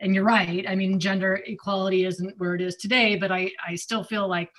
and 0.00 0.14
you're 0.14 0.24
right. 0.24 0.64
I 0.66 0.74
mean, 0.74 0.98
gender 0.98 1.42
equality 1.46 2.06
isn't 2.06 2.38
where 2.38 2.54
it 2.54 2.62
is 2.62 2.76
today, 2.76 3.16
but 3.16 3.30
I, 3.30 3.52
I 3.66 3.74
still 3.74 4.02
feel 4.02 4.28
like 4.28 4.50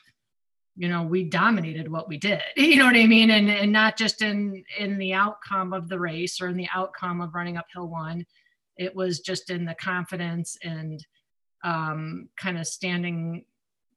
you 0.76 0.88
know 0.88 1.04
we 1.04 1.24
dominated 1.24 1.90
what 1.90 2.08
we 2.08 2.18
did 2.18 2.41
you 2.56 2.78
know 2.78 2.86
what 2.86 2.95
i 2.95 3.06
mean? 3.06 3.30
And 3.30 3.50
and 3.50 3.72
not 3.72 3.98
just 3.98 4.22
in 4.22 4.64
in 4.78 4.98
the 4.98 5.14
outcome 5.14 5.74
of 5.74 5.90
the 5.90 6.00
race 6.00 6.41
or 6.41 6.48
in 6.48 6.58
the 6.58 6.70
outcome 6.74 7.22
of 7.22 7.36
running 7.36 7.58
uphill 7.58 7.88
one. 7.88 8.26
It 8.76 8.95
was 8.95 9.20
just 9.20 9.52
in 9.52 9.66
the 9.66 9.76
confidence 9.76 10.58
and 10.64 11.06
um, 11.64 12.30
kind 12.38 12.58
of 12.58 12.66
standing 12.66 13.45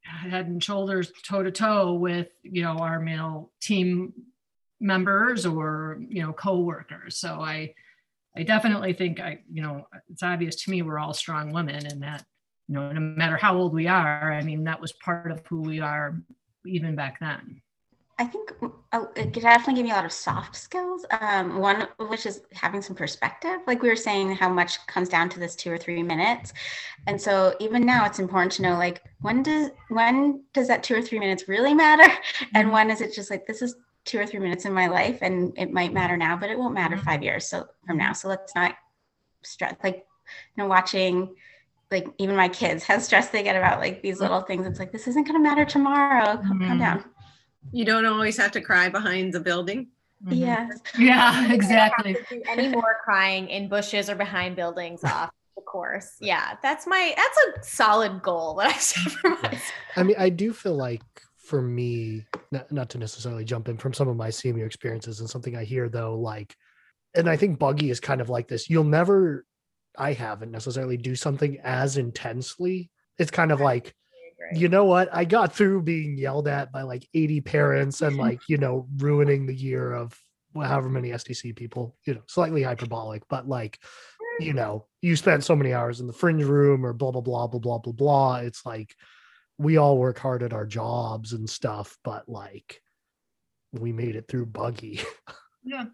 head 0.03 0.47
and 0.47 0.63
shoulders 0.63 1.11
toe 1.27 1.43
to 1.43 1.51
toe 1.51 1.95
with 1.95 2.29
you 2.43 2.63
know 2.63 2.79
our 2.79 3.01
male 3.01 3.51
team 3.61 4.13
members 4.81 5.47
or 5.47 5.99
you 6.09 6.23
know 6.23 6.33
co-workers. 6.33 7.17
So 7.17 7.41
i 7.41 7.75
i 8.37 8.43
definitely 8.43 8.93
think 8.93 9.19
i 9.19 9.39
you 9.51 9.63
know 9.63 9.87
it's 10.11 10.23
obvious 10.23 10.57
to 10.57 10.71
me 10.71 10.83
we're 10.83 10.99
all 10.99 11.15
strong 11.15 11.53
women 11.53 11.87
and 11.87 12.03
that 12.03 12.23
you 12.69 12.75
know 12.75 12.93
no 12.93 13.01
matter 13.01 13.37
how 13.37 13.57
old 13.57 13.73
we 13.73 13.87
are 13.87 14.31
i 14.31 14.43
mean 14.43 14.65
that 14.65 14.81
was 14.81 14.93
part 14.93 15.31
of 15.31 15.41
who 15.47 15.63
we 15.63 15.81
are 15.81 16.21
even 16.67 16.95
back 16.95 17.21
then? 17.21 17.61
I 18.19 18.25
think 18.25 18.51
oh, 18.93 19.11
it 19.15 19.33
definitely 19.33 19.75
give 19.75 19.85
me 19.85 19.91
a 19.91 19.95
lot 19.95 20.07
of 20.07 20.13
soft 20.13 20.57
skills. 20.57 21.05
Um, 21.21 21.59
one 21.59 21.87
which 21.99 22.25
is 22.25 22.43
having 22.53 22.81
some 22.81 22.97
perspective. 22.97 23.59
Like 23.67 23.83
we 23.83 23.91
were 23.91 23.97
saying, 23.97 24.35
how 24.37 24.49
much 24.49 24.85
comes 24.87 25.11
down 25.11 25.29
to 25.31 25.39
this 25.39 25.55
two 25.55 25.71
or 25.71 25.77
three 25.77 26.03
minutes, 26.03 26.55
and 27.07 27.21
so 27.21 27.55
even 27.61 27.85
now 27.85 28.07
it's 28.07 28.19
important 28.19 28.53
to 28.53 28.63
know 28.63 28.79
like 28.79 29.03
when 29.21 29.43
does 29.43 29.71
when 29.91 30.43
does 30.55 30.67
that 30.69 30.83
two 30.83 30.95
or 30.95 31.03
three 31.03 31.19
minutes 31.19 31.47
really 31.47 31.75
matter, 31.75 32.11
and 32.55 32.73
when 32.73 32.91
is 32.91 33.03
it 33.03 33.15
just 33.15 33.31
like 33.31 33.47
this 33.47 33.61
is 33.61 33.77
two 34.07 34.19
or 34.19 34.27
three 34.27 34.41
minutes 34.41 34.65
in 34.65 34.73
my 34.73 34.87
life, 34.87 35.19
and 35.21 35.53
it 35.59 35.71
might 35.71 35.93
matter 35.93 36.17
now, 36.17 36.37
but 36.37 36.49
it 36.49 36.59
won't 36.59 36.73
matter 36.73 36.97
mm-hmm. 36.97 37.05
five 37.05 37.23
years 37.23 37.47
so 37.47 37.67
from 37.87 37.99
now. 37.99 38.15
So 38.15 38.29
let's 38.29 38.55
not 38.55 38.77
stress. 39.43 39.75
Like 39.85 40.07
you 40.57 40.63
know, 40.63 40.69
watching 40.69 41.35
like 41.91 42.09
even 42.19 42.35
my 42.35 42.49
kids 42.49 42.83
how 42.83 42.99
stressed 42.99 43.33
they 43.33 43.43
get 43.43 43.57
about 43.57 43.79
like 43.79 44.03
these 44.03 44.21
little 44.21 44.41
things. 44.43 44.67
It's 44.67 44.79
like 44.79 44.93
this 44.93 45.07
isn't 45.07 45.25
going 45.27 45.39
to 45.39 45.43
matter 45.43 45.65
tomorrow. 45.65 46.37
Calm, 46.37 46.61
mm-hmm. 46.61 46.79
down. 46.79 47.05
You 47.73 47.85
don't 47.85 48.07
always 48.07 48.37
have 48.37 48.53
to 48.53 48.61
cry 48.61 48.89
behind 48.89 49.33
the 49.33 49.41
building. 49.41 49.89
Mm-hmm. 50.25 50.35
yeah. 50.35 50.69
Yeah 50.99 51.53
exactly. 51.53 52.17
any 52.49 52.69
more 52.69 52.99
crying 53.05 53.49
in 53.49 53.69
bushes 53.69 54.09
or 54.09 54.15
behind 54.15 54.57
buildings 54.57 55.03
off 55.05 55.31
the 55.57 55.63
course. 55.63 56.17
Yeah 56.21 56.57
that's 56.63 56.87
my 56.87 57.15
that's 57.17 57.39
a 57.39 57.71
solid 57.71 58.23
goal 58.23 58.55
that 58.55 58.69
i 58.69 58.79
set 58.79 59.13
for 59.13 59.31
myself. 59.31 59.73
I 59.97 60.03
mean 60.03 60.17
i 60.19 60.29
do 60.29 60.53
feel 60.53 60.75
like 60.75 61.03
for 61.37 61.63
me 61.63 62.27
not, 62.51 62.73
not 62.73 62.89
to 62.91 62.99
necessarily 62.99 63.45
jump 63.45 63.69
in 63.69 63.77
from 63.77 63.93
some 63.93 64.09
of 64.09 64.17
my 64.17 64.31
senior 64.31 64.67
experiences 64.67 65.21
and 65.21 65.31
something 65.31 65.55
i 65.55 65.63
hear 65.63 65.89
though 65.89 66.19
like 66.19 66.57
and 67.15 67.31
i 67.31 67.37
think 67.37 67.59
buggy 67.59 67.89
is 67.89 68.01
kind 68.01 68.21
of 68.21 68.29
like 68.29 68.49
this 68.49 68.69
you'll 68.69 68.83
never 68.83 69.45
I 69.99 70.13
haven't 70.13 70.51
necessarily 70.51 70.97
do 70.97 71.17
something 71.17 71.59
as 71.63 71.97
intensely. 71.97 72.91
It's 73.19 73.31
kind 73.31 73.53
of 73.53 73.61
like, 73.61 73.95
you 74.53 74.69
know 74.69 74.85
what? 74.85 75.09
I 75.13 75.25
got 75.25 75.55
through 75.55 75.83
being 75.83 76.19
yelled 76.19 76.49
at 76.49 76.73
by 76.73 76.83
like 76.83 77.09
80 77.15 77.41
parents 77.43 78.03
and 78.03 78.17
like, 78.19 78.41
you 78.49 78.59
know, 78.59 78.87
ruining 78.97 79.47
the 79.47 79.55
year 79.55 79.93
of 79.93 80.19
however 80.55 80.89
many 80.89 81.11
SDC 81.11 81.57
people, 81.57 81.97
you 82.07 82.15
know, 82.15 82.23
slightly 82.27 82.63
hyperbolic, 82.63 83.23
but 83.29 83.49
like, 83.49 83.79
you 84.41 84.53
know, 84.53 84.87
you 85.01 85.17
spent 85.17 85.45
so 85.45 85.57
many 85.57 85.73
hours 85.73 86.01
in 86.01 86.07
the 86.07 86.13
fringe 86.13 86.45
room 86.45 86.85
or 86.85 86.93
blah, 86.93 87.11
blah, 87.11 87.23
blah, 87.23 87.47
blah, 87.47 87.59
blah, 87.59 87.79
blah, 87.79 87.93
blah. 87.93 88.37
It's 88.37 88.65
like 88.67 88.95
we 89.59 89.79
all 89.79 89.99
work 89.99 90.19
hard 90.19 90.43
at 90.43 90.53
our 90.53 90.67
jobs 90.67 91.33
and 91.33 91.49
stuff, 91.49 91.97
but 92.05 92.29
like 92.29 92.83
we 93.73 93.93
made 93.93 94.17
it 94.17 94.29
through 94.29 94.47
buggy. 94.47 95.01
Yeah 95.69 95.87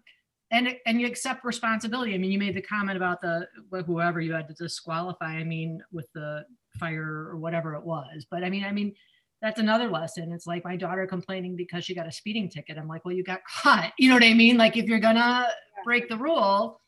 and 0.53 0.75
and 0.85 1.01
you 1.01 1.07
accept 1.07 1.43
responsibility. 1.43 2.13
I 2.13 2.17
mean, 2.17 2.31
you 2.31 2.39
made 2.39 2.55
the 2.55 2.61
comment 2.61 2.95
about 2.95 3.21
the 3.21 3.47
whoever 3.85 4.21
you 4.21 4.33
had 4.33 4.47
to 4.47 4.53
disqualify. 4.53 5.33
I 5.33 5.43
mean, 5.43 5.81
with 5.91 6.07
the 6.13 6.45
fire 6.79 7.27
or 7.29 7.37
whatever 7.37 7.73
it 7.73 7.83
was. 7.83 8.25
But 8.29 8.43
I 8.43 8.49
mean, 8.49 8.63
I 8.63 8.71
mean, 8.71 8.93
that's 9.41 9.59
another 9.59 9.89
lesson. 9.89 10.31
It's 10.31 10.47
like 10.47 10.63
my 10.63 10.77
daughter 10.77 11.05
complaining 11.07 11.55
because 11.55 11.83
she 11.83 11.95
got 11.95 12.07
a 12.07 12.11
speeding 12.11 12.49
ticket. 12.49 12.77
I'm 12.77 12.87
like, 12.87 13.03
well, 13.03 13.15
you 13.15 13.23
got 13.23 13.41
caught. 13.61 13.93
You 13.97 14.09
know 14.09 14.15
what 14.15 14.23
I 14.23 14.33
mean? 14.33 14.57
Like, 14.57 14.77
if 14.77 14.85
you're 14.85 14.99
gonna 14.99 15.47
break 15.83 16.07
the 16.07 16.17
rule, 16.17 16.79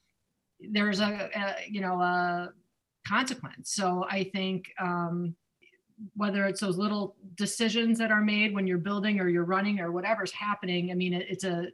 there's 0.71 0.99
a, 0.99 1.29
a 1.35 1.55
you 1.67 1.81
know 1.81 1.99
a 1.99 2.51
consequence. 3.07 3.73
So 3.73 4.05
I 4.09 4.23
think. 4.25 4.71
um 4.79 5.35
whether 6.17 6.43
it's 6.43 6.59
those 6.59 6.77
little 6.77 7.15
decisions 7.35 7.97
that 7.97 8.11
are 8.11 8.19
made 8.19 8.53
when 8.53 8.67
you're 8.67 8.77
building 8.77 9.17
or 9.17 9.29
you're 9.29 9.45
running 9.45 9.79
or 9.79 9.93
whatever's 9.93 10.33
happening 10.33 10.91
i 10.91 10.93
mean 10.93 11.13
it, 11.13 11.25
it's 11.29 11.45
a 11.45 11.67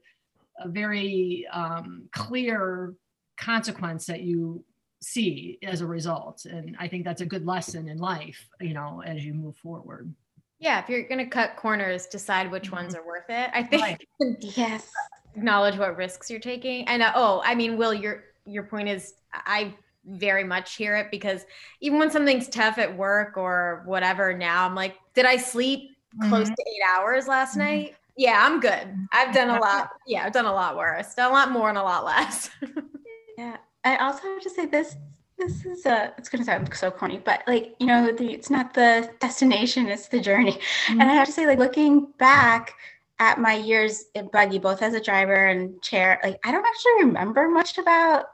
a 0.63 0.69
very 0.69 1.45
um, 1.51 2.07
clear 2.11 2.93
consequence 3.37 4.05
that 4.05 4.21
you 4.21 4.63
see 5.01 5.57
as 5.63 5.81
a 5.81 5.85
result 5.85 6.45
and 6.45 6.75
i 6.79 6.87
think 6.87 7.03
that's 7.03 7.21
a 7.21 7.25
good 7.25 7.45
lesson 7.45 7.87
in 7.87 7.97
life 7.97 8.47
you 8.59 8.73
know 8.73 9.01
as 9.03 9.25
you 9.25 9.33
move 9.33 9.55
forward 9.57 10.13
yeah 10.59 10.79
if 10.79 10.87
you're 10.87 11.07
going 11.07 11.17
to 11.17 11.25
cut 11.25 11.55
corners 11.55 12.05
decide 12.05 12.51
which 12.51 12.65
mm-hmm. 12.65 12.75
ones 12.75 12.93
are 12.93 13.05
worth 13.05 13.27
it 13.29 13.49
i 13.53 13.63
think 13.63 13.81
right. 13.81 14.05
yes 14.55 14.91
acknowledge 15.35 15.75
what 15.75 15.97
risks 15.97 16.29
you're 16.29 16.39
taking 16.39 16.87
and 16.87 17.01
uh, 17.01 17.11
oh 17.15 17.41
i 17.43 17.55
mean 17.55 17.77
will 17.77 17.93
your 17.93 18.25
your 18.45 18.63
point 18.63 18.87
is 18.87 19.15
i 19.33 19.73
very 20.05 20.43
much 20.43 20.75
hear 20.75 20.95
it 20.95 21.09
because 21.09 21.45
even 21.79 21.97
when 21.97 22.11
something's 22.11 22.47
tough 22.47 22.77
at 22.77 22.95
work 22.95 23.37
or 23.37 23.81
whatever 23.85 24.37
now 24.37 24.65
i'm 24.67 24.75
like 24.75 24.97
did 25.15 25.25
i 25.25 25.35
sleep 25.35 25.91
mm-hmm. 26.15 26.29
close 26.29 26.47
to 26.47 26.55
eight 26.67 26.83
hours 26.95 27.27
last 27.27 27.51
mm-hmm. 27.51 27.59
night 27.59 27.95
yeah, 28.17 28.45
I'm 28.45 28.59
good. 28.59 29.07
I've 29.11 29.33
done 29.33 29.49
a 29.49 29.59
lot. 29.59 29.91
Yeah, 30.05 30.25
I've 30.25 30.33
done 30.33 30.45
a 30.45 30.53
lot 30.53 30.77
worse. 30.77 31.13
Done 31.15 31.31
a 31.31 31.33
lot 31.33 31.51
more 31.51 31.69
and 31.69 31.77
a 31.77 31.83
lot 31.83 32.05
less. 32.05 32.49
yeah. 33.37 33.57
I 33.83 33.97
also 33.97 34.23
have 34.23 34.41
to 34.41 34.49
say 34.49 34.65
this 34.65 34.95
this 35.37 35.65
is 35.65 35.85
a 35.87 36.13
it's 36.17 36.29
gonna 36.29 36.43
sound 36.43 36.71
so 36.75 36.91
corny, 36.91 37.19
but 37.23 37.43
like, 37.47 37.75
you 37.79 37.87
know, 37.87 38.11
the, 38.11 38.31
it's 38.31 38.49
not 38.49 38.73
the 38.73 39.09
destination, 39.19 39.87
it's 39.87 40.07
the 40.07 40.19
journey. 40.19 40.53
Mm-hmm. 40.87 41.01
And 41.01 41.09
I 41.09 41.15
have 41.15 41.25
to 41.25 41.33
say, 41.33 41.47
like 41.47 41.57
looking 41.57 42.07
back 42.19 42.75
at 43.19 43.39
my 43.39 43.53
years 43.53 44.05
in 44.13 44.27
buggy, 44.27 44.59
both 44.59 44.81
as 44.81 44.93
a 44.93 45.01
driver 45.01 45.47
and 45.47 45.81
chair, 45.81 46.19
like 46.23 46.39
I 46.45 46.51
don't 46.51 46.65
actually 46.65 47.05
remember 47.05 47.49
much 47.49 47.77
about 47.77 48.25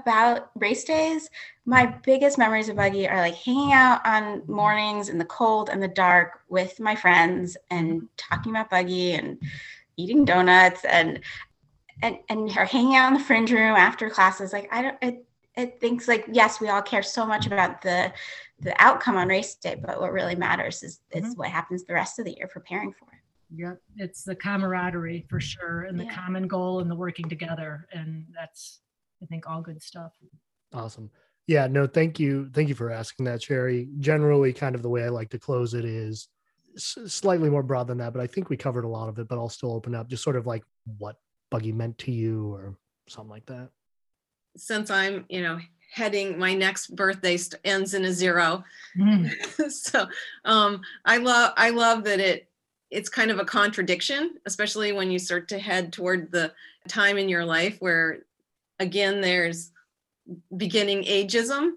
about 0.00 0.50
race 0.56 0.84
days, 0.84 1.30
my 1.64 1.86
biggest 2.04 2.38
memories 2.38 2.68
of 2.68 2.76
buggy 2.76 3.08
are 3.08 3.20
like 3.20 3.34
hanging 3.34 3.72
out 3.72 4.04
on 4.04 4.42
mornings 4.46 5.08
in 5.08 5.18
the 5.18 5.24
cold 5.24 5.70
and 5.70 5.82
the 5.82 5.88
dark 5.88 6.40
with 6.48 6.78
my 6.80 6.94
friends 6.94 7.56
and 7.70 8.08
talking 8.16 8.52
about 8.52 8.70
buggy 8.70 9.12
and 9.12 9.40
eating 9.96 10.24
donuts 10.24 10.84
and 10.84 11.20
and 12.02 12.18
and 12.28 12.50
her 12.52 12.64
hanging 12.64 12.96
out 12.96 13.08
in 13.08 13.14
the 13.14 13.24
fringe 13.24 13.50
room 13.50 13.76
after 13.76 14.10
classes. 14.10 14.52
Like 14.52 14.68
I 14.72 14.82
don't 14.82 14.98
it 15.02 15.26
it 15.56 15.80
thinks 15.80 16.08
like 16.08 16.26
yes, 16.30 16.60
we 16.60 16.68
all 16.68 16.82
care 16.82 17.02
so 17.02 17.24
much 17.24 17.46
about 17.46 17.80
the 17.82 18.12
the 18.60 18.74
outcome 18.82 19.16
on 19.16 19.28
race 19.28 19.54
day, 19.54 19.76
but 19.80 20.00
what 20.00 20.12
really 20.12 20.34
matters 20.36 20.82
is 20.82 21.00
is 21.12 21.22
mm-hmm. 21.22 21.32
what 21.32 21.48
happens 21.48 21.84
the 21.84 21.94
rest 21.94 22.18
of 22.18 22.24
the 22.24 22.36
year 22.36 22.48
preparing 22.48 22.92
for 22.92 23.06
it. 23.12 23.18
Yep, 23.56 23.80
it's 23.96 24.24
the 24.24 24.34
camaraderie 24.34 25.26
for 25.28 25.38
sure, 25.38 25.82
and 25.82 25.98
the 25.98 26.06
common 26.06 26.48
goal 26.48 26.80
and 26.80 26.90
the 26.90 26.96
working 26.96 27.28
together, 27.28 27.86
and 27.92 28.26
that's 28.34 28.80
I 29.22 29.26
think 29.26 29.48
all 29.48 29.62
good 29.62 29.82
stuff. 29.82 30.12
Awesome. 30.72 31.10
Yeah, 31.46 31.66
no, 31.66 31.86
thank 31.86 32.18
you. 32.18 32.50
Thank 32.52 32.68
you 32.68 32.74
for 32.74 32.90
asking 32.90 33.26
that, 33.26 33.42
Sherry. 33.42 33.88
Generally, 33.98 34.54
kind 34.54 34.74
of 34.74 34.82
the 34.82 34.88
way 34.88 35.04
I 35.04 35.08
like 35.08 35.30
to 35.30 35.38
close 35.38 35.74
it 35.74 35.84
is 35.84 36.28
s- 36.76 36.98
slightly 37.06 37.50
more 37.50 37.62
broad 37.62 37.86
than 37.86 37.98
that, 37.98 38.12
but 38.12 38.22
I 38.22 38.26
think 38.26 38.48
we 38.48 38.56
covered 38.56 38.84
a 38.84 38.88
lot 38.88 39.08
of 39.08 39.18
it, 39.18 39.28
but 39.28 39.38
I'll 39.38 39.48
still 39.48 39.72
open 39.72 39.94
up 39.94 40.08
just 40.08 40.22
sort 40.22 40.36
of 40.36 40.46
like 40.46 40.64
what 40.98 41.16
buggy 41.50 41.72
meant 41.72 41.98
to 41.98 42.12
you 42.12 42.52
or 42.52 42.76
something 43.08 43.30
like 43.30 43.46
that. 43.46 43.68
Since 44.56 44.90
I'm, 44.90 45.26
you 45.28 45.42
know, 45.42 45.58
heading 45.92 46.38
my 46.38 46.54
next 46.54 46.96
birthday 46.96 47.36
st- 47.36 47.60
ends 47.64 47.94
in 47.94 48.04
a 48.04 48.12
zero. 48.12 48.64
Mm. 48.96 49.70
so 49.70 50.08
um 50.44 50.80
I 51.04 51.18
love 51.18 51.52
I 51.56 51.70
love 51.70 52.04
that 52.04 52.20
it 52.20 52.48
it's 52.90 53.08
kind 53.08 53.30
of 53.30 53.38
a 53.38 53.44
contradiction, 53.44 54.34
especially 54.46 54.92
when 54.92 55.10
you 55.10 55.18
start 55.18 55.48
to 55.48 55.58
head 55.58 55.92
toward 55.92 56.30
the 56.30 56.52
time 56.88 57.18
in 57.18 57.28
your 57.28 57.44
life 57.44 57.76
where, 57.80 58.20
again, 58.78 59.20
there's 59.20 59.70
beginning 60.56 61.04
ageism. 61.04 61.72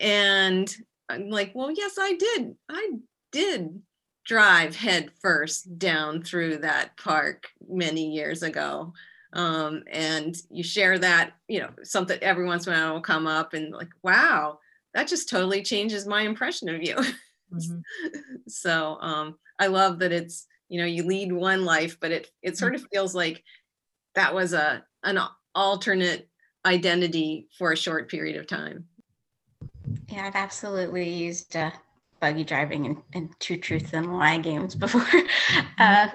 And 0.00 0.74
I'm 1.08 1.30
like, 1.30 1.52
well, 1.54 1.70
yes, 1.70 1.96
I 1.98 2.14
did. 2.14 2.56
I 2.68 2.90
did 3.32 3.82
drive 4.24 4.74
head 4.74 5.10
first 5.20 5.78
down 5.78 6.22
through 6.22 6.58
that 6.58 6.96
park 6.96 7.48
many 7.68 8.10
years 8.10 8.42
ago. 8.42 8.92
Um, 9.32 9.84
and 9.90 10.36
you 10.50 10.64
share 10.64 10.98
that, 10.98 11.34
you 11.48 11.60
know, 11.60 11.70
something 11.82 12.18
every 12.22 12.44
once 12.44 12.66
in 12.66 12.72
a 12.72 12.76
while 12.76 12.94
will 12.94 13.00
come 13.00 13.26
up 13.26 13.54
and 13.54 13.72
like, 13.72 13.90
wow, 14.02 14.58
that 14.94 15.08
just 15.08 15.28
totally 15.28 15.62
changes 15.62 16.06
my 16.06 16.22
impression 16.22 16.68
of 16.68 16.82
you. 16.82 16.96
Mm-hmm. 17.54 17.78
so 18.48 18.98
um, 19.00 19.36
I 19.60 19.68
love 19.68 20.00
that 20.00 20.10
it's, 20.10 20.48
you 20.68 20.80
know, 20.80 20.84
you 20.84 21.04
lead 21.04 21.32
one 21.32 21.64
life, 21.64 21.96
but 22.00 22.10
it 22.10 22.28
it 22.42 22.58
sort 22.58 22.74
of 22.74 22.80
mm-hmm. 22.80 22.88
feels 22.92 23.14
like 23.14 23.44
that 24.16 24.34
was 24.34 24.52
a 24.52 24.82
an 25.04 25.16
alternate 25.56 26.28
identity 26.64 27.48
for 27.58 27.72
a 27.72 27.76
short 27.76 28.08
period 28.08 28.36
of 28.36 28.46
time. 28.46 28.84
Yeah, 30.08 30.26
I've 30.26 30.36
absolutely 30.36 31.08
used 31.08 31.56
uh, 31.56 31.70
buggy 32.20 32.44
driving 32.44 32.86
and, 32.86 33.02
in 33.12 33.30
True 33.40 33.56
Truth 33.56 33.94
and 33.94 34.18
Lie 34.18 34.38
games 34.38 34.74
before. 34.84 35.00
Mm-hmm. 35.00 35.66
Uh, 35.78 36.08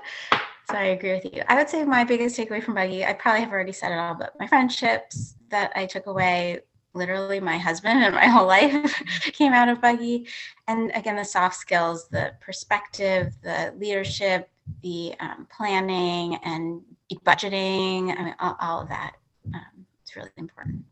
so 0.70 0.78
I 0.78 0.84
agree 0.84 1.14
with 1.14 1.26
you. 1.26 1.42
I 1.48 1.56
would 1.56 1.70
say 1.70 1.84
my 1.84 2.04
biggest 2.04 2.38
takeaway 2.38 2.64
from 2.64 2.76
buggy, 2.76 3.04
I 3.04 3.14
probably 3.14 3.42
have 3.42 3.52
already 3.52 3.74
said 3.74 3.92
it 3.92 3.98
all, 3.98 4.16
but 4.16 4.34
my 4.40 4.48
friendships 4.48 5.36
that 5.50 5.72
I 5.76 5.86
took 5.86 6.06
away, 6.06 6.60
literally 6.94 7.40
my 7.40 7.58
husband 7.58 8.04
and 8.04 8.16
my 8.16 8.26
whole 8.28 8.48
life 8.48 9.02
came 9.34 9.54
out 9.54 9.70
of 9.70 9.82
buggy. 9.82 10.28
And 10.68 10.92
again, 10.94 11.16
the 11.16 11.26
soft 11.26 11.56
skills, 11.56 12.08
the 12.10 12.34
perspective, 12.40 13.34
the 13.42 13.74
leadership, 13.78 14.50
the 14.84 15.14
um, 15.20 15.48
planning 15.56 16.36
and 16.44 16.82
budgeting, 17.26 18.18
I 18.18 18.24
mean, 18.24 18.36
all, 18.40 18.56
all 18.62 18.82
of 18.82 18.90
that. 18.90 19.16
Um, 19.54 19.86
it's 20.02 20.16
really 20.16 20.32
important. 20.38 20.84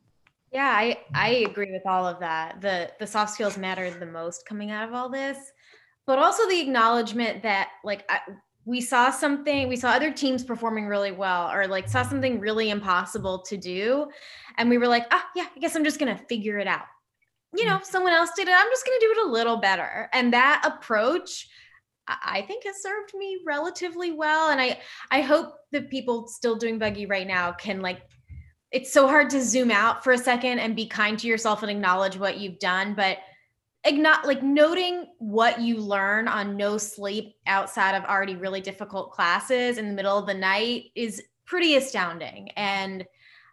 Yeah, 0.52 0.74
I 0.76 0.98
I 1.14 1.30
agree 1.48 1.72
with 1.72 1.84
all 1.86 2.08
of 2.08 2.20
that. 2.20 2.62
The 2.62 2.92
the 3.00 3.06
soft 3.06 3.34
skills 3.34 3.58
matter 3.58 3.90
the 3.92 4.06
most 4.06 4.48
coming 4.48 4.72
out 4.72 4.88
of 4.88 4.96
all 4.96 5.10
this, 5.10 5.38
but 6.08 6.18
also 6.18 6.48
the 6.48 6.60
acknowledgement 6.60 7.44
that 7.44 7.70
like 7.84 8.04
I, 8.10 8.20
we 8.66 8.82
saw 8.82 9.12
something, 9.12 9.68
we 9.68 9.76
saw 9.76 9.90
other 9.90 10.12
teams 10.12 10.44
performing 10.44 10.88
really 10.88 11.12
well, 11.12 11.52
or 11.52 11.68
like 11.68 11.88
saw 11.88 12.04
something 12.04 12.40
really 12.40 12.72
impossible 12.72 13.42
to 13.44 13.58
do, 13.58 14.08
and 14.58 14.70
we 14.70 14.78
were 14.78 14.88
like, 14.88 15.06
ah, 15.12 15.26
yeah, 15.36 15.46
I 15.56 15.60
guess 15.60 15.76
I'm 15.76 15.84
just 15.84 16.00
gonna 16.00 16.20
figure 16.30 16.58
it 16.58 16.68
out. 16.68 16.86
You 17.56 17.66
know, 17.66 17.78
mm. 17.78 17.84
someone 17.84 18.14
else 18.14 18.32
did 18.36 18.48
it. 18.48 18.54
I'm 18.56 18.70
just 18.72 18.86
gonna 18.86 19.00
do 19.00 19.12
it 19.12 19.28
a 19.28 19.32
little 19.32 19.58
better. 19.58 20.10
And 20.14 20.34
that 20.34 20.64
approach, 20.66 21.48
I 22.08 22.42
think, 22.48 22.64
has 22.66 22.82
served 22.82 23.14
me 23.16 23.40
relatively 23.46 24.12
well. 24.12 24.50
And 24.50 24.60
I 24.60 24.80
I 25.12 25.22
hope 25.22 25.54
that 25.74 25.92
people 25.92 26.28
still 26.28 26.56
doing 26.56 26.80
buggy 26.80 27.06
right 27.06 27.28
now 27.28 27.52
can 27.52 27.82
like 27.82 28.02
it's 28.72 28.94
so 28.94 29.08
hard 29.08 29.30
to 29.32 29.42
zoom 29.42 29.72
out 29.72 30.04
for 30.04 30.14
a 30.14 30.18
second 30.18 30.60
and 30.60 30.76
be 30.76 30.86
kind 30.86 31.18
to 31.20 31.28
yourself 31.28 31.64
and 31.64 31.72
acknowledge 31.72 32.18
what 32.18 32.38
you've 32.38 32.60
done 32.60 32.94
but 32.94 33.18
not 33.94 34.26
like 34.26 34.44
noting 34.44 35.08
what 35.20 35.62
you 35.62 35.78
learn 35.78 36.28
on 36.28 36.58
no 36.58 36.78
sleep 36.78 37.36
outside 37.48 37.96
of 37.96 38.04
already 38.04 38.36
really 38.36 38.62
difficult 38.62 39.12
classes 39.12 39.78
in 39.78 39.88
the 39.88 39.94
middle 39.94 40.18
of 40.18 40.28
the 40.28 40.34
night 40.34 40.86
is 40.96 41.24
pretty 41.46 41.76
astounding. 41.76 42.50
And 42.50 43.06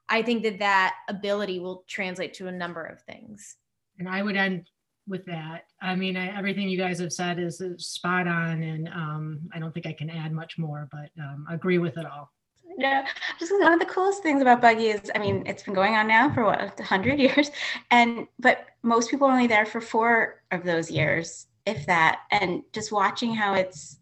i 0.08 0.22
think 0.22 0.42
that 0.42 0.58
that 0.58 0.94
ability 1.08 1.58
will 1.58 1.84
translate 1.88 2.34
to 2.34 2.46
a 2.48 2.52
number 2.52 2.84
of 2.84 3.00
things. 3.02 3.56
And 3.98 4.08
i 4.08 4.22
would 4.22 4.36
end 4.36 4.68
with 5.08 5.24
that. 5.26 5.66
I 5.80 5.94
mean 5.94 6.16
I, 6.16 6.36
everything 6.36 6.68
you 6.68 6.78
guys 6.78 6.98
have 6.98 7.12
said 7.12 7.38
is, 7.38 7.60
is 7.60 7.86
spot 7.86 8.26
on 8.26 8.62
and 8.62 8.88
um, 8.88 9.48
i 9.54 9.58
don't 9.58 9.72
think 9.72 9.86
i 9.86 9.92
can 9.92 10.10
add 10.10 10.32
much 10.32 10.58
more 10.58 10.88
but 10.90 11.10
um, 11.22 11.46
agree 11.48 11.78
with 11.78 11.96
it 11.96 12.06
all 12.06 12.32
yeah, 12.78 13.06
just 13.38 13.52
one 13.52 13.72
of 13.72 13.80
the 13.80 13.86
coolest 13.86 14.22
things 14.22 14.42
about 14.42 14.60
Buggy 14.60 14.88
is, 14.88 15.10
I 15.14 15.18
mean, 15.18 15.42
it's 15.46 15.62
been 15.62 15.74
going 15.74 15.94
on 15.94 16.06
now 16.06 16.32
for 16.32 16.44
what, 16.44 16.78
hundred 16.80 17.18
years, 17.26 17.50
and 17.90 18.26
but 18.38 18.66
most 18.82 19.10
people 19.10 19.26
are 19.26 19.32
only 19.32 19.46
there 19.46 19.66
for 19.66 19.80
four 19.80 20.42
of 20.50 20.64
those 20.64 20.90
years, 20.90 21.46
if 21.64 21.86
that. 21.86 22.20
And 22.30 22.62
just 22.72 22.92
watching 22.92 23.34
how 23.34 23.54
it's 23.54 23.98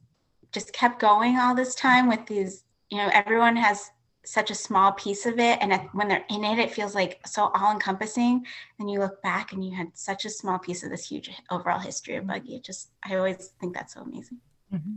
just 0.52 0.72
kept 0.72 1.00
going 1.00 1.38
all 1.38 1.54
this 1.54 1.74
time 1.74 2.08
with 2.08 2.26
these, 2.26 2.64
you 2.90 2.98
know, 2.98 3.10
everyone 3.12 3.56
has 3.56 3.90
such 4.26 4.50
a 4.50 4.54
small 4.54 4.92
piece 4.92 5.26
of 5.26 5.38
it, 5.38 5.58
and 5.60 5.72
when 5.92 6.08
they're 6.08 6.24
in 6.30 6.44
it, 6.44 6.58
it 6.58 6.72
feels 6.72 6.94
like 6.94 7.20
so 7.26 7.50
all 7.54 7.72
encompassing. 7.72 8.44
And 8.78 8.90
you 8.90 8.98
look 8.98 9.22
back, 9.22 9.52
and 9.52 9.64
you 9.64 9.72
had 9.74 9.88
such 9.94 10.24
a 10.24 10.30
small 10.30 10.58
piece 10.58 10.82
of 10.82 10.90
this 10.90 11.06
huge 11.06 11.30
overall 11.50 11.78
history 11.78 12.16
of 12.16 12.26
Buggy. 12.26 12.56
It 12.56 12.64
just, 12.64 12.90
I 13.04 13.16
always 13.16 13.52
think 13.60 13.74
that's 13.74 13.94
so 13.94 14.00
amazing. 14.00 14.38
Mm-hmm. 14.72 14.96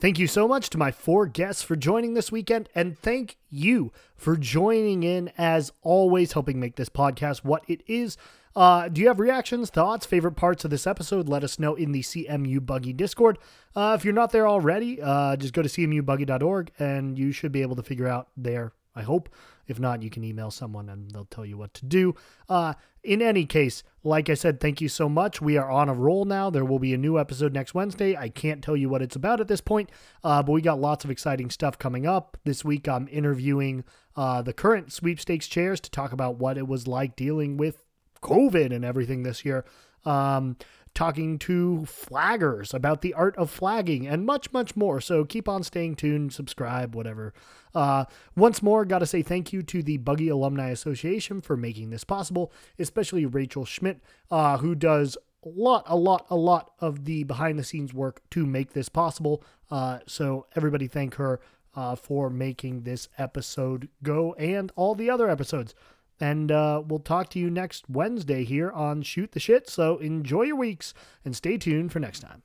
Thank 0.00 0.18
you 0.18 0.26
so 0.26 0.48
much 0.48 0.70
to 0.70 0.78
my 0.78 0.90
four 0.90 1.26
guests 1.26 1.62
for 1.62 1.76
joining 1.76 2.14
this 2.14 2.32
weekend, 2.32 2.68
and 2.74 2.98
thank 2.98 3.38
you 3.48 3.92
for 4.16 4.36
joining 4.36 5.02
in 5.02 5.30
as 5.38 5.72
always, 5.82 6.32
helping 6.32 6.58
make 6.58 6.76
this 6.76 6.88
podcast 6.88 7.44
what 7.44 7.62
it 7.68 7.82
is. 7.86 8.16
Uh, 8.56 8.88
do 8.88 9.00
you 9.00 9.08
have 9.08 9.18
reactions, 9.18 9.70
thoughts, 9.70 10.04
favorite 10.04 10.36
parts 10.36 10.64
of 10.64 10.70
this 10.70 10.86
episode? 10.86 11.28
Let 11.28 11.42
us 11.42 11.58
know 11.58 11.74
in 11.74 11.92
the 11.92 12.02
CMU 12.02 12.64
Buggy 12.64 12.92
Discord. 12.92 13.38
Uh, 13.74 13.96
if 13.98 14.04
you're 14.04 14.14
not 14.14 14.30
there 14.30 14.46
already, 14.46 15.00
uh, 15.00 15.36
just 15.36 15.54
go 15.54 15.62
to 15.62 15.68
cmubuggy.org 15.68 16.70
and 16.78 17.18
you 17.18 17.32
should 17.32 17.50
be 17.52 17.62
able 17.62 17.76
to 17.76 17.82
figure 17.82 18.06
out 18.06 18.28
there, 18.36 18.72
I 18.96 19.02
hope, 19.02 19.28
if 19.66 19.78
not, 19.80 20.02
you 20.02 20.10
can 20.10 20.24
email 20.24 20.50
someone 20.50 20.88
and 20.88 21.10
they'll 21.10 21.24
tell 21.24 21.44
you 21.44 21.56
what 21.56 21.74
to 21.74 21.86
do. 21.86 22.14
Uh, 22.48 22.74
in 23.02 23.20
any 23.20 23.44
case, 23.44 23.82
like 24.02 24.30
I 24.30 24.34
said, 24.34 24.60
thank 24.60 24.80
you 24.80 24.88
so 24.88 25.08
much. 25.08 25.40
We 25.40 25.56
are 25.56 25.70
on 25.70 25.88
a 25.88 25.94
roll 25.94 26.24
now. 26.24 26.50
There 26.50 26.64
will 26.64 26.78
be 26.78 26.94
a 26.94 26.98
new 26.98 27.18
episode 27.18 27.52
next 27.52 27.74
Wednesday. 27.74 28.16
I 28.16 28.28
can't 28.28 28.62
tell 28.62 28.76
you 28.76 28.88
what 28.88 29.02
it's 29.02 29.16
about 29.16 29.40
at 29.40 29.48
this 29.48 29.60
point, 29.60 29.90
uh, 30.22 30.42
but 30.42 30.52
we 30.52 30.62
got 30.62 30.80
lots 30.80 31.04
of 31.04 31.10
exciting 31.10 31.50
stuff 31.50 31.78
coming 31.78 32.06
up. 32.06 32.36
This 32.44 32.64
week, 32.64 32.88
I'm 32.88 33.08
interviewing 33.10 33.84
uh, 34.16 34.42
the 34.42 34.52
current 34.52 34.92
sweepstakes 34.92 35.48
chairs 35.48 35.80
to 35.80 35.90
talk 35.90 36.12
about 36.12 36.36
what 36.36 36.56
it 36.56 36.68
was 36.68 36.86
like 36.86 37.16
dealing 37.16 37.56
with 37.56 37.82
COVID 38.22 38.72
and 38.72 38.84
everything 38.84 39.22
this 39.22 39.44
year. 39.44 39.64
Um, 40.04 40.56
talking 40.94 41.38
to 41.40 41.84
flaggers 41.86 42.72
about 42.72 43.00
the 43.00 43.14
art 43.14 43.36
of 43.36 43.50
flagging 43.50 44.06
and 44.06 44.24
much, 44.24 44.52
much 44.52 44.76
more. 44.76 45.00
So 45.00 45.24
keep 45.24 45.48
on 45.48 45.62
staying 45.62 45.96
tuned, 45.96 46.32
subscribe, 46.32 46.94
whatever. 46.94 47.34
Uh, 47.74 48.04
once 48.36 48.62
more, 48.62 48.84
got 48.84 49.00
to 49.00 49.06
say 49.06 49.22
thank 49.22 49.52
you 49.52 49.62
to 49.64 49.82
the 49.82 49.96
Buggy 49.98 50.28
Alumni 50.28 50.70
Association 50.70 51.40
for 51.40 51.56
making 51.56 51.90
this 51.90 52.04
possible, 52.04 52.52
especially 52.78 53.26
Rachel 53.26 53.64
Schmidt, 53.64 54.00
uh, 54.30 54.58
who 54.58 54.74
does 54.74 55.18
a 55.44 55.48
lot, 55.48 55.84
a 55.86 55.96
lot, 55.96 56.26
a 56.30 56.36
lot 56.36 56.70
of 56.80 57.04
the 57.04 57.24
behind 57.24 57.58
the 57.58 57.64
scenes 57.64 57.92
work 57.92 58.22
to 58.30 58.46
make 58.46 58.72
this 58.72 58.88
possible. 58.88 59.42
Uh, 59.70 59.98
so 60.06 60.46
everybody 60.54 60.86
thank 60.86 61.16
her 61.16 61.40
uh, 61.74 61.96
for 61.96 62.30
making 62.30 62.82
this 62.82 63.08
episode 63.18 63.88
go 64.02 64.34
and 64.34 64.70
all 64.76 64.94
the 64.94 65.10
other 65.10 65.28
episodes. 65.28 65.74
And 66.20 66.52
uh, 66.52 66.82
we'll 66.86 67.00
talk 67.00 67.28
to 67.30 67.38
you 67.40 67.50
next 67.50 67.90
Wednesday 67.90 68.44
here 68.44 68.70
on 68.70 69.02
Shoot 69.02 69.32
the 69.32 69.40
Shit. 69.40 69.68
So 69.68 69.98
enjoy 69.98 70.42
your 70.42 70.56
weeks 70.56 70.94
and 71.24 71.34
stay 71.34 71.58
tuned 71.58 71.92
for 71.92 71.98
next 71.98 72.20
time. 72.20 72.44